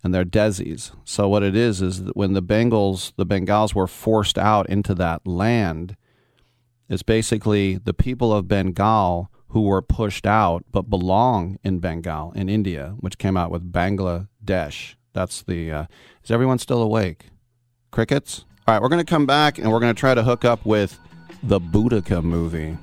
and 0.06 0.14
they're 0.14 0.24
Desis. 0.24 0.92
So 1.04 1.28
what 1.28 1.42
it 1.42 1.56
is 1.56 1.82
is 1.82 2.04
that 2.04 2.16
when 2.16 2.32
the 2.32 2.42
Bengals, 2.42 3.12
the 3.16 3.26
Bengals 3.26 3.74
were 3.74 3.88
forced 3.88 4.38
out 4.38 4.68
into 4.70 4.94
that 4.94 5.26
land, 5.26 5.96
it's 6.88 7.02
basically 7.02 7.76
the 7.76 7.92
people 7.92 8.32
of 8.32 8.46
Bengal 8.46 9.30
who 9.48 9.62
were 9.62 9.82
pushed 9.82 10.24
out 10.24 10.64
but 10.70 10.88
belong 10.88 11.58
in 11.64 11.80
Bengal 11.80 12.30
in 12.32 12.48
India, 12.48 12.94
which 13.00 13.18
came 13.18 13.36
out 13.36 13.50
with 13.50 13.72
Bangladesh. 13.72 14.94
That's 15.12 15.42
the. 15.42 15.72
Uh, 15.72 15.86
is 16.22 16.30
everyone 16.30 16.60
still 16.60 16.82
awake? 16.82 17.30
Crickets. 17.90 18.44
All 18.68 18.74
right, 18.74 18.82
we're 18.82 18.88
going 18.88 19.04
to 19.04 19.10
come 19.10 19.26
back 19.26 19.58
and 19.58 19.72
we're 19.72 19.80
going 19.80 19.94
to 19.94 19.98
try 19.98 20.14
to 20.14 20.22
hook 20.22 20.44
up 20.44 20.64
with 20.64 21.00
the 21.42 21.58
Boudica 21.58 22.22
movie. 22.22 22.78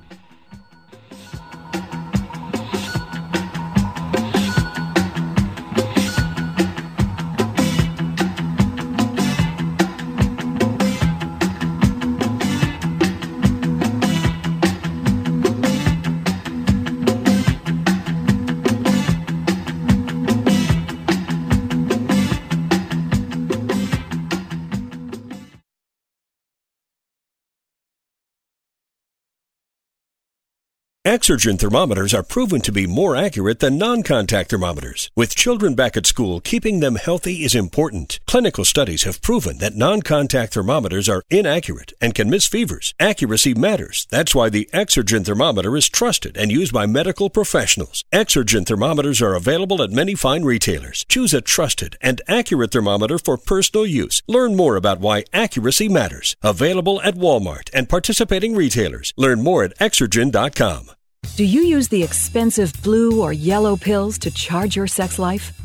Exergen 31.06 31.58
thermometers 31.58 32.14
are 32.14 32.22
proven 32.22 32.62
to 32.62 32.72
be 32.72 32.86
more 32.86 33.14
accurate 33.14 33.60
than 33.60 33.76
non-contact 33.76 34.48
thermometers. 34.48 35.10
With 35.14 35.36
children 35.36 35.74
back 35.74 35.98
at 35.98 36.06
school, 36.06 36.40
keeping 36.40 36.80
them 36.80 36.94
healthy 36.94 37.44
is 37.44 37.54
important. 37.54 38.18
Clinical 38.26 38.64
studies 38.64 39.02
have 39.02 39.20
proven 39.20 39.58
that 39.58 39.76
non-contact 39.76 40.54
thermometers 40.54 41.06
are 41.06 41.22
inaccurate 41.28 41.92
and 42.00 42.14
can 42.14 42.30
miss 42.30 42.46
fevers. 42.46 42.94
Accuracy 42.98 43.52
matters. 43.52 44.06
That's 44.08 44.34
why 44.34 44.48
the 44.48 44.66
Exergen 44.72 45.26
thermometer 45.26 45.76
is 45.76 45.90
trusted 45.90 46.38
and 46.38 46.50
used 46.50 46.72
by 46.72 46.86
medical 46.86 47.28
professionals. 47.28 48.02
Exergen 48.10 48.66
thermometers 48.66 49.20
are 49.20 49.34
available 49.34 49.82
at 49.82 49.90
many 49.90 50.14
fine 50.14 50.42
retailers. 50.42 51.04
Choose 51.10 51.34
a 51.34 51.42
trusted 51.42 51.98
and 52.00 52.22
accurate 52.28 52.72
thermometer 52.72 53.18
for 53.18 53.36
personal 53.36 53.84
use. 53.84 54.22
Learn 54.26 54.56
more 54.56 54.76
about 54.76 55.00
why 55.00 55.24
accuracy 55.34 55.86
matters. 55.86 56.34
Available 56.42 56.98
at 57.02 57.14
Walmart 57.14 57.68
and 57.74 57.90
participating 57.90 58.56
retailers. 58.56 59.12
Learn 59.18 59.42
more 59.42 59.64
at 59.64 59.76
exergen.com. 59.78 60.93
Do 61.36 61.44
you 61.44 61.62
use 61.62 61.88
the 61.88 62.02
expensive 62.02 62.72
blue 62.82 63.20
or 63.20 63.32
yellow 63.32 63.76
pills 63.76 64.18
to 64.18 64.30
charge 64.30 64.76
your 64.76 64.86
sex 64.86 65.18
life? 65.18 65.52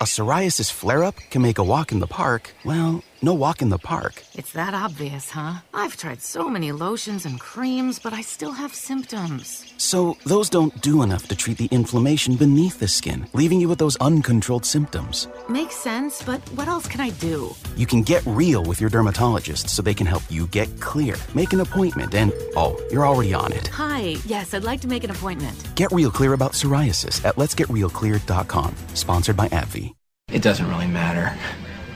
A 0.00 0.06
psoriasis 0.06 0.72
flare 0.72 1.04
up 1.04 1.14
can 1.30 1.40
make 1.40 1.58
a 1.58 1.62
walk 1.62 1.92
in 1.92 2.00
the 2.00 2.08
park, 2.08 2.52
well, 2.64 3.04
no 3.22 3.34
walk 3.34 3.62
in 3.62 3.68
the 3.68 3.78
park. 3.78 4.22
It's 4.34 4.52
that 4.52 4.74
obvious, 4.74 5.30
huh? 5.30 5.54
I've 5.72 5.96
tried 5.96 6.22
so 6.22 6.48
many 6.48 6.72
lotions 6.72 7.24
and 7.26 7.38
creams, 7.40 7.98
but 7.98 8.12
I 8.12 8.20
still 8.20 8.52
have 8.52 8.74
symptoms. 8.74 9.72
So, 9.76 10.16
those 10.24 10.48
don't 10.48 10.78
do 10.80 11.02
enough 11.02 11.28
to 11.28 11.36
treat 11.36 11.58
the 11.58 11.68
inflammation 11.70 12.36
beneath 12.36 12.78
the 12.78 12.88
skin, 12.88 13.26
leaving 13.32 13.60
you 13.60 13.68
with 13.68 13.78
those 13.78 13.96
uncontrolled 13.96 14.64
symptoms. 14.64 15.28
Makes 15.48 15.76
sense, 15.76 16.22
but 16.22 16.40
what 16.56 16.68
else 16.68 16.86
can 16.86 17.00
I 17.00 17.10
do? 17.10 17.54
You 17.76 17.86
can 17.86 18.02
get 18.02 18.22
real 18.26 18.62
with 18.62 18.80
your 18.80 18.90
dermatologist 18.90 19.68
so 19.68 19.82
they 19.82 19.94
can 19.94 20.06
help 20.06 20.22
you 20.30 20.46
get 20.46 20.80
clear. 20.80 21.16
Make 21.34 21.52
an 21.52 21.60
appointment 21.60 22.14
and, 22.14 22.32
oh, 22.56 22.80
you're 22.90 23.06
already 23.06 23.34
on 23.34 23.52
it. 23.52 23.66
Hi, 23.68 24.16
yes, 24.26 24.54
I'd 24.54 24.64
like 24.64 24.80
to 24.82 24.88
make 24.88 25.04
an 25.04 25.10
appointment. 25.10 25.56
Get 25.74 25.92
real 25.92 26.10
clear 26.10 26.32
about 26.32 26.52
psoriasis 26.52 27.24
at 27.24 27.36
letsgetrealclear.com. 27.36 28.74
Sponsored 28.94 29.36
by 29.36 29.48
AbbVie. 29.48 29.94
It 30.32 30.42
doesn't 30.42 30.68
really 30.68 30.86
matter. 30.88 31.36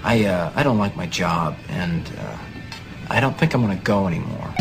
I 0.04 0.24
uh, 0.24 0.52
I 0.54 0.62
don't 0.62 0.78
like 0.78 0.96
my 0.96 1.06
job, 1.06 1.56
and 1.68 2.10
uh, 2.18 2.38
I 3.10 3.20
don't 3.20 3.36
think 3.38 3.54
I'm 3.54 3.60
gonna 3.60 3.76
go 3.76 4.06
anymore. 4.06 4.54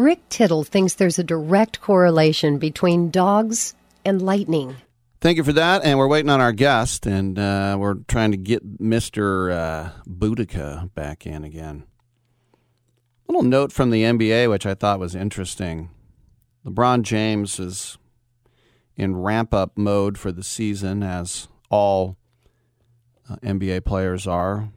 Rick 0.00 0.30
Tittle 0.30 0.64
thinks 0.64 0.94
there's 0.94 1.18
a 1.18 1.24
direct 1.24 1.82
correlation 1.82 2.56
between 2.56 3.10
dogs 3.10 3.74
and 4.02 4.22
lightning. 4.22 4.76
Thank 5.20 5.36
you 5.36 5.44
for 5.44 5.52
that. 5.52 5.84
And 5.84 5.98
we're 5.98 6.08
waiting 6.08 6.30
on 6.30 6.40
our 6.40 6.52
guest, 6.52 7.04
and 7.04 7.38
uh, 7.38 7.76
we're 7.78 7.96
trying 8.08 8.30
to 8.30 8.38
get 8.38 8.80
Mr. 8.80 9.52
Uh, 9.52 9.90
Boudica 10.08 10.92
back 10.94 11.26
in 11.26 11.44
again. 11.44 11.84
A 13.28 13.32
little 13.32 13.42
note 13.42 13.72
from 13.72 13.90
the 13.90 14.02
NBA, 14.02 14.48
which 14.48 14.64
I 14.64 14.72
thought 14.72 14.98
was 14.98 15.14
interesting. 15.14 15.90
LeBron 16.64 17.02
James 17.02 17.60
is 17.60 17.98
in 18.96 19.16
ramp 19.16 19.52
up 19.52 19.76
mode 19.76 20.16
for 20.16 20.32
the 20.32 20.42
season, 20.42 21.02
as 21.02 21.46
all 21.68 22.16
uh, 23.28 23.36
NBA 23.42 23.84
players 23.84 24.26
are. 24.26 24.70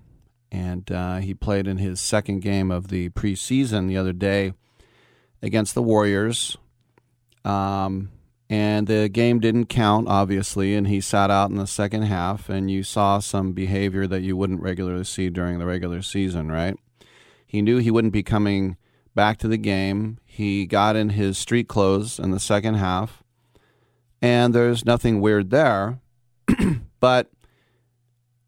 And 0.52 0.92
uh, 0.92 1.18
he 1.18 1.34
played 1.34 1.66
in 1.66 1.78
his 1.78 2.02
second 2.02 2.42
game 2.42 2.72
of 2.72 2.90
the 2.90 3.08
preseason 3.12 3.88
the 3.88 3.96
other 3.96 4.14
day 4.14 4.52
against 5.44 5.76
the 5.76 5.84
Warriors. 5.84 6.58
Um, 7.46 8.10
and 8.50 8.88
the 8.88 9.10
game 9.10 9.40
didn't 9.40 9.66
count, 9.66 10.08
obviously, 10.08 10.76
and 10.76 10.88
he 10.88 11.02
sat 11.02 11.30
out 11.30 11.50
in 11.50 11.58
the 11.58 11.68
second 11.68 12.04
half, 12.04 12.50
and 12.50 12.72
you 12.72 12.84
saw 12.84 13.20
some 13.20 13.52
behavior 13.52 14.08
that 14.08 14.22
you 14.22 14.38
wouldn't 14.38 14.62
regularly 14.62 15.04
see 15.04 15.30
during 15.30 15.60
the 15.60 15.66
regular 15.66 16.02
season, 16.02 16.52
right? 16.52 16.76
He 17.46 17.62
knew 17.62 17.78
he 17.78 17.92
wouldn't 17.92 18.14
be 18.14 18.24
coming 18.24 18.78
back 19.16 19.38
to 19.40 19.48
the 19.48 19.58
game. 19.58 20.18
He 20.26 20.66
got 20.66 20.96
in 20.96 21.10
his 21.10 21.38
street 21.38 21.68
clothes 21.68 22.20
in 22.20 22.32
the 22.32 22.40
second 22.40 22.76
half, 22.76 23.24
and 24.22 24.56
there's 24.56 24.86
nothing 24.86 25.20
weird 25.20 25.50
there. 25.50 26.00
but 27.00 27.32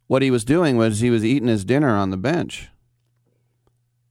what 0.07 0.21
he 0.21 0.31
was 0.31 0.45
doing 0.45 0.77
was 0.77 0.99
he 0.99 1.09
was 1.09 1.25
eating 1.25 1.47
his 1.47 1.65
dinner 1.65 1.95
on 1.95 2.11
the 2.11 2.17
bench 2.17 2.69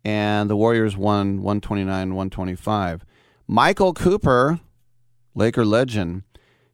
and 0.04 0.50
the 0.50 0.56
Warriors 0.56 0.96
won 0.96 1.42
129 1.42 2.14
125. 2.14 3.04
Michael 3.46 3.94
Cooper, 3.94 4.60
Laker 5.34 5.64
legend, 5.64 6.22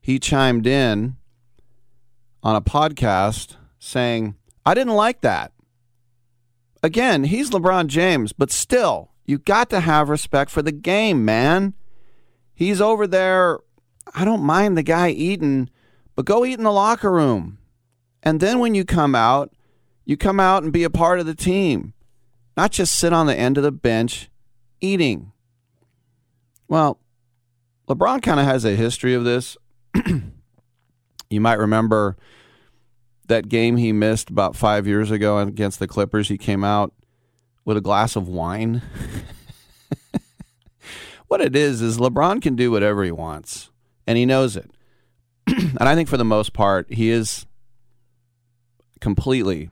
he 0.00 0.18
chimed 0.18 0.66
in 0.66 1.16
on 2.42 2.56
a 2.56 2.60
podcast 2.60 3.56
saying, 3.78 4.34
I 4.66 4.74
didn't 4.74 4.94
like 4.94 5.20
that. 5.20 5.52
Again, 6.82 7.24
he's 7.24 7.50
LeBron 7.50 7.86
James, 7.86 8.32
but 8.32 8.50
still, 8.50 9.10
you 9.26 9.38
got 9.38 9.70
to 9.70 9.80
have 9.80 10.08
respect 10.08 10.50
for 10.50 10.62
the 10.62 10.72
game, 10.72 11.24
man. 11.24 11.74
He's 12.54 12.80
over 12.80 13.06
there. 13.06 13.60
I 14.14 14.24
don't 14.24 14.42
mind 14.42 14.76
the 14.76 14.82
guy 14.82 15.10
eating, 15.10 15.70
but 16.16 16.24
go 16.24 16.44
eat 16.44 16.58
in 16.58 16.64
the 16.64 16.72
locker 16.72 17.12
room. 17.12 17.58
And 18.22 18.40
then 18.40 18.58
when 18.58 18.74
you 18.74 18.84
come 18.84 19.14
out, 19.14 19.52
you 20.04 20.16
come 20.16 20.40
out 20.40 20.62
and 20.62 20.72
be 20.72 20.84
a 20.84 20.90
part 20.90 21.20
of 21.20 21.26
the 21.26 21.34
team 21.34 21.94
not 22.56 22.72
just 22.72 22.94
sit 22.94 23.12
on 23.12 23.26
the 23.26 23.36
end 23.36 23.56
of 23.56 23.62
the 23.62 23.72
bench 23.72 24.30
eating. 24.80 25.32
Well, 26.68 26.98
LeBron 27.88 28.22
kind 28.22 28.40
of 28.40 28.46
has 28.46 28.64
a 28.64 28.76
history 28.76 29.14
of 29.14 29.24
this. 29.24 29.56
you 31.30 31.40
might 31.40 31.58
remember 31.58 32.16
that 33.26 33.48
game 33.48 33.76
he 33.76 33.92
missed 33.92 34.30
about 34.30 34.56
five 34.56 34.86
years 34.86 35.10
ago 35.10 35.38
against 35.38 35.78
the 35.78 35.88
Clippers. 35.88 36.28
He 36.28 36.38
came 36.38 36.64
out 36.64 36.92
with 37.64 37.76
a 37.76 37.80
glass 37.80 38.16
of 38.16 38.28
wine. 38.28 38.82
what 41.28 41.40
it 41.40 41.54
is, 41.54 41.80
is 41.80 41.98
LeBron 41.98 42.42
can 42.42 42.56
do 42.56 42.70
whatever 42.70 43.04
he 43.04 43.12
wants, 43.12 43.70
and 44.06 44.18
he 44.18 44.26
knows 44.26 44.56
it. 44.56 44.70
and 45.46 45.78
I 45.80 45.94
think 45.94 46.08
for 46.08 46.16
the 46.16 46.24
most 46.24 46.52
part, 46.52 46.92
he 46.92 47.10
is 47.10 47.46
completely 49.00 49.70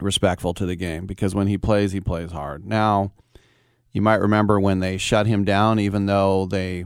respectful 0.00 0.54
to 0.54 0.66
the 0.66 0.76
game 0.76 1.06
because 1.06 1.34
when 1.34 1.46
he 1.46 1.58
plays, 1.58 1.92
he 1.92 2.00
plays 2.00 2.32
hard. 2.32 2.66
Now, 2.66 3.12
you 3.92 4.02
might 4.02 4.20
remember 4.20 4.60
when 4.60 4.80
they 4.80 4.98
shut 4.98 5.26
him 5.26 5.44
down, 5.44 5.78
even 5.78 6.06
though 6.06 6.46
they 6.46 6.84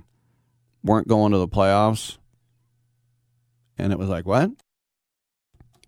weren't 0.85 1.09
going 1.09 1.33
to 1.33 1.39
the 1.39 1.49
playoffs. 1.49 2.19
And 3.77 3.93
it 3.93 3.99
was 3.99 4.09
like, 4.09 4.27
what? 4.27 4.51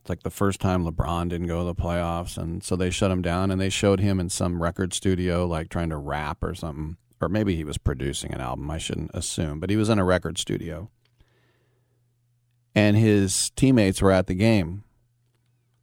It's 0.01 0.11
like 0.11 0.25
the 0.25 0.31
first 0.31 0.61
time 0.61 0.85
LeBron 0.85 1.29
didn't 1.29 1.47
go 1.47 1.61
to 1.61 1.65
the 1.65 1.75
playoffs. 1.75 2.37
And 2.37 2.65
so 2.65 2.75
they 2.75 2.91
shut 2.91 3.13
him 3.13 3.23
down 3.23 3.51
and 3.53 3.61
they 3.61 3.69
showed 3.69 4.01
him 4.01 4.19
in 4.19 4.31
some 4.31 4.61
record 4.61 4.93
studio, 4.93 5.47
like 5.47 5.69
trying 5.69 5.91
to 5.91 5.97
rap 5.97 6.43
or 6.43 6.55
something. 6.55 6.97
Or 7.21 7.29
maybe 7.29 7.55
he 7.55 7.63
was 7.63 7.79
producing 7.79 8.35
an 8.35 8.41
album. 8.41 8.69
I 8.69 8.79
shouldn't 8.79 9.13
assume. 9.15 9.61
But 9.61 9.71
he 9.71 9.77
was 9.77 9.89
in 9.89 10.01
a 10.01 10.05
record 10.05 10.39
studio. 10.39 10.91
And 12.75 12.97
his 12.97 13.51
teammates 13.51 14.03
were 14.03 14.11
at 14.11 14.27
the 14.27 14.35
game 14.35 14.83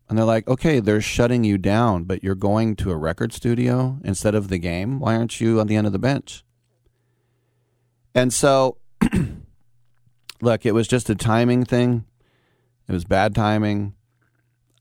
and 0.10 0.18
they're 0.18 0.26
like, 0.26 0.48
okay, 0.48 0.80
they're 0.80 1.02
shutting 1.02 1.44
you 1.44 1.60
down, 1.60 2.06
but 2.06 2.24
you're 2.24 2.34
going 2.34 2.76
to 2.78 2.90
a 2.90 2.98
record 2.98 3.32
studio 3.32 4.00
instead 4.04 4.34
of 4.34 4.48
the 4.48 4.58
game. 4.58 5.00
Why 5.00 5.16
aren't 5.16 5.40
you 5.40 5.60
on 5.60 5.68
the 5.68 5.76
end 5.76 5.86
of 5.86 5.94
the 5.94 6.00
bench? 6.00 6.44
And 8.16 8.34
so, 8.34 8.78
look, 10.42 10.66
it 10.66 10.74
was 10.74 10.88
just 10.88 11.12
a 11.12 11.16
timing 11.16 11.64
thing. 11.64 12.06
It 12.88 12.92
was 12.92 13.06
bad 13.06 13.36
timing. 13.36 13.94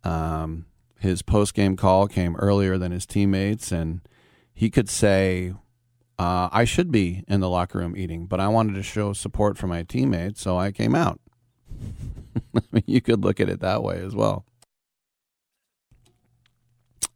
Um, 0.03 0.65
his 0.99 1.21
post 1.21 1.53
game 1.53 1.77
call 1.77 2.09
came 2.09 2.35
earlier 2.37 2.79
than 2.79 2.91
his 2.91 3.05
teammates, 3.05 3.71
and 3.71 4.01
he 4.55 4.71
could 4.71 4.89
say, 4.89 5.53
uh, 6.19 6.49
I 6.51 6.65
should 6.65 6.91
be 6.91 7.23
in 7.29 7.41
the 7.41 7.51
locker 7.51 7.79
room 7.79 7.97
eating, 7.99 8.27
but 8.27 8.41
I 8.41 8.49
wanted 8.49 8.77
to 8.77 8.83
show 8.83 9.13
support 9.13 9.59
for 9.59 9.67
my 9.67 9.83
teammates, 9.83 10.41
so 10.41 10.59
I 10.59 10.73
came 10.73 10.95
out. 10.95 11.21
You 12.87 13.01
could 13.01 13.25
look 13.25 13.41
at 13.41 13.49
it 13.49 13.61
that 13.61 13.83
way 13.83 14.01
as 14.01 14.15
well. 14.15 14.45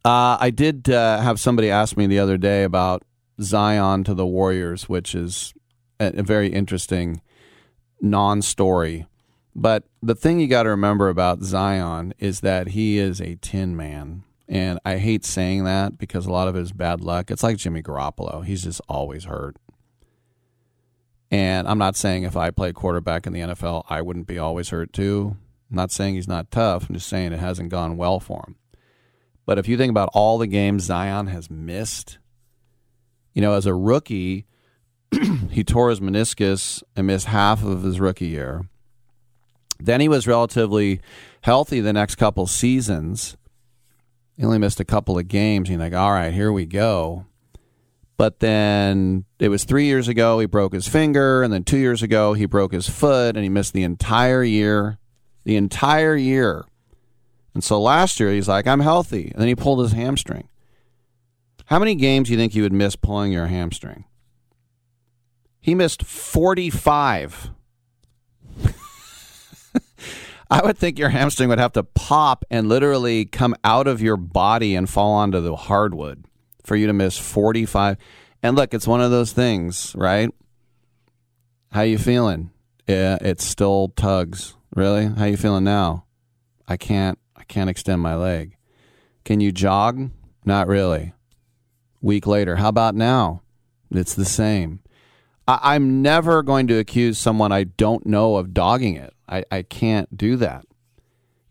Uh, 0.05 0.37
I 0.39 0.49
did 0.49 0.89
uh, 0.89 1.21
have 1.21 1.39
somebody 1.39 1.69
ask 1.69 1.95
me 1.95 2.07
the 2.07 2.19
other 2.19 2.37
day 2.37 2.63
about 2.63 3.03
Zion 3.41 4.03
to 4.03 4.13
the 4.13 4.25
Warriors, 4.25 4.89
which 4.89 5.15
is 5.15 5.53
a, 5.99 6.19
a 6.19 6.23
very 6.23 6.49
interesting 6.49 7.21
non 8.01 8.41
story. 8.41 9.07
But 9.55 9.85
the 10.01 10.15
thing 10.15 10.39
you 10.39 10.47
got 10.47 10.63
to 10.63 10.69
remember 10.69 11.09
about 11.09 11.41
Zion 11.43 12.13
is 12.19 12.41
that 12.41 12.69
he 12.69 12.97
is 12.97 13.21
a 13.21 13.35
tin 13.35 13.77
man. 13.77 14.23
And 14.49 14.79
I 14.83 14.97
hate 14.97 15.23
saying 15.23 15.63
that 15.63 15.97
because 15.97 16.25
a 16.25 16.31
lot 16.31 16.47
of 16.47 16.55
it 16.55 16.61
is 16.61 16.73
bad 16.73 17.01
luck. 17.01 17.31
It's 17.31 17.43
like 17.43 17.57
Jimmy 17.57 17.81
Garoppolo, 17.81 18.43
he's 18.43 18.63
just 18.63 18.81
always 18.89 19.25
hurt. 19.25 19.57
And 21.31 21.67
I'm 21.67 21.79
not 21.79 21.95
saying 21.95 22.23
if 22.23 22.35
I 22.35 22.51
play 22.51 22.73
quarterback 22.73 23.25
in 23.25 23.33
the 23.33 23.39
NFL, 23.39 23.85
I 23.89 24.01
wouldn't 24.01 24.27
be 24.27 24.37
always 24.37 24.69
hurt 24.69 24.91
too. 24.91 25.37
I'm 25.71 25.77
not 25.77 25.91
saying 25.91 26.15
he's 26.15 26.27
not 26.27 26.51
tough. 26.51 26.89
I'm 26.89 26.95
just 26.95 27.07
saying 27.07 27.31
it 27.31 27.39
hasn't 27.39 27.69
gone 27.69 27.97
well 27.97 28.19
for 28.19 28.43
him. 28.45 28.55
But 29.45 29.59
if 29.59 29.67
you 29.67 29.77
think 29.77 29.89
about 29.89 30.09
all 30.13 30.37
the 30.37 30.47
games 30.47 30.83
Zion 30.83 31.27
has 31.27 31.49
missed, 31.49 32.17
you 33.33 33.41
know, 33.41 33.53
as 33.53 33.65
a 33.65 33.73
rookie, 33.73 34.45
he 35.49 35.63
tore 35.63 35.89
his 35.89 35.99
meniscus 35.99 36.81
and 36.95 37.07
missed 37.07 37.27
half 37.27 37.63
of 37.63 37.83
his 37.83 37.99
rookie 37.99 38.27
year. 38.27 38.67
Then 39.79 39.99
he 39.99 40.07
was 40.07 40.27
relatively 40.27 41.01
healthy 41.41 41.81
the 41.81 41.93
next 41.93 42.15
couple 42.15 42.47
seasons. 42.47 43.35
He 44.37 44.45
only 44.45 44.59
missed 44.59 44.79
a 44.79 44.85
couple 44.85 45.17
of 45.17 45.27
games. 45.27 45.69
You're 45.69 45.79
like, 45.79 45.93
all 45.93 46.11
right, 46.11 46.33
here 46.33 46.51
we 46.51 46.65
go. 46.65 47.25
But 48.17 48.39
then 48.39 49.25
it 49.39 49.49
was 49.49 49.63
three 49.63 49.85
years 49.85 50.07
ago, 50.07 50.39
he 50.39 50.45
broke 50.45 50.73
his 50.73 50.87
finger. 50.87 51.43
And 51.43 51.51
then 51.51 51.63
two 51.63 51.77
years 51.77 52.01
ago, 52.01 52.33
he 52.33 52.45
broke 52.45 52.71
his 52.71 52.87
foot 52.87 53.35
and 53.35 53.43
he 53.43 53.49
missed 53.49 53.73
the 53.73 53.83
entire 53.83 54.43
year. 54.43 54.99
The 55.43 55.57
entire 55.57 56.15
year. 56.15 56.63
And 57.53 57.63
so 57.63 57.79
last 57.81 58.19
year, 58.19 58.31
he's 58.31 58.47
like, 58.47 58.65
I'm 58.67 58.79
healthy. 58.79 59.31
And 59.31 59.41
then 59.41 59.47
he 59.47 59.55
pulled 59.55 59.79
his 59.79 59.91
hamstring. 59.91 60.49
How 61.65 61.79
many 61.79 61.95
games 61.95 62.27
do 62.27 62.33
you 62.33 62.37
think 62.37 62.55
you 62.55 62.63
would 62.63 62.73
miss 62.73 62.95
pulling 62.95 63.31
your 63.31 63.47
hamstring? 63.47 64.05
He 65.61 65.75
missed 65.75 66.03
45. 66.03 67.51
I 70.51 70.61
would 70.61 70.77
think 70.77 70.99
your 70.99 71.09
hamstring 71.09 71.49
would 71.49 71.59
have 71.59 71.71
to 71.73 71.83
pop 71.83 72.43
and 72.51 72.67
literally 72.67 73.25
come 73.25 73.55
out 73.63 73.87
of 73.87 74.01
your 74.01 74.17
body 74.17 74.75
and 74.75 74.89
fall 74.89 75.13
onto 75.13 75.39
the 75.39 75.55
hardwood 75.55 76.25
for 76.63 76.75
you 76.75 76.87
to 76.87 76.93
miss 76.93 77.17
45. 77.17 77.97
And 78.41 78.57
look, 78.57 78.73
it's 78.73 78.87
one 78.87 79.01
of 79.01 79.11
those 79.11 79.31
things, 79.31 79.95
right? 79.95 80.29
How 81.71 81.81
you 81.81 81.97
feeling? 81.97 82.51
Yeah, 82.87 83.17
it 83.21 83.39
still 83.39 83.93
tugs. 83.95 84.55
Really? 84.75 85.07
How 85.07 85.25
you 85.25 85.37
feeling 85.37 85.63
now? 85.63 86.05
I 86.67 86.77
can't 86.77 87.17
I 87.43 87.45
can't 87.45 87.69
extend 87.69 88.01
my 88.01 88.15
leg. 88.15 88.55
Can 89.25 89.41
you 89.41 89.51
jog? 89.51 90.11
Not 90.45 90.69
really. 90.69 91.11
Week 92.01 92.25
later, 92.25 92.55
how 92.55 92.69
about 92.69 92.95
now? 92.95 93.41
It's 93.91 94.13
the 94.13 94.23
same. 94.23 94.79
I, 95.45 95.75
am 95.75 96.01
never 96.01 96.41
going 96.41 96.67
to 96.67 96.79
accuse 96.79 97.19
someone 97.19 97.51
I 97.51 97.65
don't 97.65 98.05
know 98.05 98.37
of 98.37 98.53
dogging 98.53 98.95
it. 98.95 99.13
I, 99.27 99.43
I 99.51 99.63
can't 99.63 100.17
do 100.17 100.37
that. 100.37 100.63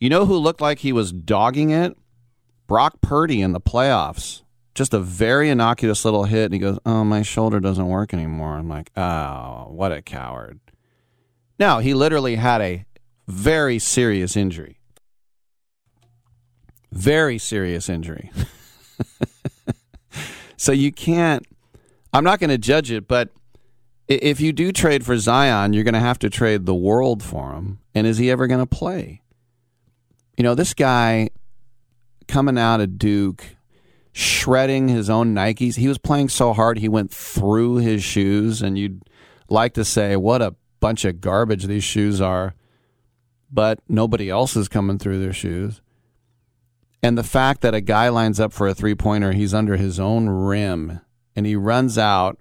You 0.01 0.09
know 0.09 0.25
who 0.25 0.39
looked 0.39 0.63
like 0.63 0.79
he 0.79 0.95
was 0.95 1.13
dogging 1.13 1.69
it? 1.69 1.95
Brock 2.67 3.03
Purdy 3.03 3.43
in 3.43 3.53
the 3.53 3.61
playoffs. 3.61 4.45
Just 4.75 4.95
a 4.95 4.99
very 4.99 5.51
innocuous 5.51 6.07
little 6.07 6.25
hit, 6.25 6.47
and 6.47 6.55
he 6.55 6.59
goes, 6.59 6.79
Oh, 6.87 7.05
my 7.05 7.21
shoulder 7.21 7.61
doesn't 7.61 7.87
work 7.87 8.15
anymore. 8.15 8.55
I'm 8.55 8.71
like, 8.71 8.91
Oh, 8.97 9.67
what 9.69 9.93
a 9.93 10.01
coward. 10.01 10.59
Now, 11.59 11.81
he 11.81 11.93
literally 11.93 12.37
had 12.37 12.63
a 12.63 12.87
very 13.29 13.79
serious 13.79 14.39
injury. 14.39 14.79
Very 16.93 17.39
serious 17.39 17.89
injury. 17.89 18.31
so 20.57 20.73
you 20.73 20.93
can't, 20.93 21.45
I'm 22.13 22.23
not 22.23 22.39
going 22.39 22.51
to 22.51 22.59
judge 22.59 22.91
it, 22.91 23.09
but 23.09 23.31
if 24.09 24.41
you 24.41 24.53
do 24.53 24.73
trade 24.73 25.05
for 25.05 25.17
Zion, 25.17 25.73
you're 25.73 25.85
going 25.85 25.95
to 25.95 26.01
have 26.01 26.19
to 26.21 26.31
trade 26.31 26.67
the 26.67 26.75
world 26.75 27.23
for 27.23 27.55
him. 27.55 27.81
And 27.95 28.07
is 28.07 28.19
he 28.19 28.31
ever 28.31 28.47
going 28.47 28.61
to 28.61 28.67
play? 28.67 29.23
You 30.37 30.45
know, 30.45 30.55
this 30.55 30.75
guy 30.75 31.31
coming 32.29 32.59
out 32.59 32.81
of 32.81 32.99
Duke, 32.99 33.57
shredding 34.13 34.89
his 34.89 35.09
own 35.09 35.35
Nikes. 35.35 35.77
He 35.77 35.89
was 35.89 35.99
playing 35.99 36.29
so 36.29 36.53
hard, 36.53 36.79
he 36.79 36.89
went 36.89 37.11
through 37.11 37.77
his 37.77 38.05
shoes. 38.05 38.61
And 38.61 38.79
you'd 38.79 39.03
like 39.49 39.75
to 39.75 39.85
say, 39.85 40.17
what 40.17 40.43
a 40.43 40.55
bunch 40.81 41.07
of 41.07 41.23
garbage 41.23 41.65
these 41.65 41.85
shoes 41.85 42.21
are. 42.21 42.55
But 43.51 43.81
nobody 43.89 44.29
else 44.29 44.57
is 44.57 44.69
coming 44.69 44.99
through 44.99 45.21
their 45.21 45.33
shoes. 45.33 45.81
And 47.03 47.19
the 47.19 47.25
fact 47.25 47.63
that 47.63 47.75
a 47.75 47.81
guy 47.81 48.09
lines 48.09 48.39
up 48.39 48.53
for 48.53 48.69
a 48.69 48.75
three 48.75 48.95
pointer, 48.95 49.33
he's 49.33 49.53
under 49.53 49.77
his 49.77 49.99
own 49.99 50.29
rim, 50.29 51.01
and 51.35 51.47
he 51.47 51.57
runs 51.57 51.99
out 51.99 52.39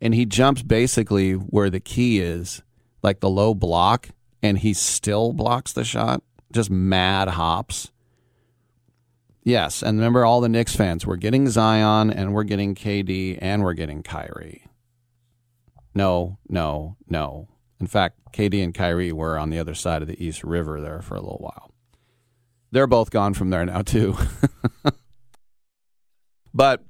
and 0.00 0.14
he 0.14 0.26
jumps 0.26 0.62
basically 0.62 1.32
where 1.32 1.70
the 1.70 1.80
key 1.80 2.20
is, 2.20 2.62
like 3.02 3.20
the 3.20 3.30
low 3.30 3.54
block, 3.54 4.10
and 4.42 4.58
he 4.58 4.74
still 4.74 5.32
blocks 5.32 5.72
the 5.72 5.84
shot. 5.84 6.22
Just 6.52 6.70
mad 6.70 7.28
hops. 7.28 7.90
Yes, 9.42 9.82
and 9.82 9.98
remember 9.98 10.24
all 10.24 10.40
the 10.40 10.48
Knicks 10.48 10.76
fans, 10.76 11.06
we're 11.06 11.16
getting 11.16 11.48
Zion 11.48 12.10
and 12.10 12.34
we're 12.34 12.44
getting 12.44 12.74
KD 12.74 13.38
and 13.40 13.62
we're 13.62 13.74
getting 13.74 14.02
Kyrie. 14.02 14.66
No, 15.94 16.38
no, 16.48 16.96
no. 17.08 17.48
In 17.80 17.86
fact, 17.86 18.18
KD 18.32 18.62
and 18.62 18.74
Kyrie 18.74 19.12
were 19.12 19.38
on 19.38 19.50
the 19.50 19.58
other 19.58 19.74
side 19.74 20.02
of 20.02 20.08
the 20.08 20.22
East 20.22 20.44
River 20.44 20.80
there 20.80 21.00
for 21.00 21.14
a 21.14 21.20
little 21.20 21.38
while. 21.38 21.70
They're 22.76 22.86
both 22.86 23.08
gone 23.08 23.32
from 23.32 23.48
there 23.48 23.64
now 23.64 23.80
too. 23.80 24.18
but 26.54 26.84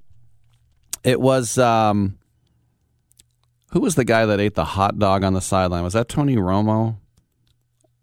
it 1.04 1.20
was 1.20 1.58
um, 1.58 2.18
who 3.70 3.78
was 3.78 3.94
the 3.94 4.04
guy 4.04 4.26
that 4.26 4.40
ate 4.40 4.56
the 4.56 4.64
hot 4.64 4.98
dog 4.98 5.22
on 5.22 5.32
the 5.32 5.40
sideline? 5.40 5.84
Was 5.84 5.92
that 5.92 6.08
Tony 6.08 6.34
Romo? 6.34 6.96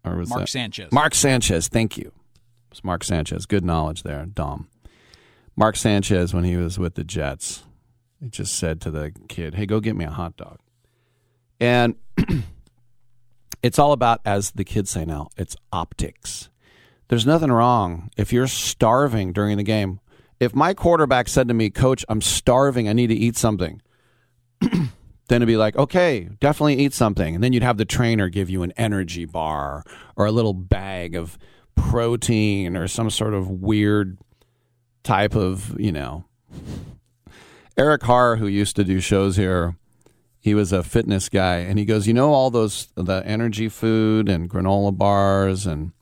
Or 0.02 0.16
was 0.16 0.30
Mark 0.30 0.40
that? 0.40 0.48
Sanchez. 0.48 0.92
Mark 0.92 1.14
Sanchez. 1.14 1.68
Thank 1.68 1.98
you. 1.98 2.06
It 2.06 2.70
was 2.70 2.82
Mark 2.84 3.04
Sanchez. 3.04 3.44
Good 3.44 3.66
knowledge 3.66 4.02
there, 4.02 4.24
Dom. 4.24 4.66
Mark 5.54 5.76
Sanchez, 5.76 6.32
when 6.32 6.44
he 6.44 6.56
was 6.56 6.78
with 6.78 6.94
the 6.94 7.04
Jets, 7.04 7.64
he 8.18 8.30
just 8.30 8.54
said 8.54 8.80
to 8.80 8.90
the 8.90 9.12
kid, 9.28 9.56
"Hey, 9.56 9.66
go 9.66 9.80
get 9.80 9.94
me 9.94 10.06
a 10.06 10.10
hot 10.10 10.38
dog." 10.38 10.58
And 11.60 11.96
it's 13.62 13.78
all 13.78 13.92
about, 13.92 14.22
as 14.24 14.52
the 14.52 14.64
kids 14.64 14.88
say 14.88 15.04
now, 15.04 15.28
it's 15.36 15.54
optics. 15.70 16.48
There's 17.08 17.26
nothing 17.26 17.52
wrong 17.52 18.10
if 18.16 18.32
you're 18.32 18.46
starving 18.46 19.32
during 19.32 19.56
the 19.56 19.62
game. 19.62 20.00
If 20.40 20.54
my 20.54 20.74
quarterback 20.74 21.28
said 21.28 21.48
to 21.48 21.54
me, 21.54 21.70
"Coach, 21.70 22.04
I'm 22.08 22.20
starving. 22.20 22.88
I 22.88 22.92
need 22.92 23.08
to 23.08 23.14
eat 23.14 23.36
something," 23.36 23.80
then 25.28 25.36
it'd 25.36 25.46
be 25.48 25.56
like, 25.56 25.76
okay, 25.76 26.28
definitely 26.40 26.76
eat 26.76 26.92
something. 26.92 27.34
And 27.34 27.42
then 27.42 27.52
you'd 27.52 27.62
have 27.62 27.78
the 27.78 27.84
trainer 27.84 28.28
give 28.28 28.50
you 28.50 28.62
an 28.62 28.72
energy 28.76 29.24
bar 29.24 29.84
or 30.16 30.26
a 30.26 30.32
little 30.32 30.54
bag 30.54 31.14
of 31.14 31.38
protein 31.74 32.76
or 32.76 32.88
some 32.88 33.10
sort 33.10 33.34
of 33.34 33.48
weird 33.48 34.18
type 35.02 35.34
of, 35.34 35.78
you 35.78 35.92
know. 35.92 36.24
Eric 37.76 38.02
Harr, 38.04 38.36
who 38.36 38.46
used 38.46 38.76
to 38.76 38.84
do 38.84 39.00
shows 39.00 39.36
here, 39.36 39.76
he 40.38 40.54
was 40.54 40.72
a 40.72 40.82
fitness 40.82 41.28
guy, 41.28 41.56
and 41.56 41.78
he 41.78 41.84
goes, 41.84 42.06
you 42.06 42.12
know, 42.12 42.32
all 42.32 42.50
those 42.50 42.88
the 42.94 43.22
energy 43.24 43.68
food 43.68 44.28
and 44.28 44.48
granola 44.48 44.96
bars 44.96 45.66
and 45.66 45.92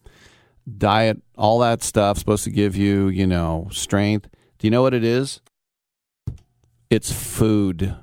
diet, 0.79 1.23
all 1.37 1.59
that 1.61 1.83
stuff 1.83 2.19
supposed 2.19 2.45
to 2.45 2.51
give 2.51 2.77
you, 2.77 3.09
you 3.09 3.27
know, 3.27 3.69
strength. 3.73 4.29
Do 4.59 4.67
you 4.67 4.71
know 4.71 4.83
what 4.83 4.95
it 4.95 5.05
is? 5.05 5.41
It's 6.91 7.11
food. 7.13 7.97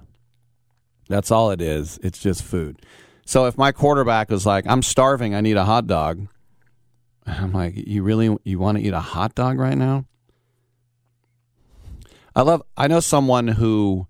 That's 1.08 1.32
all 1.32 1.52
it 1.52 1.62
is. 1.62 2.00
It's 2.04 2.20
just 2.20 2.44
food. 2.44 2.82
So 3.26 3.46
if 3.46 3.58
my 3.58 3.72
quarterback 3.72 4.30
was 4.30 4.46
like, 4.46 4.66
"I'm 4.68 4.82
starving, 4.82 5.36
I 5.36 5.42
need 5.42 5.58
a 5.58 5.66
hot 5.66 5.86
dog," 5.88 6.28
I'm 7.26 7.52
like, 7.54 7.74
"You 7.76 8.04
really 8.04 8.36
you 8.44 8.60
want 8.60 8.78
to 8.78 8.84
eat 8.84 8.94
a 8.94 9.00
hot 9.00 9.36
dog 9.36 9.60
right 9.60 9.78
now?" 9.78 10.06
I 12.36 12.42
love. 12.42 12.64
I 12.78 12.88
know 12.88 13.00
someone 13.00 13.48
who 13.48 14.08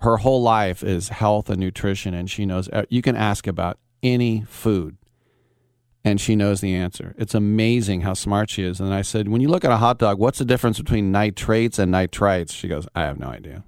her 0.00 0.18
whole 0.18 0.42
life 0.42 0.82
is 0.82 1.08
health 1.08 1.48
and 1.48 1.58
nutrition, 1.58 2.12
and 2.14 2.30
she 2.30 2.44
knows. 2.44 2.68
uh, 2.70 2.84
You 2.90 3.00
can 3.02 3.16
ask 3.16 3.46
about 3.46 3.78
any 4.02 4.42
food, 4.48 4.98
and 6.06 6.20
she 6.20 6.36
knows 6.36 6.60
the 6.60 6.72
answer. 6.72 7.16
It's 7.18 7.34
amazing 7.34 8.02
how 8.02 8.14
smart 8.14 8.48
she 8.48 8.62
is. 8.62 8.78
And 8.78 8.94
I 8.94 9.02
said, 9.02 9.26
"When 9.26 9.40
you 9.40 9.48
look 9.48 9.64
at 9.64 9.72
a 9.72 9.78
hot 9.78 9.98
dog, 9.98 10.20
what's 10.20 10.38
the 10.38 10.44
difference 10.44 10.78
between 10.78 11.10
nitrates 11.10 11.80
and 11.80 11.92
nitrites?" 11.92 12.52
She 12.52 12.68
goes, 12.68 12.86
"I 12.94 13.00
have 13.02 13.18
no 13.18 13.26
idea." 13.26 13.64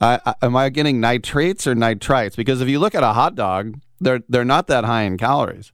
Am 0.40 0.56
I 0.56 0.70
getting 0.70 1.00
nitrates 1.00 1.66
or 1.66 1.74
nitrites? 1.74 2.34
Because 2.34 2.62
if 2.62 2.68
you 2.68 2.78
look 2.78 2.94
at 2.94 3.02
a 3.02 3.12
hot 3.12 3.34
dog, 3.34 3.74
they're 4.00 4.20
they're 4.26 4.42
not 4.42 4.68
that 4.68 4.84
high 4.84 5.02
in 5.02 5.18
calories. 5.18 5.70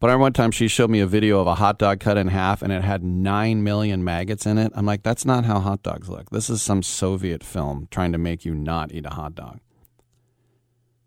But 0.00 0.08
I 0.08 0.16
one 0.16 0.32
time 0.32 0.52
she 0.52 0.68
showed 0.68 0.88
me 0.88 1.00
a 1.00 1.06
video 1.06 1.40
of 1.40 1.46
a 1.46 1.56
hot 1.56 1.78
dog 1.78 2.00
cut 2.00 2.16
in 2.16 2.28
half 2.28 2.62
and 2.62 2.72
it 2.72 2.82
had 2.82 3.04
nine 3.04 3.62
million 3.62 4.02
maggots 4.02 4.46
in 4.46 4.56
it. 4.56 4.72
I'm 4.74 4.86
like, 4.86 5.02
that's 5.02 5.26
not 5.26 5.44
how 5.44 5.60
hot 5.60 5.82
dogs 5.82 6.08
look. 6.08 6.30
This 6.30 6.48
is 6.48 6.62
some 6.62 6.82
Soviet 6.82 7.44
film 7.44 7.88
trying 7.90 8.12
to 8.12 8.18
make 8.18 8.46
you 8.46 8.54
not 8.54 8.90
eat 8.92 9.04
a 9.04 9.10
hot 9.10 9.34
dog. 9.34 9.60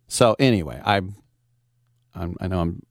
So 0.07 0.35
anyway, 0.39 0.81
I 0.85 1.01
I'm, 2.15 2.35
I 2.39 2.47
know 2.47 2.59
I'm 2.59 2.81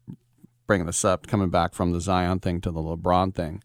bringing 0.67 0.87
this 0.87 1.05
up, 1.05 1.27
coming 1.27 1.51
back 1.51 1.75
from 1.75 1.93
the 1.93 2.01
Zion 2.01 2.41
thing 2.41 2.61
to 2.63 2.71
the 2.71 2.81
LeBron 2.81 3.35
thing. 3.35 3.63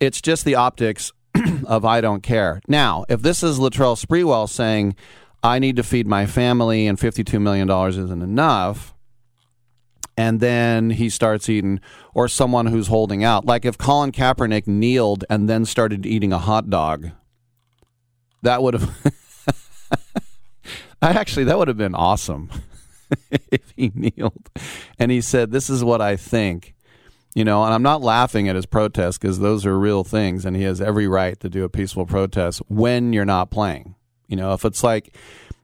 It's 0.00 0.20
just 0.20 0.44
the 0.44 0.54
optics 0.54 1.12
of 1.66 1.84
I 1.84 2.00
don't 2.00 2.22
care. 2.22 2.60
Now, 2.68 3.04
if 3.08 3.22
this 3.22 3.42
is 3.42 3.58
Latrell 3.58 4.00
Sprewell 4.00 4.48
saying, 4.48 4.94
I 5.42 5.58
need 5.58 5.76
to 5.76 5.82
feed 5.82 6.06
my 6.06 6.26
family 6.26 6.86
and 6.86 6.98
$52 6.98 7.40
million 7.40 7.70
isn't 7.70 8.22
enough, 8.22 8.94
and 10.16 10.40
then 10.40 10.90
he 10.90 11.08
starts 11.08 11.48
eating, 11.48 11.80
or 12.12 12.26
someone 12.26 12.66
who's 12.66 12.88
holding 12.88 13.22
out, 13.22 13.44
like 13.44 13.64
if 13.64 13.78
Colin 13.78 14.10
Kaepernick 14.10 14.66
kneeled 14.66 15.24
and 15.30 15.48
then 15.48 15.64
started 15.64 16.04
eating 16.04 16.32
a 16.32 16.38
hot 16.38 16.70
dog, 16.70 17.10
that 18.42 18.62
would 18.62 18.74
have. 18.74 19.14
Actually, 21.00 21.44
that 21.44 21.58
would 21.58 21.68
have 21.68 21.76
been 21.76 21.94
awesome 21.94 22.50
if 23.50 23.72
he 23.76 23.92
kneeled 23.94 24.50
and 24.98 25.10
he 25.10 25.20
said, 25.20 25.50
This 25.50 25.70
is 25.70 25.84
what 25.84 26.00
I 26.00 26.16
think. 26.16 26.74
You 27.34 27.44
know, 27.44 27.62
and 27.62 27.72
I'm 27.72 27.82
not 27.82 28.02
laughing 28.02 28.48
at 28.48 28.56
his 28.56 28.66
protest 28.66 29.20
because 29.20 29.38
those 29.38 29.64
are 29.64 29.78
real 29.78 30.02
things, 30.02 30.44
and 30.44 30.56
he 30.56 30.62
has 30.62 30.80
every 30.80 31.06
right 31.06 31.38
to 31.40 31.48
do 31.48 31.62
a 31.62 31.68
peaceful 31.68 32.04
protest 32.04 32.60
when 32.68 33.12
you're 33.12 33.24
not 33.24 33.50
playing. 33.50 33.94
You 34.26 34.36
know, 34.36 34.54
if 34.54 34.64
it's 34.64 34.82
like 34.82 35.14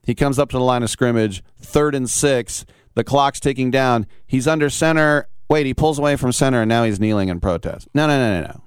he 0.04 0.14
comes 0.14 0.38
up 0.38 0.50
to 0.50 0.58
the 0.58 0.62
line 0.62 0.82
of 0.82 0.90
scrimmage, 0.90 1.42
third 1.58 1.94
and 1.94 2.08
six, 2.08 2.64
the 2.94 3.02
clock's 3.02 3.40
ticking 3.40 3.70
down, 3.70 4.06
he's 4.26 4.46
under 4.46 4.70
center. 4.70 5.26
Wait, 5.48 5.66
he 5.66 5.74
pulls 5.74 5.98
away 5.98 6.16
from 6.16 6.32
center 6.32 6.62
and 6.62 6.68
now 6.68 6.84
he's 6.84 7.00
kneeling 7.00 7.28
in 7.28 7.40
protest. 7.40 7.88
No, 7.92 8.06
no, 8.06 8.16
no, 8.16 8.40
no, 8.40 8.46
no. 8.46 8.62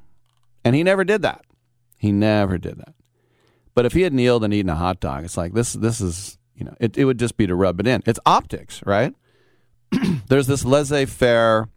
And 0.63 0.75
he 0.75 0.83
never 0.83 1.03
did 1.03 1.21
that. 1.21 1.45
He 1.97 2.11
never 2.11 2.57
did 2.57 2.77
that. 2.77 2.93
But 3.73 3.85
if 3.85 3.93
he 3.93 4.01
had 4.01 4.13
kneeled 4.13 4.43
and 4.43 4.53
eaten 4.53 4.69
a 4.69 4.75
hot 4.75 4.99
dog, 4.99 5.23
it's 5.23 5.37
like 5.37 5.53
this. 5.53 5.73
This 5.73 6.01
is 6.01 6.36
you 6.57 6.65
know, 6.65 6.75
it, 6.79 6.97
it 6.97 7.05
would 7.05 7.19
just 7.19 7.37
be 7.37 7.47
to 7.47 7.55
rub 7.55 7.79
it 7.79 7.87
in. 7.87 8.01
It's 8.05 8.19
optics, 8.25 8.81
right? 8.85 9.13
There's 10.27 10.47
this 10.47 10.65
laissez-faire 10.65 11.69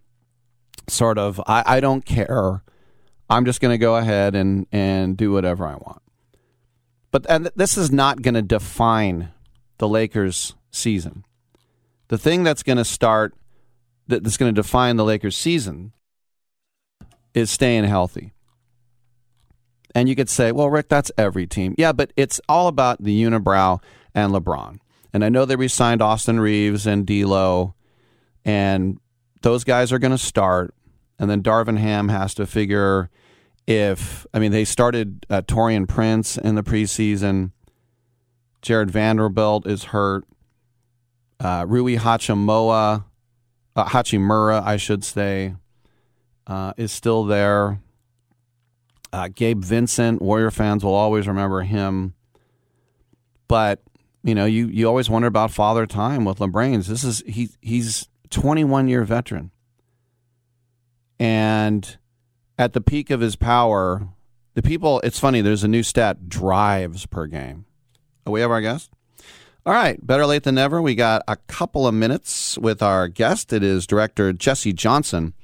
sort 0.88 1.18
of. 1.18 1.40
I, 1.46 1.62
I 1.66 1.80
don't 1.80 2.04
care. 2.04 2.62
I'm 3.28 3.44
just 3.44 3.60
going 3.60 3.72
to 3.72 3.78
go 3.78 3.96
ahead 3.96 4.34
and 4.34 4.66
and 4.72 5.16
do 5.16 5.30
whatever 5.30 5.66
I 5.66 5.74
want. 5.74 6.02
But 7.12 7.26
and 7.28 7.50
this 7.54 7.76
is 7.76 7.92
not 7.92 8.22
going 8.22 8.34
to 8.34 8.42
define 8.42 9.30
the 9.78 9.88
Lakers' 9.88 10.54
season. 10.70 11.24
The 12.08 12.18
thing 12.18 12.42
that's 12.42 12.62
going 12.62 12.78
to 12.78 12.84
start 12.84 13.34
that- 14.08 14.24
that's 14.24 14.36
going 14.36 14.52
to 14.52 14.60
define 14.60 14.96
the 14.96 15.04
Lakers' 15.04 15.36
season 15.36 15.92
is 17.34 17.50
staying 17.50 17.84
healthy. 17.84 18.32
And 19.94 20.08
you 20.08 20.14
could 20.14 20.28
say, 20.28 20.52
well, 20.52 20.70
Rick, 20.70 20.88
that's 20.88 21.10
every 21.18 21.46
team. 21.46 21.74
Yeah, 21.76 21.92
but 21.92 22.12
it's 22.16 22.40
all 22.48 22.68
about 22.68 23.02
the 23.02 23.22
unibrow 23.22 23.80
and 24.14 24.32
LeBron. 24.32 24.78
And 25.12 25.24
I 25.24 25.28
know 25.28 25.44
they 25.44 25.56
re-signed 25.56 26.02
Austin 26.02 26.40
Reaves 26.40 26.86
and 26.86 27.06
D'Lo, 27.06 27.74
and 28.44 28.98
those 29.42 29.64
guys 29.64 29.92
are 29.92 29.98
going 29.98 30.12
to 30.12 30.18
start. 30.18 30.74
And 31.18 31.28
then 31.28 31.42
Darvin 31.42 31.78
Ham 31.78 32.08
has 32.08 32.34
to 32.34 32.46
figure 32.46 33.10
if 33.66 34.26
I 34.32 34.38
mean 34.38 34.52
they 34.52 34.64
started 34.64 35.26
uh, 35.28 35.42
Taurean 35.42 35.86
Prince 35.86 36.38
in 36.38 36.54
the 36.54 36.62
preseason. 36.62 37.52
Jarred 38.62 38.90
Vanderbilt 38.90 39.66
is 39.66 39.84
hurt. 39.84 40.24
Uh, 41.38 41.64
Rui 41.66 41.96
Hachimura, 41.96 43.04
uh, 43.74 43.84
Hachimura, 43.86 44.62
I 44.62 44.76
should 44.76 45.04
say, 45.04 45.54
uh, 46.46 46.74
is 46.76 46.92
still 46.92 47.24
there. 47.24 47.80
Uh, 49.12 49.28
Gabe 49.34 49.64
Vincent, 49.64 50.20
Warrior 50.20 50.50
fans 50.50 50.84
will 50.84 50.94
always 50.94 51.26
remember 51.26 51.62
him. 51.62 52.14
But 53.48 53.82
you 54.22 54.34
know, 54.34 54.44
you 54.44 54.66
you 54.66 54.86
always 54.86 55.08
wonder 55.08 55.28
about 55.28 55.50
Father 55.50 55.86
Time 55.86 56.24
with 56.24 56.38
LeBrains. 56.38 56.86
This 56.86 57.04
is 57.04 57.22
he 57.26 57.50
he's 57.60 58.08
21 58.30 58.88
year 58.88 59.04
veteran, 59.04 59.50
and 61.18 61.98
at 62.58 62.72
the 62.72 62.80
peak 62.80 63.10
of 63.10 63.20
his 63.20 63.36
power, 63.36 64.08
the 64.54 64.62
people. 64.62 65.00
It's 65.00 65.18
funny. 65.18 65.40
There's 65.40 65.64
a 65.64 65.68
new 65.68 65.82
stat: 65.82 66.28
drives 66.28 67.06
per 67.06 67.26
game. 67.26 67.64
Oh, 68.26 68.32
we 68.32 68.40
have 68.40 68.50
our 68.50 68.60
guest. 68.60 68.90
All 69.66 69.74
right, 69.74 70.04
better 70.06 70.24
late 70.24 70.44
than 70.44 70.54
never. 70.54 70.80
We 70.80 70.94
got 70.94 71.22
a 71.28 71.36
couple 71.36 71.86
of 71.86 71.94
minutes 71.94 72.56
with 72.58 72.82
our 72.82 73.08
guest. 73.08 73.52
It 73.52 73.62
is 73.62 73.86
director 73.86 74.32
Jesse 74.32 74.72
Johnson. 74.72 75.34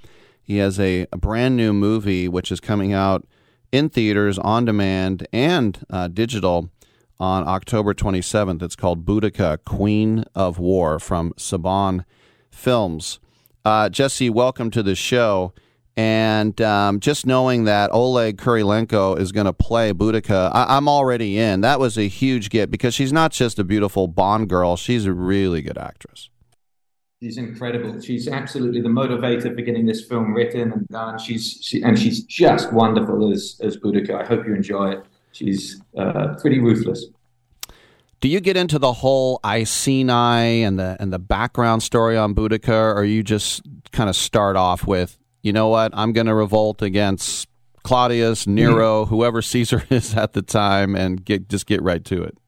He 0.42 0.58
has 0.58 0.80
a, 0.80 1.06
a 1.12 1.16
brand 1.16 1.56
new 1.56 1.72
movie 1.72 2.28
which 2.28 2.50
is 2.50 2.60
coming 2.60 2.92
out 2.92 3.26
in 3.72 3.88
theaters, 3.88 4.38
on 4.38 4.64
demand, 4.64 5.26
and 5.32 5.84
uh, 5.90 6.08
digital 6.08 6.70
on 7.18 7.46
October 7.46 7.94
27th. 7.94 8.62
It's 8.62 8.76
called 8.76 9.04
Boudica, 9.04 9.58
Queen 9.64 10.24
of 10.34 10.58
War 10.58 10.98
from 10.98 11.32
Saban 11.34 12.04
Films. 12.50 13.18
Uh, 13.64 13.88
Jesse, 13.88 14.30
welcome 14.30 14.70
to 14.70 14.82
the 14.82 14.94
show. 14.94 15.52
And 15.98 16.60
um, 16.60 17.00
just 17.00 17.24
knowing 17.26 17.64
that 17.64 17.90
Olga 17.90 18.32
Kurylenko 18.34 19.18
is 19.18 19.32
going 19.32 19.46
to 19.46 19.52
play 19.54 19.92
Boudica, 19.94 20.50
I- 20.52 20.76
I'm 20.76 20.88
already 20.88 21.38
in. 21.38 21.62
That 21.62 21.80
was 21.80 21.96
a 21.96 22.06
huge 22.06 22.50
get 22.50 22.70
because 22.70 22.92
she's 22.94 23.14
not 23.14 23.32
just 23.32 23.58
a 23.58 23.64
beautiful 23.64 24.06
Bond 24.06 24.48
girl, 24.50 24.76
she's 24.76 25.06
a 25.06 25.12
really 25.14 25.62
good 25.62 25.78
actress. 25.78 26.28
She's 27.22 27.38
incredible. 27.38 27.98
She's 28.02 28.28
absolutely 28.28 28.82
the 28.82 28.90
motivator 28.90 29.54
for 29.54 29.62
getting 29.62 29.86
this 29.86 30.04
film 30.04 30.34
written 30.34 30.70
and 30.70 30.86
done. 30.88 31.18
She's 31.18 31.58
she, 31.62 31.82
and 31.82 31.98
she's 31.98 32.22
just 32.24 32.74
wonderful 32.74 33.32
as 33.32 33.58
as 33.62 33.78
Boudica. 33.78 34.20
I 34.22 34.26
hope 34.26 34.46
you 34.46 34.54
enjoy 34.54 34.90
it. 34.90 35.04
She's 35.36 35.80
uh, 35.96 36.34
pretty 36.40 36.58
ruthless. 36.58 37.06
Do 38.20 38.28
you 38.28 38.40
get 38.40 38.56
into 38.56 38.78
the 38.78 38.92
whole 38.92 39.38
Iceni 39.44 40.62
and 40.62 40.78
the 40.78 40.96
and 40.98 41.12
the 41.12 41.18
background 41.18 41.82
story 41.82 42.16
on 42.16 42.34
Boudica, 42.34 42.94
or 42.94 43.04
you 43.04 43.22
just 43.22 43.62
kind 43.92 44.08
of 44.08 44.16
start 44.16 44.56
off 44.56 44.86
with, 44.86 45.18
you 45.42 45.52
know 45.52 45.68
what, 45.68 45.92
I'm 45.94 46.12
going 46.12 46.26
to 46.26 46.34
revolt 46.34 46.80
against 46.80 47.48
Claudius, 47.82 48.46
Nero, 48.46 49.04
whoever 49.04 49.42
Caesar 49.42 49.84
is 49.90 50.14
at 50.14 50.32
the 50.32 50.42
time, 50.42 50.96
and 50.96 51.24
get 51.24 51.48
just 51.48 51.66
get 51.66 51.82
right 51.82 52.04
to 52.06 52.22
it? 52.22 52.38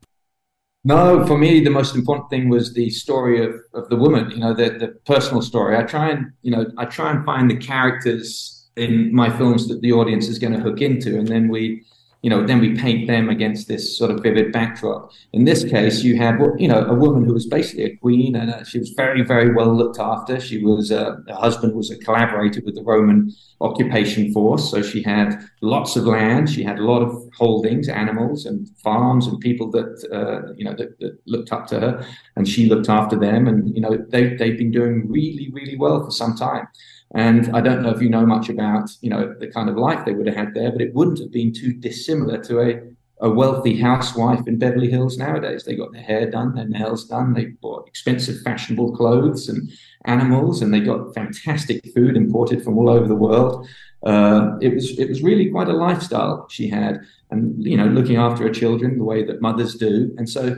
No, 0.85 1.27
for 1.27 1.37
me, 1.37 1.63
the 1.63 1.71
most 1.71 1.95
important 1.95 2.31
thing 2.31 2.49
was 2.49 2.73
the 2.73 2.89
story 2.89 3.45
of, 3.45 3.55
of 3.75 3.89
the 3.91 3.97
woman, 3.97 4.31
you 4.31 4.39
know, 4.39 4.55
the, 4.55 4.71
the 4.71 4.89
personal 5.05 5.43
story. 5.43 5.77
I 5.77 5.83
try 5.83 6.11
and, 6.11 6.33
you 6.43 6.51
know, 6.51 6.67
I 6.79 6.87
try 6.87 7.11
and 7.11 7.25
find 7.27 7.51
the 7.51 7.57
characters 7.57 8.71
in 8.77 9.15
my 9.15 9.29
films 9.29 9.69
that 9.69 9.81
the 9.83 9.93
audience 9.93 10.29
is 10.29 10.39
going 10.39 10.55
to 10.55 10.61
hook 10.61 10.81
into. 10.81 11.19
And 11.19 11.27
then 11.27 11.49
we, 11.49 11.85
you 12.23 12.31
know, 12.31 12.45
then 12.45 12.61
we 12.61 12.75
paint 12.75 13.07
them 13.07 13.29
against 13.29 13.69
this 13.69 13.97
sort 13.97 14.11
of 14.11 14.23
vivid 14.23 14.53
backdrop. 14.53 15.13
In 15.33 15.45
this 15.45 15.63
case, 15.63 16.03
you 16.03 16.17
had, 16.17 16.37
you 16.59 16.67
know, 16.67 16.85
a 16.85 16.95
woman 16.95 17.25
who 17.25 17.33
was 17.33 17.47
basically 17.47 17.85
a 17.85 17.97
queen 17.97 18.35
and 18.35 18.51
uh, 18.51 18.65
she 18.65 18.81
was 18.81 18.91
very, 18.91 19.23
very 19.23 19.55
well 19.55 19.73
looked 19.73 20.01
after. 20.01 20.41
She 20.41 20.65
was, 20.65 20.91
uh, 20.91 21.17
her 21.29 21.35
husband 21.35 21.75
was 21.75 21.93
a 21.93 21.97
collaborator 21.97 22.61
with 22.65 22.75
the 22.75 22.83
Roman 22.83 23.33
occupation 23.61 24.33
force. 24.33 24.69
So 24.69 24.83
she 24.83 25.01
had 25.01 25.41
lots 25.61 25.95
of 25.95 26.07
land. 26.07 26.51
She 26.51 26.65
had 26.65 26.81
a 26.81 26.85
lot 26.85 27.03
of 27.03 27.29
holdings, 27.37 27.89
animals 27.89 28.47
and 28.47 28.69
farms 28.83 29.29
and 29.29 29.39
people 29.39 29.71
that, 29.71 30.05
uh, 30.13 30.55
you 30.57 30.65
know, 30.65 30.75
that, 30.75 30.99
that 30.99 31.19
looked 31.27 31.53
up 31.53 31.69
to 31.69 31.79
her 31.79 32.07
and 32.35 32.49
she 32.49 32.69
looked 32.69 32.89
after 32.89 33.17
them. 33.17 33.47
And, 33.47 33.73
you 33.77 33.81
know, 33.81 33.97
they, 34.09 34.35
they've 34.35 34.59
been 34.59 34.73
doing 34.73 35.09
really, 35.09 35.51
really 35.53 35.77
well 35.77 36.05
for 36.05 36.11
some 36.11 36.35
time. 36.35 36.67
And 37.15 37.55
I 37.57 37.61
don't 37.61 37.83
know 37.83 37.91
if 37.91 38.03
you 38.03 38.11
know 38.11 38.27
much 38.27 38.49
about, 38.49 38.91
you 39.01 39.09
know, 39.09 39.35
the 39.39 39.47
kind 39.47 39.69
of 39.69 39.77
life 39.77 40.05
they 40.05 40.13
would 40.13 40.27
have 40.27 40.37
had 40.37 40.55
there, 40.55 40.71
but 40.71 40.83
it 40.83 40.95
wouldn't 40.95 41.21
have 41.21 41.33
been 41.33 41.53
too 41.53 41.73
dissimilar 41.73 42.39
to 42.45 42.61
a, 42.61 42.81
a 43.21 43.31
wealthy 43.31 43.81
housewife 43.81 44.47
in 44.47 44.59
Beverly 44.59 44.91
Hills 44.91 45.17
nowadays. 45.17 45.65
They 45.65 45.75
got 45.75 45.93
their 45.93 46.03
hair 46.03 46.31
done, 46.31 46.55
their 46.55 46.69
nails 46.69 47.07
done, 47.07 47.33
they 47.33 47.47
bought 47.47 47.89
expensive, 47.89 48.43
fashionable 48.43 48.95
clothes 48.95 49.49
and 49.49 49.71
animals, 50.05 50.61
and 50.61 50.73
they 50.73 50.81
got 50.81 51.15
fantastic 51.15 51.83
food 51.95 52.17
imported 52.17 52.63
from 52.63 52.77
all 52.77 52.91
over 52.91 53.09
the 53.09 53.15
world. 53.15 53.67
Uh, 54.05 54.57
it 54.61 54.75
was 54.75 54.97
it 54.99 55.09
was 55.09 55.23
really 55.23 55.51
quite 55.51 55.69
a 55.69 55.73
lifestyle 55.73 56.47
she 56.51 56.69
had, 56.69 57.01
and 57.31 57.65
you 57.65 57.77
know, 57.77 57.87
looking 57.87 58.17
after 58.17 58.45
her 58.45 58.53
children 58.53 58.99
the 58.99 59.05
way 59.05 59.25
that 59.25 59.43
mothers 59.43 59.75
do. 59.75 60.15
And 60.19 60.29
so, 60.29 60.57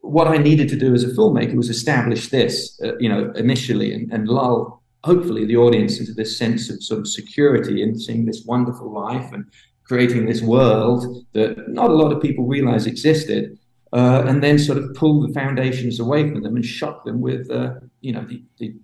what 0.00 0.26
I 0.28 0.38
needed 0.38 0.68
to 0.70 0.76
do 0.76 0.94
as 0.94 1.04
a 1.04 1.08
filmmaker 1.08 1.54
was 1.54 1.68
establish 1.68 2.30
this, 2.30 2.80
uh, 2.82 2.96
you 2.98 3.10
know, 3.10 3.30
initially, 3.36 3.92
and, 3.92 4.10
and 4.10 4.26
lull 4.26 4.81
hopefully 5.04 5.44
the 5.44 5.56
audience 5.56 5.98
into 5.98 6.12
this 6.12 6.38
sense 6.38 6.70
of 6.70 6.82
sort 6.82 7.00
of 7.00 7.08
security 7.08 7.82
and 7.82 8.00
seeing 8.00 8.24
this 8.24 8.44
wonderful 8.46 8.92
life 8.92 9.32
and 9.32 9.44
creating 9.84 10.26
this 10.26 10.42
world 10.42 11.26
that 11.32 11.68
not 11.68 11.90
a 11.90 11.94
lot 11.94 12.12
of 12.12 12.22
people 12.22 12.46
realize 12.46 12.86
existed. 12.86 13.58
Uh, 13.94 14.24
and 14.26 14.42
then 14.42 14.58
sort 14.58 14.78
of 14.78 14.94
pull 14.94 15.20
the 15.20 15.34
foundations 15.34 16.00
away 16.00 16.26
from 16.26 16.42
them 16.42 16.56
and 16.56 16.64
shock 16.64 17.04
them 17.04 17.20
with, 17.20 17.50
uh, 17.50 17.74
you 18.00 18.10
know, 18.10 18.24
the, 18.24 18.42
the 18.58 18.74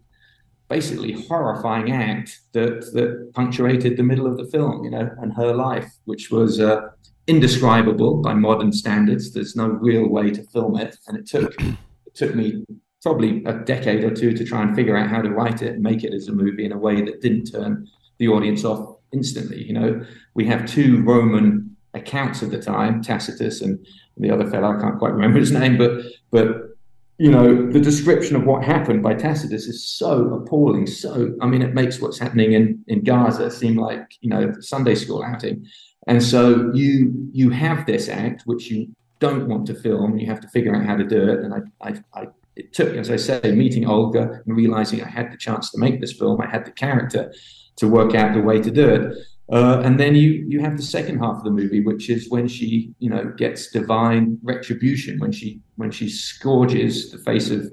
basically 0.69 1.13
horrifying 1.13 1.91
act 1.91 2.41
that 2.53 2.81
that 2.93 3.31
punctuated 3.35 3.97
the 3.97 4.03
middle 4.03 4.27
of 4.27 4.37
the 4.37 4.45
film, 4.47 4.85
you 4.85 4.91
know, 4.91 5.11
and 5.23 5.33
her 5.33 5.55
life, 5.55 5.91
which 6.05 6.31
was 6.31 6.61
uh, 6.61 6.83
indescribable 7.27 8.21
by 8.21 8.35
modern 8.35 8.71
standards. 8.71 9.33
There's 9.33 9.57
no 9.57 9.69
real 9.69 10.09
way 10.09 10.31
to 10.31 10.43
film 10.45 10.77
it, 10.77 10.97
and 11.07 11.17
it 11.17 11.27
took 11.27 11.59
it 11.59 12.15
took 12.15 12.35
me 12.35 12.65
probably 13.09 13.43
a 13.45 13.55
decade 13.55 14.05
or 14.05 14.11
two 14.11 14.35
to 14.35 14.45
try 14.45 14.63
and 14.63 14.77
figure 14.77 14.95
out 14.95 15.09
how 15.09 15.23
to 15.23 15.31
write 15.31 15.63
it 15.63 15.73
and 15.73 15.83
make 15.83 16.05
it 16.05 16.13
as 16.13 16.29
a 16.29 16.33
movie 16.33 16.67
in 16.67 16.73
a 16.73 16.77
way 16.77 17.01
that 17.01 17.23
didn't 17.23 17.47
turn 17.47 17.89
the 18.19 18.29
audience 18.29 18.67
off 18.67 18.97
instantly. 19.13 19.63
You 19.65 19.73
know, 19.73 20.07
we 20.35 20.45
have 20.45 20.67
two 20.67 21.03
Roman 21.05 21.75
accounts 21.95 22.43
of 22.43 22.51
the 22.51 22.61
time, 22.61 23.01
Tacitus 23.01 23.63
and 23.63 23.79
the 24.19 24.31
other 24.31 24.47
fellow, 24.51 24.77
I 24.77 24.81
can't 24.81 24.99
quite 24.99 25.15
remember 25.15 25.39
his 25.39 25.53
name, 25.61 25.79
but 25.79 26.03
but 26.31 26.77
you 27.17 27.31
know, 27.31 27.73
the 27.73 27.81
description 27.81 28.37
of 28.37 28.45
what 28.45 28.63
happened 28.63 29.03
by 29.03 29.15
Tacitus 29.15 29.67
is 29.67 29.89
so 29.89 30.35
appalling. 30.35 30.87
So, 30.87 31.35
I 31.41 31.47
mean, 31.47 31.63
it 31.63 31.75
makes 31.75 31.99
what's 32.01 32.19
happening 32.19 32.53
in, 32.53 32.85
in 32.87 33.03
Gaza 33.03 33.51
seem 33.51 33.77
like, 33.77 34.07
you 34.21 34.31
know, 34.31 34.53
Sunday 34.61 34.95
school 34.95 35.25
outing. 35.25 35.67
And 36.07 36.23
so 36.23 36.71
you 36.75 37.29
you 37.33 37.49
have 37.51 37.87
this 37.87 38.09
act 38.09 38.43
which 38.45 38.71
you 38.71 38.95
don't 39.19 39.49
want 39.49 39.67
to 39.69 39.75
film. 39.75 40.19
You 40.19 40.27
have 40.27 40.41
to 40.43 40.49
figure 40.49 40.77
out 40.77 40.85
how 40.85 40.97
to 40.97 41.05
do 41.05 41.29
it. 41.29 41.41
And 41.41 41.55
I, 41.55 41.89
I, 41.89 41.91
I 42.15 42.27
it 42.59 42.73
took, 42.75 42.95
as 42.97 43.11
I 43.11 43.17
say, 43.17 43.41
meeting 43.53 43.87
Olga 43.87 44.43
and 44.45 44.57
realizing 44.57 45.03
I 45.03 45.09
had 45.09 45.33
the 45.33 45.37
chance 45.37 45.71
to 45.71 45.79
make 45.79 46.01
this 46.01 46.13
film. 46.13 46.41
I 46.41 46.49
had 46.49 46.65
the 46.65 46.73
character 46.73 47.33
to 47.77 47.89
work 47.89 48.15
out 48.15 48.35
the 48.35 48.43
way 48.43 48.61
to 48.61 48.71
do 48.71 48.89
it. 48.89 49.17
Uh, 49.51 49.81
and 49.83 49.99
then 49.99 50.15
you 50.15 50.45
you 50.47 50.61
have 50.61 50.77
the 50.77 50.83
second 50.83 51.21
half 51.21 51.39
of 51.39 51.45
the 51.45 51.51
movie, 51.51 51.81
which 51.81 52.11
is 52.11 52.29
when 52.29 52.47
she 52.47 52.93
you 52.99 53.09
know 53.09 53.33
gets 53.39 53.71
divine 53.71 54.39
retribution, 54.43 55.19
when 55.21 55.33
she 55.33 55.61
when 55.77 55.91
she 55.91 56.09
scourges 56.09 57.11
the 57.11 57.19
face 57.19 57.49
of 57.51 57.71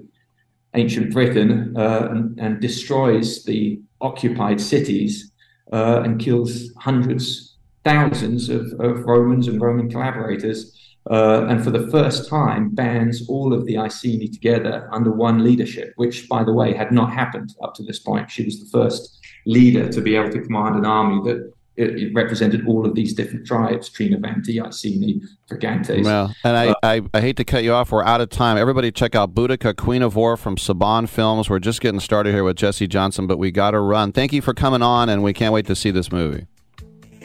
ancient 0.75 1.11
Britain 1.11 1.73
uh, 1.75 2.07
and, 2.11 2.39
and 2.39 2.61
destroys 2.61 3.43
the 3.43 3.81
occupied 4.01 4.61
cities 4.61 5.31
uh, 5.73 6.01
and 6.05 6.19
kills 6.19 6.71
hundreds, 6.77 7.57
thousands 7.83 8.49
of, 8.49 8.65
of 8.79 9.03
Romans 9.05 9.47
and 9.47 9.59
Roman 9.59 9.89
collaborators. 9.89 10.71
Uh, 11.10 11.45
and 11.48 11.64
for 11.64 11.69
the 11.69 11.88
first 11.91 12.27
time 12.27 12.69
bans 12.69 13.30
all 13.30 13.53
of 13.53 13.65
the 13.65 13.77
Iceni 13.77 14.27
together 14.27 14.90
under 14.91 15.11
one 15.11 15.44
leadership, 15.44 15.94
which, 15.98 16.27
by 16.27 16.44
the 16.44 16.52
way, 16.53 16.73
had 16.73 16.91
not 16.91 17.14
happened 17.14 17.53
up 17.64 17.76
to 17.76 17.84
this 17.84 17.99
point. 17.99 18.32
She 18.32 18.44
was 18.44 18.60
the 18.60 18.69
first 18.76 19.19
leader 19.45 19.88
to 19.91 20.02
be 20.02 20.15
able 20.15 20.32
to 20.32 20.41
command 20.41 20.76
an 20.76 20.86
army 20.86 21.22
that 21.30 21.53
it, 21.77 22.02
it 22.02 22.14
represented 22.15 22.65
all 22.68 22.86
of 22.86 22.95
these 22.95 23.14
different 23.14 23.45
tribes: 23.45 23.90
Trinovanti, 23.90 24.65
Iceni, 24.65 25.22
Brigantes. 25.48 26.03
Well, 26.03 26.34
and 26.44 26.57
I, 26.57 26.68
Uh, 26.69 26.76
I, 26.82 27.02
I 27.14 27.22
hate 27.22 27.38
to 27.38 27.44
cut 27.44 27.64
you 27.64 27.73
off. 27.73 27.91
We're 27.91 28.03
out 28.03 28.22
of 28.22 28.30
time. 28.30 28.57
Everybody 28.57 28.91
check 28.91 29.14
out 29.14 29.36
Boudica, 29.36 29.76
Queen 29.76 30.02
of 30.02 30.15
War 30.15 30.38
from 30.38 30.56
Saban 30.56 31.07
Films. 31.07 31.49
We're 31.49 31.60
just 31.60 31.82
getting 31.82 31.99
started 31.99 32.34
here 32.34 32.44
with 32.44 32.56
Jesse 32.56 32.88
Johnson, 32.88 33.27
but 33.27 33.38
we 33.38 33.52
got 33.52 33.72
to 33.72 33.80
run. 33.80 34.11
Thank 34.11 34.34
you 34.34 34.41
for 34.41 34.53
coming 34.53 34.82
on, 34.82 35.10
and 35.10 35.22
we 35.22 35.34
can't 35.34 35.53
wait 35.53 35.68
to 35.68 35.76
see 35.76 35.91
this 35.91 36.11
movie. 36.11 36.48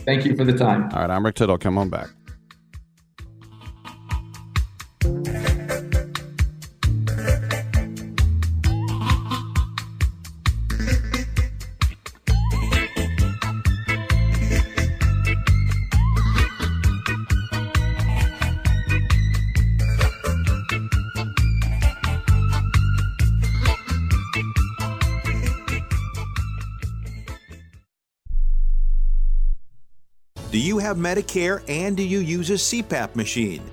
Thank 0.05 0.25
you 0.25 0.37
for 0.37 0.45
the 0.45 0.57
time. 0.57 0.91
All 0.93 1.01
right, 1.01 1.11
I'm 1.11 1.25
Rick 1.25 1.37
Tittle. 1.37 1.57
Come 1.57 1.79
on 1.79 1.89
back. 1.89 2.09
Have 30.91 30.99
Medicare 30.99 31.63
and 31.69 31.97
do 31.97 32.03
you 32.03 32.19
use 32.19 32.51
a 32.51 32.55
CPAP 32.55 33.15
machine? 33.15 33.63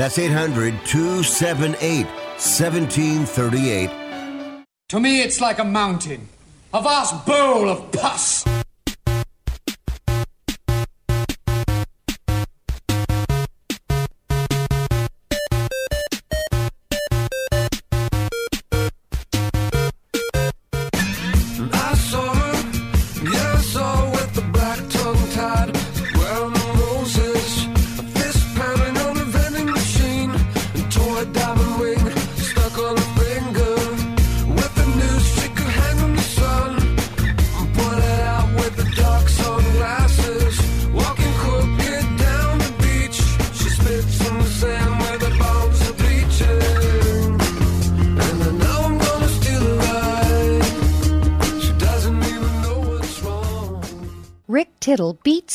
That's 0.00 0.18
800 0.18 0.72
278 0.86 2.06
1738. 2.06 3.90
To 4.88 4.98
me, 4.98 5.20
it's 5.20 5.42
like 5.42 5.58
a 5.58 5.64
mountain, 5.64 6.26
a 6.72 6.80
vast 6.80 7.26
bowl 7.26 7.68
of 7.68 7.92
pus. 7.92 8.42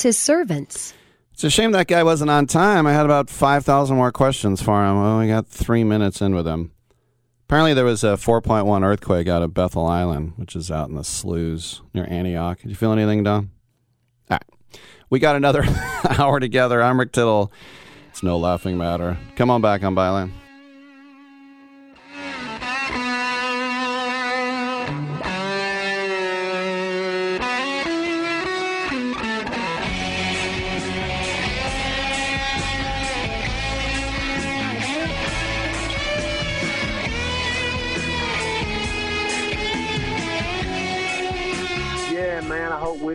His 0.04 0.18
servants. 0.18 0.94
It's 1.34 1.44
a 1.44 1.50
shame 1.50 1.72
that 1.72 1.88
guy 1.88 2.04
wasn't 2.04 2.32
on 2.32 2.48
time. 2.48 2.88
I 2.88 2.94
had 2.94 3.06
about 3.06 3.30
5,000 3.30 3.96
more 3.98 4.12
questions 4.12 4.62
for 4.62 4.86
him. 4.86 5.20
We 5.20 5.28
got 5.28 5.48
three 5.48 5.84
minutes 5.84 6.22
in 6.22 6.34
with 6.34 6.48
him. 6.48 6.72
Apparently, 7.48 7.74
there 7.74 7.86
was 7.86 8.04
a 8.04 8.18
4.1 8.18 8.84
earthquake 8.84 9.28
out 9.28 9.42
of 9.42 9.54
Bethel 9.54 9.86
Island, 9.86 10.34
which 10.38 10.56
is 10.56 10.72
out 10.72 10.90
in 10.90 10.96
the 10.96 11.04
sloughs 11.04 11.82
near 11.94 12.06
Antioch. 12.10 12.62
Did 12.62 12.70
you 12.70 12.76
feel 12.76 12.92
anything, 12.92 13.24
Don? 13.24 13.52
All 14.30 14.38
right. 14.38 14.80
We 15.10 15.20
got 15.20 15.36
another 15.36 15.64
hour 16.18 16.40
together. 16.40 16.82
I'm 16.82 17.00
Rick 17.00 17.12
Tittle. 17.12 17.52
It's 18.10 18.24
no 18.24 18.38
laughing 18.38 18.78
matter. 18.78 19.18
Come 19.36 19.50
on 19.50 19.62
back 19.62 19.84
on 19.84 19.94
Byline. 19.94 20.32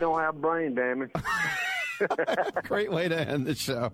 We 0.01 0.07
don't 0.07 0.21
have 0.21 0.41
brain 0.41 0.75
damage. 0.75 1.11
Great 2.63 2.91
way 2.91 3.07
to 3.07 3.21
end 3.21 3.47
the 3.47 3.55
show. 3.55 3.93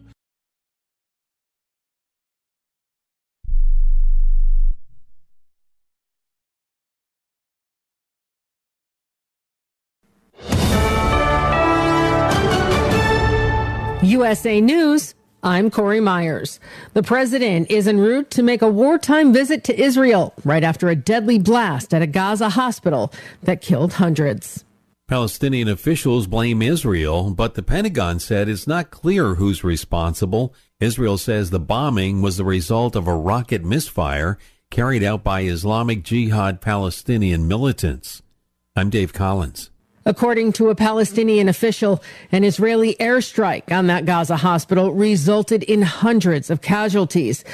USA 14.02 14.60
News. 14.60 15.14
I'm 15.42 15.70
Corey 15.70 16.00
Myers. 16.00 16.60
The 16.94 17.02
president 17.02 17.70
is 17.70 17.88
en 17.88 17.98
route 17.98 18.30
to 18.30 18.42
make 18.44 18.62
a 18.62 18.68
wartime 18.68 19.32
visit 19.32 19.64
to 19.64 19.80
Israel 19.80 20.32
right 20.44 20.62
after 20.62 20.88
a 20.88 20.96
deadly 20.96 21.38
blast 21.38 21.92
at 21.92 22.02
a 22.02 22.06
Gaza 22.06 22.50
hospital 22.50 23.12
that 23.42 23.60
killed 23.60 23.94
hundreds. 23.94 24.64
Palestinian 25.08 25.68
officials 25.68 26.26
blame 26.26 26.60
Israel, 26.60 27.30
but 27.30 27.54
the 27.54 27.62
Pentagon 27.62 28.18
said 28.18 28.48
it's 28.48 28.66
not 28.66 28.90
clear 28.90 29.36
who's 29.36 29.62
responsible. 29.62 30.52
Israel 30.80 31.16
says 31.16 31.50
the 31.50 31.60
bombing 31.60 32.22
was 32.22 32.36
the 32.36 32.44
result 32.44 32.96
of 32.96 33.06
a 33.06 33.14
rocket 33.14 33.64
misfire 33.64 34.36
carried 34.68 35.04
out 35.04 35.22
by 35.22 35.42
Islamic 35.42 36.02
Jihad 36.02 36.60
Palestinian 36.60 37.46
militants. 37.46 38.20
I'm 38.74 38.90
Dave 38.90 39.12
Collins. 39.12 39.70
According 40.04 40.54
to 40.54 40.70
a 40.70 40.74
Palestinian 40.74 41.48
official, 41.48 42.02
an 42.32 42.42
Israeli 42.42 42.96
airstrike 42.98 43.70
on 43.70 43.86
that 43.86 44.06
Gaza 44.06 44.36
hospital 44.36 44.92
resulted 44.92 45.62
in 45.62 45.82
hundreds 45.82 46.50
of 46.50 46.62
casualties. 46.62 47.44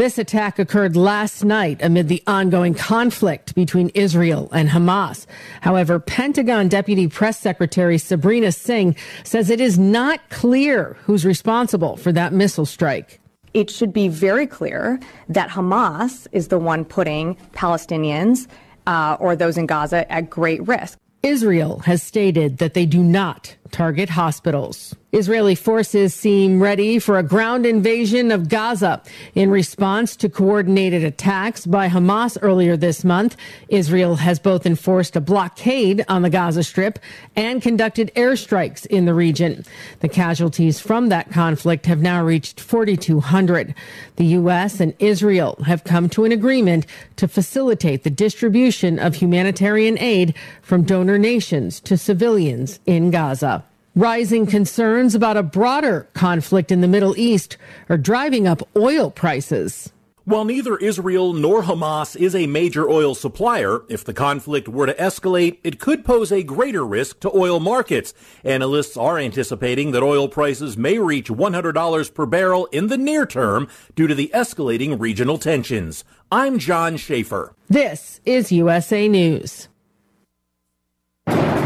This 0.00 0.16
attack 0.16 0.58
occurred 0.58 0.96
last 0.96 1.44
night 1.44 1.82
amid 1.82 2.08
the 2.08 2.22
ongoing 2.26 2.72
conflict 2.72 3.54
between 3.54 3.90
Israel 3.90 4.48
and 4.50 4.70
Hamas. 4.70 5.26
However, 5.60 6.00
Pentagon 6.00 6.68
Deputy 6.68 7.06
Press 7.06 7.38
Secretary 7.38 7.98
Sabrina 7.98 8.50
Singh 8.50 8.96
says 9.24 9.50
it 9.50 9.60
is 9.60 9.78
not 9.78 10.26
clear 10.30 10.96
who's 11.02 11.26
responsible 11.26 11.98
for 11.98 12.12
that 12.12 12.32
missile 12.32 12.64
strike. 12.64 13.20
It 13.52 13.68
should 13.68 13.92
be 13.92 14.08
very 14.08 14.46
clear 14.46 14.98
that 15.28 15.50
Hamas 15.50 16.26
is 16.32 16.48
the 16.48 16.58
one 16.58 16.86
putting 16.86 17.36
Palestinians 17.52 18.46
uh, 18.86 19.18
or 19.20 19.36
those 19.36 19.58
in 19.58 19.66
Gaza 19.66 20.10
at 20.10 20.30
great 20.30 20.66
risk. 20.66 20.98
Israel 21.22 21.80
has 21.80 22.02
stated 22.02 22.56
that 22.56 22.72
they 22.72 22.86
do 22.86 23.02
not 23.02 23.54
target 23.70 24.08
hospitals. 24.08 24.94
Israeli 25.12 25.56
forces 25.56 26.14
seem 26.14 26.62
ready 26.62 27.00
for 27.00 27.18
a 27.18 27.24
ground 27.24 27.66
invasion 27.66 28.30
of 28.30 28.48
Gaza 28.48 29.02
in 29.34 29.50
response 29.50 30.14
to 30.16 30.28
coordinated 30.28 31.02
attacks 31.02 31.66
by 31.66 31.88
Hamas 31.88 32.38
earlier 32.42 32.76
this 32.76 33.02
month. 33.02 33.36
Israel 33.68 34.16
has 34.16 34.38
both 34.38 34.66
enforced 34.66 35.16
a 35.16 35.20
blockade 35.20 36.04
on 36.08 36.22
the 36.22 36.30
Gaza 36.30 36.62
Strip 36.62 37.00
and 37.34 37.60
conducted 37.60 38.12
airstrikes 38.14 38.86
in 38.86 39.04
the 39.04 39.14
region. 39.14 39.64
The 39.98 40.08
casualties 40.08 40.78
from 40.78 41.08
that 41.08 41.32
conflict 41.32 41.86
have 41.86 42.00
now 42.00 42.24
reached 42.24 42.60
4,200. 42.60 43.74
The 44.14 44.26
U.S. 44.26 44.78
and 44.78 44.94
Israel 45.00 45.58
have 45.66 45.82
come 45.82 46.08
to 46.10 46.24
an 46.24 46.30
agreement 46.30 46.86
to 47.16 47.26
facilitate 47.26 48.04
the 48.04 48.10
distribution 48.10 49.00
of 49.00 49.16
humanitarian 49.16 49.98
aid 49.98 50.36
from 50.62 50.84
donor 50.84 51.18
nations 51.18 51.80
to 51.80 51.98
civilians 51.98 52.78
in 52.86 53.10
Gaza. 53.10 53.64
Rising 53.96 54.46
concerns 54.46 55.16
about 55.16 55.36
a 55.36 55.42
broader 55.42 56.08
conflict 56.14 56.70
in 56.70 56.80
the 56.80 56.86
Middle 56.86 57.18
East 57.18 57.56
are 57.88 57.96
driving 57.98 58.46
up 58.46 58.62
oil 58.76 59.10
prices. 59.10 59.92
While 60.24 60.44
neither 60.44 60.76
Israel 60.76 61.32
nor 61.32 61.64
Hamas 61.64 62.14
is 62.14 62.36
a 62.36 62.46
major 62.46 62.88
oil 62.88 63.16
supplier, 63.16 63.80
if 63.88 64.04
the 64.04 64.14
conflict 64.14 64.68
were 64.68 64.86
to 64.86 64.94
escalate, 64.94 65.58
it 65.64 65.80
could 65.80 66.04
pose 66.04 66.30
a 66.30 66.44
greater 66.44 66.86
risk 66.86 67.18
to 67.20 67.36
oil 67.36 67.58
markets. 67.58 68.14
Analysts 68.44 68.96
are 68.96 69.18
anticipating 69.18 69.90
that 69.90 70.04
oil 70.04 70.28
prices 70.28 70.76
may 70.76 71.00
reach 71.00 71.28
$100 71.28 72.14
per 72.14 72.26
barrel 72.26 72.66
in 72.66 72.86
the 72.86 72.98
near 72.98 73.26
term 73.26 73.66
due 73.96 74.06
to 74.06 74.14
the 74.14 74.30
escalating 74.32 75.00
regional 75.00 75.36
tensions. 75.36 76.04
I'm 76.30 76.60
John 76.60 76.96
Schaefer. 76.96 77.56
This 77.68 78.20
is 78.24 78.52
USA 78.52 79.08
News. 79.08 79.66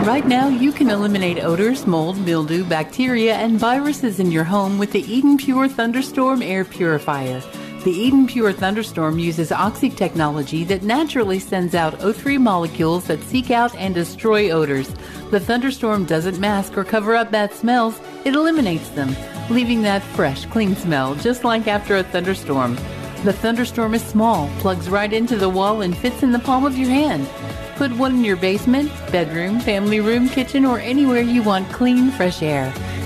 Right 0.05 0.26
now, 0.26 0.48
you 0.48 0.70
can 0.70 0.90
eliminate 0.90 1.43
odors, 1.43 1.86
mold, 1.86 2.18
mildew, 2.18 2.64
bacteria, 2.64 3.36
and 3.36 3.59
viruses 3.59 4.20
in 4.20 4.31
your 4.31 4.44
home 4.44 4.76
with 4.76 4.93
the 4.93 5.01
Eden 5.10 5.39
Pure 5.39 5.68
Thunderstorm 5.68 6.43
Air 6.43 6.66
Purifier. 6.66 7.40
The 7.85 7.90
Eden 7.90 8.26
Pure 8.26 8.52
Thunderstorm 8.52 9.18
uses 9.18 9.51
oxy 9.51 9.89
technology 9.89 10.62
that 10.64 10.82
naturally 10.82 11.39
sends 11.39 11.74
out 11.74 11.98
O3 12.01 12.39
molecules 12.39 13.06
that 13.06 13.22
seek 13.22 13.51
out 13.51 13.74
and 13.76 13.94
destroy 13.94 14.51
odors. 14.51 14.94
The 15.31 15.40
thunderstorm 15.40 16.05
doesn't 16.05 16.39
mask 16.39 16.76
or 16.76 16.85
cover 16.85 17.16
up 17.16 17.31
bad 17.31 17.55
smells, 17.55 17.98
it 18.26 18.35
eliminates 18.35 18.90
them, 18.90 19.16
leaving 19.48 19.81
that 19.82 20.02
fresh, 20.02 20.44
clean 20.44 20.76
smell 20.76 21.14
just 21.14 21.44
like 21.44 21.66
after 21.66 21.97
a 21.97 22.02
thunderstorm. 22.02 22.76
The 23.24 23.32
thunderstorm 23.32 23.94
is 23.94 24.05
small, 24.05 24.51
plugs 24.59 24.90
right 24.90 25.10
into 25.10 25.36
the 25.36 25.48
wall, 25.48 25.81
and 25.81 25.97
fits 25.97 26.22
in 26.22 26.31
the 26.31 26.39
palm 26.40 26.66
of 26.66 26.76
your 26.76 26.90
hand. 26.90 27.26
Put 27.76 27.92
one 27.92 28.14
in 28.14 28.24
your 28.24 28.36
basement, 28.36 28.90
bedroom, 29.10 29.59
family 29.60 30.01
room, 30.01 30.28
kitchen, 30.28 30.64
or 30.64 30.78
anywhere 30.78 31.20
you 31.20 31.42
want 31.42 31.68
clean, 31.72 32.10
fresh 32.12 32.40
air. 32.42 32.72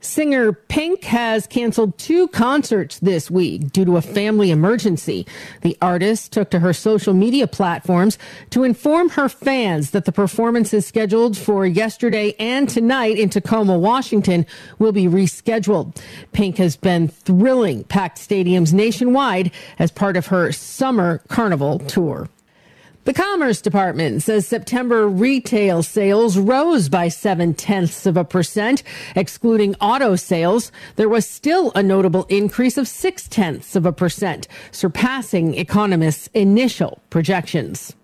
Singer 0.00 0.52
Pink 0.52 1.02
has 1.04 1.48
canceled 1.48 1.98
two 1.98 2.28
concerts 2.28 3.00
this 3.00 3.30
week 3.30 3.72
due 3.72 3.84
to 3.84 3.96
a 3.96 4.02
family 4.02 4.52
emergency. 4.52 5.26
The 5.62 5.76
artist 5.82 6.32
took 6.32 6.50
to 6.50 6.60
her 6.60 6.72
social 6.72 7.14
media 7.14 7.48
platforms 7.48 8.16
to 8.50 8.62
inform 8.62 9.10
her 9.10 9.28
fans 9.28 9.90
that 9.90 10.04
the 10.04 10.12
performances 10.12 10.86
scheduled 10.86 11.36
for 11.36 11.66
yesterday 11.66 12.34
and 12.38 12.68
tonight 12.68 13.18
in 13.18 13.28
Tacoma, 13.28 13.76
Washington 13.76 14.46
will 14.78 14.92
be 14.92 15.06
rescheduled. 15.06 16.00
Pink 16.32 16.58
has 16.58 16.76
been 16.76 17.08
thrilling 17.08 17.82
packed 17.84 18.18
stadiums 18.18 18.72
nationwide 18.72 19.50
as 19.80 19.90
part 19.90 20.16
of 20.16 20.28
her 20.28 20.52
summer 20.52 21.22
carnival 21.28 21.80
tour. 21.80 22.28
The 23.08 23.14
Commerce 23.14 23.62
Department 23.62 24.22
says 24.22 24.46
September 24.46 25.08
retail 25.08 25.82
sales 25.82 26.36
rose 26.36 26.90
by 26.90 27.08
seven 27.08 27.54
tenths 27.54 28.04
of 28.04 28.18
a 28.18 28.22
percent. 28.22 28.82
Excluding 29.16 29.74
auto 29.76 30.14
sales, 30.14 30.70
there 30.96 31.08
was 31.08 31.26
still 31.26 31.72
a 31.74 31.82
notable 31.82 32.26
increase 32.28 32.76
of 32.76 32.86
six 32.86 33.26
tenths 33.26 33.74
of 33.74 33.86
a 33.86 33.94
percent, 33.94 34.46
surpassing 34.72 35.54
economists' 35.54 36.28
initial 36.34 37.00
projections. 37.08 37.96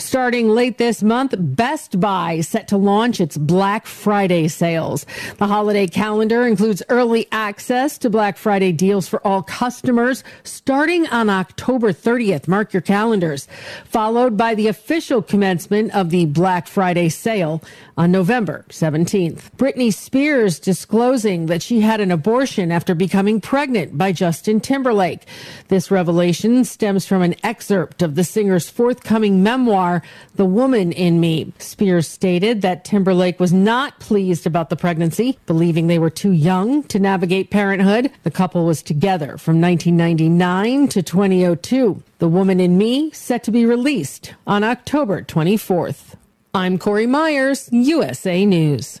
Starting 0.00 0.48
late 0.48 0.78
this 0.78 1.02
month, 1.02 1.34
Best 1.38 2.00
Buy 2.00 2.40
set 2.40 2.68
to 2.68 2.78
launch 2.78 3.20
its 3.20 3.36
Black 3.36 3.86
Friday 3.86 4.48
sales. 4.48 5.04
The 5.36 5.46
holiday 5.46 5.86
calendar 5.86 6.46
includes 6.46 6.82
early 6.88 7.28
access 7.30 7.98
to 7.98 8.08
Black 8.08 8.38
Friday 8.38 8.72
deals 8.72 9.06
for 9.06 9.24
all 9.26 9.42
customers 9.42 10.24
starting 10.42 11.06
on 11.08 11.28
October 11.28 11.92
30th. 11.92 12.48
Mark 12.48 12.72
your 12.72 12.80
calendars. 12.80 13.46
Followed 13.84 14.38
by 14.38 14.54
the 14.54 14.68
official 14.68 15.20
commencement 15.20 15.94
of 15.94 16.08
the 16.08 16.24
Black 16.24 16.66
Friday 16.66 17.10
sale 17.10 17.62
on 18.00 18.10
November 18.10 18.64
17th. 18.70 19.50
Britney 19.58 19.92
Spears 19.92 20.58
disclosing 20.58 21.46
that 21.46 21.60
she 21.60 21.82
had 21.82 22.00
an 22.00 22.10
abortion 22.10 22.72
after 22.72 22.94
becoming 22.94 23.42
pregnant 23.42 23.98
by 23.98 24.10
Justin 24.10 24.58
Timberlake. 24.58 25.26
This 25.68 25.90
revelation 25.90 26.64
stems 26.64 27.04
from 27.04 27.20
an 27.20 27.34
excerpt 27.44 28.00
of 28.00 28.14
the 28.14 28.24
singer's 28.24 28.70
forthcoming 28.70 29.42
memoir 29.42 30.02
the 30.36 30.46
Woman 30.46 30.92
in 30.92 31.20
Me. 31.20 31.52
Spears 31.58 32.08
stated 32.08 32.62
that 32.62 32.86
Timberlake 32.86 33.38
was 33.38 33.52
not 33.52 34.00
pleased 34.00 34.46
about 34.46 34.70
the 34.70 34.76
pregnancy, 34.76 35.38
believing 35.44 35.86
they 35.86 35.98
were 35.98 36.08
too 36.08 36.32
young 36.32 36.82
to 36.84 36.98
navigate 36.98 37.50
parenthood. 37.50 38.10
The 38.22 38.30
couple 38.30 38.64
was 38.64 38.82
together 38.82 39.36
from 39.36 39.60
1999 39.60 40.88
to 40.88 41.02
2002. 41.02 42.02
The 42.18 42.28
Woman 42.28 42.60
in 42.60 42.78
Me 42.78 43.10
set 43.10 43.44
to 43.44 43.50
be 43.50 43.66
released 43.66 44.32
on 44.46 44.64
October 44.64 45.20
24th. 45.20 46.09
I'm 46.52 46.78
Corey 46.78 47.06
Myers, 47.06 47.68
USA 47.70 48.44
News. 48.44 49.00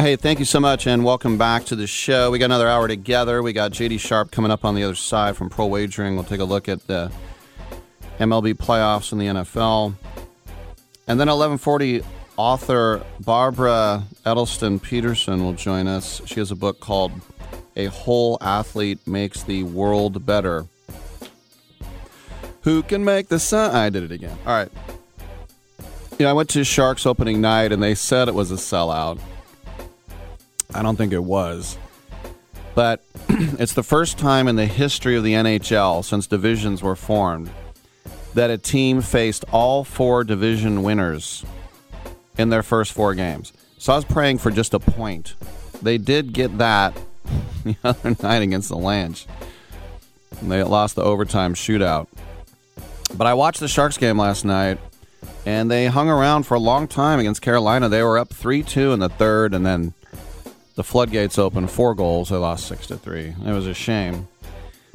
Hey, 0.00 0.16
thank 0.16 0.38
you 0.38 0.46
so 0.46 0.60
much, 0.60 0.86
and 0.86 1.04
welcome 1.04 1.36
back 1.36 1.66
to 1.66 1.76
the 1.76 1.86
show. 1.86 2.30
We 2.30 2.38
got 2.38 2.46
another 2.46 2.66
hour 2.66 2.88
together. 2.88 3.42
We 3.42 3.52
got 3.52 3.72
JD 3.72 4.00
Sharp 4.00 4.30
coming 4.30 4.50
up 4.50 4.64
on 4.64 4.74
the 4.74 4.82
other 4.82 4.94
side 4.94 5.36
from 5.36 5.50
Pro 5.50 5.66
Wagering. 5.66 6.14
We'll 6.14 6.24
take 6.24 6.40
a 6.40 6.44
look 6.44 6.70
at 6.70 6.86
the 6.86 7.12
MLB 8.18 8.54
playoffs 8.54 9.12
in 9.12 9.18
the 9.18 9.26
NFL, 9.26 9.94
and 11.06 11.20
then 11.20 11.28
11:40, 11.28 12.02
author 12.38 13.04
Barbara 13.20 14.04
Edelston 14.24 14.80
Peterson 14.80 15.44
will 15.44 15.52
join 15.52 15.86
us. 15.86 16.22
She 16.24 16.40
has 16.40 16.50
a 16.50 16.56
book 16.56 16.80
called 16.80 17.12
"A 17.76 17.84
Whole 17.84 18.38
Athlete 18.40 19.06
Makes 19.06 19.42
the 19.42 19.64
World 19.64 20.24
Better." 20.24 20.64
Who 22.62 22.82
can 22.82 23.04
make 23.04 23.28
the 23.28 23.38
sun? 23.38 23.76
I 23.76 23.90
did 23.90 24.04
it 24.04 24.12
again. 24.12 24.38
All 24.46 24.54
right. 24.54 24.72
You 26.18 26.24
know, 26.24 26.30
I 26.30 26.32
went 26.32 26.48
to 26.50 26.64
Sharks 26.64 27.04
opening 27.04 27.42
night, 27.42 27.70
and 27.70 27.82
they 27.82 27.94
said 27.94 28.28
it 28.28 28.34
was 28.34 28.50
a 28.50 28.54
sellout. 28.54 29.18
I 30.74 30.82
don't 30.82 30.96
think 30.96 31.12
it 31.12 31.24
was. 31.24 31.78
But 32.74 33.04
it's 33.28 33.74
the 33.74 33.82
first 33.82 34.18
time 34.18 34.48
in 34.48 34.56
the 34.56 34.66
history 34.66 35.16
of 35.16 35.24
the 35.24 35.34
NHL 35.34 36.04
since 36.04 36.26
divisions 36.26 36.82
were 36.82 36.96
formed 36.96 37.50
that 38.34 38.50
a 38.50 38.58
team 38.58 39.02
faced 39.02 39.44
all 39.52 39.84
four 39.84 40.24
division 40.24 40.82
winners 40.82 41.44
in 42.38 42.48
their 42.48 42.62
first 42.62 42.92
four 42.92 43.14
games. 43.14 43.52
So 43.78 43.92
I 43.92 43.96
was 43.96 44.04
praying 44.04 44.38
for 44.38 44.50
just 44.50 44.74
a 44.74 44.78
point. 44.78 45.34
They 45.82 45.98
did 45.98 46.32
get 46.32 46.58
that 46.58 46.96
the 47.64 47.76
other 47.82 48.16
night 48.22 48.42
against 48.42 48.68
the 48.68 48.76
Lange. 48.76 49.16
They 50.42 50.62
lost 50.62 50.96
the 50.96 51.02
overtime 51.02 51.54
shootout. 51.54 52.06
But 53.16 53.26
I 53.26 53.34
watched 53.34 53.60
the 53.60 53.68
Sharks 53.68 53.98
game 53.98 54.18
last 54.18 54.44
night, 54.44 54.78
and 55.44 55.70
they 55.70 55.86
hung 55.86 56.08
around 56.08 56.44
for 56.44 56.54
a 56.54 56.60
long 56.60 56.86
time 56.86 57.18
against 57.18 57.42
Carolina. 57.42 57.88
They 57.88 58.02
were 58.02 58.18
up 58.18 58.32
3 58.32 58.62
2 58.62 58.92
in 58.92 59.00
the 59.00 59.08
third, 59.08 59.52
and 59.52 59.66
then 59.66 59.94
the 60.74 60.84
floodgates 60.84 61.38
opened, 61.38 61.70
four 61.70 61.94
goals. 61.94 62.28
They 62.28 62.36
lost 62.36 62.66
six 62.66 62.86
to 62.88 62.96
three. 62.96 63.34
It 63.44 63.52
was 63.52 63.66
a 63.66 63.74
shame, 63.74 64.28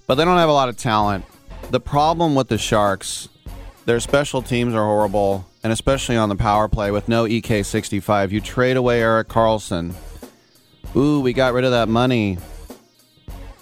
but 0.07 0.15
they 0.15 0.26
don't 0.26 0.38
have 0.38 0.49
a 0.49 0.53
lot 0.53 0.69
of 0.69 0.77
talent. 0.77 1.26
The 1.72 1.80
problem 1.80 2.35
with 2.35 2.47
the 2.47 2.57
Sharks, 2.57 3.30
their 3.85 3.99
special 3.99 4.41
teams 4.41 4.73
are 4.73 4.85
horrible, 4.85 5.45
and 5.64 5.73
especially 5.73 6.15
on 6.15 6.30
the 6.30 6.35
power 6.35 6.68
play 6.68 6.91
with 6.91 7.07
no 7.07 7.26
EK 7.26 7.64
sixty 7.64 7.99
five. 7.99 8.31
You 8.31 8.41
trade 8.41 8.77
away 8.77 9.02
Erik 9.02 9.27
Karlsson. 9.27 9.93
Ooh, 10.95 11.19
we 11.19 11.34
got 11.34 11.53
rid 11.53 11.65
of 11.65 11.72
that 11.72 11.89
money, 11.89 12.38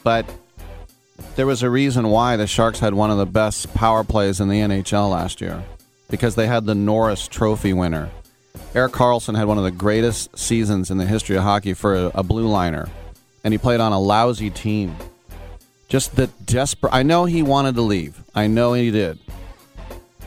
but 0.03 0.25
there 1.35 1.47
was 1.47 1.63
a 1.63 1.69
reason 1.69 2.09
why 2.09 2.37
the 2.37 2.45
Sharks 2.45 2.79
had 2.79 2.93
one 2.93 3.09
of 3.09 3.17
the 3.17 3.25
best 3.25 3.73
power 3.73 4.03
plays 4.03 4.39
in 4.39 4.49
the 4.49 4.59
NHL 4.59 5.09
last 5.09 5.41
year 5.41 5.63
because 6.09 6.35
they 6.35 6.45
had 6.45 6.65
the 6.65 6.75
Norris 6.75 7.27
Trophy 7.27 7.73
winner. 7.73 8.11
Erik 8.75 8.93
Karlsson 8.93 9.37
had 9.37 9.47
one 9.47 9.59
of 9.59 9.63
the 9.63 9.71
greatest 9.71 10.35
seasons 10.37 10.89
in 10.89 10.97
the 10.97 11.05
history 11.05 11.35
of 11.35 11.43
hockey 11.43 11.75
for 11.75 11.93
a, 11.93 12.11
a 12.15 12.23
blue 12.23 12.47
liner, 12.47 12.89
and 13.43 13.53
he 13.53 13.59
played 13.59 13.79
on 13.79 13.91
a 13.91 13.99
lousy 13.99 14.49
team. 14.49 14.95
Just 15.87 16.15
the 16.15 16.25
desperate. 16.45 16.91
I 16.91 17.03
know 17.03 17.25
he 17.25 17.43
wanted 17.43 17.75
to 17.75 17.81
leave. 17.81 18.23
I 18.33 18.47
know 18.47 18.73
he 18.73 18.89
did. 18.89 19.19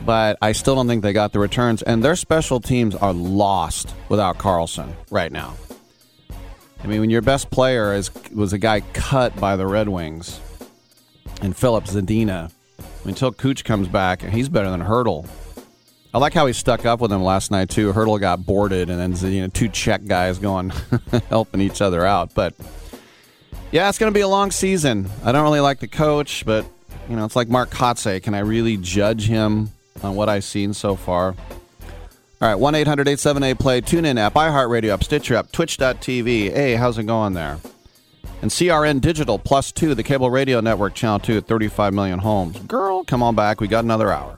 But 0.05 0.37
I 0.41 0.53
still 0.53 0.75
don't 0.75 0.87
think 0.87 1.03
they 1.03 1.11
got 1.11 1.33
the 1.33 1.39
returns, 1.39 1.81
and 1.81 2.01
their 2.01 2.15
special 2.15 2.61
teams 2.61 2.95
are 2.95 3.11
lost 3.11 3.93
without 4.07 4.37
Karlsson 4.37 4.93
right 5.11 5.31
now. 5.31 5.55
I 6.81 6.87
mean, 6.87 7.01
when 7.01 7.09
your 7.09 7.21
best 7.23 7.49
player 7.49 7.93
is 7.93 8.11
was 8.33 8.53
a 8.53 8.57
guy 8.57 8.79
cut 8.93 9.37
by 9.41 9.57
the 9.57 9.67
Red 9.67 9.89
Wings, 9.89 10.39
and 11.41 11.53
Filip 11.53 11.83
Zadina, 11.83 12.49
until 13.03 13.33
Cooch 13.33 13.65
comes 13.65 13.89
back, 13.89 14.23
and 14.23 14.31
he's 14.31 14.47
better 14.47 14.69
than 14.69 14.81
Hertl. 14.81 15.27
I 16.17 16.19
like 16.19 16.33
how 16.33 16.47
he 16.47 16.53
stuck 16.53 16.83
up 16.83 16.99
with 16.99 17.11
him 17.11 17.21
last 17.21 17.51
night 17.51 17.69
too. 17.69 17.93
Hertl 17.93 18.19
got 18.19 18.43
boarded, 18.43 18.89
and 18.89 18.99
then 18.99 19.31
you 19.31 19.41
know 19.41 19.49
two 19.49 19.69
Czech 19.69 20.03
guys 20.07 20.39
going 20.39 20.69
helping 21.29 21.61
each 21.61 21.79
other 21.79 22.03
out. 22.03 22.33
But 22.33 22.55
yeah, 23.71 23.87
it's 23.87 23.99
going 23.99 24.11
to 24.11 24.17
be 24.17 24.21
a 24.21 24.27
long 24.27 24.49
season. 24.49 25.11
I 25.23 25.31
don't 25.31 25.43
really 25.43 25.59
like 25.59 25.77
the 25.79 25.87
coach, 25.87 26.43
but 26.43 26.65
you 27.07 27.15
know 27.15 27.23
it's 27.23 27.35
like 27.35 27.49
Mark 27.49 27.69
Kotze. 27.69 28.23
Can 28.23 28.33
I 28.33 28.39
really 28.39 28.77
judge 28.77 29.27
him 29.27 29.69
on 30.01 30.15
what 30.15 30.27
I've 30.27 30.43
seen 30.43 30.73
so 30.73 30.95
far? 30.95 31.35
All 32.41 32.47
right, 32.49 32.55
one 32.55 32.73
878 32.73 33.59
play 33.59 33.81
tune 33.81 34.03
in 34.03 34.17
app, 34.17 34.33
iHeartRadio 34.33 34.93
app, 34.93 35.03
Stitcher 35.03 35.35
app, 35.35 35.51
Twitch.tv. 35.51 36.51
Hey, 36.51 36.73
how's 36.73 36.97
it 36.97 37.03
going 37.03 37.33
there? 37.33 37.59
And 38.41 38.49
CRN 38.49 39.01
Digital 39.01 39.37
Plus 39.37 39.71
Two, 39.71 39.93
the 39.93 40.01
cable 40.01 40.31
radio 40.31 40.61
network, 40.61 40.95
channel 40.95 41.19
two 41.19 41.37
at 41.37 41.45
35 41.45 41.93
million 41.93 42.17
homes. 42.17 42.57
Girl, 42.61 43.03
come 43.03 43.21
on 43.21 43.35
back. 43.35 43.61
We 43.61 43.67
got 43.67 43.83
another 43.83 44.11
hour. 44.11 44.37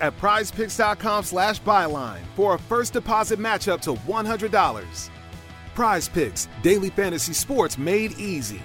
at 0.00 0.18
prizepicks.com 0.18 1.24
slash 1.24 1.60
byline 1.62 2.20
for 2.34 2.54
a 2.54 2.58
first 2.58 2.92
deposit 2.92 3.38
match 3.38 3.68
up 3.68 3.80
to 3.82 3.94
$100. 3.94 5.10
Prize 5.74 6.08
Picks, 6.08 6.48
daily 6.62 6.90
fantasy 6.90 7.32
sports 7.32 7.78
made 7.78 8.18
easy. 8.18 8.62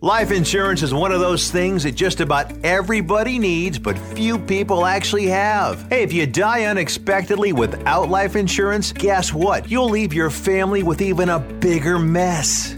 Life 0.00 0.30
insurance 0.30 0.84
is 0.84 0.94
one 0.94 1.10
of 1.10 1.18
those 1.18 1.50
things 1.50 1.82
that 1.82 1.96
just 1.96 2.20
about 2.20 2.52
everybody 2.64 3.36
needs, 3.36 3.80
but 3.80 3.98
few 3.98 4.38
people 4.38 4.86
actually 4.86 5.26
have. 5.26 5.88
Hey, 5.90 6.04
if 6.04 6.12
you 6.12 6.24
die 6.24 6.66
unexpectedly 6.66 7.52
without 7.52 8.08
life 8.08 8.36
insurance, 8.36 8.92
guess 8.92 9.34
what? 9.34 9.68
You'll 9.68 9.88
leave 9.88 10.12
your 10.12 10.30
family 10.30 10.84
with 10.84 11.02
even 11.02 11.30
a 11.30 11.40
bigger 11.40 11.98
mess. 11.98 12.77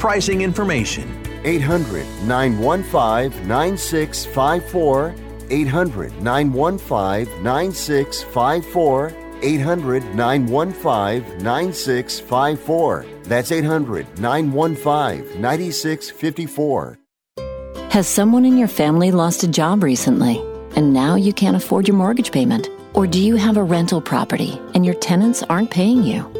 pricing 0.00 0.40
information. 0.40 1.06
800 1.44 2.06
915 2.24 3.46
9654. 3.46 5.14
800 5.50 6.22
915 6.22 7.42
9654. 7.42 9.12
800 9.42 10.14
915 10.14 11.42
9654. 11.42 13.06
That's 13.24 13.52
800 13.52 14.18
915 14.18 15.40
9654. 15.40 16.98
Has 17.90 18.06
someone 18.06 18.44
in 18.44 18.56
your 18.56 18.68
family 18.68 19.10
lost 19.10 19.42
a 19.42 19.48
job 19.48 19.82
recently 19.82 20.38
and 20.76 20.92
now 20.92 21.16
you 21.16 21.32
can't 21.32 21.56
afford 21.56 21.88
your 21.88 21.96
mortgage 21.96 22.32
payment? 22.32 22.68
Or 22.94 23.06
do 23.06 23.20
you 23.22 23.36
have 23.36 23.56
a 23.56 23.62
rental 23.62 24.00
property 24.00 24.60
and 24.74 24.84
your 24.84 24.94
tenants 24.94 25.42
aren't 25.42 25.70
paying 25.70 26.02
you? 26.02 26.39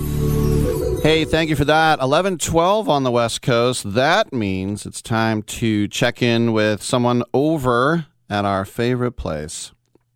Hey, 1.01 1.25
thank 1.25 1.49
you 1.49 1.55
for 1.55 1.65
that. 1.65 1.97
1112 1.97 2.87
on 2.87 3.01
the 3.01 3.09
West 3.09 3.41
Coast. 3.41 3.95
That 3.95 4.31
means 4.31 4.85
it's 4.85 5.01
time 5.01 5.41
to 5.43 5.87
check 5.87 6.21
in 6.21 6.53
with 6.53 6.83
someone 6.83 7.23
over 7.33 8.05
at 8.29 8.45
our 8.45 8.65
favorite 8.65 9.13
place. 9.13 9.71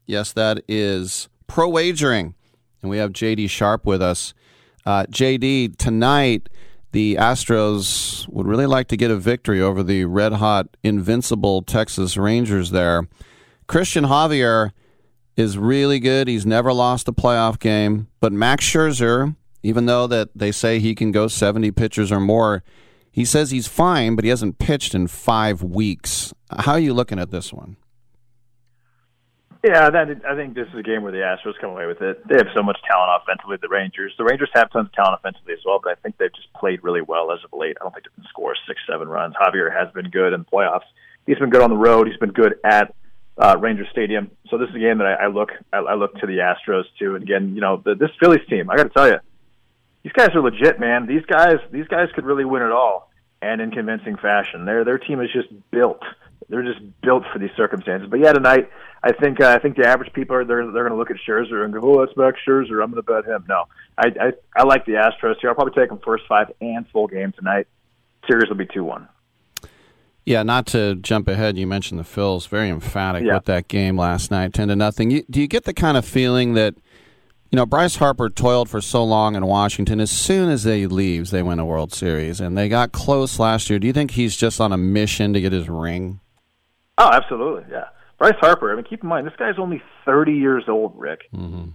Yes, 0.06 0.32
that 0.34 0.64
is 0.68 1.28
pro 1.48 1.68
wagering. 1.68 2.36
And 2.84 2.92
we 2.92 2.98
have 2.98 3.14
JD 3.14 3.50
Sharp 3.50 3.88
with 3.88 4.00
us. 4.00 4.36
Uh, 4.86 5.08
JD, 5.10 5.76
tonight, 5.78 6.50
the 6.92 7.16
Astros 7.16 8.28
would 8.28 8.46
really 8.46 8.68
like 8.68 8.88
to 8.90 8.96
get 8.96 9.10
a 9.10 9.18
victory 9.18 9.60
over 9.60 9.82
the 9.82 10.06
red 10.06 10.34
hot, 10.34 10.78
invincible 10.84 11.64
Texas 11.64 12.16
Rangers 12.16 12.70
there. 12.70 13.08
Cristian 13.68 14.06
Javier 14.06 14.70
is 15.36 15.58
really 15.58 16.00
good. 16.00 16.28
He's 16.28 16.46
never 16.46 16.72
lost 16.72 17.08
a 17.08 17.12
playoff 17.12 17.58
game. 17.58 18.08
But 18.20 18.34
Max 18.34 18.64
Scherzer, 18.64 19.36
even 19.66 19.88
though 19.88 20.06
that 20.06 20.30
they 20.36 20.52
say 20.52 20.80
he 20.80 20.94
can 20.94 21.12
go 21.12 21.28
70 21.28 21.72
pitchers 21.72 22.12
or 22.12 22.20
more, 22.20 22.64
he 23.12 23.26
says 23.26 23.50
he's 23.50 23.68
fine, 23.68 24.16
but 24.16 24.24
he 24.24 24.30
hasn't 24.30 24.60
pitched 24.60 24.94
in 24.94 25.08
five 25.08 25.64
weeks. 25.64 26.34
How 26.52 26.74
are 26.74 26.80
you 26.80 26.94
looking 26.94 27.18
at 27.18 27.32
this 27.32 27.52
one? 27.52 27.78
Yeah, 29.64 29.90
that, 29.90 30.22
I 30.30 30.36
think 30.36 30.54
this 30.54 30.68
is 30.68 30.78
a 30.78 30.84
game 30.84 31.02
where 31.02 31.12
the 31.12 31.26
Astros 31.26 31.60
come 31.60 31.72
away 31.72 31.88
with 31.88 32.00
it. 32.00 32.22
They 32.28 32.36
have 32.36 32.54
so 32.54 32.62
much 32.62 32.78
talent 32.88 33.10
offensively. 33.24 33.58
The 33.60 33.68
Rangers, 33.68 34.14
the 34.20 34.24
Rangers 34.24 34.52
have 34.54 34.70
tons 34.70 34.90
of 34.90 34.94
talent 34.94 35.20
offensively 35.20 35.54
as 35.54 35.60
well, 35.66 35.80
but 35.82 35.94
I 35.94 35.96
think 35.96 36.18
they've 36.20 36.36
just 36.36 36.54
played 36.54 36.84
really 36.84 37.02
well 37.02 37.32
as 37.32 37.40
of 37.44 37.58
late. 37.58 37.76
I 37.82 37.84
don't 37.84 37.92
think 37.92 38.06
they 38.06 38.22
can 38.22 38.30
score 38.30 38.54
six, 38.68 38.80
seven 38.88 39.08
runs. 39.08 39.34
Javier 39.34 39.74
has 39.74 39.92
been 39.94 40.12
good 40.12 40.34
in 40.34 40.42
the 40.42 40.46
playoffs. 40.46 40.86
He's 41.26 41.40
been 41.40 41.50
good 41.50 41.64
on 41.64 41.72
the 41.72 41.78
road. 41.78 42.08
He's 42.08 42.18
been 42.18 42.34
good 42.34 42.56
at 42.64 42.94
uh, 43.40 43.58
Ranger 43.60 43.88
Stadium. 43.92 44.30
So 44.52 44.60
this 44.60 44.70
is 44.70 44.76
a 44.76 44.80
game 44.80 45.00
that 45.00 45.08
I, 45.08 45.26
I 45.26 45.28
look 45.28 45.50
I, 45.74 45.78
I 45.78 45.96
look 45.96 46.14
to 46.20 46.28
the 46.28 46.46
Astros 46.46 46.84
too. 47.00 47.16
And 47.16 47.24
again, 47.24 47.56
you 47.56 47.62
know, 47.62 47.82
the, 47.84 47.96
this 47.96 48.12
Phillies 48.20 48.46
team, 48.48 48.70
I 48.70 48.78
got 48.78 48.84
to 48.84 48.90
tell 48.90 49.08
you, 49.08 49.18
these 50.06 50.14
guys 50.14 50.30
are 50.36 50.42
legit, 50.42 50.80
man. 50.80 51.08
These 51.08 51.26
guys 51.26 51.56
these 51.72 51.88
guys 51.88 52.10
could 52.14 52.26
really 52.26 52.46
win 52.46 52.62
it 52.62 52.72
all, 52.72 53.10
and 53.42 53.60
in 53.60 53.72
convincing 53.72 54.18
fashion. 54.18 54.66
Their 54.66 54.84
their 54.86 55.00
team 55.00 55.20
is 55.20 55.32
just 55.34 55.48
built. 55.72 56.04
They're 56.48 56.62
just 56.62 56.80
built 57.02 57.24
for 57.34 57.40
these 57.40 57.50
circumstances. 57.58 58.08
But 58.08 58.20
yeah, 58.20 58.32
tonight 58.34 58.70
I 59.02 59.14
think 59.14 59.42
uh, 59.42 59.48
I 59.50 59.58
think 59.58 59.78
the 59.78 59.88
average 59.88 60.14
people 60.14 60.36
are 60.36 60.46
they're 60.46 60.64
they're 60.72 60.88
going 60.88 60.92
to 60.92 60.96
look 60.98 61.10
at 61.10 61.18
Scherzer 61.28 61.66
and 61.66 61.74
go, 61.74 61.80
oh, 61.82 62.06
that's 62.06 62.16
Max 62.16 62.38
Scherzer. 62.48 62.84
I'm 62.84 62.92
going 62.92 63.02
to 63.02 63.02
bet 63.02 63.26
him. 63.26 63.46
No, 63.50 63.64
I, 63.98 64.12
I 64.22 64.34
I 64.56 64.64
like 64.64 64.86
the 64.86 64.92
Astros 64.92 65.38
here. 65.42 65.50
I'll 65.50 65.56
probably 65.56 65.74
take 65.74 65.90
them 65.90 66.00
first 66.06 66.26
five 66.30 66.52
and 66.62 66.88
full 66.90 67.08
game 67.08 67.32
tonight. 67.36 67.66
Series 68.30 68.48
will 68.48 68.58
be 68.58 68.68
two 68.68 68.84
one. 68.84 69.08
Yeah, 70.24 70.42
not 70.44 70.66
to 70.68 70.96
jump 70.96 71.28
ahead, 71.28 71.56
you 71.58 71.68
mentioned 71.68 72.00
the 72.00 72.04
Phils. 72.04 72.48
Very 72.48 72.70
emphatic 72.70 73.24
Yeah. 73.24 73.36
with 73.36 73.46
that 73.46 73.68
game 73.68 73.98
last 73.98 74.30
night, 74.30 74.54
ten 74.54 74.68
to 74.68 74.76
nothing. 74.76 75.10
You, 75.10 75.24
do 75.32 75.42
you 75.42 75.48
get 75.48 75.64
the 75.66 75.74
kind 75.74 75.98
of 75.98 76.06
feeling 76.06 76.54
that 76.54 76.76
you 77.56 77.62
know 77.62 77.66
Bryce 77.66 77.96
Harper 77.96 78.30
toiled 78.30 78.70
for 78.70 78.82
so 78.82 79.02
long 79.02 79.38
in 79.38 79.46
Washington? 79.46 80.02
As 80.02 80.12
soon 80.12 80.50
as 80.50 80.64
they 80.64 80.88
leaves, 80.88 81.32
they 81.32 81.42
win 81.42 81.58
a 81.58 81.66
World 81.66 81.94
Series, 81.94 82.42
and 82.42 82.58
they 82.58 82.68
got 82.68 82.92
close 82.92 83.40
last 83.40 83.70
year. 83.70 83.80
Do 83.80 83.88
you 83.88 83.94
think 83.94 84.12
he's 84.12 84.36
just 84.36 84.60
on 84.60 84.74
a 84.74 84.78
mission 84.78 85.32
to 85.32 85.40
get 85.40 85.54
his 85.54 85.70
ring? 85.70 86.20
Oh, 86.98 87.10
absolutely, 87.14 87.64
yeah. 87.72 87.86
Bryce 88.18 88.36
Harper. 88.42 88.74
I 88.74 88.76
mean, 88.76 88.84
keep 88.84 89.04
in 89.04 89.08
mind 89.08 89.26
this 89.26 89.38
guy's 89.40 89.58
only 89.58 89.82
30 90.04 90.34
years 90.34 90.66
old, 90.68 91.00
Rick. 91.00 91.32
Mm-hmm. 91.34 91.70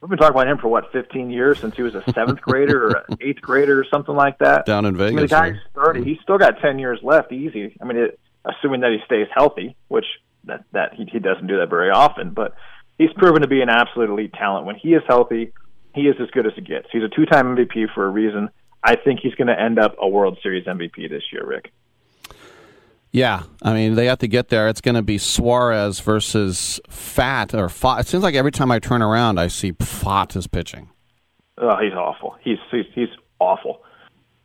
We've 0.00 0.08
been 0.08 0.18
talking 0.18 0.34
about 0.34 0.48
him 0.48 0.58
for 0.58 0.66
what 0.66 0.90
15 0.90 1.30
years 1.30 1.60
since 1.60 1.76
he 1.76 1.82
was 1.82 1.94
a 1.94 2.02
seventh 2.12 2.40
grader 2.42 2.88
or 2.88 3.04
an 3.08 3.18
eighth 3.20 3.42
grader 3.42 3.78
or 3.78 3.84
something 3.84 4.16
like 4.16 4.38
that. 4.38 4.66
Down 4.66 4.86
in 4.86 4.96
I 4.96 5.04
mean, 5.04 5.14
the 5.14 5.20
Vegas, 5.20 5.30
guy's 5.30 5.54
right? 5.76 5.94
30. 5.94 6.02
He's 6.02 6.18
still 6.24 6.38
got 6.38 6.58
10 6.60 6.80
years 6.80 6.98
left, 7.00 7.30
easy. 7.30 7.76
I 7.80 7.84
mean, 7.84 7.96
it, 7.96 8.18
assuming 8.44 8.80
that 8.80 8.90
he 8.90 8.98
stays 9.06 9.28
healthy, 9.32 9.76
which 9.86 10.06
that 10.46 10.64
that 10.72 10.94
he, 10.94 11.04
he 11.04 11.20
doesn't 11.20 11.46
do 11.46 11.58
that 11.58 11.70
very 11.70 11.90
often. 11.90 12.30
But 12.30 12.56
he's 12.98 13.12
proven 13.16 13.42
to 13.42 13.48
be 13.48 13.62
an 13.62 13.68
absolute 13.68 14.10
elite 14.10 14.32
talent. 14.32 14.66
When 14.66 14.76
he 14.76 14.94
is 14.94 15.02
healthy, 15.06 15.52
he 15.94 16.02
is 16.02 16.16
as 16.20 16.30
good 16.30 16.46
as 16.46 16.52
it 16.56 16.66
gets. 16.66 16.86
He's 16.92 17.02
a 17.02 17.08
two-time 17.08 17.56
MVP 17.56 17.92
for 17.94 18.06
a 18.06 18.08
reason. 18.08 18.50
I 18.82 18.96
think 18.96 19.20
he's 19.20 19.34
going 19.34 19.48
to 19.48 19.58
end 19.58 19.78
up 19.78 19.96
a 20.00 20.08
World 20.08 20.38
Series 20.42 20.66
MVP 20.66 21.08
this 21.08 21.22
year, 21.32 21.46
Rick. 21.46 21.72
Yeah, 23.12 23.42
I 23.60 23.74
mean 23.74 23.94
they 23.94 24.06
have 24.06 24.18
to 24.20 24.26
get 24.26 24.48
there. 24.48 24.68
It's 24.68 24.80
going 24.80 24.94
to 24.94 25.02
be 25.02 25.18
Suarez 25.18 26.00
versus 26.00 26.80
Pfaadt 26.88 27.52
or 27.52 27.68
Pfaadt. 27.68 28.00
It 28.00 28.06
seems 28.06 28.22
like 28.22 28.34
every 28.34 28.50
time 28.50 28.70
I 28.70 28.78
turn 28.78 29.02
around, 29.02 29.38
I 29.38 29.48
see 29.48 29.72
Pfaadt 29.72 30.34
is 30.34 30.46
pitching. 30.46 30.88
Oh, 31.58 31.76
he's 31.76 31.92
awful. 31.92 32.36
He's 32.40 32.56
he's 32.70 32.86
he's 32.94 33.10
awful. 33.38 33.82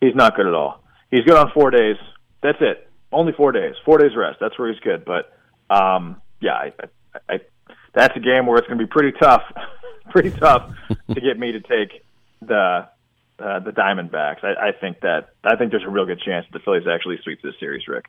He's 0.01 0.15
not 0.15 0.35
good 0.35 0.47
at 0.47 0.53
all. 0.53 0.83
He's 1.09 1.21
good 1.21 1.37
on 1.37 1.49
four 1.53 1.71
days. 1.71 1.95
That's 2.43 2.57
it. 2.59 2.89
Only 3.11 3.31
four 3.31 3.53
days. 3.53 3.75
Four 3.85 3.99
days 3.99 4.11
rest. 4.17 4.39
That's 4.41 4.59
where 4.59 4.69
he's 4.69 4.81
good. 4.81 5.05
But 5.05 5.31
um, 5.73 6.21
yeah, 6.41 6.53
I, 6.53 6.73
I, 7.13 7.19
I, 7.35 7.39
that's 7.97 8.15
a 8.15 8.19
game 8.19 8.45
where 8.45 8.57
it's 8.57 8.67
going 8.67 8.77
to 8.77 8.85
be 8.85 8.89
pretty 8.89 9.17
tough, 9.17 9.41
pretty 10.11 10.31
tough 10.31 10.71
to 11.13 11.19
get 11.19 11.39
me 11.39 11.51
to 11.51 11.59
take 11.59 12.05
the 12.41 12.87
uh, 13.39 13.59
the 13.59 13.71
Diamondbacks. 13.71 14.43
I, 14.43 14.69
I 14.69 14.71
think 14.71 15.01
that 15.01 15.29
I 15.43 15.55
think 15.55 15.71
there's 15.71 15.83
a 15.83 15.89
real 15.89 16.05
good 16.05 16.21
chance 16.21 16.45
that 16.45 16.57
the 16.57 16.63
Phillies 16.63 16.87
actually 16.87 17.19
sweep 17.23 17.41
this 17.41 17.55
series, 17.59 17.87
Rick. 17.87 18.05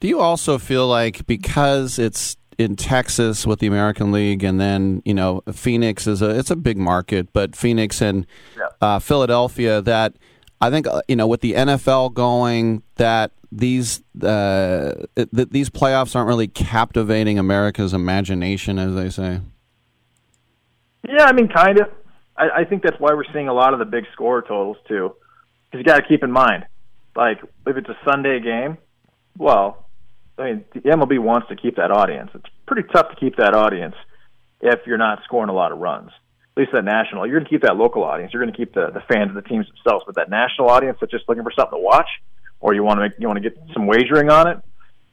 Do 0.00 0.08
you 0.08 0.20
also 0.20 0.58
feel 0.58 0.86
like 0.86 1.26
because 1.26 1.98
it's 1.98 2.36
in 2.58 2.76
Texas 2.76 3.46
with 3.46 3.60
the 3.60 3.66
American 3.66 4.12
League, 4.12 4.44
and 4.44 4.60
then 4.60 5.02
you 5.04 5.14
know 5.14 5.42
Phoenix 5.52 6.06
is 6.06 6.20
a 6.20 6.30
it's 6.30 6.50
a 6.50 6.56
big 6.56 6.76
market, 6.76 7.32
but 7.32 7.56
Phoenix 7.56 8.02
and 8.02 8.26
yeah. 8.56 8.66
uh, 8.80 8.98
Philadelphia 8.98 9.80
that 9.82 10.14
I 10.60 10.70
think 10.70 10.86
uh, 10.86 11.02
you 11.08 11.16
know 11.16 11.26
with 11.26 11.40
the 11.40 11.52
NFL 11.52 12.14
going 12.14 12.82
that 12.96 13.32
these 13.50 14.02
uh, 14.22 14.92
th- 15.16 15.50
these 15.50 15.70
playoffs 15.70 16.14
aren't 16.14 16.28
really 16.28 16.48
captivating 16.48 17.38
America's 17.38 17.94
imagination, 17.94 18.78
as 18.78 18.94
they 18.94 19.10
say. 19.10 19.40
Yeah, 21.08 21.24
I 21.24 21.32
mean, 21.32 21.48
kind 21.48 21.80
of. 21.80 21.88
I, 22.36 22.60
I 22.60 22.64
think 22.64 22.82
that's 22.82 22.98
why 23.00 23.14
we're 23.14 23.30
seeing 23.32 23.48
a 23.48 23.52
lot 23.52 23.72
of 23.72 23.78
the 23.78 23.84
big 23.84 24.04
score 24.12 24.42
totals 24.42 24.76
too, 24.86 25.14
because 25.70 25.78
you 25.78 25.84
got 25.84 25.96
to 25.96 26.06
keep 26.06 26.22
in 26.22 26.30
mind, 26.30 26.66
like 27.16 27.38
if 27.66 27.76
it's 27.76 27.88
a 27.88 27.96
Sunday 28.08 28.40
game, 28.40 28.78
well, 29.36 29.86
I 30.38 30.44
mean, 30.44 30.64
the 30.72 30.80
MLB 30.80 31.18
wants 31.18 31.48
to 31.48 31.56
keep 31.56 31.76
that 31.76 31.90
audience. 31.90 32.30
It's 32.34 32.46
pretty 32.66 32.86
tough 32.92 33.10
to 33.10 33.16
keep 33.16 33.36
that 33.36 33.54
audience 33.54 33.94
if 34.60 34.80
you're 34.86 34.98
not 34.98 35.20
scoring 35.24 35.48
a 35.48 35.54
lot 35.54 35.72
of 35.72 35.78
runs. 35.78 36.10
Least 36.58 36.72
that 36.72 36.84
national. 36.84 37.24
You're 37.24 37.38
going 37.38 37.44
to 37.44 37.50
keep 37.50 37.62
that 37.62 37.76
local 37.76 38.02
audience. 38.02 38.32
You're 38.32 38.42
going 38.42 38.52
to 38.52 38.58
keep 38.58 38.74
the, 38.74 38.90
the 38.90 39.00
fans 39.06 39.30
of 39.30 39.34
the 39.34 39.46
teams 39.48 39.66
themselves. 39.68 40.02
But 40.04 40.16
that 40.16 40.28
national 40.28 40.68
audience 40.68 40.98
that's 41.00 41.12
just 41.12 41.28
looking 41.28 41.44
for 41.44 41.52
something 41.56 41.78
to 41.78 41.82
watch, 41.82 42.08
or 42.58 42.74
you 42.74 42.82
want 42.82 42.98
to 42.98 43.02
make 43.02 43.12
you 43.16 43.28
want 43.28 43.40
to 43.40 43.48
get 43.48 43.56
some 43.72 43.86
wagering 43.86 44.28
on 44.28 44.48
it, 44.48 44.58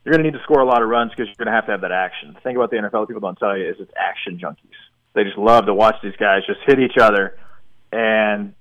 you're 0.04 0.14
going 0.14 0.24
to 0.24 0.32
need 0.32 0.38
to 0.38 0.44
score 0.44 0.60
a 0.60 0.66
lot 0.66 0.82
of 0.82 0.90
runs 0.90 1.12
because 1.12 1.28
you're 1.28 1.46
going 1.46 1.54
to 1.54 1.56
have 1.56 1.68
to 1.68 1.72
have 1.72 1.82
that 1.82 1.92
action. 1.92 2.34
The 2.34 2.42
thing 2.42 2.56
about 2.56 2.72
the 2.72 2.78
NFL 2.78 3.08
people 3.08 3.22
don't 3.22 3.38
tell 3.38 3.56
you 3.56 3.70
is 3.70 3.76
it's 3.80 3.92
action 3.96 4.40
junkies. 4.40 4.74
They 5.14 5.24
just 5.24 5.38
love 5.38 5.68
to 5.68 5.74
watch 5.74 5.96
these 6.02 6.16
guys 6.18 6.42
just 6.48 6.62
hit 6.66 6.80
each 6.80 6.98
other 7.00 7.38
and 7.92 8.56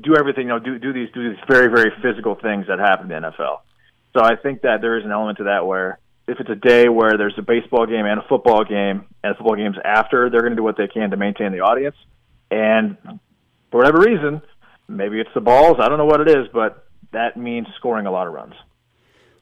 do 0.00 0.16
everything. 0.16 0.48
You 0.48 0.56
know, 0.56 0.58
do 0.58 0.78
do 0.78 0.94
these 0.94 1.12
do 1.12 1.28
these 1.28 1.38
very 1.46 1.68
very 1.68 1.92
physical 2.00 2.36
things 2.36 2.68
that 2.68 2.78
happen 2.78 3.12
in 3.12 3.22
the 3.22 3.28
NFL. 3.28 3.60
So 4.16 4.24
I 4.24 4.36
think 4.36 4.62
that 4.62 4.80
there 4.80 4.98
is 4.98 5.04
an 5.04 5.12
element 5.12 5.38
to 5.38 5.44
that 5.44 5.66
where 5.66 5.98
if 6.26 6.40
it's 6.40 6.48
a 6.48 6.54
day 6.54 6.88
where 6.88 7.18
there's 7.18 7.36
a 7.36 7.42
baseball 7.42 7.84
game 7.84 8.06
and 8.06 8.18
a 8.18 8.24
football 8.28 8.64
game 8.64 9.04
and 9.22 9.32
the 9.32 9.34
football 9.36 9.56
games 9.56 9.76
after, 9.84 10.30
they're 10.30 10.40
going 10.40 10.52
to 10.52 10.56
do 10.56 10.62
what 10.62 10.78
they 10.78 10.88
can 10.88 11.10
to 11.10 11.16
maintain 11.16 11.52
the 11.52 11.60
audience. 11.60 11.96
And 12.50 12.96
for 13.70 13.78
whatever 13.78 14.00
reason, 14.00 14.42
maybe 14.88 15.20
it's 15.20 15.30
the 15.34 15.40
balls, 15.40 15.76
I 15.80 15.88
don't 15.88 15.98
know 15.98 16.06
what 16.06 16.20
it 16.20 16.28
is, 16.28 16.48
but 16.52 16.86
that 17.12 17.36
means 17.36 17.66
scoring 17.76 18.06
a 18.06 18.10
lot 18.10 18.26
of 18.26 18.32
runs. 18.32 18.54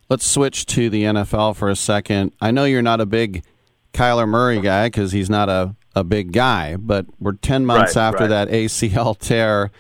Let's 0.09 0.27
switch 0.27 0.67
to 0.67 0.89
the 0.89 1.05
NFL 1.05 1.57
for 1.57 1.69
a 1.69 1.77
second. 1.77 2.33
I 2.41 2.51
know 2.51 2.65
you're 2.65 2.83
not 2.83 3.01
a 3.01 3.07
big 3.07 3.45
Kyler 3.93 4.29
Murray 4.29 4.61
guy 4.61 4.87
because 4.87 5.13
he's 5.13 5.29
not 5.29 5.49
a, 5.49 5.75
a 5.95 6.05
big 6.05 6.33
guy, 6.33 6.77
but 6.77 7.07
we're 7.19 7.33
10 7.33 7.67
months 7.67 7.97
right, 7.97 8.03
after 8.03 8.25
right. 8.25 8.29
that 8.29 8.49
ACL 8.49 9.19
tear, 9.19 9.71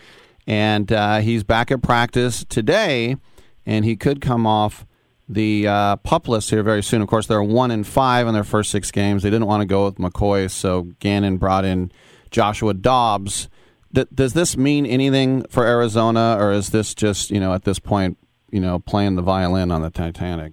and 0.47 0.93
uh, 0.93 1.19
he's 1.19 1.45
back 1.45 1.71
at 1.71 1.83
practice 1.83 2.45
today, 2.45 3.17
and 3.65 3.85
he 3.85 3.97
could 3.97 4.21
come 4.21 4.47
off 4.47 4.87
the 5.29 5.67
uh, 5.67 5.97
pup 5.97 6.27
list 6.27 6.51
here 6.51 6.63
very 6.63 6.83
soon. 6.83 7.03
Of 7.03 7.09
course, 7.09 7.27
they're 7.27 7.43
one 7.43 7.71
and 7.71 7.87
five 7.87 8.27
in 8.27 8.35
their 8.35 8.45
first 8.45 8.71
six 8.71 8.91
games. 8.91 9.23
They 9.23 9.31
didn't 9.31 9.47
want 9.47 9.61
to 9.61 9.67
go 9.67 9.85
with 9.85 9.97
McCoy, 9.97 10.51
so 10.51 10.89
Gannon 11.01 11.37
brought 11.37 11.65
in 11.65 11.93
Joshua 12.31 12.75
Dobbs. 12.75 13.49
Does 13.93 14.35
this 14.35 14.57
mean 14.57 14.85
anything 14.85 15.45
for 15.49 15.67
Arizona, 15.67 16.37
or 16.39 16.53
is 16.53 16.71
this 16.71 16.95
just 16.95 17.31
you 17.31 17.41
know 17.41 17.55
at 17.55 17.65
this 17.65 17.79
point 17.79 18.19
you 18.51 18.61
know 18.61 18.79
playing 18.79 19.17
the 19.17 19.23
violin 19.23 19.71
on 19.71 19.83
the 19.83 19.91
Titanic? 19.91 20.53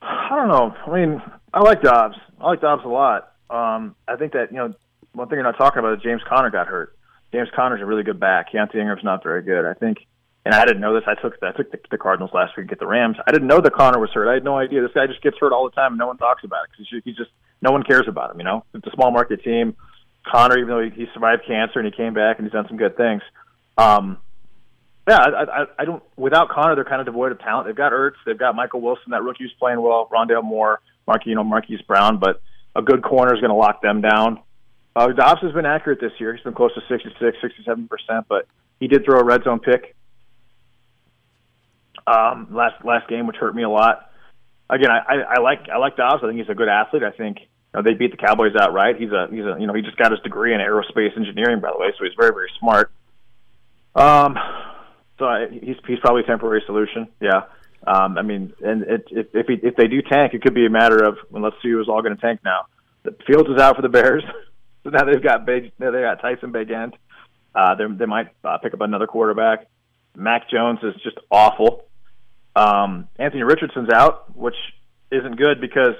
I 0.00 0.28
don't 0.36 0.48
know. 0.48 0.74
I 0.86 0.94
mean, 0.94 1.22
I 1.52 1.60
like 1.60 1.82
Dobbs. 1.82 2.16
I 2.40 2.46
like 2.46 2.60
Dobbs 2.60 2.84
a 2.84 2.88
lot. 2.88 3.32
Um, 3.50 3.96
I 4.06 4.16
think 4.16 4.32
that 4.32 4.52
you 4.52 4.58
know 4.58 4.74
one 5.12 5.28
thing 5.28 5.36
you're 5.36 5.44
not 5.44 5.58
talking 5.58 5.80
about 5.80 5.96
is 5.96 6.02
James 6.02 6.22
Conner 6.28 6.50
got 6.50 6.68
hurt. 6.68 6.96
James 7.32 7.48
Conner's 7.54 7.80
a 7.80 7.86
really 7.86 8.02
good 8.02 8.20
back. 8.20 8.52
Keaontay 8.52 8.76
Ingram's 8.76 9.04
not 9.04 9.22
very 9.22 9.42
good. 9.42 9.64
I 9.64 9.74
think 9.74 9.98
and 10.44 10.54
I 10.54 10.64
didn't 10.64 10.80
know 10.80 10.94
this. 10.94 11.04
I 11.06 11.14
took 11.20 11.36
I 11.42 11.52
took 11.52 11.70
the, 11.70 11.78
the 11.90 11.98
Cardinals 11.98 12.30
last 12.32 12.56
week 12.56 12.66
to 12.66 12.70
get 12.70 12.78
the 12.78 12.86
Rams. 12.86 13.16
I 13.26 13.32
didn't 13.32 13.48
know 13.48 13.60
that 13.60 13.74
Conner 13.74 13.98
was 13.98 14.10
hurt. 14.10 14.28
I 14.28 14.34
had 14.34 14.44
no 14.44 14.56
idea. 14.56 14.80
This 14.80 14.92
guy 14.94 15.06
just 15.06 15.22
gets 15.22 15.36
hurt 15.38 15.52
all 15.52 15.64
the 15.64 15.74
time, 15.74 15.92
and 15.92 15.98
no 15.98 16.06
one 16.06 16.16
talks 16.16 16.44
about 16.44 16.64
it 16.64 16.70
because 16.70 17.02
he's 17.04 17.16
just 17.16 17.30
no 17.62 17.72
one 17.72 17.82
cares 17.82 18.06
about 18.08 18.32
him. 18.32 18.38
You 18.38 18.44
know, 18.44 18.64
it's 18.74 18.86
a 18.86 18.90
small 18.92 19.10
market 19.10 19.42
team. 19.42 19.76
Conner, 20.26 20.58
even 20.58 20.68
though 20.68 20.82
he, 20.82 20.90
he 20.90 21.06
survived 21.14 21.42
cancer 21.46 21.78
and 21.78 21.86
he 21.86 21.96
came 21.96 22.14
back 22.14 22.38
and 22.38 22.46
he's 22.46 22.52
done 22.52 22.66
some 22.68 22.76
good 22.76 22.96
things. 22.96 23.22
Um, 23.78 24.18
yeah, 25.08 25.18
I, 25.18 25.42
I, 25.42 25.64
I 25.78 25.84
don't. 25.84 26.02
Without 26.16 26.50
Conner, 26.50 26.74
they're 26.74 26.84
kind 26.84 27.00
of 27.00 27.06
devoid 27.06 27.32
of 27.32 27.40
talent. 27.40 27.66
They've 27.66 27.76
got 27.76 27.92
Ertz, 27.92 28.14
they've 28.26 28.38
got 28.38 28.54
Michael 28.54 28.80
Wilson, 28.80 29.10
that 29.10 29.22
rookie 29.22 29.44
who's 29.44 29.54
playing 29.58 29.80
well, 29.80 30.08
Rondale 30.12 30.44
Moore, 30.44 30.80
Marquise, 31.06 31.28
you 31.28 31.34
know, 31.34 31.44
Marquise 31.44 31.80
Brown, 31.82 32.18
but 32.18 32.42
a 32.76 32.82
good 32.82 33.02
corner 33.02 33.34
is 33.34 33.40
going 33.40 33.50
to 33.50 33.56
lock 33.56 33.82
them 33.82 34.02
down. 34.02 34.40
Uh, 34.94 35.08
Dobbs 35.08 35.40
has 35.42 35.52
been 35.52 35.66
accurate 35.66 36.00
this 36.00 36.12
year. 36.18 36.34
He's 36.34 36.44
been 36.44 36.54
close 36.54 36.74
to 36.74 36.80
66, 36.88 37.36
67 37.40 37.88
percent, 37.88 38.26
but 38.28 38.46
he 38.78 38.88
did 38.88 39.04
throw 39.04 39.18
a 39.18 39.24
red 39.24 39.42
zone 39.44 39.60
pick 39.60 39.96
um, 42.06 42.48
last 42.50 42.84
last 42.84 43.08
game, 43.08 43.26
which 43.26 43.36
hurt 43.36 43.54
me 43.54 43.62
a 43.62 43.68
lot. 43.68 44.09
Again, 44.70 44.90
I, 44.90 45.36
I, 45.36 45.40
like 45.40 45.68
I 45.72 45.78
like 45.78 45.96
Dobbs. 45.96 46.22
I 46.22 46.28
think 46.28 46.38
he's 46.38 46.48
a 46.48 46.54
good 46.54 46.68
athlete. 46.68 47.02
I 47.02 47.10
think 47.10 47.38
you 47.40 47.46
know, 47.74 47.82
they 47.82 47.94
beat 47.94 48.12
the 48.12 48.16
Cowboys 48.16 48.54
outright. 48.58 48.96
He's 48.98 49.10
a 49.10 49.26
he's 49.30 49.44
a 49.44 49.56
you 49.58 49.66
know 49.66 49.74
he 49.74 49.82
just 49.82 49.96
got 49.96 50.12
his 50.12 50.20
degree 50.20 50.54
in 50.54 50.60
aerospace 50.60 51.16
engineering, 51.16 51.60
by 51.60 51.72
the 51.72 51.78
way, 51.78 51.88
so 51.98 52.04
he's 52.04 52.14
very 52.16 52.32
very 52.32 52.50
smart. 52.60 52.92
Um, 53.96 54.36
so 55.18 55.24
I, 55.24 55.48
he's 55.50 55.76
he's 55.86 55.98
probably 55.98 56.22
a 56.22 56.26
temporary 56.26 56.62
solution. 56.66 57.08
Yeah. 57.20 57.42
Um, 57.86 58.18
I 58.18 58.22
mean, 58.22 58.52
and 58.60 58.82
it, 58.82 59.04
if 59.10 59.26
if, 59.34 59.46
he, 59.46 59.54
if 59.66 59.74
they 59.74 59.88
do 59.88 60.02
tank, 60.02 60.34
it 60.34 60.42
could 60.42 60.54
be 60.54 60.66
a 60.66 60.70
matter 60.70 61.04
of 61.04 61.16
well, 61.30 61.42
let's 61.42 61.56
see 61.62 61.70
who's 61.70 61.88
all 61.88 62.02
going 62.02 62.14
to 62.14 62.20
tank 62.20 62.40
now. 62.44 62.66
The 63.02 63.16
Fields 63.26 63.48
is 63.48 63.60
out 63.60 63.76
for 63.76 63.82
the 63.82 63.88
Bears, 63.88 64.22
so 64.84 64.90
now 64.90 65.04
they've 65.04 65.22
got 65.22 65.46
big. 65.46 65.72
They 65.78 65.90
got 65.90 66.20
Tyson 66.20 66.52
Bagent. 66.52 66.92
Uh, 67.54 67.74
they 67.74 67.84
they 67.98 68.06
might 68.06 68.28
uh, 68.44 68.58
pick 68.58 68.74
up 68.74 68.80
another 68.82 69.06
quarterback. 69.06 69.66
Mac 70.14 70.50
Jones 70.50 70.80
is 70.82 70.94
just 71.02 71.18
awful. 71.30 71.86
Um, 72.56 73.08
Anthony 73.18 73.42
Richardson's 73.42 73.90
out, 73.92 74.36
which 74.36 74.56
isn't 75.10 75.36
good 75.36 75.60
because 75.60 75.94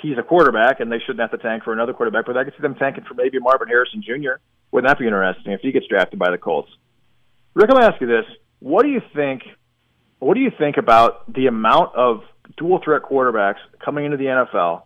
he's 0.00 0.18
a 0.18 0.22
quarterback 0.22 0.80
and 0.80 0.90
they 0.90 0.98
shouldn't 0.98 1.20
have 1.20 1.30
to 1.32 1.38
tank 1.38 1.64
for 1.64 1.72
another 1.72 1.92
quarterback. 1.92 2.26
But 2.26 2.36
I 2.36 2.44
could 2.44 2.54
see 2.54 2.62
them 2.62 2.74
tanking 2.74 3.04
for 3.04 3.14
maybe 3.14 3.38
Marvin 3.38 3.68
Harrison 3.68 4.02
Jr. 4.02 4.40
Wouldn't 4.70 4.88
that 4.88 4.98
be 4.98 5.06
interesting 5.06 5.52
if 5.52 5.60
he 5.60 5.72
gets 5.72 5.86
drafted 5.86 6.18
by 6.18 6.30
the 6.30 6.38
Colts? 6.38 6.70
Rick, 7.54 7.70
let 7.70 7.80
me 7.80 7.84
ask 7.84 8.00
you 8.00 8.06
this: 8.06 8.24
What 8.60 8.82
do 8.82 8.88
you 8.88 9.00
think? 9.14 9.42
What 10.20 10.34
do 10.34 10.40
you 10.40 10.50
think 10.56 10.76
about 10.76 11.32
the 11.32 11.46
amount 11.46 11.96
of 11.96 12.20
dual 12.56 12.80
threat 12.84 13.02
quarterbacks 13.02 13.58
coming 13.84 14.04
into 14.04 14.16
the 14.16 14.24
NFL, 14.24 14.82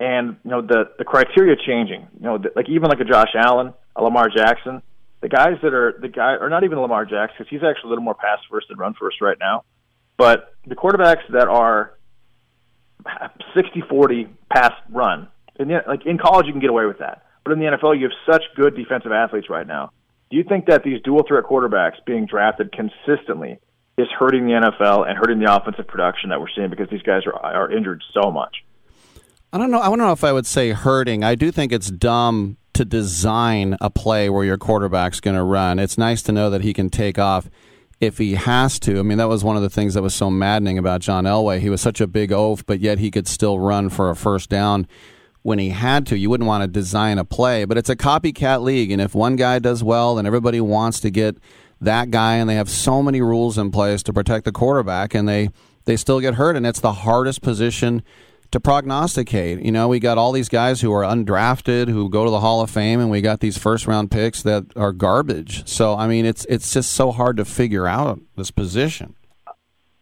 and 0.00 0.36
you 0.44 0.50
know 0.50 0.62
the 0.62 0.90
the 0.98 1.04
criteria 1.04 1.54
changing? 1.54 2.08
You 2.18 2.26
know, 2.26 2.38
like 2.56 2.68
even 2.68 2.88
like 2.88 3.00
a 3.00 3.04
Josh 3.04 3.34
Allen, 3.36 3.72
a 3.94 4.02
Lamar 4.02 4.28
Jackson, 4.34 4.82
the 5.20 5.28
guys 5.28 5.58
that 5.62 5.74
are 5.74 5.94
the 6.00 6.08
guy, 6.08 6.34
or 6.40 6.48
not 6.48 6.64
even 6.64 6.80
Lamar 6.80 7.04
Jackson, 7.04 7.36
because 7.38 7.50
he's 7.50 7.62
actually 7.62 7.88
a 7.88 7.90
little 7.90 8.04
more 8.04 8.14
pass 8.14 8.38
first 8.50 8.68
than 8.68 8.78
run 8.78 8.94
first 8.98 9.20
right 9.20 9.38
now. 9.38 9.64
But 10.20 10.52
the 10.66 10.76
quarterbacks 10.76 11.22
that 11.30 11.48
are 11.48 11.94
60-40 13.56 14.28
pass 14.50 14.72
run, 14.90 15.28
in 15.58 15.68
the, 15.68 15.80
like 15.88 16.04
in 16.04 16.18
college 16.18 16.44
you 16.44 16.52
can 16.52 16.60
get 16.60 16.68
away 16.68 16.84
with 16.84 16.98
that. 16.98 17.22
But 17.42 17.54
in 17.54 17.58
the 17.58 17.64
NFL, 17.64 17.98
you 17.98 18.02
have 18.02 18.12
such 18.30 18.42
good 18.54 18.76
defensive 18.76 19.12
athletes 19.12 19.48
right 19.48 19.66
now. 19.66 19.92
Do 20.30 20.36
you 20.36 20.44
think 20.44 20.66
that 20.66 20.84
these 20.84 21.00
dual 21.00 21.24
threat 21.26 21.44
quarterbacks 21.44 22.04
being 22.04 22.26
drafted 22.26 22.70
consistently 22.70 23.60
is 23.96 24.08
hurting 24.18 24.44
the 24.44 24.52
NFL 24.52 25.08
and 25.08 25.16
hurting 25.16 25.38
the 25.38 25.50
offensive 25.50 25.86
production 25.88 26.28
that 26.28 26.38
we're 26.38 26.50
seeing 26.54 26.68
because 26.68 26.90
these 26.90 27.00
guys 27.00 27.22
are 27.24 27.34
are 27.34 27.72
injured 27.72 28.04
so 28.12 28.30
much? 28.30 28.62
I 29.54 29.56
don't 29.56 29.70
know. 29.70 29.80
I 29.80 29.86
don't 29.86 29.96
know 29.96 30.12
if 30.12 30.22
I 30.22 30.34
would 30.34 30.46
say 30.46 30.72
hurting. 30.72 31.24
I 31.24 31.34
do 31.34 31.50
think 31.50 31.72
it's 31.72 31.90
dumb 31.90 32.58
to 32.74 32.84
design 32.84 33.78
a 33.80 33.88
play 33.88 34.28
where 34.28 34.44
your 34.44 34.58
quarterback's 34.58 35.18
going 35.18 35.36
to 35.36 35.42
run. 35.42 35.78
It's 35.78 35.96
nice 35.96 36.20
to 36.24 36.32
know 36.32 36.50
that 36.50 36.60
he 36.60 36.74
can 36.74 36.90
take 36.90 37.18
off 37.18 37.48
if 38.00 38.18
he 38.18 38.34
has 38.34 38.80
to. 38.80 38.98
I 38.98 39.02
mean, 39.02 39.18
that 39.18 39.28
was 39.28 39.44
one 39.44 39.56
of 39.56 39.62
the 39.62 39.70
things 39.70 39.94
that 39.94 40.02
was 40.02 40.14
so 40.14 40.30
maddening 40.30 40.78
about 40.78 41.02
John 41.02 41.24
Elway. 41.24 41.60
He 41.60 41.70
was 41.70 41.80
such 41.80 42.00
a 42.00 42.06
big 42.06 42.32
oaf, 42.32 42.64
but 42.64 42.80
yet 42.80 42.98
he 42.98 43.10
could 43.10 43.28
still 43.28 43.58
run 43.58 43.90
for 43.90 44.10
a 44.10 44.16
first 44.16 44.48
down 44.48 44.86
when 45.42 45.58
he 45.58 45.70
had 45.70 46.06
to. 46.06 46.18
You 46.18 46.30
wouldn't 46.30 46.48
want 46.48 46.62
to 46.62 46.68
design 46.68 47.18
a 47.18 47.24
play, 47.24 47.64
but 47.64 47.76
it's 47.76 47.90
a 47.90 47.96
copycat 47.96 48.62
league, 48.62 48.90
and 48.90 49.02
if 49.02 49.14
one 49.14 49.36
guy 49.36 49.58
does 49.58 49.84
well, 49.84 50.14
then 50.14 50.26
everybody 50.26 50.60
wants 50.60 51.00
to 51.00 51.10
get 51.10 51.36
that 51.80 52.10
guy, 52.10 52.36
and 52.36 52.48
they 52.48 52.54
have 52.54 52.70
so 52.70 53.02
many 53.02 53.20
rules 53.20 53.58
in 53.58 53.70
place 53.70 54.02
to 54.04 54.12
protect 54.12 54.44
the 54.44 54.52
quarterback, 54.52 55.14
and 55.14 55.28
they 55.28 55.50
they 55.84 55.96
still 55.96 56.20
get 56.20 56.34
hurt, 56.34 56.56
and 56.56 56.66
it's 56.66 56.80
the 56.80 56.92
hardest 56.92 57.42
position 57.42 58.02
to 58.50 58.60
prognosticate. 58.60 59.62
You 59.64 59.72
know, 59.72 59.88
we 59.88 60.00
got 60.00 60.18
all 60.18 60.32
these 60.32 60.48
guys 60.48 60.80
who 60.80 60.92
are 60.92 61.02
undrafted 61.02 61.88
who 61.88 62.08
go 62.08 62.24
to 62.24 62.30
the 62.30 62.40
Hall 62.40 62.60
of 62.60 62.70
Fame, 62.70 63.00
and 63.00 63.10
we 63.10 63.20
got 63.20 63.40
these 63.40 63.56
first 63.56 63.86
round 63.86 64.10
picks 64.10 64.42
that 64.42 64.66
are 64.76 64.92
garbage. 64.92 65.68
So, 65.68 65.96
I 65.96 66.06
mean, 66.06 66.24
it's 66.24 66.44
it's 66.46 66.72
just 66.72 66.92
so 66.92 67.12
hard 67.12 67.36
to 67.36 67.44
figure 67.44 67.86
out 67.86 68.20
this 68.36 68.50
position. 68.50 69.14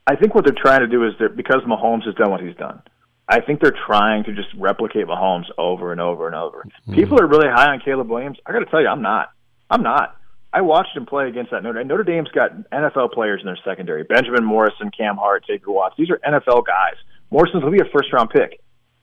I 0.06 0.16
think 0.16 0.34
what 0.34 0.44
they're 0.44 0.56
trying 0.56 0.80
to 0.80 0.86
do 0.86 1.06
is 1.06 1.12
that 1.20 1.36
because 1.36 1.60
Mahomes 1.66 2.06
has 2.06 2.14
done 2.14 2.30
what 2.30 2.40
he's 2.40 2.56
done, 2.56 2.80
I 3.28 3.40
think 3.40 3.60
they're 3.60 3.76
trying 3.86 4.24
to 4.24 4.32
just 4.32 4.48
replicate 4.56 5.06
Mahomes 5.06 5.44
over 5.58 5.92
and 5.92 6.00
over 6.00 6.26
and 6.26 6.34
over. 6.34 6.64
Mm-hmm. 6.64 6.94
People 6.94 7.20
are 7.20 7.26
really 7.26 7.48
high 7.48 7.72
on 7.72 7.80
Caleb 7.84 8.08
Williams. 8.08 8.38
I 8.46 8.52
got 8.52 8.60
to 8.60 8.66
tell 8.66 8.80
you, 8.80 8.88
I'm 8.88 9.02
not. 9.02 9.30
I'm 9.70 9.82
not. 9.82 10.16
I 10.50 10.62
watched 10.62 10.96
him 10.96 11.04
play 11.04 11.28
against 11.28 11.50
that 11.50 11.62
Notre 11.62 11.80
Dame. 11.80 11.88
Notre 11.88 12.04
Dame's 12.04 12.30
got 12.30 12.52
NFL 12.70 13.12
players 13.12 13.40
in 13.42 13.46
their 13.46 13.58
secondary: 13.66 14.04
Benjamin 14.04 14.44
Morrison, 14.44 14.90
Cam 14.96 15.18
Hart, 15.18 15.44
Xavier 15.46 15.70
Watts. 15.70 15.94
These 15.98 16.08
are 16.08 16.18
NFL 16.26 16.66
guys. 16.66 16.96
Morrison's 17.30 17.62
will 17.62 17.70
be 17.70 17.80
a 17.80 17.90
first 17.92 18.12
round 18.12 18.30
pick. 18.30 18.60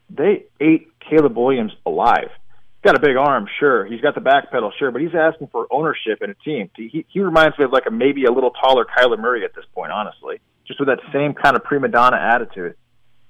They 0.10 0.46
ate 0.60 0.88
Caleb 1.00 1.36
Williams 1.36 1.72
alive. 1.86 2.30
He's 2.30 2.92
got 2.92 2.96
a 2.96 3.00
big 3.00 3.18
arm, 3.18 3.48
sure. 3.60 3.86
He's 3.86 4.02
got 4.02 4.16
the 4.16 4.22
back 4.22 4.52
pedal, 4.52 4.72
sure, 4.78 4.92
but 4.92 5.02
he's 5.02 5.16
asking 5.16 5.48
for 5.48 5.68
ownership 5.72 6.22
in 6.22 6.30
a 6.30 6.36
team. 6.36 6.70
He, 6.76 7.06
he 7.10 7.20
reminds 7.20 7.58
me 7.58 7.66
of 7.66 7.72
like 7.72 7.86
a 7.88 7.92
maybe 7.92 8.26
a 8.26 8.32
little 8.32 8.52
taller 8.52 8.86
Kyler 8.86 9.18
Murray 9.18 9.44
at 9.44 9.56
this 9.56 9.66
point, 9.74 9.92
honestly, 9.92 10.40
just 10.68 10.80
with 10.80 10.90
that 10.90 11.00
same 11.12 11.34
kind 11.34 11.56
of 11.56 11.64
prima 11.64 11.88
donna 11.88 12.18
attitude. 12.18 12.76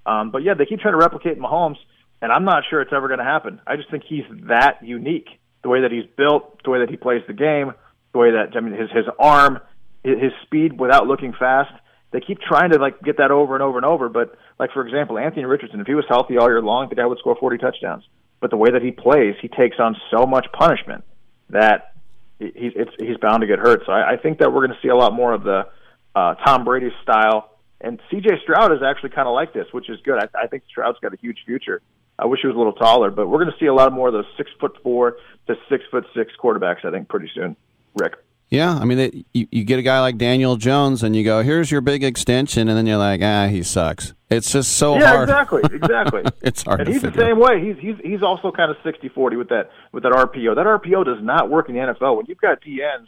Um, 0.05 0.31
but 0.31 0.43
yeah, 0.43 0.53
they 0.53 0.65
keep 0.65 0.79
trying 0.79 0.93
to 0.93 0.97
replicate 0.97 1.39
Mahomes, 1.39 1.77
and 2.21 2.31
I'm 2.31 2.43
not 2.43 2.63
sure 2.69 2.81
it's 2.81 2.93
ever 2.93 3.07
going 3.07 3.19
to 3.19 3.25
happen. 3.25 3.61
I 3.65 3.75
just 3.77 3.89
think 3.89 4.03
he's 4.07 4.25
that 4.47 4.83
unique. 4.83 5.27
The 5.63 5.69
way 5.69 5.81
that 5.81 5.91
he's 5.91 6.05
built, 6.15 6.61
the 6.63 6.69
way 6.69 6.79
that 6.79 6.89
he 6.89 6.97
plays 6.97 7.23
the 7.25 7.33
game, 7.33 7.73
the 8.11 8.19
way 8.19 8.31
that 8.31 8.55
I 8.55 8.59
mean 8.59 8.79
his 8.79 8.91
his 8.91 9.05
arm, 9.17 9.59
his 10.03 10.31
speed 10.43 10.79
without 10.79 11.07
looking 11.07 11.33
fast. 11.33 11.73
They 12.15 12.21
keep 12.21 12.39
trying 12.39 12.71
to 12.71 12.79
like 12.79 13.01
get 13.01 13.17
that 13.17 13.31
over 13.31 13.55
and 13.55 13.61
over 13.61 13.77
and 13.77 13.85
over, 13.85 14.07
but 14.07 14.37
like 14.57 14.71
for 14.71 14.87
example, 14.87 15.19
Anthony 15.19 15.43
Richardson, 15.43 15.81
if 15.81 15.87
he 15.87 15.95
was 15.95 16.05
healthy 16.07 16.37
all 16.37 16.47
year 16.47 16.61
long, 16.61 16.87
the 16.87 16.95
guy 16.95 17.05
would 17.05 17.17
score 17.17 17.35
40 17.37 17.57
touchdowns. 17.57 18.05
But 18.39 18.51
the 18.51 18.55
way 18.55 18.71
that 18.71 18.81
he 18.81 18.91
plays, 18.91 19.35
he 19.41 19.49
takes 19.49 19.75
on 19.79 19.97
so 20.09 20.25
much 20.25 20.47
punishment 20.53 21.03
that 21.49 21.91
he's 22.39 22.71
it's, 22.73 22.91
he's 22.97 23.17
bound 23.17 23.41
to 23.41 23.47
get 23.47 23.59
hurt. 23.59 23.81
So 23.85 23.91
I, 23.91 24.13
I 24.13 24.15
think 24.15 24.39
that 24.39 24.53
we're 24.53 24.65
going 24.65 24.77
to 24.77 24.81
see 24.81 24.87
a 24.87 24.95
lot 24.95 25.11
more 25.11 25.33
of 25.33 25.43
the 25.43 25.67
uh, 26.15 26.35
Tom 26.35 26.63
Brady 26.63 26.89
style. 27.03 27.51
And 27.81 27.99
C.J. 28.09 28.29
Stroud 28.43 28.71
is 28.71 28.79
actually 28.81 29.09
kind 29.09 29.27
of 29.27 29.33
like 29.33 29.53
this, 29.53 29.65
which 29.73 29.89
is 29.89 29.99
good. 30.05 30.17
I, 30.17 30.43
I 30.43 30.47
think 30.47 30.63
Stroud's 30.69 30.99
got 31.01 31.13
a 31.13 31.17
huge 31.17 31.39
future. 31.45 31.81
I 32.17 32.27
wish 32.27 32.39
he 32.39 32.47
was 32.47 32.55
a 32.55 32.57
little 32.57 32.71
taller, 32.71 33.11
but 33.11 33.27
we're 33.27 33.43
going 33.43 33.51
to 33.51 33.59
see 33.59 33.65
a 33.65 33.73
lot 33.73 33.91
more 33.91 34.07
of 34.07 34.13
those 34.13 34.31
six 34.37 34.49
foot 34.61 34.77
four 34.83 35.17
to 35.47 35.55
six 35.67 35.83
foot 35.91 36.05
six 36.15 36.31
quarterbacks. 36.41 36.85
I 36.85 36.91
think 36.91 37.09
pretty 37.09 37.29
soon. 37.35 37.57
Rick. 37.93 38.13
Yeah, 38.49 38.77
I 38.77 38.85
mean, 38.85 38.99
it, 38.99 39.15
you, 39.33 39.47
you 39.51 39.63
get 39.63 39.79
a 39.79 39.81
guy 39.81 39.99
like 40.01 40.17
Daniel 40.17 40.55
Jones, 40.55 41.01
and 41.01 41.15
you 41.15 41.23
go, 41.23 41.41
"Here's 41.41 41.71
your 41.71 41.81
big 41.81 42.03
extension," 42.03 42.67
and 42.69 42.77
then 42.77 42.85
you're 42.85 42.97
like, 42.97 43.21
"Ah, 43.23 43.47
he 43.47 43.63
sucks." 43.63 44.13
It's 44.29 44.51
just 44.51 44.73
so 44.73 44.97
yeah, 44.97 45.07
hard. 45.07 45.29
exactly, 45.29 45.61
exactly. 45.73 46.23
it's 46.41 46.63
hard. 46.63 46.81
And 46.81 46.89
he's 46.89 47.01
the 47.01 47.13
same 47.13 47.39
way. 47.39 47.63
He's 47.63 47.77
he's 47.79 47.95
he's 48.03 48.23
also 48.23 48.51
kind 48.51 48.71
of 48.71 48.77
60-40 48.77 49.37
with 49.37 49.49
that 49.49 49.69
with 49.91 50.03
that 50.03 50.11
RPO. 50.11 50.55
That 50.55 50.65
RPO 50.65 51.05
does 51.05 51.23
not 51.23 51.49
work 51.49 51.69
in 51.69 51.75
the 51.75 51.81
NFL. 51.81 52.17
When 52.17 52.25
you've 52.27 52.41
got 52.41 52.61
DNs 52.61 53.07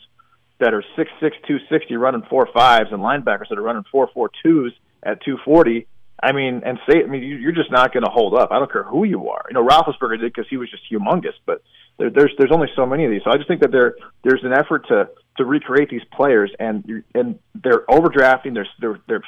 that 0.59 0.73
are 0.73 0.83
six 0.95 1.09
six 1.21 1.35
two 1.47 1.57
sixty 1.69 1.95
running 1.95 2.23
four 2.29 2.47
fives 2.53 2.89
and 2.91 3.01
linebackers 3.01 3.49
that 3.49 3.59
are 3.59 3.63
running 3.63 3.83
four 3.91 4.09
four 4.13 4.31
twos 4.43 4.73
at 5.03 5.23
two 5.23 5.37
forty. 5.45 5.87
I 6.21 6.31
mean, 6.31 6.63
and 6.65 6.79
say, 6.89 7.03
I 7.03 7.05
mean, 7.05 7.21
you're 7.21 7.51
just 7.51 7.71
not 7.71 7.93
going 7.93 8.03
to 8.03 8.09
hold 8.09 8.33
up. 8.33 8.49
I 8.51 8.57
don't 8.57 8.71
care 8.71 8.81
who 8.81 9.03
you 9.03 9.29
are. 9.29 9.45
You 9.49 9.53
know, 9.53 9.63
Roethlisberger 9.63 10.19
did 10.19 10.33
because 10.33 10.47
he 10.49 10.57
was 10.57 10.67
just 10.71 10.81
humongous, 10.91 11.35
but 11.45 11.61
there, 11.97 12.09
there's 12.09 12.31
there's 12.37 12.51
only 12.51 12.67
so 12.75 12.85
many 12.85 13.05
of 13.05 13.11
these. 13.11 13.21
So 13.23 13.31
I 13.31 13.37
just 13.37 13.47
think 13.47 13.61
that 13.61 13.71
there 13.71 13.95
there's 14.23 14.43
an 14.43 14.53
effort 14.53 14.87
to 14.87 15.09
to 15.37 15.45
recreate 15.45 15.89
these 15.89 16.03
players, 16.13 16.51
and 16.59 17.03
and 17.13 17.39
they're 17.55 17.85
overdrafting. 17.89 18.53
They're 18.53 18.67
they're 18.79 18.99
they're 19.07 19.23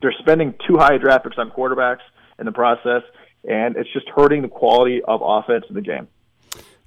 they're 0.00 0.14
spending 0.18 0.54
too 0.66 0.76
high 0.76 0.98
draft 0.98 1.24
picks 1.24 1.38
on 1.38 1.50
quarterbacks 1.50 2.00
in 2.38 2.46
the 2.46 2.52
process, 2.52 3.02
and 3.48 3.76
it's 3.76 3.92
just 3.92 4.08
hurting 4.08 4.42
the 4.42 4.48
quality 4.48 5.02
of 5.02 5.20
offense 5.22 5.64
in 5.68 5.74
the 5.74 5.80
game. 5.80 6.08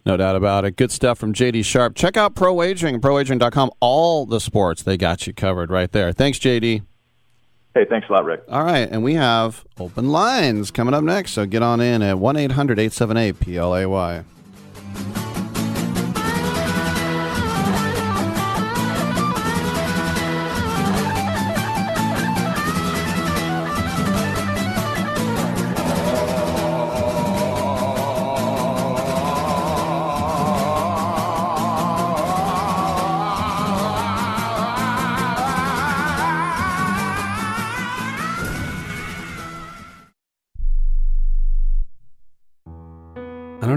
No 0.05 0.17
doubt 0.17 0.35
about 0.35 0.65
it. 0.65 0.75
Good 0.75 0.91
stuff 0.91 1.17
from 1.17 1.33
JD 1.33 1.65
Sharp. 1.65 1.95
Check 1.95 2.15
out 2.15 2.35
Pro 2.35 2.53
Wagering, 2.53 3.01
prowagering.com. 3.01 3.71
All 3.79 4.27
the 4.27 4.39
sports, 4.39 4.83
they 4.83 4.97
got 4.97 5.25
you 5.25 5.33
covered 5.33 5.71
right 5.71 5.91
there. 5.91 6.11
Thanks, 6.11 6.37
JD. 6.37 6.83
Hey, 7.73 7.85
thanks 7.89 8.07
a 8.07 8.13
lot, 8.13 8.23
Rick. 8.23 8.43
All 8.47 8.63
right, 8.63 8.87
and 8.89 9.03
we 9.03 9.15
have 9.15 9.65
open 9.79 10.09
lines 10.09 10.69
coming 10.69 10.93
up 10.93 11.03
next, 11.03 11.31
so 11.31 11.45
get 11.45 11.63
on 11.63 11.81
in 11.81 12.01
at 12.03 12.19
1 12.19 12.37
800 12.37 12.79
878 12.79 13.39
PLAY. 13.39 14.23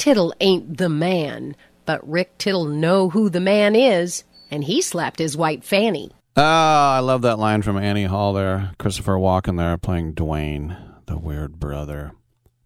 Tittle 0.00 0.32
ain't 0.40 0.78
the 0.78 0.88
man, 0.88 1.54
but 1.84 2.08
Rick 2.08 2.38
Tittle 2.38 2.64
know 2.64 3.10
who 3.10 3.28
the 3.28 3.38
man 3.38 3.76
is, 3.76 4.24
and 4.50 4.64
he 4.64 4.80
slapped 4.80 5.18
his 5.18 5.36
white 5.36 5.62
fanny. 5.62 6.10
Oh, 6.36 6.42
I 6.42 7.00
love 7.00 7.20
that 7.20 7.38
line 7.38 7.60
from 7.60 7.76
Annie 7.76 8.06
Hall 8.06 8.32
there. 8.32 8.72
Christopher 8.78 9.16
Walken 9.16 9.58
there 9.58 9.76
playing 9.76 10.14
Duane, 10.14 10.74
the 11.04 11.18
weird 11.18 11.60
brother. 11.60 12.12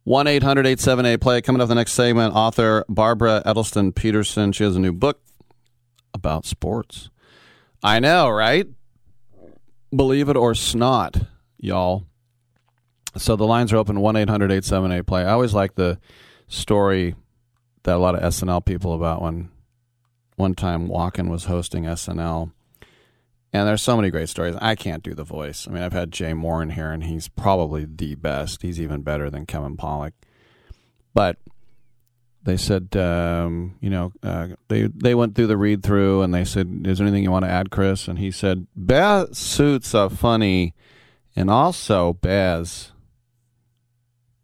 1 0.04 0.28
800 0.28 0.60
878 0.64 1.20
play. 1.20 1.42
Coming 1.42 1.60
up 1.60 1.66
the 1.66 1.74
next 1.74 1.94
segment, 1.94 2.36
author 2.36 2.84
Barbara 2.88 3.42
Edelston 3.44 3.92
Peterson. 3.92 4.52
She 4.52 4.62
has 4.62 4.76
a 4.76 4.80
new 4.80 4.92
book 4.92 5.20
about 6.14 6.46
sports. 6.46 7.10
I 7.82 7.98
know, 7.98 8.30
right? 8.30 8.68
Believe 9.90 10.28
it 10.28 10.36
or 10.36 10.54
snot, 10.54 11.16
y'all. 11.58 12.06
So 13.16 13.34
the 13.34 13.44
lines 13.44 13.72
are 13.72 13.76
open 13.76 13.98
1 13.98 14.14
800 14.14 14.52
878 14.52 15.04
play. 15.04 15.22
I 15.24 15.32
always 15.32 15.52
like 15.52 15.74
the 15.74 15.98
story 16.46 17.16
that 17.84 17.96
a 17.96 17.98
lot 17.98 18.14
of 18.14 18.22
SNL 18.22 18.64
people 18.64 18.94
about 18.94 19.22
when 19.22 19.50
one 20.36 20.54
time 20.54 20.88
Walken 20.88 21.30
was 21.30 21.44
hosting 21.44 21.84
SNL. 21.84 22.52
And 23.52 23.68
there's 23.68 23.82
so 23.82 23.94
many 23.94 24.10
great 24.10 24.28
stories. 24.28 24.56
I 24.60 24.74
can't 24.74 25.04
do 25.04 25.14
the 25.14 25.22
voice. 25.22 25.68
I 25.68 25.70
mean, 25.70 25.82
I've 25.82 25.92
had 25.92 26.10
Jay 26.10 26.32
Mohr 26.32 26.60
in 26.60 26.70
here, 26.70 26.90
and 26.90 27.04
he's 27.04 27.28
probably 27.28 27.84
the 27.84 28.16
best. 28.16 28.62
He's 28.62 28.80
even 28.80 29.02
better 29.02 29.30
than 29.30 29.46
Kevin 29.46 29.76
Pollak. 29.76 30.12
But 31.14 31.38
they 32.42 32.56
said, 32.56 32.96
um, 32.96 33.76
you 33.80 33.90
know, 33.90 34.12
uh, 34.24 34.48
they 34.66 34.88
they 34.88 35.14
went 35.14 35.36
through 35.36 35.46
the 35.46 35.56
read 35.56 35.84
through, 35.84 36.22
and 36.22 36.34
they 36.34 36.44
said, 36.44 36.82
"Is 36.84 36.98
there 36.98 37.06
anything 37.06 37.22
you 37.22 37.30
want 37.30 37.44
to 37.44 37.50
add, 37.50 37.70
Chris?" 37.70 38.08
And 38.08 38.18
he 38.18 38.32
said, 38.32 38.66
"Baz 38.74 39.38
suits 39.38 39.94
are 39.94 40.10
funny, 40.10 40.74
and 41.36 41.48
also 41.48 42.14
Baz." 42.14 42.90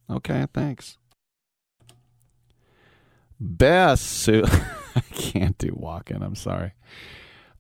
Okay, 0.09 0.47
thanks. 0.55 0.99
Best 3.41 4.05
suit. 4.05 4.47
I 4.95 5.01
can't 5.13 5.57
do 5.57 5.71
Walken. 5.71 6.23
I'm 6.23 6.35
sorry. 6.35 6.73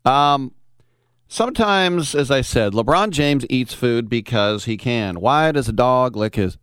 Um, 0.04 0.52
sometimes, 1.26 2.14
as 2.14 2.30
I 2.30 2.42
said, 2.42 2.74
LeBron 2.74 3.10
James 3.10 3.46
eats 3.48 3.72
food 3.72 4.08
because 4.08 4.66
he 4.66 4.76
can. 4.76 5.20
Why 5.20 5.52
does 5.52 5.68
a 5.68 5.72
dog 5.72 6.16
lick 6.16 6.36
his? 6.36 6.58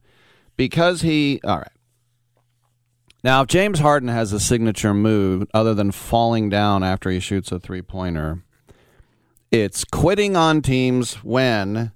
Because 0.56 1.02
he. 1.02 1.40
All 1.44 1.58
right. 1.58 1.72
Now, 3.24 3.42
if 3.42 3.48
James 3.48 3.80
Harden 3.80 4.10
has 4.10 4.32
a 4.32 4.40
signature 4.40 4.94
move 4.94 5.48
other 5.54 5.74
than 5.74 5.92
falling 5.92 6.50
down 6.50 6.84
after 6.84 7.10
he 7.10 7.20
shoots 7.20 7.52
a 7.52 7.60
three 7.60 7.82
pointer, 7.82 8.44
it's 9.52 9.84
quitting 9.84 10.36
on 10.36 10.62
teams 10.62 11.16
when 11.24 11.92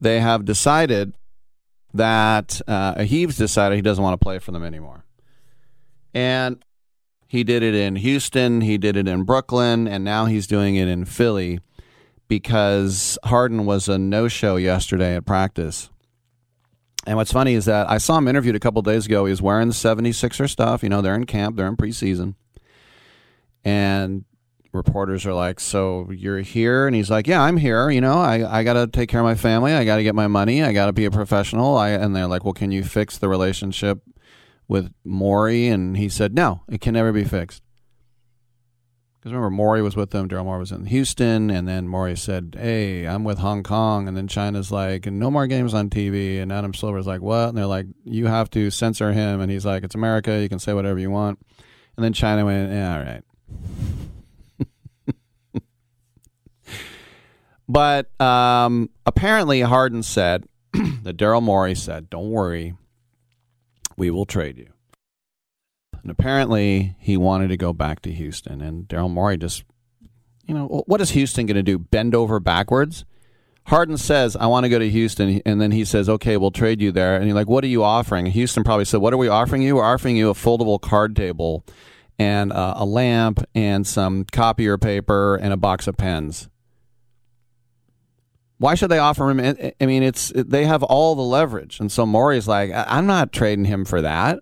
they 0.00 0.20
have 0.20 0.44
decided 0.44 1.14
that 1.94 2.60
uh, 2.68 3.02
he's 3.02 3.36
decided 3.36 3.76
he 3.76 3.82
doesn't 3.82 4.04
want 4.04 4.20
to 4.20 4.22
play 4.22 4.38
for 4.38 4.52
them 4.52 4.62
anymore. 4.62 5.04
And 6.18 6.64
he 7.28 7.44
did 7.44 7.62
it 7.62 7.76
in 7.76 7.94
Houston, 7.94 8.62
he 8.62 8.76
did 8.76 8.96
it 8.96 9.06
in 9.06 9.22
Brooklyn, 9.22 9.86
and 9.86 10.02
now 10.02 10.24
he's 10.24 10.48
doing 10.48 10.74
it 10.74 10.88
in 10.88 11.04
Philly 11.04 11.60
because 12.26 13.16
Harden 13.22 13.66
was 13.66 13.88
a 13.88 13.98
no 13.98 14.26
show 14.26 14.56
yesterday 14.56 15.14
at 15.14 15.26
practice. 15.26 15.90
And 17.06 17.16
what's 17.16 17.30
funny 17.30 17.54
is 17.54 17.66
that 17.66 17.88
I 17.88 17.98
saw 17.98 18.18
him 18.18 18.26
interviewed 18.26 18.56
a 18.56 18.58
couple 18.58 18.82
days 18.82 19.06
ago. 19.06 19.26
He 19.26 19.30
was 19.30 19.40
wearing 19.40 19.68
the 19.68 19.74
76er 19.74 20.50
stuff. 20.50 20.82
You 20.82 20.88
know, 20.88 21.02
they're 21.02 21.14
in 21.14 21.24
camp, 21.24 21.54
they're 21.54 21.68
in 21.68 21.76
preseason. 21.76 22.34
And 23.64 24.24
reporters 24.72 25.24
are 25.24 25.34
like, 25.34 25.60
So 25.60 26.10
you're 26.10 26.40
here? 26.40 26.88
And 26.88 26.96
he's 26.96 27.10
like, 27.10 27.28
Yeah, 27.28 27.42
I'm 27.42 27.58
here. 27.58 27.90
You 27.90 28.00
know, 28.00 28.18
I, 28.18 28.58
I 28.58 28.64
got 28.64 28.72
to 28.72 28.88
take 28.88 29.08
care 29.08 29.20
of 29.20 29.24
my 29.24 29.36
family. 29.36 29.72
I 29.72 29.84
got 29.84 29.96
to 29.96 30.02
get 30.02 30.16
my 30.16 30.26
money. 30.26 30.64
I 30.64 30.72
got 30.72 30.86
to 30.86 30.92
be 30.92 31.04
a 31.04 31.12
professional. 31.12 31.76
I, 31.76 31.90
and 31.90 32.16
they're 32.16 32.26
like, 32.26 32.42
Well, 32.42 32.54
can 32.54 32.72
you 32.72 32.82
fix 32.82 33.18
the 33.18 33.28
relationship 33.28 34.02
with 34.68 34.92
Morey? 35.04 35.68
And 35.68 35.96
he 35.96 36.08
said, 36.08 36.34
No, 36.34 36.62
it 36.68 36.80
can 36.80 36.94
never 36.94 37.12
be 37.12 37.24
fixed. 37.24 37.62
Because 39.18 39.32
remember, 39.32 39.50
Morey 39.50 39.82
was 39.82 39.96
with 39.96 40.10
them. 40.10 40.28
Daryl 40.28 40.44
Morey 40.44 40.60
was 40.60 40.70
in 40.70 40.86
Houston, 40.86 41.50
and 41.50 41.66
then 41.66 41.88
Morey 41.88 42.16
said, 42.16 42.56
"Hey, 42.58 43.04
I'm 43.04 43.24
with 43.24 43.38
Hong 43.38 43.64
Kong," 43.64 44.06
and 44.06 44.16
then 44.16 44.28
China's 44.28 44.70
like, 44.70 45.06
"No 45.06 45.28
more 45.28 45.48
games 45.48 45.74
on 45.74 45.90
TV." 45.90 46.40
And 46.40 46.52
Adam 46.52 46.72
Silver's 46.72 47.08
like, 47.08 47.20
"What?" 47.20 47.48
And 47.48 47.58
they're 47.58 47.66
like, 47.66 47.86
"You 48.04 48.26
have 48.26 48.48
to 48.50 48.70
censor 48.70 49.12
him," 49.12 49.40
and 49.40 49.50
he's 49.50 49.66
like, 49.66 49.82
"It's 49.82 49.96
America. 49.96 50.40
You 50.40 50.48
can 50.48 50.60
say 50.60 50.72
whatever 50.72 51.00
you 51.00 51.10
want." 51.10 51.40
And 51.96 52.04
then 52.04 52.12
China 52.12 52.44
went, 52.44 52.72
"Yeah, 52.72 52.96
all 52.96 53.02
right." 53.02 53.24
but 57.68 58.20
um, 58.20 58.88
apparently, 59.04 59.62
Harden 59.62 60.04
said 60.04 60.44
that 61.02 61.16
Daryl 61.16 61.42
Morey 61.42 61.74
said, 61.74 62.08
"Don't 62.08 62.30
worry, 62.30 62.76
we 63.98 64.10
will 64.10 64.26
trade 64.26 64.56
you." 64.56 64.68
And 66.02 66.10
apparently, 66.10 66.96
he 66.98 67.16
wanted 67.16 67.48
to 67.48 67.56
go 67.56 67.72
back 67.72 68.00
to 68.02 68.12
Houston. 68.12 68.62
And 68.62 68.88
Daryl 68.88 69.10
Morey 69.10 69.36
just, 69.36 69.64
you 70.46 70.54
know, 70.54 70.84
what 70.86 71.00
is 71.00 71.10
Houston 71.10 71.46
going 71.46 71.56
to 71.56 71.62
do? 71.62 71.78
Bend 71.78 72.14
over 72.14 72.40
backwards? 72.40 73.04
Harden 73.66 73.98
says, 73.98 74.34
I 74.34 74.46
want 74.46 74.64
to 74.64 74.70
go 74.70 74.78
to 74.78 74.88
Houston. 74.88 75.42
And 75.44 75.60
then 75.60 75.72
he 75.72 75.84
says, 75.84 76.08
okay, 76.08 76.38
we'll 76.38 76.50
trade 76.50 76.80
you 76.80 76.90
there. 76.90 77.16
And 77.16 77.26
you're 77.26 77.34
like, 77.34 77.48
what 77.48 77.62
are 77.64 77.68
you 77.68 77.84
offering? 77.84 78.24
Houston 78.26 78.64
probably 78.64 78.86
said, 78.86 79.02
what 79.02 79.12
are 79.12 79.18
we 79.18 79.28
offering 79.28 79.60
you? 79.60 79.76
We're 79.76 79.84
offering 79.84 80.16
you 80.16 80.30
a 80.30 80.34
foldable 80.34 80.80
card 80.80 81.14
table 81.14 81.66
and 82.18 82.50
uh, 82.52 82.74
a 82.76 82.86
lamp 82.86 83.44
and 83.54 83.86
some 83.86 84.24
copier 84.24 84.78
paper 84.78 85.36
and 85.36 85.52
a 85.52 85.58
box 85.58 85.86
of 85.86 85.98
pens. 85.98 86.48
Why 88.58 88.74
should 88.74 88.90
they 88.90 88.98
offer 88.98 89.30
him? 89.30 89.40
I 89.80 89.86
mean, 89.86 90.02
it's 90.02 90.32
they 90.34 90.64
have 90.66 90.82
all 90.82 91.14
the 91.14 91.22
leverage, 91.22 91.78
and 91.80 91.90
so 91.90 92.04
Morey's 92.04 92.48
like, 92.48 92.72
I'm 92.74 93.06
not 93.06 93.32
trading 93.32 93.66
him 93.66 93.84
for 93.84 94.02
that. 94.02 94.40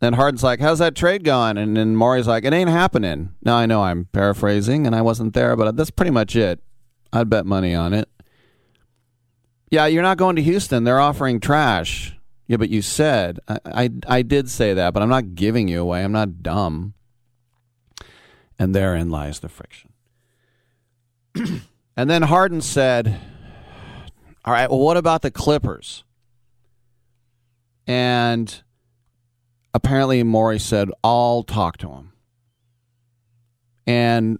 Then 0.00 0.14
Harden's 0.14 0.42
like, 0.42 0.60
"How's 0.60 0.80
that 0.80 0.96
trade 0.96 1.22
going?" 1.22 1.56
And 1.56 1.76
then 1.76 1.94
Morey's 1.94 2.26
like, 2.26 2.44
"It 2.44 2.52
ain't 2.52 2.68
happening." 2.68 3.34
Now 3.42 3.54
I 3.54 3.66
know 3.66 3.84
I'm 3.84 4.06
paraphrasing, 4.06 4.84
and 4.84 4.96
I 4.96 5.00
wasn't 5.00 5.32
there, 5.32 5.54
but 5.54 5.76
that's 5.76 5.92
pretty 5.92 6.10
much 6.10 6.34
it. 6.34 6.60
I'd 7.12 7.30
bet 7.30 7.46
money 7.46 7.72
on 7.74 7.94
it. 7.94 8.08
Yeah, 9.70 9.86
you're 9.86 10.02
not 10.02 10.18
going 10.18 10.36
to 10.36 10.42
Houston. 10.42 10.84
They're 10.84 11.00
offering 11.00 11.40
trash. 11.40 12.16
Yeah, 12.48 12.56
but 12.56 12.68
you 12.68 12.82
said 12.82 13.38
I, 13.46 13.58
I, 13.64 13.90
I 14.08 14.22
did 14.22 14.50
say 14.50 14.74
that, 14.74 14.92
but 14.92 15.02
I'm 15.02 15.08
not 15.08 15.34
giving 15.34 15.68
you 15.68 15.80
away. 15.80 16.02
I'm 16.02 16.12
not 16.12 16.42
dumb. 16.42 16.94
And 18.58 18.74
therein 18.74 19.08
lies 19.08 19.40
the 19.40 19.48
friction. 19.48 19.92
and 21.96 22.08
then 22.08 22.22
Harden 22.22 22.60
said, 22.60 23.20
"All 24.44 24.52
right, 24.52 24.70
well, 24.70 24.80
what 24.80 24.96
about 24.96 25.22
the 25.22 25.30
Clippers?" 25.30 26.04
And 27.86 28.62
apparently 29.74 30.22
Morey 30.22 30.58
said, 30.58 30.90
I'll 31.02 31.42
talk 31.42 31.78
to 31.78 31.88
him. 31.88 32.12
And 33.86 34.38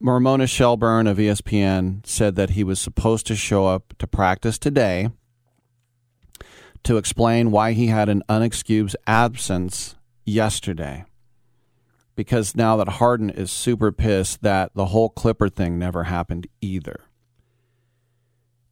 Ramona 0.00 0.46
Shelburne 0.46 1.06
of 1.06 1.18
ESPN 1.18 2.04
said 2.06 2.36
that 2.36 2.50
he 2.50 2.64
was 2.64 2.80
supposed 2.80 3.26
to 3.26 3.36
show 3.36 3.66
up 3.66 3.94
to 3.98 4.06
practice 4.06 4.58
today 4.58 5.10
to 6.82 6.96
explain 6.96 7.50
why 7.50 7.72
he 7.72 7.88
had 7.88 8.08
an 8.08 8.22
unexcused 8.28 8.94
absence 9.06 9.96
yesterday. 10.24 11.04
Because 12.20 12.54
now 12.54 12.76
that 12.76 12.86
Harden 12.86 13.30
is 13.30 13.50
super 13.50 13.90
pissed 13.90 14.42
that 14.42 14.74
the 14.74 14.84
whole 14.84 15.08
Clipper 15.08 15.48
thing 15.48 15.78
never 15.78 16.04
happened 16.04 16.46
either. 16.60 17.00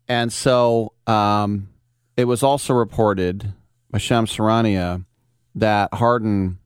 And 0.07 0.31
so 0.31 0.93
um, 1.07 1.71
it 2.15 2.27
was 2.27 2.43
also 2.43 2.75
reported 2.75 3.55
by 3.91 3.97
Shams 3.97 4.37
Charania 4.37 5.07
that 5.55 5.95
Harden 5.95 6.59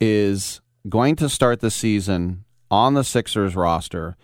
is 0.00 0.62
going 0.88 1.14
to 1.16 1.28
start 1.28 1.60
the 1.60 1.70
season 1.70 2.46
on 2.70 2.94
the 2.94 3.04
Sixers 3.04 3.54
roster 3.54 4.16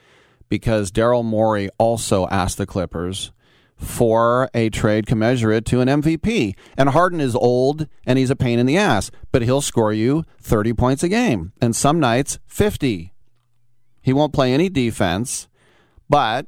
because 0.48 0.90
Daryl 0.90 1.22
Morey 1.22 1.68
also 1.76 2.26
asked 2.28 2.56
the 2.56 2.64
Clippers 2.64 3.30
for 3.76 4.48
a 4.54 4.70
trade 4.70 5.06
commensurate 5.06 5.64
to 5.66 5.80
an 5.80 5.88
MVP. 5.88 6.54
And 6.76 6.90
Harden 6.90 7.20
is 7.20 7.34
old 7.34 7.86
and 8.06 8.18
he's 8.18 8.30
a 8.30 8.36
pain 8.36 8.58
in 8.58 8.66
the 8.66 8.76
ass, 8.76 9.10
but 9.32 9.42
he'll 9.42 9.60
score 9.60 9.92
you 9.92 10.24
30 10.40 10.72
points 10.72 11.02
a 11.02 11.08
game 11.08 11.52
and 11.60 11.74
some 11.74 12.00
nights 12.00 12.38
50. 12.46 13.12
He 14.00 14.12
won't 14.12 14.32
play 14.32 14.52
any 14.52 14.68
defense, 14.68 15.48
but 16.08 16.46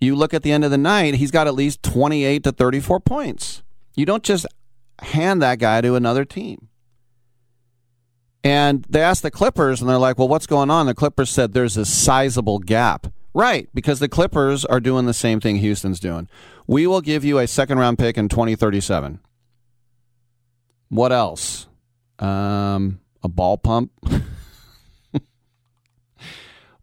you 0.00 0.14
look 0.14 0.32
at 0.32 0.42
the 0.42 0.52
end 0.52 0.64
of 0.64 0.70
the 0.70 0.78
night, 0.78 1.14
he's 1.14 1.30
got 1.30 1.46
at 1.46 1.54
least 1.54 1.82
28 1.82 2.44
to 2.44 2.52
34 2.52 3.00
points. 3.00 3.62
You 3.94 4.06
don't 4.06 4.22
just 4.22 4.46
hand 5.00 5.42
that 5.42 5.58
guy 5.58 5.80
to 5.80 5.94
another 5.94 6.24
team. 6.24 6.68
And 8.44 8.86
they 8.88 9.00
asked 9.00 9.22
the 9.22 9.30
Clippers, 9.30 9.80
and 9.80 9.90
they're 9.90 9.98
like, 9.98 10.18
well, 10.18 10.28
what's 10.28 10.46
going 10.46 10.70
on? 10.70 10.86
The 10.86 10.94
Clippers 10.94 11.30
said 11.30 11.52
there's 11.52 11.76
a 11.76 11.84
sizable 11.84 12.60
gap. 12.60 13.08
Right, 13.38 13.68
because 13.72 14.00
the 14.00 14.08
Clippers 14.08 14.64
are 14.64 14.80
doing 14.80 15.06
the 15.06 15.14
same 15.14 15.38
thing 15.38 15.58
Houston's 15.58 16.00
doing. 16.00 16.28
We 16.66 16.88
will 16.88 17.00
give 17.00 17.24
you 17.24 17.38
a 17.38 17.46
second 17.46 17.78
round 17.78 17.96
pick 17.96 18.18
in 18.18 18.28
2037. 18.28 19.20
What 20.88 21.12
else? 21.12 21.68
Um, 22.18 22.98
a 23.22 23.28
ball 23.28 23.56
pump? 23.56 23.92
what 24.00 25.22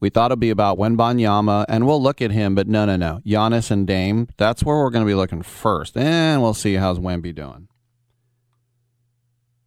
We 0.00 0.10
thought 0.10 0.32
it'd 0.32 0.40
be 0.40 0.50
about 0.50 0.78
Wembanyama, 0.78 1.66
and 1.68 1.86
we'll 1.86 2.02
look 2.02 2.20
at 2.20 2.32
him, 2.32 2.56
but 2.56 2.66
no, 2.66 2.84
no, 2.84 2.96
no. 2.96 3.20
Giannis 3.24 3.70
and 3.70 3.86
Dame, 3.86 4.28
that's 4.36 4.64
where 4.64 4.76
we're 4.76 4.90
going 4.90 5.04
to 5.04 5.10
be 5.10 5.14
looking 5.14 5.42
first, 5.42 5.96
and 5.96 6.42
we'll 6.42 6.54
see 6.54 6.74
how's 6.74 6.98
Wemby 6.98 7.34
doing. 7.34 7.68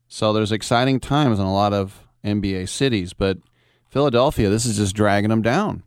So 0.09 0.33
there's 0.33 0.51
exciting 0.51 0.99
times 0.99 1.39
in 1.39 1.45
a 1.45 1.53
lot 1.53 1.71
of 1.71 2.05
NBA 2.23 2.67
cities, 2.67 3.13
but 3.13 3.37
Philadelphia, 3.89 4.49
this 4.49 4.65
is 4.65 4.75
just 4.75 4.93
dragging 4.93 5.29
them 5.29 5.41
down. 5.41 5.83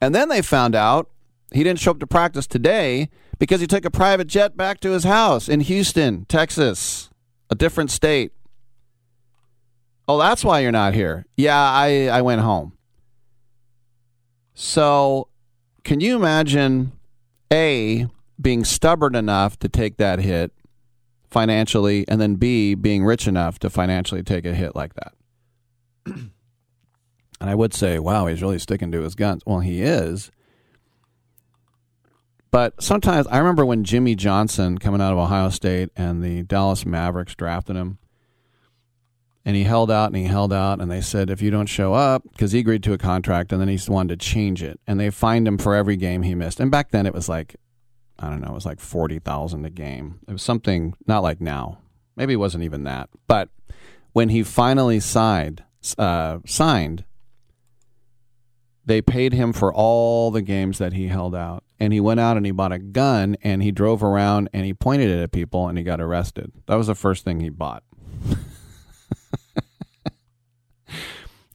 And 0.00 0.14
then 0.14 0.28
they 0.28 0.42
found 0.42 0.74
out 0.74 1.10
he 1.52 1.64
didn't 1.64 1.80
show 1.80 1.92
up 1.92 2.00
to 2.00 2.06
practice 2.06 2.46
today 2.46 3.08
because 3.38 3.60
he 3.60 3.66
took 3.66 3.84
a 3.84 3.90
private 3.90 4.26
jet 4.26 4.56
back 4.56 4.80
to 4.80 4.90
his 4.90 5.04
house 5.04 5.48
in 5.48 5.60
Houston, 5.60 6.24
Texas, 6.26 7.10
a 7.50 7.54
different 7.54 7.90
state. 7.90 8.32
Oh, 10.06 10.18
that's 10.18 10.44
why 10.44 10.60
you're 10.60 10.72
not 10.72 10.94
here. 10.94 11.26
Yeah, 11.36 11.58
I, 11.58 12.08
I 12.08 12.22
went 12.22 12.40
home. 12.40 12.72
So, 14.54 15.28
can 15.84 16.00
you 16.00 16.16
imagine 16.16 16.92
A, 17.52 18.08
being 18.40 18.64
stubborn 18.64 19.14
enough 19.14 19.58
to 19.60 19.68
take 19.68 19.96
that 19.98 20.18
hit, 20.18 20.52
financially, 21.30 22.06
and 22.08 22.20
then 22.20 22.36
B, 22.36 22.74
being 22.74 23.04
rich 23.04 23.28
enough 23.28 23.58
to 23.60 23.70
financially 23.70 24.22
take 24.22 24.44
a 24.44 24.54
hit 24.54 24.74
like 24.74 24.92
that. 24.94 25.12
and 27.40 27.48
I 27.48 27.54
would 27.54 27.74
say, 27.74 27.98
wow, 27.98 28.26
he's 28.26 28.42
really 28.42 28.58
sticking 28.58 28.92
to 28.92 29.02
his 29.02 29.14
guns. 29.14 29.42
Well, 29.46 29.60
he 29.60 29.82
is. 29.82 30.30
But 32.50 32.82
sometimes 32.82 33.26
I 33.26 33.38
remember 33.38 33.64
when 33.64 33.84
Jimmy 33.84 34.14
Johnson 34.14 34.78
coming 34.78 35.00
out 35.00 35.12
of 35.12 35.18
Ohio 35.18 35.50
State 35.50 35.90
and 35.96 36.22
the 36.22 36.42
Dallas 36.42 36.86
Mavericks 36.86 37.34
drafted 37.34 37.76
him. 37.76 37.98
And 39.44 39.56
he 39.56 39.64
held 39.64 39.90
out 39.90 40.08
and 40.08 40.16
he 40.16 40.24
held 40.24 40.52
out, 40.52 40.78
and 40.78 40.90
they 40.90 41.00
said, 41.00 41.30
if 41.30 41.40
you 41.40 41.50
don't 41.50 41.68
show 41.68 41.94
up, 41.94 42.22
because 42.32 42.52
he 42.52 42.58
agreed 42.58 42.82
to 42.82 42.92
a 42.92 42.98
contract, 42.98 43.50
and 43.50 43.58
then 43.58 43.68
he 43.68 43.78
wanted 43.90 44.20
to 44.20 44.26
change 44.26 44.62
it. 44.62 44.78
And 44.86 45.00
they 45.00 45.08
fined 45.08 45.48
him 45.48 45.56
for 45.56 45.74
every 45.74 45.96
game 45.96 46.22
he 46.22 46.34
missed. 46.34 46.60
And 46.60 46.70
back 46.70 46.90
then 46.90 47.06
it 47.06 47.14
was 47.14 47.30
like 47.30 47.56
I 48.18 48.28
don't 48.28 48.40
know, 48.40 48.48
it 48.48 48.54
was 48.54 48.66
like 48.66 48.80
40,000 48.80 49.64
a 49.64 49.70
game. 49.70 50.18
It 50.26 50.32
was 50.32 50.42
something 50.42 50.94
not 51.06 51.22
like 51.22 51.40
now. 51.40 51.78
Maybe 52.16 52.32
it 52.32 52.38
wasn't 52.38 52.64
even 52.64 52.82
that. 52.84 53.10
But 53.28 53.48
when 54.12 54.30
he 54.30 54.42
finally 54.42 54.98
signed, 54.98 55.62
uh, 55.96 56.38
signed, 56.44 57.04
they 58.88 59.02
paid 59.02 59.34
him 59.34 59.52
for 59.52 59.72
all 59.72 60.30
the 60.30 60.40
games 60.40 60.78
that 60.78 60.94
he 60.94 61.08
held 61.08 61.34
out. 61.34 61.62
And 61.78 61.92
he 61.92 62.00
went 62.00 62.20
out 62.20 62.38
and 62.38 62.46
he 62.46 62.52
bought 62.52 62.72
a 62.72 62.78
gun 62.78 63.36
and 63.42 63.62
he 63.62 63.70
drove 63.70 64.02
around 64.02 64.48
and 64.54 64.64
he 64.64 64.72
pointed 64.72 65.10
it 65.10 65.22
at 65.22 65.30
people 65.30 65.68
and 65.68 65.76
he 65.76 65.84
got 65.84 66.00
arrested. 66.00 66.52
That 66.66 66.76
was 66.76 66.86
the 66.86 66.94
first 66.94 67.22
thing 67.22 67.40
he 67.40 67.50
bought. 67.50 67.82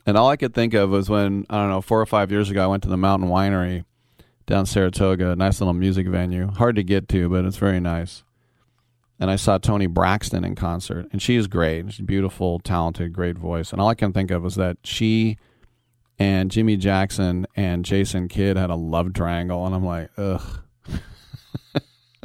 and 0.05 0.15
all 0.15 0.29
I 0.29 0.37
could 0.37 0.53
think 0.53 0.75
of 0.75 0.91
was 0.91 1.09
when, 1.09 1.47
I 1.49 1.59
don't 1.59 1.71
know, 1.71 1.81
four 1.81 1.99
or 1.99 2.05
five 2.05 2.31
years 2.31 2.51
ago, 2.51 2.63
I 2.63 2.67
went 2.67 2.83
to 2.83 2.89
the 2.89 2.97
Mountain 2.97 3.29
Winery 3.29 3.83
down 4.45 4.67
Saratoga, 4.67 5.35
nice 5.35 5.59
little 5.59 5.73
music 5.73 6.05
venue. 6.07 6.51
Hard 6.51 6.75
to 6.75 6.83
get 6.83 7.09
to, 7.09 7.29
but 7.29 7.45
it's 7.45 7.57
very 7.57 7.79
nice. 7.79 8.23
And 9.19 9.31
I 9.31 9.37
saw 9.37 9.57
Toni 9.57 9.87
Braxton 9.87 10.45
in 10.45 10.53
concert, 10.53 11.07
and 11.11 11.19
she 11.19 11.35
is 11.35 11.47
great. 11.47 11.93
She's 11.93 12.05
beautiful, 12.05 12.59
talented, 12.59 13.11
great 13.11 13.39
voice. 13.39 13.71
And 13.71 13.81
all 13.81 13.87
I 13.87 13.95
can 13.95 14.13
think 14.13 14.29
of 14.29 14.43
was 14.43 14.53
that 14.55 14.77
she 14.83 15.37
and 16.23 16.49
Jimmy 16.49 16.77
Jackson 16.77 17.45
and 17.53 17.83
Jason 17.83 18.29
Kidd 18.29 18.55
had 18.55 18.69
a 18.69 18.75
love 18.75 19.11
triangle, 19.11 19.65
and 19.65 19.75
I'm 19.75 19.85
like, 19.85 20.09
ugh. 20.17 20.61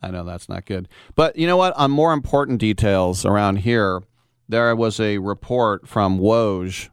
I 0.00 0.12
know 0.12 0.22
that's 0.22 0.48
not 0.48 0.66
good. 0.66 0.86
But 1.16 1.34
you 1.34 1.48
know 1.48 1.56
what? 1.56 1.76
On 1.76 1.90
more 1.90 2.12
important 2.12 2.60
details 2.60 3.26
around 3.26 3.56
here, 3.56 4.04
there 4.48 4.76
was 4.76 5.00
a 5.00 5.18
report 5.18 5.88
from 5.88 6.20
Woj 6.20 6.90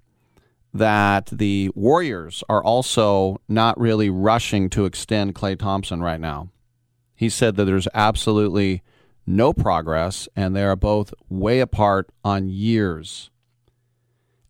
that 0.73 1.27
the 1.27 1.69
Warriors 1.75 2.43
are 2.49 2.64
also 2.64 3.39
not 3.47 3.80
really 3.80 4.09
rushing 4.09 4.72
to 4.72 4.85
extend 4.85 5.35
Klay 5.35 5.59
Thompson 5.59 6.01
right 6.01 6.19
now. 6.19 6.49
He 7.15 7.30
said 7.30 7.56
that 7.56 7.65
there's 7.65 7.88
absolutely 7.93 8.81
no 9.27 9.53
progress, 9.53 10.27
and 10.35 10.56
they 10.56 10.64
are 10.64 10.75
both 10.75 11.14
way 11.30 11.59
apart 11.59 12.09
on 12.23 12.49
years. 12.49 13.30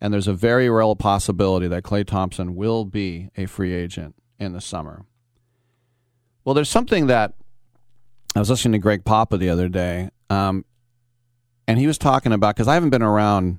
And 0.00 0.12
there's 0.12 0.28
a 0.28 0.32
very 0.32 0.70
real 0.70 0.94
possibility 0.94 1.66
that 1.68 1.82
Klay 1.82 2.06
Thompson 2.06 2.54
will 2.54 2.84
be 2.84 3.30
a 3.36 3.46
free 3.46 3.74
agent 3.74 4.14
in 4.38 4.52
the 4.52 4.60
summer. 4.60 5.04
Well, 6.44 6.54
there's 6.54 6.70
something 6.70 7.08
that 7.08 7.34
I 8.34 8.38
was 8.38 8.50
listening 8.50 8.72
to 8.72 8.78
Greg 8.78 9.04
Papa 9.04 9.36
the 9.36 9.50
other 9.50 9.68
day, 9.68 10.10
um, 10.30 10.64
and 11.66 11.78
he 11.78 11.86
was 11.86 11.98
talking 11.98 12.32
about 12.32 12.54
because 12.54 12.68
I 12.68 12.74
haven't 12.74 12.90
been 12.90 13.02
around 13.02 13.58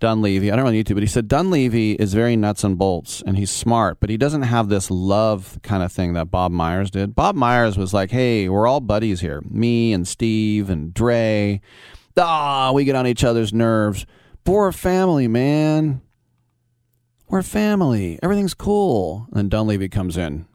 Dunleavy. 0.00 0.52
I 0.52 0.56
don't 0.56 0.64
really 0.64 0.76
need 0.76 0.86
to, 0.88 0.94
but 0.94 1.02
he 1.02 1.08
said 1.08 1.28
Dunleavy 1.28 1.92
is 1.92 2.12
very 2.12 2.36
nuts 2.36 2.62
and 2.62 2.76
bolts, 2.78 3.22
and 3.26 3.36
he's 3.36 3.50
smart, 3.50 3.98
but 4.00 4.10
he 4.10 4.16
doesn't 4.16 4.42
have 4.42 4.68
this 4.68 4.90
love 4.90 5.58
kind 5.62 5.82
of 5.82 5.90
thing 5.90 6.12
that 6.12 6.30
Bob 6.30 6.52
Myers 6.52 6.90
did. 6.90 7.14
Bob 7.14 7.34
Myers 7.34 7.78
was 7.78 7.94
like, 7.94 8.10
"Hey, 8.10 8.48
we're 8.48 8.66
all 8.66 8.80
buddies 8.80 9.20
here, 9.20 9.42
me 9.48 9.92
and 9.92 10.06
Steve 10.06 10.68
and 10.68 10.92
Dre. 10.92 11.60
Ah, 12.16 12.70
we 12.72 12.84
get 12.84 12.94
on 12.94 13.06
each 13.06 13.24
other's 13.24 13.52
nerves. 13.52 14.04
We're 14.46 14.68
a 14.68 14.72
family, 14.72 15.28
man. 15.28 16.02
We're 17.28 17.38
a 17.40 17.44
family. 17.44 18.18
Everything's 18.22 18.54
cool." 18.54 19.26
And 19.32 19.50
Dunleavy 19.50 19.88
comes 19.88 20.16
in. 20.16 20.46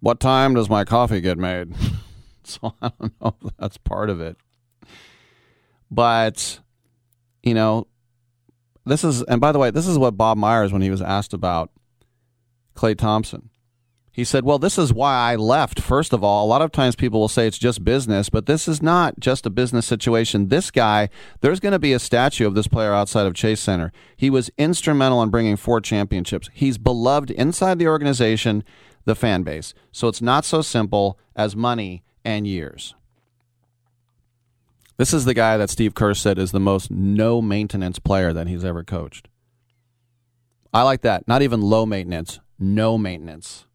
What 0.00 0.20
time 0.20 0.54
does 0.54 0.70
my 0.70 0.84
coffee 0.84 1.20
get 1.20 1.38
made? 1.38 1.74
so 2.44 2.74
I 2.80 2.92
don't 3.00 3.20
know 3.20 3.34
if 3.44 3.52
that's 3.58 3.78
part 3.78 4.10
of 4.10 4.20
it. 4.20 4.36
But, 5.90 6.60
you 7.42 7.54
know, 7.54 7.86
this 8.84 9.04
is, 9.04 9.22
and 9.22 9.40
by 9.40 9.52
the 9.52 9.58
way, 9.58 9.70
this 9.70 9.86
is 9.86 9.98
what 9.98 10.16
Bob 10.16 10.38
Myers, 10.38 10.72
when 10.72 10.82
he 10.82 10.90
was 10.90 11.02
asked 11.02 11.34
about 11.34 11.70
Klay 12.74 12.96
Thompson, 12.96 13.50
he 14.18 14.24
said, 14.24 14.44
Well, 14.44 14.58
this 14.58 14.78
is 14.78 14.92
why 14.92 15.14
I 15.14 15.36
left. 15.36 15.78
First 15.78 16.12
of 16.12 16.24
all, 16.24 16.44
a 16.44 16.48
lot 16.48 16.60
of 16.60 16.72
times 16.72 16.96
people 16.96 17.20
will 17.20 17.28
say 17.28 17.46
it's 17.46 17.56
just 17.56 17.84
business, 17.84 18.28
but 18.28 18.46
this 18.46 18.66
is 18.66 18.82
not 18.82 19.20
just 19.20 19.46
a 19.46 19.50
business 19.50 19.86
situation. 19.86 20.48
This 20.48 20.72
guy, 20.72 21.08
there's 21.40 21.60
going 21.60 21.70
to 21.70 21.78
be 21.78 21.92
a 21.92 22.00
statue 22.00 22.44
of 22.44 22.56
this 22.56 22.66
player 22.66 22.92
outside 22.92 23.28
of 23.28 23.34
Chase 23.34 23.60
Center. 23.60 23.92
He 24.16 24.28
was 24.28 24.50
instrumental 24.58 25.22
in 25.22 25.28
bringing 25.28 25.54
four 25.54 25.80
championships. 25.80 26.50
He's 26.52 26.78
beloved 26.78 27.30
inside 27.30 27.78
the 27.78 27.86
organization, 27.86 28.64
the 29.04 29.14
fan 29.14 29.44
base. 29.44 29.72
So 29.92 30.08
it's 30.08 30.20
not 30.20 30.44
so 30.44 30.62
simple 30.62 31.16
as 31.36 31.54
money 31.54 32.02
and 32.24 32.44
years. 32.44 32.96
This 34.96 35.14
is 35.14 35.26
the 35.26 35.34
guy 35.34 35.56
that 35.58 35.70
Steve 35.70 35.94
Kerr 35.94 36.14
said 36.14 36.40
is 36.40 36.50
the 36.50 36.58
most 36.58 36.90
no 36.90 37.40
maintenance 37.40 38.00
player 38.00 38.32
that 38.32 38.48
he's 38.48 38.64
ever 38.64 38.82
coached. 38.82 39.28
I 40.74 40.82
like 40.82 41.02
that. 41.02 41.28
Not 41.28 41.42
even 41.42 41.60
low 41.60 41.86
maintenance, 41.86 42.40
no 42.58 42.98
maintenance. 42.98 43.67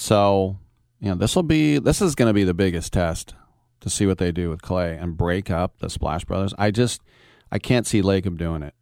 So, 0.00 0.60
you 1.00 1.08
know, 1.08 1.16
this 1.16 1.34
will 1.34 1.42
be 1.42 1.80
this 1.80 2.00
is 2.00 2.14
going 2.14 2.28
to 2.28 2.32
be 2.32 2.44
the 2.44 2.54
biggest 2.54 2.92
test 2.92 3.34
to 3.80 3.90
see 3.90 4.06
what 4.06 4.18
they 4.18 4.30
do 4.30 4.48
with 4.48 4.62
Klay 4.62 4.96
and 5.02 5.16
break 5.16 5.50
up 5.50 5.80
the 5.80 5.90
Splash 5.90 6.24
Brothers. 6.24 6.54
I 6.56 6.70
just 6.70 7.02
I 7.50 7.58
can't 7.58 7.84
see 7.84 8.00
Lacob 8.00 8.38
doing 8.38 8.62
it. 8.62 8.74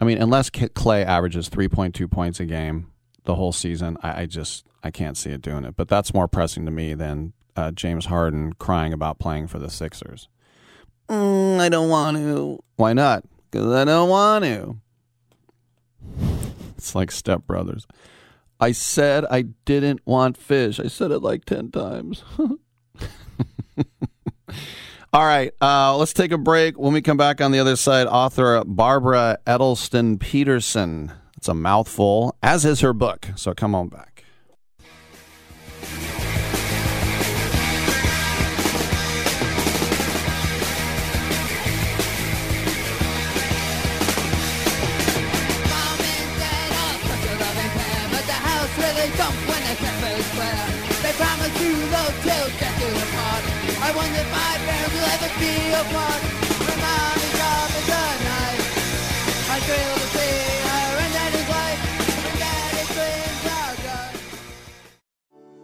I 0.00 0.04
mean, 0.04 0.18
unless 0.18 0.50
Klay 0.50 1.04
averages 1.04 1.48
3.2 1.48 2.10
points 2.10 2.40
a 2.40 2.44
game 2.44 2.90
the 3.22 3.36
whole 3.36 3.52
season, 3.52 3.96
I, 4.02 4.22
I 4.22 4.26
just 4.26 4.66
I 4.82 4.90
can't 4.90 5.16
see 5.16 5.30
it 5.30 5.42
doing 5.42 5.64
it. 5.64 5.76
But 5.76 5.86
that's 5.86 6.12
more 6.12 6.26
pressing 6.26 6.64
to 6.64 6.72
me 6.72 6.94
than 6.94 7.32
uh, 7.54 7.70
James 7.70 8.06
Harden 8.06 8.54
crying 8.54 8.92
about 8.92 9.20
playing 9.20 9.46
for 9.46 9.60
the 9.60 9.70
Sixers. 9.70 10.28
Mm, 11.08 11.60
I 11.60 11.68
don't 11.68 11.88
want 11.88 12.16
to. 12.16 12.64
Why 12.74 12.94
not? 12.94 13.22
Because 13.48 13.72
I 13.72 13.84
don't 13.84 14.08
want 14.08 14.44
to. 14.44 14.76
It's 16.76 16.96
like 16.96 17.12
Step 17.12 17.46
Brothers. 17.46 17.86
I 18.60 18.72
said 18.72 19.24
I 19.30 19.42
didn't 19.64 20.00
want 20.04 20.36
fish. 20.36 20.80
I 20.80 20.88
said 20.88 21.10
it 21.10 21.20
like 21.20 21.44
10 21.44 21.70
times. 21.70 22.24
All 25.10 25.24
right, 25.24 25.52
uh, 25.62 25.96
let's 25.96 26.12
take 26.12 26.32
a 26.32 26.38
break. 26.38 26.78
When 26.78 26.92
we 26.92 27.00
come 27.00 27.16
back 27.16 27.40
on 27.40 27.50
the 27.50 27.60
other 27.60 27.76
side, 27.76 28.06
author 28.06 28.62
Barbara 28.66 29.38
Edelston 29.46 30.18
Peterson. 30.18 31.12
It's 31.36 31.48
a 31.48 31.54
mouthful, 31.54 32.36
as 32.42 32.64
is 32.64 32.80
her 32.80 32.92
book. 32.92 33.28
So 33.36 33.54
come 33.54 33.74
on 33.74 33.88
back. 33.88 34.07
I 53.88 53.96
wonder 53.96 54.20
if 54.20 54.30
my 54.30 54.54
parents 54.68 54.94
will 54.94 55.08
ever 55.16 55.32
be 55.40 55.54
apart. 55.72 56.22
My 56.68 56.76
mommy's 56.76 57.32
job 57.40 57.68
is 57.80 57.88
a 57.88 58.04
knife. 58.26 58.68
I 59.48 59.56
thrill 59.64 59.94
to 59.96 60.06
see 60.12 60.67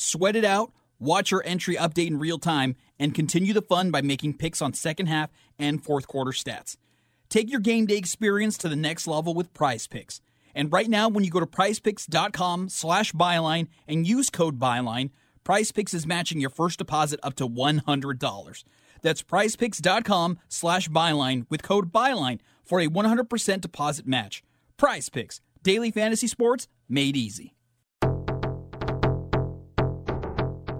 Sweat 0.00 0.36
it 0.36 0.44
out, 0.44 0.70
watch 1.00 1.32
your 1.32 1.42
entry 1.44 1.74
update 1.74 2.06
in 2.06 2.20
real 2.20 2.38
time, 2.38 2.76
and 3.00 3.16
continue 3.16 3.52
the 3.52 3.60
fun 3.60 3.90
by 3.90 4.00
making 4.00 4.38
picks 4.38 4.62
on 4.62 4.72
second 4.72 5.06
half 5.06 5.28
and 5.58 5.82
fourth 5.82 6.06
quarter 6.06 6.30
stats. 6.30 6.76
Take 7.28 7.50
your 7.50 7.58
game 7.58 7.86
day 7.86 7.96
experience 7.96 8.56
to 8.58 8.68
the 8.68 8.76
next 8.76 9.08
level 9.08 9.34
with 9.34 9.52
Prize 9.52 9.88
Picks. 9.88 10.20
And 10.54 10.72
right 10.72 10.88
now, 10.88 11.08
when 11.08 11.24
you 11.24 11.30
go 11.30 11.40
to 11.40 11.46
prizepicks.com 11.46 12.68
slash 12.68 13.12
byline 13.12 13.66
and 13.88 14.06
use 14.06 14.30
code 14.30 14.60
byline, 14.60 15.10
PrizePicks 15.44 15.94
is 15.94 16.06
matching 16.06 16.40
your 16.40 16.50
first 16.50 16.78
deposit 16.78 17.18
up 17.24 17.34
to 17.36 17.48
$100. 17.48 18.64
That's 19.02 19.22
prizepicks.com 19.22 20.38
slash 20.48 20.88
byline 20.88 21.46
with 21.50 21.64
code 21.64 21.92
byline 21.92 22.38
for 22.62 22.80
a 22.80 22.86
100% 22.86 23.60
deposit 23.60 24.06
match. 24.06 24.44
PrizePicks, 24.78 25.40
daily 25.64 25.90
fantasy 25.90 26.28
sports 26.28 26.68
made 26.88 27.16
easy. 27.16 27.54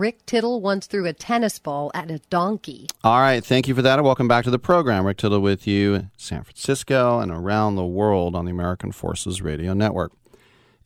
Rick 0.00 0.24
Tittle 0.24 0.62
once 0.62 0.86
threw 0.86 1.04
a 1.04 1.12
tennis 1.12 1.58
ball 1.58 1.90
at 1.92 2.10
a 2.10 2.20
donkey. 2.30 2.86
All 3.04 3.20
right, 3.20 3.44
thank 3.44 3.68
you 3.68 3.74
for 3.74 3.82
that, 3.82 3.98
and 3.98 4.06
welcome 4.06 4.26
back 4.26 4.44
to 4.44 4.50
the 4.50 4.58
program. 4.58 5.04
Rick 5.04 5.18
Tittle 5.18 5.40
with 5.40 5.66
you, 5.66 6.08
San 6.16 6.42
Francisco, 6.42 7.20
and 7.20 7.30
around 7.30 7.76
the 7.76 7.84
world 7.84 8.34
on 8.34 8.46
the 8.46 8.50
American 8.50 8.92
Forces 8.92 9.42
Radio 9.42 9.74
Network. 9.74 10.12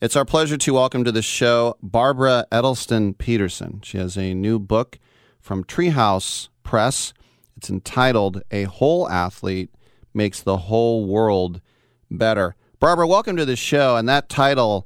It's 0.01 0.17
our 0.17 0.25
pleasure 0.25 0.57
to 0.57 0.73
welcome 0.73 1.05
to 1.05 1.13
the 1.13 1.21
show 1.21 1.77
Barbara 1.81 2.45
Edelston 2.51 3.17
Peterson. 3.17 3.79
She 3.85 3.97
has 3.99 4.17
a 4.17 4.33
new 4.33 4.59
book 4.59 4.99
from 5.39 5.63
Treehouse 5.63 6.49
Press. 6.63 7.13
It's 7.55 7.69
entitled 7.69 8.41
"A 8.51 8.63
Whole 8.63 9.09
Athlete 9.09 9.69
Makes 10.13 10.41
the 10.41 10.57
Whole 10.57 11.05
World 11.05 11.61
Better." 12.11 12.57
Barbara, 12.81 13.07
welcome 13.07 13.37
to 13.37 13.45
the 13.45 13.55
show, 13.55 13.95
and 13.95 14.09
that 14.09 14.27
title. 14.27 14.85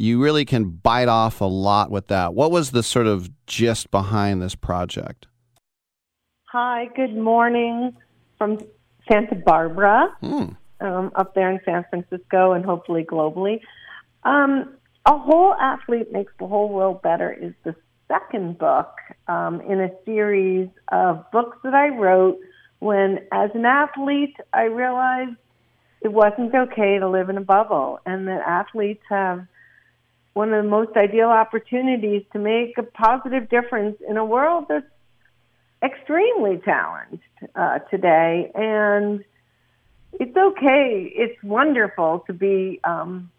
You 0.00 0.18
really 0.18 0.46
can 0.46 0.70
bite 0.70 1.08
off 1.08 1.42
a 1.42 1.44
lot 1.44 1.90
with 1.90 2.06
that. 2.06 2.32
What 2.32 2.50
was 2.50 2.70
the 2.70 2.82
sort 2.82 3.06
of 3.06 3.28
gist 3.44 3.90
behind 3.90 4.40
this 4.40 4.54
project? 4.54 5.26
Hi, 6.44 6.88
good 6.96 7.14
morning 7.14 7.94
from 8.38 8.60
Santa 9.06 9.34
Barbara, 9.34 10.08
Hmm. 10.22 10.52
um, 10.80 11.12
up 11.16 11.34
there 11.34 11.50
in 11.50 11.60
San 11.66 11.84
Francisco, 11.90 12.52
and 12.52 12.64
hopefully 12.64 13.04
globally. 13.04 13.60
Um, 14.24 14.72
a 15.04 15.18
whole 15.18 15.52
athlete 15.52 16.10
makes 16.10 16.32
the 16.38 16.46
whole 16.46 16.70
world 16.70 17.02
better 17.02 17.30
is 17.30 17.52
the 17.64 17.74
second 18.08 18.56
book 18.56 18.96
um, 19.28 19.60
in 19.60 19.82
a 19.82 19.90
series 20.06 20.70
of 20.90 21.30
books 21.30 21.58
that 21.62 21.74
I 21.74 21.88
wrote 21.88 22.38
when, 22.78 23.18
as 23.32 23.50
an 23.52 23.66
athlete, 23.66 24.36
I 24.54 24.62
realized 24.62 25.36
it 26.00 26.10
wasn't 26.10 26.54
okay 26.54 26.98
to 26.98 27.06
live 27.06 27.28
in 27.28 27.36
a 27.36 27.42
bubble, 27.42 27.98
and 28.06 28.26
that 28.28 28.40
athletes 28.46 29.02
have 29.10 29.46
one 30.32 30.52
of 30.52 30.64
the 30.64 30.70
most 30.70 30.96
ideal 30.96 31.28
opportunities 31.28 32.22
to 32.32 32.38
make 32.38 32.78
a 32.78 32.82
positive 32.82 33.48
difference 33.48 33.96
in 34.08 34.16
a 34.16 34.24
world 34.24 34.66
that's 34.68 34.86
extremely 35.82 36.60
challenged 36.64 37.22
uh, 37.54 37.78
today, 37.90 38.50
and 38.54 39.24
it's 40.14 40.36
okay. 40.36 41.12
It's 41.14 41.42
wonderful 41.42 42.24
to 42.26 42.32
be 42.32 42.80
um, 42.84 43.30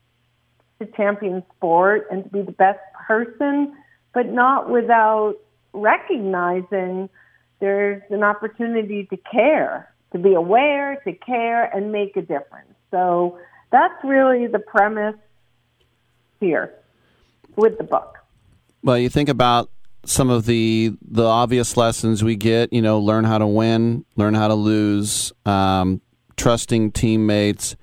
to 0.79 0.85
champion 0.97 1.43
sport 1.55 2.07
and 2.11 2.23
to 2.23 2.29
be 2.29 2.41
the 2.41 2.51
best 2.51 2.79
person, 3.07 3.75
but 4.13 4.27
not 4.27 4.69
without 4.69 5.35
recognizing 5.73 7.09
there's 7.59 8.01
an 8.09 8.23
opportunity 8.23 9.05
to 9.05 9.17
care, 9.17 9.93
to 10.11 10.17
be 10.17 10.33
aware, 10.33 10.99
to 11.05 11.13
care, 11.13 11.63
and 11.75 11.91
make 11.91 12.17
a 12.17 12.21
difference. 12.21 12.73
So 12.89 13.37
that's 13.71 14.03
really 14.03 14.47
the 14.47 14.59
premise 14.59 15.15
here 16.39 16.73
with 17.55 17.77
the 17.77 17.83
book. 17.83 18.17
Well, 18.83 18.97
you 18.97 19.09
think 19.09 19.29
about 19.29 19.69
some 20.05 20.29
of 20.29 20.45
the 20.45 20.93
the 21.07 21.25
obvious 21.25 21.77
lessons 21.77 22.23
we 22.23 22.35
get. 22.35 22.73
You 22.73 22.81
know, 22.81 22.99
learn 22.99 23.23
how 23.23 23.37
to 23.37 23.47
win, 23.47 24.05
learn 24.15 24.33
how 24.33 24.47
to 24.47 24.55
lose, 24.55 25.31
um, 25.45 26.01
trusting 26.37 26.91
teammates, 26.93 27.75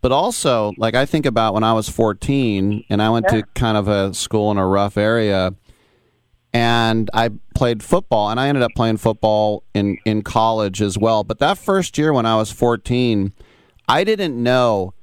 but 0.00 0.12
also 0.12 0.72
like 0.78 0.94
I 0.94 1.04
think 1.04 1.26
about 1.26 1.52
when 1.54 1.64
I 1.64 1.74
was 1.74 1.88
14 1.88 2.84
and 2.88 3.02
I 3.02 3.10
went 3.10 3.26
Yeah. 3.30 3.42
to 3.42 3.46
kind 3.54 3.76
of 3.76 3.88
a 3.88 4.14
school 4.14 4.50
in 4.50 4.56
a 4.56 4.66
rough 4.66 4.96
area, 4.96 5.54
and 6.54 7.10
I 7.12 7.30
played 7.54 7.82
football, 7.82 8.30
and 8.30 8.38
I 8.40 8.48
ended 8.48 8.62
up 8.62 8.72
playing 8.74 8.96
football 8.98 9.62
in 9.74 9.98
in 10.06 10.22
college 10.22 10.80
as 10.80 10.96
well. 10.96 11.24
But 11.24 11.38
that 11.40 11.58
first 11.58 11.98
year 11.98 12.12
when 12.12 12.24
I 12.26 12.36
was 12.36 12.50
14, 12.50 13.32
I 13.88 14.04
didn't 14.04 14.40
know 14.42 14.94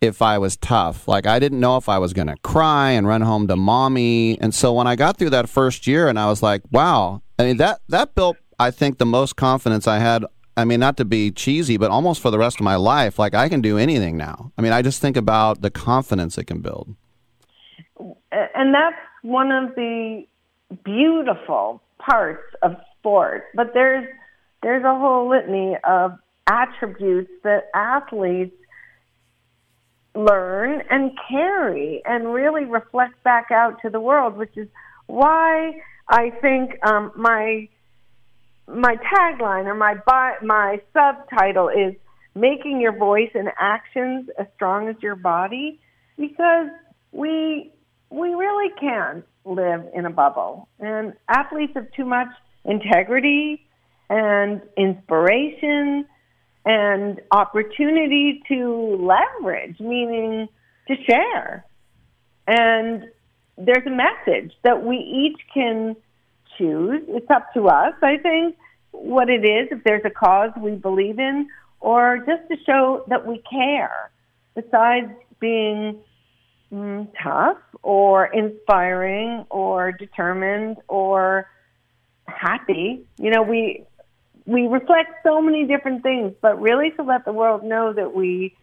if 0.00 0.22
I 0.22 0.38
was 0.38 0.56
tough. 0.56 1.08
Like 1.08 1.26
I 1.26 1.38
didn't 1.38 1.60
know 1.60 1.76
if 1.76 1.88
I 1.88 1.98
was 1.98 2.12
going 2.12 2.28
to 2.28 2.36
cry 2.42 2.90
and 2.90 3.06
run 3.06 3.22
home 3.22 3.48
to 3.48 3.56
mommy. 3.56 4.38
And 4.40 4.54
so 4.54 4.72
when 4.72 4.86
I 4.86 4.96
got 4.96 5.16
through 5.16 5.30
that 5.30 5.48
first 5.48 5.86
year 5.86 6.08
and 6.08 6.18
I 6.18 6.26
was 6.26 6.42
like, 6.42 6.62
wow, 6.70 7.22
I 7.38 7.44
mean 7.44 7.56
that 7.58 7.80
that 7.88 8.14
built 8.14 8.36
I 8.58 8.70
think 8.70 8.98
the 8.98 9.06
most 9.06 9.36
confidence 9.36 9.86
I 9.86 9.98
had 9.98 10.24
I 10.56 10.64
mean 10.64 10.80
not 10.80 10.96
to 10.98 11.04
be 11.04 11.30
cheesy, 11.30 11.76
but 11.76 11.90
almost 11.90 12.20
for 12.20 12.30
the 12.30 12.38
rest 12.38 12.60
of 12.60 12.64
my 12.64 12.76
life, 12.76 13.18
like 13.18 13.34
I 13.34 13.48
can 13.48 13.60
do 13.60 13.78
anything 13.78 14.16
now. 14.16 14.52
I 14.56 14.62
mean, 14.62 14.72
I 14.72 14.82
just 14.82 15.00
think 15.00 15.16
about 15.16 15.62
the 15.62 15.70
confidence 15.70 16.38
it 16.38 16.44
can 16.44 16.60
build. 16.60 16.94
and 17.98 18.74
that's 18.74 18.96
one 19.22 19.50
of 19.50 19.74
the 19.74 20.26
beautiful 20.84 21.82
parts 21.98 22.42
of 22.62 22.76
sport. 22.98 23.44
But 23.54 23.72
there's 23.74 24.06
there's 24.62 24.84
a 24.84 24.98
whole 24.98 25.28
litany 25.28 25.76
of 25.84 26.18
attributes 26.46 27.30
that 27.44 27.70
athletes 27.74 28.54
learn 30.16 30.82
and 30.90 31.12
carry 31.28 32.02
and 32.04 32.32
really 32.32 32.64
reflect 32.64 33.22
back 33.22 33.50
out 33.50 33.82
to 33.82 33.90
the 33.90 34.00
world, 34.00 34.36
which 34.36 34.56
is 34.56 34.68
why 35.06 35.80
I 36.08 36.30
think 36.40 36.72
um, 36.84 37.12
my 37.16 37.68
my 38.68 38.96
tagline 38.96 39.66
or 39.66 39.74
my 39.74 39.94
my 40.42 40.80
subtitle 40.92 41.68
is 41.68 41.94
making 42.34 42.80
your 42.80 42.96
voice 42.96 43.30
and 43.34 43.48
actions 43.58 44.28
as 44.38 44.46
strong 44.56 44.88
as 44.88 44.96
your 45.00 45.16
body 45.16 45.80
because 46.16 46.68
we 47.12 47.70
we 48.10 48.28
really 48.34 48.72
can 48.80 49.22
live 49.44 49.84
in 49.94 50.06
a 50.06 50.10
bubble. 50.10 50.68
And 50.80 51.14
athletes 51.28 51.72
have 51.74 51.90
too 51.92 52.04
much 52.04 52.28
integrity 52.64 53.66
and 54.08 54.60
inspiration 54.76 56.06
and 56.66 57.20
opportunity 57.30 58.42
to 58.48 58.98
leverage 59.00 59.80
meaning 59.80 60.48
to 60.88 60.94
share 61.08 61.64
and 62.46 63.04
there's 63.58 63.86
a 63.86 63.90
message 63.90 64.52
that 64.62 64.84
we 64.84 64.96
each 64.96 65.40
can 65.52 65.96
choose. 66.58 67.02
It's 67.08 67.30
up 67.30 67.52
to 67.54 67.68
us, 67.68 67.94
I 68.02 68.18
think, 68.18 68.56
what 68.92 69.28
it 69.28 69.44
is, 69.44 69.68
if 69.70 69.84
there's 69.84 70.04
a 70.04 70.10
cause 70.10 70.50
we 70.60 70.72
believe 70.72 71.18
in, 71.18 71.48
or 71.80 72.18
just 72.18 72.48
to 72.50 72.56
show 72.64 73.04
that 73.08 73.26
we 73.26 73.42
care, 73.50 74.10
besides 74.54 75.10
being 75.40 75.98
mm, 76.72 77.08
tough 77.22 77.58
or 77.82 78.26
inspiring 78.26 79.44
or 79.50 79.92
determined 79.92 80.76
or 80.88 81.48
happy. 82.26 83.06
You 83.18 83.30
know, 83.30 83.42
we 83.42 83.84
we 84.46 84.66
reflect 84.68 85.10
so 85.24 85.42
many 85.42 85.66
different 85.66 86.02
things, 86.02 86.32
but 86.40 86.60
really 86.60 86.90
to 86.92 87.02
let 87.02 87.24
the 87.24 87.32
world 87.32 87.64
know 87.64 87.92
that 87.92 88.14
we, 88.14 88.56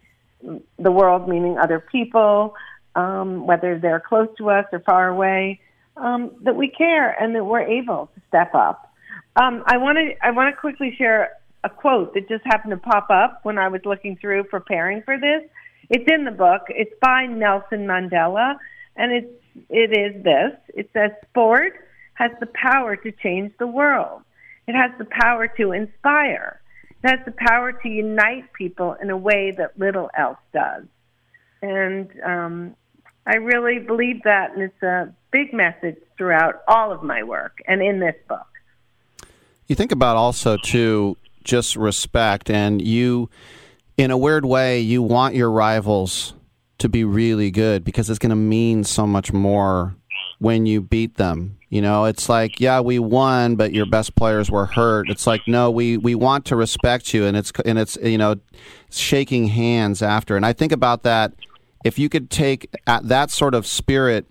the 0.78 0.90
world 0.90 1.28
meaning 1.28 1.58
other 1.58 1.78
people, 1.78 2.54
um, 2.94 3.46
whether 3.46 3.78
they're 3.78 4.00
close 4.00 4.28
to 4.38 4.50
us 4.50 4.64
or 4.72 4.80
far 4.80 5.08
away, 5.08 5.60
um, 5.96 6.32
that 6.42 6.56
we 6.56 6.68
care 6.68 7.10
and 7.22 7.34
that 7.34 7.44
we're 7.44 7.60
able 7.60 8.08
to 8.14 8.22
step 8.28 8.54
up. 8.54 8.90
Um, 9.36 9.62
I 9.66 9.76
want 9.78 9.98
to 9.98 10.14
I 10.24 10.30
want 10.30 10.54
to 10.54 10.60
quickly 10.60 10.94
share 10.96 11.32
a 11.64 11.68
quote 11.70 12.14
that 12.14 12.28
just 12.28 12.44
happened 12.44 12.70
to 12.70 12.76
pop 12.76 13.08
up 13.10 13.40
when 13.42 13.58
I 13.58 13.68
was 13.68 13.80
looking 13.84 14.16
through 14.16 14.44
preparing 14.44 15.02
for 15.02 15.18
this. 15.18 15.42
It's 15.90 16.10
in 16.10 16.24
the 16.24 16.30
book. 16.30 16.62
It's 16.68 16.94
by 17.00 17.26
Nelson 17.26 17.86
Mandela, 17.86 18.56
and 18.96 19.12
it's 19.12 19.32
it 19.68 19.92
is 19.92 20.22
this. 20.22 20.52
It 20.68 20.90
says 20.92 21.10
sport 21.30 21.74
has 22.14 22.30
the 22.40 22.46
power 22.46 22.96
to 22.96 23.12
change 23.12 23.52
the 23.58 23.66
world. 23.66 24.22
It 24.66 24.74
has 24.74 24.90
the 24.98 25.04
power 25.04 25.48
to 25.56 25.72
inspire. 25.72 26.60
It 27.02 27.10
has 27.10 27.20
the 27.26 27.34
power 27.36 27.72
to 27.72 27.88
unite 27.88 28.52
people 28.52 28.96
in 29.00 29.10
a 29.10 29.16
way 29.16 29.52
that 29.56 29.78
little 29.78 30.10
else 30.16 30.38
does. 30.52 30.84
And 31.60 32.08
um, 32.24 32.76
I 33.26 33.36
really 33.36 33.78
believe 33.78 34.22
that, 34.24 34.52
and 34.52 34.62
it's 34.62 34.82
a 34.82 35.12
big 35.30 35.52
message 35.52 35.96
throughout 36.16 36.62
all 36.68 36.92
of 36.92 37.02
my 37.02 37.22
work 37.22 37.58
and 37.66 37.82
in 37.82 38.00
this 38.00 38.16
book. 38.28 38.46
You 39.66 39.74
think 39.74 39.92
about 39.92 40.16
also 40.16 40.56
too 40.56 41.16
just 41.42 41.76
respect, 41.76 42.50
and 42.50 42.80
you, 42.80 43.30
in 43.96 44.10
a 44.10 44.16
weird 44.16 44.44
way, 44.44 44.80
you 44.80 45.02
want 45.02 45.34
your 45.34 45.50
rivals 45.50 46.34
to 46.78 46.88
be 46.88 47.04
really 47.04 47.50
good 47.50 47.84
because 47.84 48.10
it's 48.10 48.18
going 48.18 48.30
to 48.30 48.36
mean 48.36 48.84
so 48.84 49.06
much 49.06 49.32
more 49.32 49.94
when 50.38 50.66
you 50.66 50.80
beat 50.80 51.16
them. 51.16 51.58
You 51.70 51.82
know, 51.82 52.04
it's 52.04 52.28
like, 52.28 52.60
yeah, 52.60 52.80
we 52.80 52.98
won, 52.98 53.56
but 53.56 53.72
your 53.72 53.86
best 53.86 54.14
players 54.14 54.50
were 54.50 54.66
hurt. 54.66 55.10
It's 55.10 55.26
like, 55.26 55.42
no, 55.48 55.70
we, 55.70 55.96
we 55.96 56.14
want 56.14 56.44
to 56.46 56.56
respect 56.56 57.12
you, 57.12 57.24
and 57.24 57.36
it's 57.36 57.50
and 57.64 57.78
it's 57.78 57.96
you 57.96 58.18
know, 58.18 58.36
shaking 58.90 59.48
hands 59.48 60.00
after. 60.02 60.36
And 60.36 60.46
I 60.46 60.52
think 60.52 60.72
about 60.72 61.02
that. 61.02 61.32
If 61.84 61.98
you 61.98 62.08
could 62.08 62.30
take 62.30 62.70
that 62.86 63.30
sort 63.30 63.54
of 63.54 63.66
spirit 63.66 64.26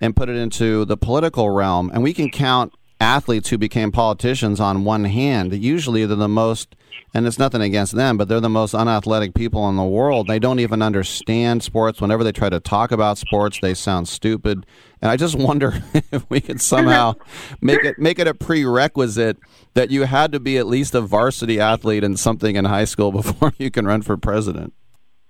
and 0.00 0.14
put 0.14 0.28
it 0.28 0.36
into 0.36 0.84
the 0.84 0.96
political 0.96 1.50
realm, 1.50 1.90
and 1.92 2.02
we 2.02 2.12
can 2.12 2.30
count 2.30 2.74
athletes 3.02 3.50
who 3.50 3.58
became 3.58 3.92
politicians 3.92 4.60
on 4.60 4.84
one 4.84 5.04
hand. 5.04 5.52
Usually 5.52 6.06
they're 6.06 6.16
the 6.16 6.28
most, 6.28 6.74
and 7.12 7.26
it's 7.26 7.38
nothing 7.38 7.60
against 7.60 7.94
them, 7.94 8.16
but 8.16 8.28
they're 8.28 8.40
the 8.40 8.48
most 8.48 8.74
unathletic 8.74 9.34
people 9.34 9.68
in 9.68 9.76
the 9.76 9.84
world. 9.84 10.28
They 10.28 10.38
don't 10.38 10.60
even 10.60 10.80
understand 10.80 11.62
sports. 11.62 12.00
Whenever 12.00 12.22
they 12.22 12.32
try 12.32 12.48
to 12.48 12.60
talk 12.60 12.92
about 12.92 13.18
sports, 13.18 13.58
they 13.60 13.74
sound 13.74 14.08
stupid. 14.08 14.64
And 15.02 15.10
I 15.10 15.16
just 15.16 15.34
wonder 15.38 15.82
if 16.12 16.24
we 16.30 16.40
could 16.40 16.60
somehow 16.60 17.14
make 17.60 17.84
it 17.84 17.98
make 17.98 18.18
it 18.18 18.28
a 18.28 18.34
prerequisite 18.34 19.36
that 19.74 19.90
you 19.90 20.04
had 20.04 20.32
to 20.32 20.40
be 20.40 20.56
at 20.56 20.66
least 20.66 20.94
a 20.94 21.00
varsity 21.00 21.58
athlete 21.58 22.04
in 22.04 22.16
something 22.16 22.56
in 22.56 22.64
high 22.64 22.84
school 22.84 23.10
before 23.22 23.52
you 23.58 23.70
can 23.70 23.84
run 23.84 24.02
for 24.02 24.16
president. 24.16 24.72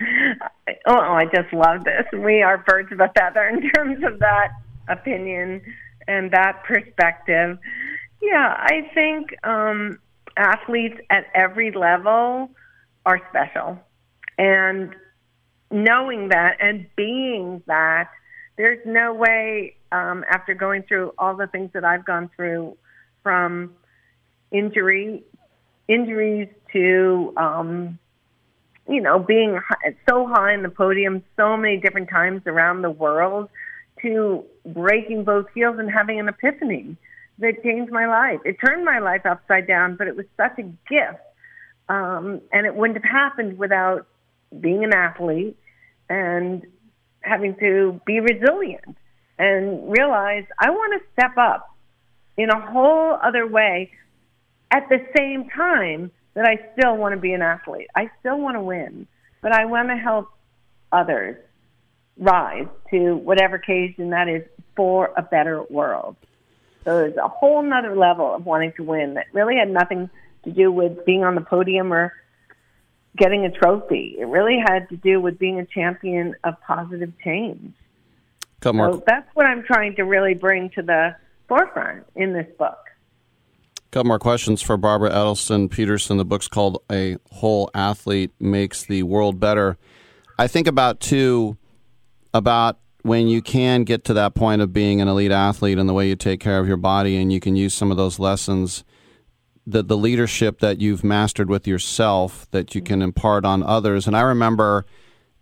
Uh, 0.00 0.72
oh, 0.86 0.98
I 0.98 1.24
just 1.24 1.52
love 1.52 1.84
this. 1.84 2.04
We 2.12 2.42
are 2.42 2.58
birds 2.58 2.92
of 2.92 3.00
a 3.00 3.10
feather 3.16 3.48
in 3.48 3.70
terms 3.70 4.04
of 4.04 4.18
that 4.18 4.50
opinion 4.88 5.62
and 6.08 6.30
that 6.32 6.62
perspective. 6.64 7.58
Yeah, 8.20 8.54
I 8.56 8.90
think 8.94 9.34
um, 9.44 9.98
athletes 10.36 11.00
at 11.10 11.26
every 11.34 11.72
level 11.72 12.50
are 13.04 13.20
special. 13.30 13.78
And 14.38 14.94
knowing 15.70 16.28
that 16.28 16.56
and 16.60 16.86
being 16.96 17.62
that, 17.66 18.10
there's 18.56 18.80
no 18.86 19.14
way, 19.14 19.76
um, 19.90 20.24
after 20.30 20.54
going 20.54 20.82
through 20.84 21.12
all 21.18 21.36
the 21.36 21.46
things 21.46 21.70
that 21.74 21.84
I've 21.84 22.04
gone 22.04 22.30
through 22.36 22.76
from 23.22 23.74
injury, 24.50 25.24
injuries 25.88 26.48
to, 26.72 27.32
um, 27.36 27.98
you 28.88 29.00
know, 29.00 29.18
being 29.18 29.58
so 30.08 30.26
high 30.26 30.54
in 30.54 30.62
the 30.62 30.68
podium 30.68 31.22
so 31.36 31.56
many 31.56 31.78
different 31.78 32.10
times 32.10 32.42
around 32.46 32.82
the 32.82 32.90
world 32.90 33.48
to 34.02 34.44
breaking 34.66 35.24
both 35.24 35.46
heels 35.54 35.76
and 35.78 35.90
having 35.90 36.20
an 36.20 36.28
epiphany 36.28 36.96
that 37.38 37.62
changed 37.62 37.92
my 37.92 38.06
life. 38.06 38.40
It 38.44 38.56
turned 38.64 38.84
my 38.84 38.98
life 38.98 39.24
upside 39.24 39.66
down, 39.66 39.96
but 39.96 40.06
it 40.06 40.16
was 40.16 40.26
such 40.36 40.58
a 40.58 40.62
gift. 40.62 41.20
Um, 41.88 42.40
and 42.52 42.66
it 42.66 42.74
wouldn't 42.74 43.02
have 43.02 43.10
happened 43.10 43.58
without 43.58 44.06
being 44.60 44.84
an 44.84 44.94
athlete 44.94 45.56
and 46.08 46.64
having 47.20 47.56
to 47.56 48.00
be 48.06 48.20
resilient 48.20 48.96
and 49.38 49.90
realize 49.90 50.44
I 50.58 50.70
want 50.70 51.00
to 51.00 51.08
step 51.12 51.36
up 51.36 51.74
in 52.36 52.50
a 52.50 52.60
whole 52.60 53.18
other 53.22 53.46
way 53.46 53.90
at 54.70 54.88
the 54.88 55.04
same 55.16 55.48
time 55.50 56.10
that 56.34 56.46
I 56.46 56.72
still 56.72 56.96
want 56.96 57.14
to 57.14 57.20
be 57.20 57.32
an 57.32 57.42
athlete. 57.42 57.88
I 57.94 58.10
still 58.20 58.38
want 58.38 58.56
to 58.56 58.60
win, 58.60 59.06
but 59.42 59.52
I 59.52 59.66
want 59.66 59.88
to 59.88 59.96
help 59.96 60.28
others 60.92 61.36
rise 62.18 62.66
to 62.90 63.16
whatever 63.16 63.56
occasion 63.56 64.10
that 64.10 64.28
is 64.28 64.42
for 64.76 65.12
a 65.16 65.22
better 65.22 65.62
world. 65.64 66.16
So 66.84 66.96
there's 66.96 67.16
a 67.16 67.28
whole 67.28 67.62
nother 67.62 67.96
level 67.96 68.34
of 68.34 68.44
wanting 68.44 68.72
to 68.76 68.82
win 68.82 69.14
that 69.14 69.26
really 69.32 69.56
had 69.56 69.70
nothing 69.70 70.10
to 70.44 70.50
do 70.50 70.72
with 70.72 71.04
being 71.04 71.24
on 71.24 71.34
the 71.34 71.40
podium 71.40 71.92
or 71.92 72.12
getting 73.16 73.44
a 73.44 73.50
trophy. 73.50 74.16
It 74.18 74.26
really 74.26 74.58
had 74.58 74.88
to 74.88 74.96
do 74.96 75.20
with 75.20 75.38
being 75.38 75.60
a 75.60 75.66
champion 75.66 76.34
of 76.44 76.54
positive 76.66 77.12
change. 77.22 77.72
Couple 78.60 78.78
more. 78.78 78.92
So 78.92 79.04
that's 79.06 79.28
what 79.34 79.46
I'm 79.46 79.62
trying 79.62 79.96
to 79.96 80.02
really 80.02 80.34
bring 80.34 80.70
to 80.70 80.82
the 80.82 81.14
forefront 81.48 82.04
in 82.16 82.32
this 82.32 82.46
book. 82.58 82.78
Couple 83.90 84.08
more 84.08 84.18
questions 84.18 84.62
for 84.62 84.76
Barbara 84.76 85.10
Edelson 85.10 85.70
Peterson. 85.70 86.16
The 86.16 86.24
book's 86.24 86.48
called 86.48 86.82
A 86.90 87.18
Whole 87.30 87.70
Athlete 87.74 88.32
Makes 88.40 88.86
the 88.86 89.02
World 89.02 89.38
Better. 89.38 89.76
I 90.38 90.46
think 90.46 90.66
about, 90.66 90.98
too, 90.98 91.58
about 92.34 92.78
when 93.02 93.28
you 93.28 93.42
can 93.42 93.84
get 93.84 94.04
to 94.04 94.14
that 94.14 94.34
point 94.34 94.62
of 94.62 94.72
being 94.72 95.00
an 95.00 95.08
elite 95.08 95.32
athlete 95.32 95.78
and 95.78 95.88
the 95.88 95.92
way 95.92 96.08
you 96.08 96.16
take 96.16 96.40
care 96.40 96.58
of 96.60 96.68
your 96.68 96.76
body 96.76 97.16
and 97.16 97.32
you 97.32 97.40
can 97.40 97.56
use 97.56 97.74
some 97.74 97.90
of 97.90 97.96
those 97.96 98.18
lessons 98.18 98.84
that 99.66 99.88
the 99.88 99.96
leadership 99.96 100.60
that 100.60 100.80
you've 100.80 101.04
mastered 101.04 101.48
with 101.48 101.66
yourself 101.66 102.48
that 102.50 102.74
you 102.74 102.82
can 102.82 103.02
impart 103.02 103.44
on 103.44 103.62
others. 103.62 104.06
And 104.06 104.16
i 104.16 104.20
remember 104.20 104.86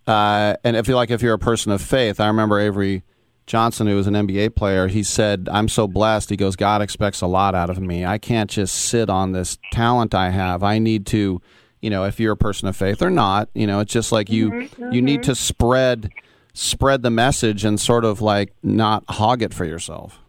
uh, 0.07 0.55
and 0.65 0.77
if 0.77 0.89
you 0.89 0.95
like 0.95 1.11
if 1.11 1.23
you're 1.23 1.35
a 1.35 1.39
person 1.39 1.71
of 1.71 1.81
faith 1.81 2.19
i 2.19 2.27
remember 2.27 2.59
avery 2.59 3.05
johnson 3.47 3.87
who 3.87 3.95
was 3.95 4.07
an 4.07 4.15
nba 4.15 4.55
player 4.55 4.89
he 4.89 5.03
said 5.03 5.49
i'm 5.53 5.69
so 5.69 5.87
blessed. 5.87 6.31
He 6.31 6.37
goes 6.37 6.57
god 6.57 6.81
expects 6.83 7.21
a 7.21 7.27
lot 7.27 7.55
out 7.55 7.71
of 7.71 7.79
me. 7.81 8.05
I 8.05 8.19
can't 8.19 8.51
just 8.51 8.75
sit 8.75 9.11
on 9.11 9.33
this 9.33 9.59
talent 9.73 10.15
i 10.15 10.31
have. 10.31 10.63
I 10.63 10.79
need 10.79 11.07
to 11.09 11.41
you 11.83 11.91
know 11.91 12.05
if 12.05 12.19
you're 12.19 12.33
a 12.33 12.37
person 12.37 12.69
of 12.69 12.77
faith 12.77 13.03
or 13.03 13.11
not 13.11 13.49
you 13.55 13.67
know 13.67 13.81
it's 13.81 13.93
just 13.93 14.13
like 14.13 14.31
you 14.31 14.51
Mm-hmm, 14.51 14.93
you 14.93 15.03
need 15.03 15.23
to 15.25 15.35
spread 15.35 16.11
spread 16.53 17.03
the 17.03 17.11
message 17.11 17.65
and 17.65 17.81
sort 17.81 18.05
of 18.05 18.21
like 18.21 18.53
not 18.63 19.05
hog 19.09 19.43
it 19.43 19.55
for 19.55 19.65
yourself. 19.65 20.21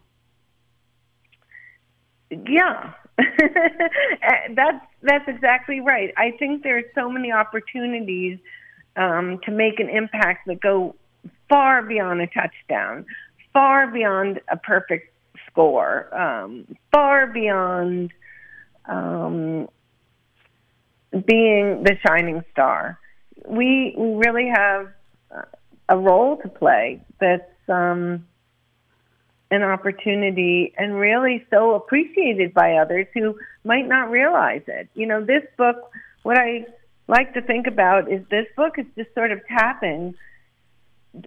Yeah. 2.30 2.92
that's 4.54 4.84
that's 5.02 5.28
exactly 5.28 5.80
right. 5.80 6.12
I 6.16 6.32
think 6.38 6.62
there's 6.62 6.84
so 6.94 7.10
many 7.10 7.30
opportunities 7.30 8.38
um, 8.96 9.38
to 9.44 9.50
make 9.50 9.80
an 9.80 9.88
impact 9.88 10.46
that 10.46 10.60
go 10.60 10.96
far 11.48 11.82
beyond 11.82 12.20
a 12.20 12.26
touchdown, 12.26 13.04
far 13.52 13.86
beyond 13.86 14.40
a 14.48 14.56
perfect 14.56 15.12
score, 15.46 16.12
um, 16.18 16.66
far 16.90 17.26
beyond 17.26 18.12
um, 18.86 19.68
being 21.12 21.82
the 21.84 21.96
shining 22.06 22.42
star. 22.50 22.98
We 23.46 23.94
we 23.96 24.14
really 24.14 24.48
have 24.48 24.88
a 25.88 25.96
role 25.96 26.36
to 26.38 26.48
play 26.48 27.02
that's 27.20 27.50
um, 27.68 28.26
an 29.50 29.62
opportunity 29.62 30.72
and 30.78 30.94
really 30.94 31.44
so 31.50 31.74
appreciated 31.74 32.54
by 32.54 32.74
others 32.74 33.06
who 33.14 33.36
might 33.64 33.86
not 33.86 34.10
realize 34.10 34.62
it. 34.66 34.88
You 34.94 35.06
know, 35.06 35.24
this 35.24 35.42
book, 35.58 35.76
what 36.22 36.38
I 36.38 36.66
like 37.08 37.34
to 37.34 37.42
think 37.42 37.66
about 37.66 38.10
is 38.10 38.22
this 38.30 38.46
book 38.56 38.78
is 38.78 38.86
just 38.96 39.14
sort 39.14 39.32
of 39.32 39.40
tapping 39.46 40.14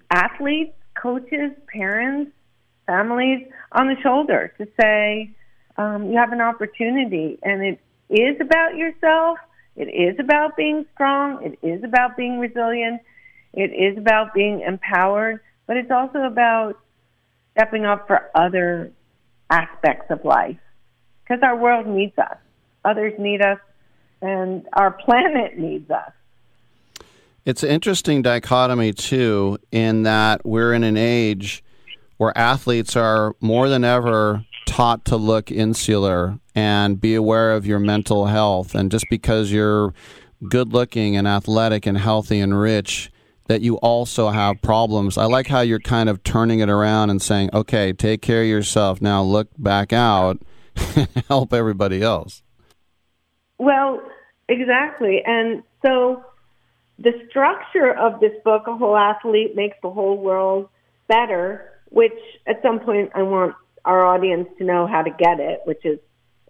athletes, 0.09 0.73
coaches, 0.95 1.51
parents, 1.71 2.31
families 2.87 3.47
on 3.71 3.87
the 3.87 3.95
shoulder 4.01 4.53
to 4.57 4.67
say, 4.79 5.31
um, 5.77 6.09
you 6.09 6.17
have 6.17 6.31
an 6.31 6.41
opportunity 6.41 7.37
and 7.43 7.63
it 7.63 7.79
is 8.09 8.39
about 8.39 8.75
yourself. 8.75 9.37
It 9.75 9.89
is 9.89 10.17
about 10.19 10.55
being 10.55 10.85
strong. 10.93 11.43
It 11.43 11.59
is 11.61 11.83
about 11.83 12.15
being 12.15 12.39
resilient. 12.39 13.01
It 13.55 13.71
is 13.71 13.97
about 13.97 14.33
being 14.33 14.61
empowered, 14.61 15.39
but 15.65 15.77
it's 15.77 15.91
also 15.91 16.19
about 16.23 16.77
stepping 17.53 17.85
up 17.85 18.05
for 18.05 18.29
other 18.35 18.91
aspects 19.49 20.11
of 20.11 20.25
life 20.25 20.57
because 21.23 21.41
our 21.41 21.55
world 21.55 21.87
needs 21.87 22.17
us. 22.17 22.37
Others 22.83 23.13
need 23.17 23.41
us, 23.41 23.59
and 24.21 24.67
our 24.73 24.91
planet 24.91 25.57
needs 25.57 25.89
us. 25.89 26.11
It's 27.45 27.63
an 27.63 27.69
interesting 27.69 28.21
dichotomy, 28.21 28.91
too, 28.91 29.57
in 29.71 30.03
that 30.03 30.45
we're 30.45 30.73
in 30.73 30.83
an 30.83 30.97
age 30.97 31.63
where 32.17 32.37
athletes 32.37 32.95
are 32.95 33.35
more 33.39 33.69
than 33.69 33.83
ever 33.83 34.43
taught 34.65 35.05
to 35.05 35.15
look 35.15 35.51
insular 35.51 36.39
and 36.53 36.99
be 36.99 37.15
aware 37.15 37.51
of 37.51 37.65
your 37.65 37.79
mental 37.79 38.25
health. 38.25 38.75
And 38.75 38.91
just 38.91 39.05
because 39.09 39.51
you're 39.51 39.93
good 40.49 40.73
looking 40.73 41.15
and 41.15 41.27
athletic 41.27 41.85
and 41.85 41.97
healthy 41.97 42.39
and 42.39 42.59
rich, 42.59 43.11
that 43.47 43.61
you 43.61 43.77
also 43.77 44.29
have 44.29 44.61
problems. 44.61 45.17
I 45.17 45.25
like 45.25 45.47
how 45.47 45.61
you're 45.61 45.79
kind 45.79 46.09
of 46.09 46.23
turning 46.23 46.59
it 46.59 46.69
around 46.69 47.09
and 47.09 47.21
saying, 47.21 47.51
okay, 47.53 47.93
take 47.93 48.21
care 48.21 48.41
of 48.41 48.47
yourself. 48.47 49.01
Now 49.01 49.21
look 49.21 49.49
back 49.57 49.93
out 49.93 50.41
help 51.29 51.53
everybody 51.53 52.01
else. 52.01 52.41
Well, 53.57 54.01
Exactly. 54.47 55.21
And 55.25 55.63
so 55.83 56.23
the 56.99 57.11
structure 57.29 57.91
of 57.91 58.19
this 58.19 58.33
book, 58.43 58.63
A 58.67 58.75
Whole 58.75 58.97
Athlete 58.97 59.55
Makes 59.55 59.77
the 59.81 59.89
Whole 59.89 60.17
World 60.17 60.69
Better, 61.07 61.71
which 61.89 62.13
at 62.47 62.61
some 62.61 62.79
point 62.79 63.11
I 63.15 63.23
want 63.23 63.55
our 63.83 64.05
audience 64.05 64.47
to 64.57 64.63
know 64.63 64.87
how 64.87 65.01
to 65.01 65.11
get 65.11 65.39
it, 65.39 65.61
which 65.65 65.83
is 65.83 65.99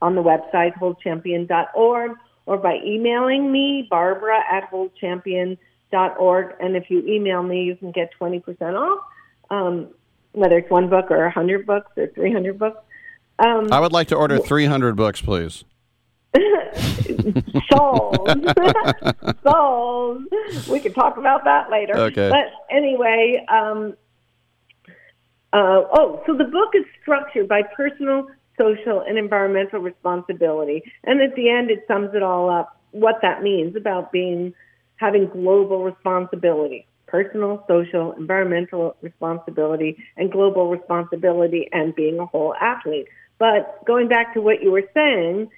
on 0.01 0.15
the 0.15 0.23
website, 0.23 0.73
wholechampion.org, 0.77 2.11
or 2.45 2.57
by 2.57 2.77
emailing 2.85 3.51
me, 3.51 3.87
Barbara 3.89 4.39
at 4.51 4.69
wholechampion.org. 4.71 5.57
Dot 5.91 6.17
org, 6.17 6.55
and 6.59 6.75
if 6.75 6.89
you 6.89 7.05
email 7.07 7.43
me, 7.43 7.63
you 7.63 7.75
can 7.75 7.91
get 7.91 8.09
20% 8.19 8.43
off, 8.73 9.05
um, 9.49 9.87
whether 10.33 10.57
it's 10.57 10.69
one 10.69 10.89
book 10.89 11.11
or 11.11 11.23
100 11.23 11.65
books 11.65 11.91
or 11.95 12.07
300 12.07 12.57
books. 12.57 12.79
Um, 13.37 13.71
I 13.71 13.79
would 13.79 13.93
like 13.93 14.07
to 14.09 14.15
order 14.15 14.39
300 14.39 14.95
books, 14.95 15.21
please. 15.21 15.63
sold. 17.71 18.29
sold. 19.43 20.23
We 20.69 20.79
can 20.79 20.93
talk 20.93 21.17
about 21.17 21.43
that 21.45 21.69
later. 21.69 21.95
Okay. 21.97 22.29
But 22.29 22.75
anyway, 22.75 23.45
um, 23.49 23.95
uh, 25.53 25.83
oh, 25.93 26.21
so 26.25 26.35
the 26.35 26.45
book 26.45 26.71
is 26.73 26.83
structured 27.01 27.47
by 27.47 27.61
personal, 27.75 28.27
social, 28.57 29.01
and 29.07 29.17
environmental 29.17 29.79
responsibility. 29.79 30.83
And 31.03 31.21
at 31.21 31.35
the 31.35 31.49
end, 31.49 31.71
it 31.71 31.85
sums 31.87 32.13
it 32.13 32.23
all 32.23 32.49
up 32.49 32.81
what 32.91 33.15
that 33.21 33.43
means 33.43 33.75
about 33.75 34.11
being 34.11 34.53
having 34.97 35.27
global 35.27 35.83
responsibility 35.83 36.87
personal, 37.07 37.63
social, 37.67 38.13
environmental 38.13 38.97
responsibility, 39.01 39.95
and 40.17 40.31
global 40.31 40.69
responsibility, 40.69 41.69
and 41.71 41.95
being 41.95 42.17
a 42.19 42.25
whole 42.25 42.53
athlete. 42.59 43.05
But 43.37 43.85
going 43.85 44.09
back 44.09 44.33
to 44.33 44.41
what 44.41 44.61
you 44.63 44.71
were 44.71 44.83
saying, 44.93 45.49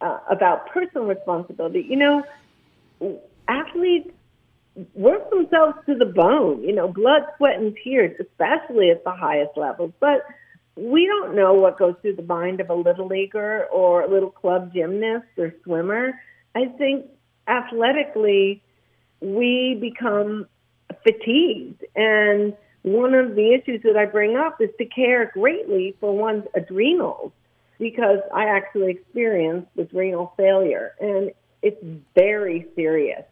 uh, 0.00 0.18
about 0.30 0.68
personal 0.70 1.06
responsibility. 1.06 1.84
You 1.88 1.96
know, 1.96 3.20
athletes 3.48 4.10
work 4.94 5.28
themselves 5.30 5.74
to 5.86 5.94
the 5.96 6.04
bone, 6.04 6.62
you 6.62 6.74
know, 6.74 6.88
blood, 6.88 7.22
sweat, 7.36 7.58
and 7.58 7.76
tears, 7.82 8.16
especially 8.20 8.90
at 8.90 9.02
the 9.04 9.10
highest 9.10 9.56
levels. 9.56 9.92
But 10.00 10.24
we 10.76 11.06
don't 11.06 11.34
know 11.34 11.54
what 11.54 11.78
goes 11.78 11.94
through 12.00 12.16
the 12.16 12.22
mind 12.22 12.60
of 12.60 12.70
a 12.70 12.74
little 12.74 13.06
leaguer 13.06 13.66
or 13.72 14.02
a 14.02 14.10
little 14.10 14.30
club 14.30 14.72
gymnast 14.72 15.26
or 15.36 15.52
swimmer. 15.64 16.12
I 16.54 16.66
think 16.78 17.06
athletically, 17.48 18.62
we 19.20 19.76
become 19.80 20.46
fatigued. 21.02 21.84
And 21.96 22.54
one 22.82 23.14
of 23.14 23.34
the 23.34 23.54
issues 23.54 23.82
that 23.82 23.96
I 23.96 24.06
bring 24.06 24.36
up 24.36 24.60
is 24.60 24.70
to 24.78 24.84
care 24.84 25.30
greatly 25.32 25.96
for 26.00 26.16
one's 26.16 26.44
adrenals 26.54 27.32
because 27.78 28.18
I 28.34 28.44
actually 28.44 28.92
experienced 28.92 29.68
adrenal 29.78 30.32
failure 30.36 30.94
and 31.00 31.30
it's 31.62 31.82
very 32.14 32.66
serious. 32.74 33.22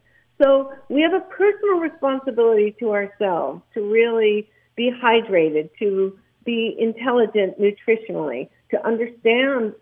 So 0.42 0.72
we 0.88 1.02
have 1.02 1.14
a 1.14 1.24
personal 1.24 1.78
responsibility 1.78 2.76
to 2.80 2.92
ourselves 2.92 3.62
to 3.74 3.80
really 3.80 4.48
be 4.76 4.90
hydrated, 4.90 5.70
to 5.78 6.18
be 6.44 6.76
intelligent 6.78 7.58
nutritionally, 7.58 8.48
to 8.70 8.86
understand 8.86 9.74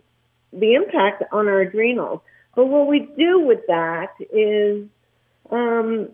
the 0.53 0.75
impact 0.75 1.25
on 1.33 1.49
our 1.49 1.61
adrenals. 1.61 2.21
But 2.55 2.67
what 2.67 2.87
we 2.87 3.09
do 3.19 3.41
with 3.41 3.61
that 3.67 4.13
is 4.33 4.87
um, 5.51 6.09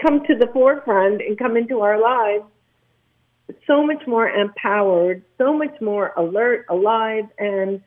come 0.00 0.24
to 0.26 0.34
the 0.36 0.48
forefront 0.52 1.20
and 1.20 1.38
come 1.38 1.56
into 1.56 1.80
our 1.80 2.00
lives 2.00 2.44
so 3.66 3.84
much 3.84 4.06
more 4.06 4.28
empowered, 4.28 5.22
so 5.38 5.52
much 5.52 5.80
more 5.80 6.12
alert, 6.16 6.66
alive, 6.68 7.24
and 7.38 7.80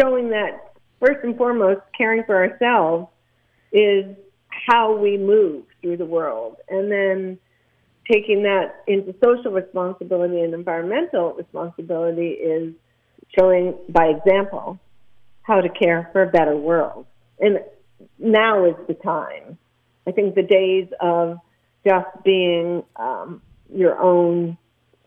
showing 0.00 0.30
that 0.30 0.72
first 1.00 1.18
and 1.24 1.36
foremost, 1.36 1.80
caring 1.96 2.22
for 2.24 2.36
ourselves 2.36 3.08
is 3.72 4.04
how 4.48 4.96
we 4.96 5.16
move 5.16 5.64
through 5.80 5.96
the 5.96 6.04
world. 6.04 6.56
And 6.68 6.90
then 6.90 7.38
taking 8.10 8.42
that 8.42 8.82
into 8.86 9.14
social 9.22 9.52
responsibility 9.52 10.40
and 10.40 10.52
environmental 10.54 11.32
responsibility 11.34 12.30
is 12.30 12.74
showing 13.38 13.74
by 13.88 14.06
example 14.06 14.78
how 15.42 15.60
to 15.60 15.68
care 15.68 16.08
for 16.12 16.22
a 16.22 16.26
better 16.26 16.56
world. 16.56 17.06
And 17.38 17.60
now 18.18 18.64
is 18.64 18.74
the 18.88 18.94
time. 18.94 19.58
I 20.06 20.12
think 20.12 20.34
the 20.34 20.42
days 20.42 20.88
of 21.00 21.38
just 21.86 22.08
being 22.24 22.82
um, 22.96 23.42
your 23.72 23.98
own 23.98 24.56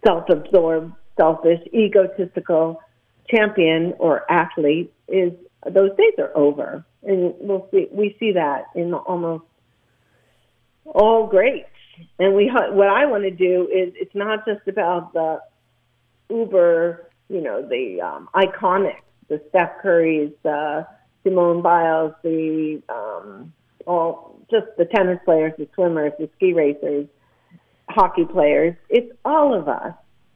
self-absorbed, 0.05 0.93
selfish, 1.17 1.59
egotistical 1.73 2.81
champion 3.30 3.93
or 3.99 4.30
athlete 4.31 4.93
is 5.07 5.31
those 5.69 5.91
days 5.97 6.13
are 6.17 6.35
over, 6.35 6.85
and 7.03 7.33
we'll 7.39 7.67
see 7.72 7.88
we 7.91 8.15
see 8.19 8.33
that 8.33 8.65
in 8.75 8.93
almost 8.93 9.45
all 10.85 11.27
greats. 11.27 11.69
And 12.19 12.33
we 12.35 12.49
what 12.49 12.89
I 12.89 13.05
want 13.05 13.23
to 13.23 13.31
do 13.31 13.69
is 13.73 13.93
it's 13.95 14.15
not 14.15 14.45
just 14.45 14.67
about 14.67 15.13
the 15.13 15.39
uber, 16.30 17.09
you 17.30 17.41
know, 17.41 17.61
the 17.61 18.01
um, 18.01 18.30
iconic, 18.35 18.97
the 19.30 19.41
Steph 19.49 19.81
Currys, 19.83 20.33
the 20.43 20.88
Simone 21.23 21.61
Biles, 21.61 22.13
the 22.23 22.81
um, 22.89 23.53
all 23.85 24.39
just 24.51 24.67
the 24.77 24.85
tennis 24.85 25.19
players, 25.25 25.53
the 25.57 25.67
swimmers, 25.75 26.13
the 26.19 26.29
ski 26.35 26.53
racers 26.53 27.07
hockey 27.89 28.25
players. 28.25 28.75
It's 28.89 29.11
all 29.25 29.53
of 29.53 29.67
us 29.67 29.93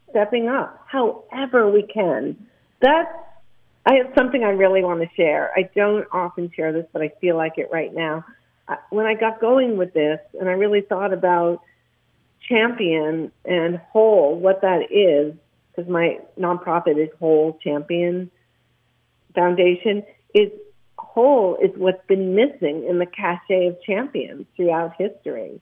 stepping 0.09 0.48
up 0.48 0.85
however 0.88 1.69
we 1.69 1.83
can. 1.83 2.48
That's 2.82 3.09
I 3.85 3.95
have 3.95 4.11
something 4.17 4.43
I 4.43 4.49
really 4.49 4.83
want 4.83 5.01
to 5.01 5.07
share. 5.16 5.51
I 5.56 5.69
don't 5.74 6.06
often 6.11 6.51
share 6.53 6.74
this, 6.74 6.85
but 6.91 7.01
I 7.01 7.11
feel 7.22 7.38
like 7.38 7.53
it 7.57 7.69
right 7.72 7.93
now. 7.93 8.25
When 8.90 9.06
I 9.06 9.14
got 9.14 9.40
going 9.40 9.77
with 9.77 9.93
this 9.93 10.19
and 10.38 10.49
I 10.49 10.53
really 10.53 10.82
thought 10.82 11.14
about 11.14 11.61
champion 12.49 13.32
and 13.45 13.77
whole, 13.77 14.38
what 14.38 14.61
that 14.61 14.91
is, 14.91 15.33
because 15.72 15.90
my 15.90 16.19
nonprofit 16.38 17.01
is 17.01 17.07
Whole 17.17 17.57
Champion 17.64 18.30
Foundation, 19.33 20.03
is 20.33 20.51
whole 20.98 21.58
is 21.61 21.72
what's 21.76 22.06
been 22.08 22.35
missing 22.35 22.85
in 22.88 23.00
the 23.00 23.06
cachet 23.06 23.67
of 23.67 23.82
champions 23.82 24.45
throughout 24.56 24.93
history. 24.98 25.61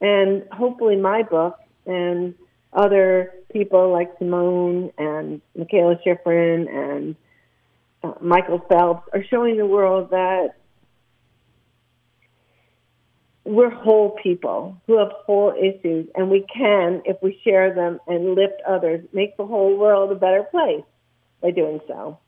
And 0.00 0.44
hopefully, 0.52 0.96
my 0.96 1.22
book 1.22 1.58
and 1.86 2.34
other 2.72 3.32
people 3.52 3.92
like 3.92 4.12
Simone 4.18 4.92
and 4.98 5.40
Mikaela 5.58 5.98
Shiffrin 6.04 6.68
and 6.68 7.16
uh, 8.02 8.12
Michael 8.20 8.60
Phelps 8.68 9.08
are 9.12 9.24
showing 9.24 9.56
the 9.56 9.66
world 9.66 10.10
that 10.10 10.56
we're 13.44 13.70
whole 13.70 14.10
people 14.22 14.76
who 14.86 14.98
have 14.98 15.12
whole 15.24 15.54
issues, 15.56 16.08
and 16.16 16.28
we 16.28 16.44
can, 16.52 17.02
if 17.04 17.16
we 17.22 17.40
share 17.44 17.72
them 17.72 18.00
and 18.08 18.34
lift 18.34 18.60
others, 18.68 19.06
make 19.12 19.36
the 19.36 19.46
whole 19.46 19.76
world 19.78 20.10
a 20.10 20.16
better 20.16 20.42
place 20.42 20.82
by 21.40 21.52
doing 21.52 21.80
so. 21.86 22.18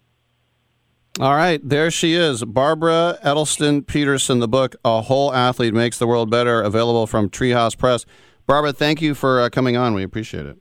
All 1.21 1.35
right, 1.35 1.61
there 1.69 1.91
she 1.91 2.15
is, 2.15 2.45
Barbara 2.45 3.19
Edelston 3.25 3.85
Peterson. 3.85 4.39
The 4.39 4.47
book 4.47 4.77
"A 4.85 5.03
Whole 5.03 5.35
Athlete 5.35 5.75
Makes 5.75 5.99
the 5.99 6.07
World 6.07 6.31
Better," 6.31 6.63
available 6.63 7.09
from 7.09 7.29
Treehouse 7.29 7.77
Press. 7.77 8.07
Barbara, 8.47 8.73
thank 8.73 9.03
you 9.03 9.15
for 9.17 9.41
uh, 9.41 9.51
coming 9.51 9.77
on. 9.77 9.95
We 9.95 10.05
appreciate 10.05 10.47
it. 10.47 10.59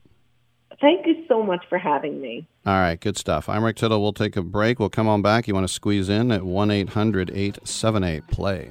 Thank 0.80 1.06
you 1.06 1.24
so 1.28 1.44
much 1.44 1.64
for 1.68 1.78
having 1.78 2.20
me. 2.20 2.48
All 2.66 2.72
right, 2.74 3.00
good 3.00 3.16
stuff. 3.16 3.48
I'm 3.48 3.62
Rick 3.62 3.76
Tittle. 3.76 4.02
We'll 4.02 4.12
take 4.12 4.36
a 4.36 4.42
break. 4.42 4.80
We'll 4.80 4.90
come 4.90 5.06
on 5.06 5.22
back. 5.22 5.46
You 5.46 5.54
want 5.54 5.66
to 5.66 5.72
squeeze 5.72 6.08
in 6.08 6.32
at 6.32 6.42
1 6.42 6.70
800 6.72 7.30
878 7.30 8.26
play. 8.26 8.70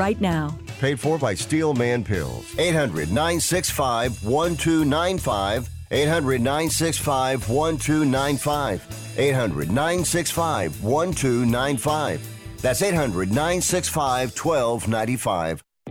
right 0.00 0.20
now. 0.20 0.56
Paid 0.80 0.98
for 0.98 1.18
by 1.18 1.34
Steel 1.34 1.74
Man 1.74 2.02
Pills. 2.02 2.58
800 2.58 3.12
965 3.12 4.24
1295. 4.24 5.68
800 5.90 6.40
965 6.40 7.50
1295. 7.50 9.18
800 9.18 9.68
965 9.70 10.82
1295. 10.82 12.62
That's 12.62 12.82
800 12.82 13.28
965 13.28 14.30
1295. 14.38 15.62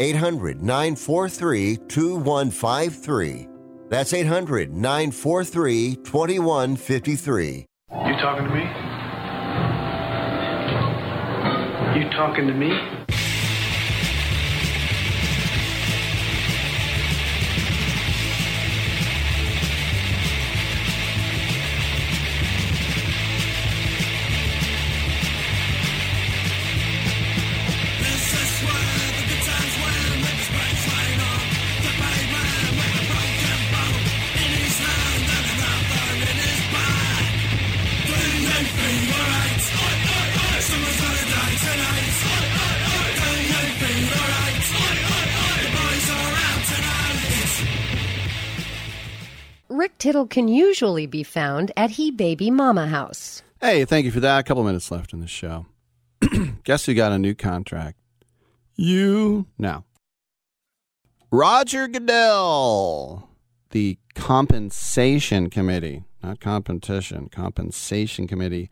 800 0.00 0.62
943 0.62 1.76
2153. 1.76 3.48
That's 3.90 4.14
800 4.14 4.72
943 4.72 5.96
2153. 5.96 7.66
You 7.90 8.16
talking 8.16 8.46
to 8.46 8.54
me? 8.54 8.62
You 12.00 12.10
talking 12.10 12.46
to 12.46 12.54
me? 12.54 12.99
Rick 49.80 49.96
Tittle 49.96 50.26
can 50.26 50.46
usually 50.46 51.06
be 51.06 51.22
found 51.22 51.72
at 51.74 51.92
He 51.92 52.10
Baby 52.10 52.50
Mama 52.50 52.86
House. 52.86 53.42
Hey, 53.62 53.86
thank 53.86 54.04
you 54.04 54.10
for 54.10 54.20
that. 54.20 54.40
A 54.40 54.42
couple 54.42 54.62
minutes 54.62 54.90
left 54.90 55.14
in 55.14 55.20
the 55.20 55.26
show. 55.26 55.64
Guess 56.64 56.84
who 56.84 56.92
got 56.92 57.12
a 57.12 57.18
new 57.18 57.34
contract? 57.34 57.96
You. 58.76 59.46
Now, 59.56 59.86
Roger 61.32 61.88
Goodell, 61.88 63.30
the 63.70 63.96
Compensation 64.14 65.48
Committee, 65.48 66.04
not 66.22 66.40
competition, 66.40 67.30
Compensation 67.30 68.26
Committee, 68.26 68.68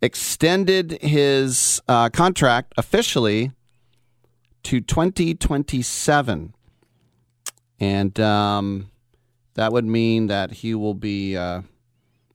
extended 0.00 1.00
his 1.02 1.80
uh, 1.86 2.08
contract 2.08 2.74
officially 2.76 3.52
to 4.64 4.80
2027. 4.80 6.52
And 7.78 8.18
um, 8.18 8.91
that 9.54 9.72
would 9.72 9.84
mean 9.84 10.26
that 10.26 10.52
he 10.52 10.74
will 10.74 10.94
be, 10.94 11.36
uh, 11.36 11.62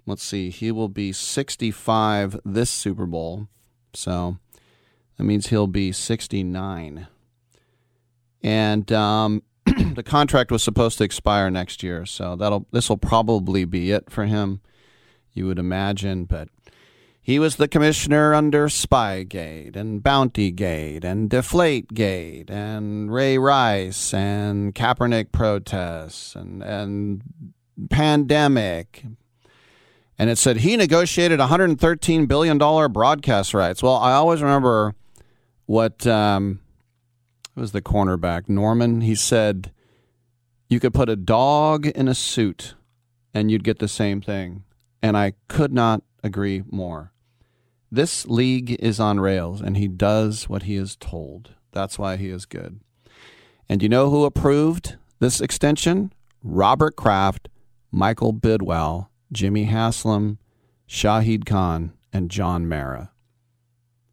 let's 0.06 0.24
see, 0.24 0.50
he 0.50 0.72
will 0.72 0.90
be 0.90 1.12
65 1.12 2.40
this 2.46 2.70
Super 2.70 3.06
Bowl. 3.06 3.48
So 3.94 4.38
that 5.18 5.24
means 5.24 5.48
he'll 5.48 5.68
be 5.68 5.92
69. 5.92 7.08
And 8.42 8.92
um, 8.92 9.44
the 9.66 10.04
contract 10.04 10.52
was 10.52 10.64
supposed 10.64 10.98
to 11.00 11.04
expire 11.04 11.50
next 11.50 11.84
year, 11.84 12.06
so 12.06 12.36
that'll 12.36 12.68
this 12.72 12.90
will 12.90 12.98
probably 12.98 13.66
be 13.66 13.92
it 13.92 14.10
for 14.10 14.26
him. 14.26 14.62
You 15.34 15.48
would 15.48 15.60
imagine, 15.60 16.26
but 16.26 16.50
he 17.28 17.40
was 17.40 17.58
the 17.58 17.68
commissioner 17.68 18.34
under 18.34 18.70
Spygate 18.70 19.76
and 19.76 20.02
Bountygate 20.02 21.04
and 21.04 21.30
Deflategate 21.30 22.50
and 22.50 23.14
Ray 23.14 23.38
Rice 23.38 24.14
and 24.14 24.74
Kaepernick 24.74 25.34
protests 25.34 26.36
and 26.36 26.64
and 26.64 27.22
pandemic. 27.90 29.04
And 30.18 30.30
it 30.30 30.38
said 30.38 30.60
he 30.60 30.78
negotiated 30.78 31.40
113 31.40 32.28
billion 32.28 32.58
dollar 32.58 32.88
broadcast 32.88 33.54
rights. 33.54 33.84
Well, 33.84 33.98
I 33.98 34.14
always 34.14 34.42
remember 34.42 34.96
what 35.66 36.08
um, 36.08 36.62
was 37.56 37.74
the 37.74 37.82
cornerback 37.82 38.48
Norman. 38.48 39.02
He 39.02 39.16
said 39.16 39.74
you 40.70 40.80
could 40.80 40.94
put 40.94 41.10
a 41.10 41.18
dog 41.18 41.88
in 41.88 42.08
a 42.08 42.16
suit 42.16 42.76
and 43.34 43.52
you'd 43.52 43.66
get 43.66 43.80
the 43.80 43.90
same 43.90 44.22
thing. 44.22 44.64
And 45.02 45.18
I 45.18 45.34
could 45.50 45.74
not 45.74 46.04
agree 46.24 46.64
more. 46.72 47.12
This 47.92 48.26
league 48.26 48.72
is 48.80 49.00
on 49.00 49.20
rails, 49.20 49.62
and 49.62 49.78
he 49.78 49.88
does 49.88 50.50
what 50.50 50.64
he 50.64 50.76
is 50.76 50.96
told. 50.96 51.52
That's 51.72 51.98
why 51.98 52.18
he 52.18 52.30
is 52.30 52.46
good. 52.46 52.82
And 53.70 53.82
you 53.82 53.90
know 53.90 54.10
who 54.10 54.26
approved 54.26 54.98
this 55.20 55.40
extension? 55.40 56.12
Robert 56.44 56.96
Kraft, 56.96 57.50
Michael 57.92 58.34
Bidwill, 58.34 59.08
Jimmy 59.32 59.66
Haslam, 59.66 60.38
Shahid 60.88 61.46
Khan, 61.46 61.94
and 62.12 62.32
John 62.32 62.68
Mara. 62.68 63.12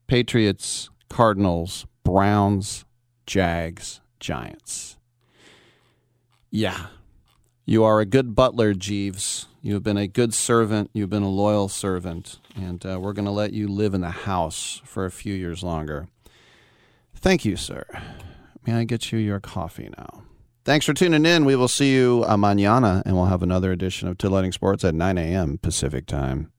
Patriots, 0.06 0.90
Cardinals, 1.08 1.86
Browns, 2.04 2.84
Jags, 3.26 4.00
Giants. 4.20 4.98
Yeah. 6.50 6.86
You 7.66 7.82
are 7.84 7.98
a 8.00 8.04
good 8.04 8.34
butler, 8.34 8.74
Jeeves. 8.74 9.46
You 9.62 9.72
have 9.72 9.82
been 9.82 9.96
a 9.96 10.06
good 10.06 10.34
servant. 10.34 10.90
You've 10.92 11.08
been 11.08 11.22
a 11.22 11.30
loyal 11.30 11.70
servant. 11.70 12.38
And 12.54 12.84
uh, 12.84 13.00
we're 13.00 13.14
going 13.14 13.24
to 13.24 13.30
let 13.30 13.54
you 13.54 13.68
live 13.68 13.94
in 13.94 14.02
the 14.02 14.10
house 14.10 14.82
for 14.84 15.06
a 15.06 15.10
few 15.10 15.32
years 15.32 15.62
longer. 15.62 16.08
Thank 17.14 17.46
you, 17.46 17.56
sir. 17.56 17.86
May 18.66 18.74
I 18.74 18.84
get 18.84 19.12
you 19.12 19.18
your 19.18 19.40
coffee 19.40 19.88
now? 19.96 20.24
Thanks 20.66 20.84
for 20.84 20.92
tuning 20.92 21.24
in. 21.24 21.46
We 21.46 21.56
will 21.56 21.68
see 21.68 21.94
you 21.94 22.24
uh, 22.26 22.36
mañana, 22.36 23.02
and 23.06 23.16
we'll 23.16 23.26
have 23.26 23.42
another 23.42 23.72
edition 23.72 24.08
of 24.08 24.18
Titillating 24.18 24.52
Sports 24.52 24.84
at 24.84 24.94
9 24.94 25.16
a.m. 25.16 25.58
Pacific 25.58 26.04
time. 26.06 26.52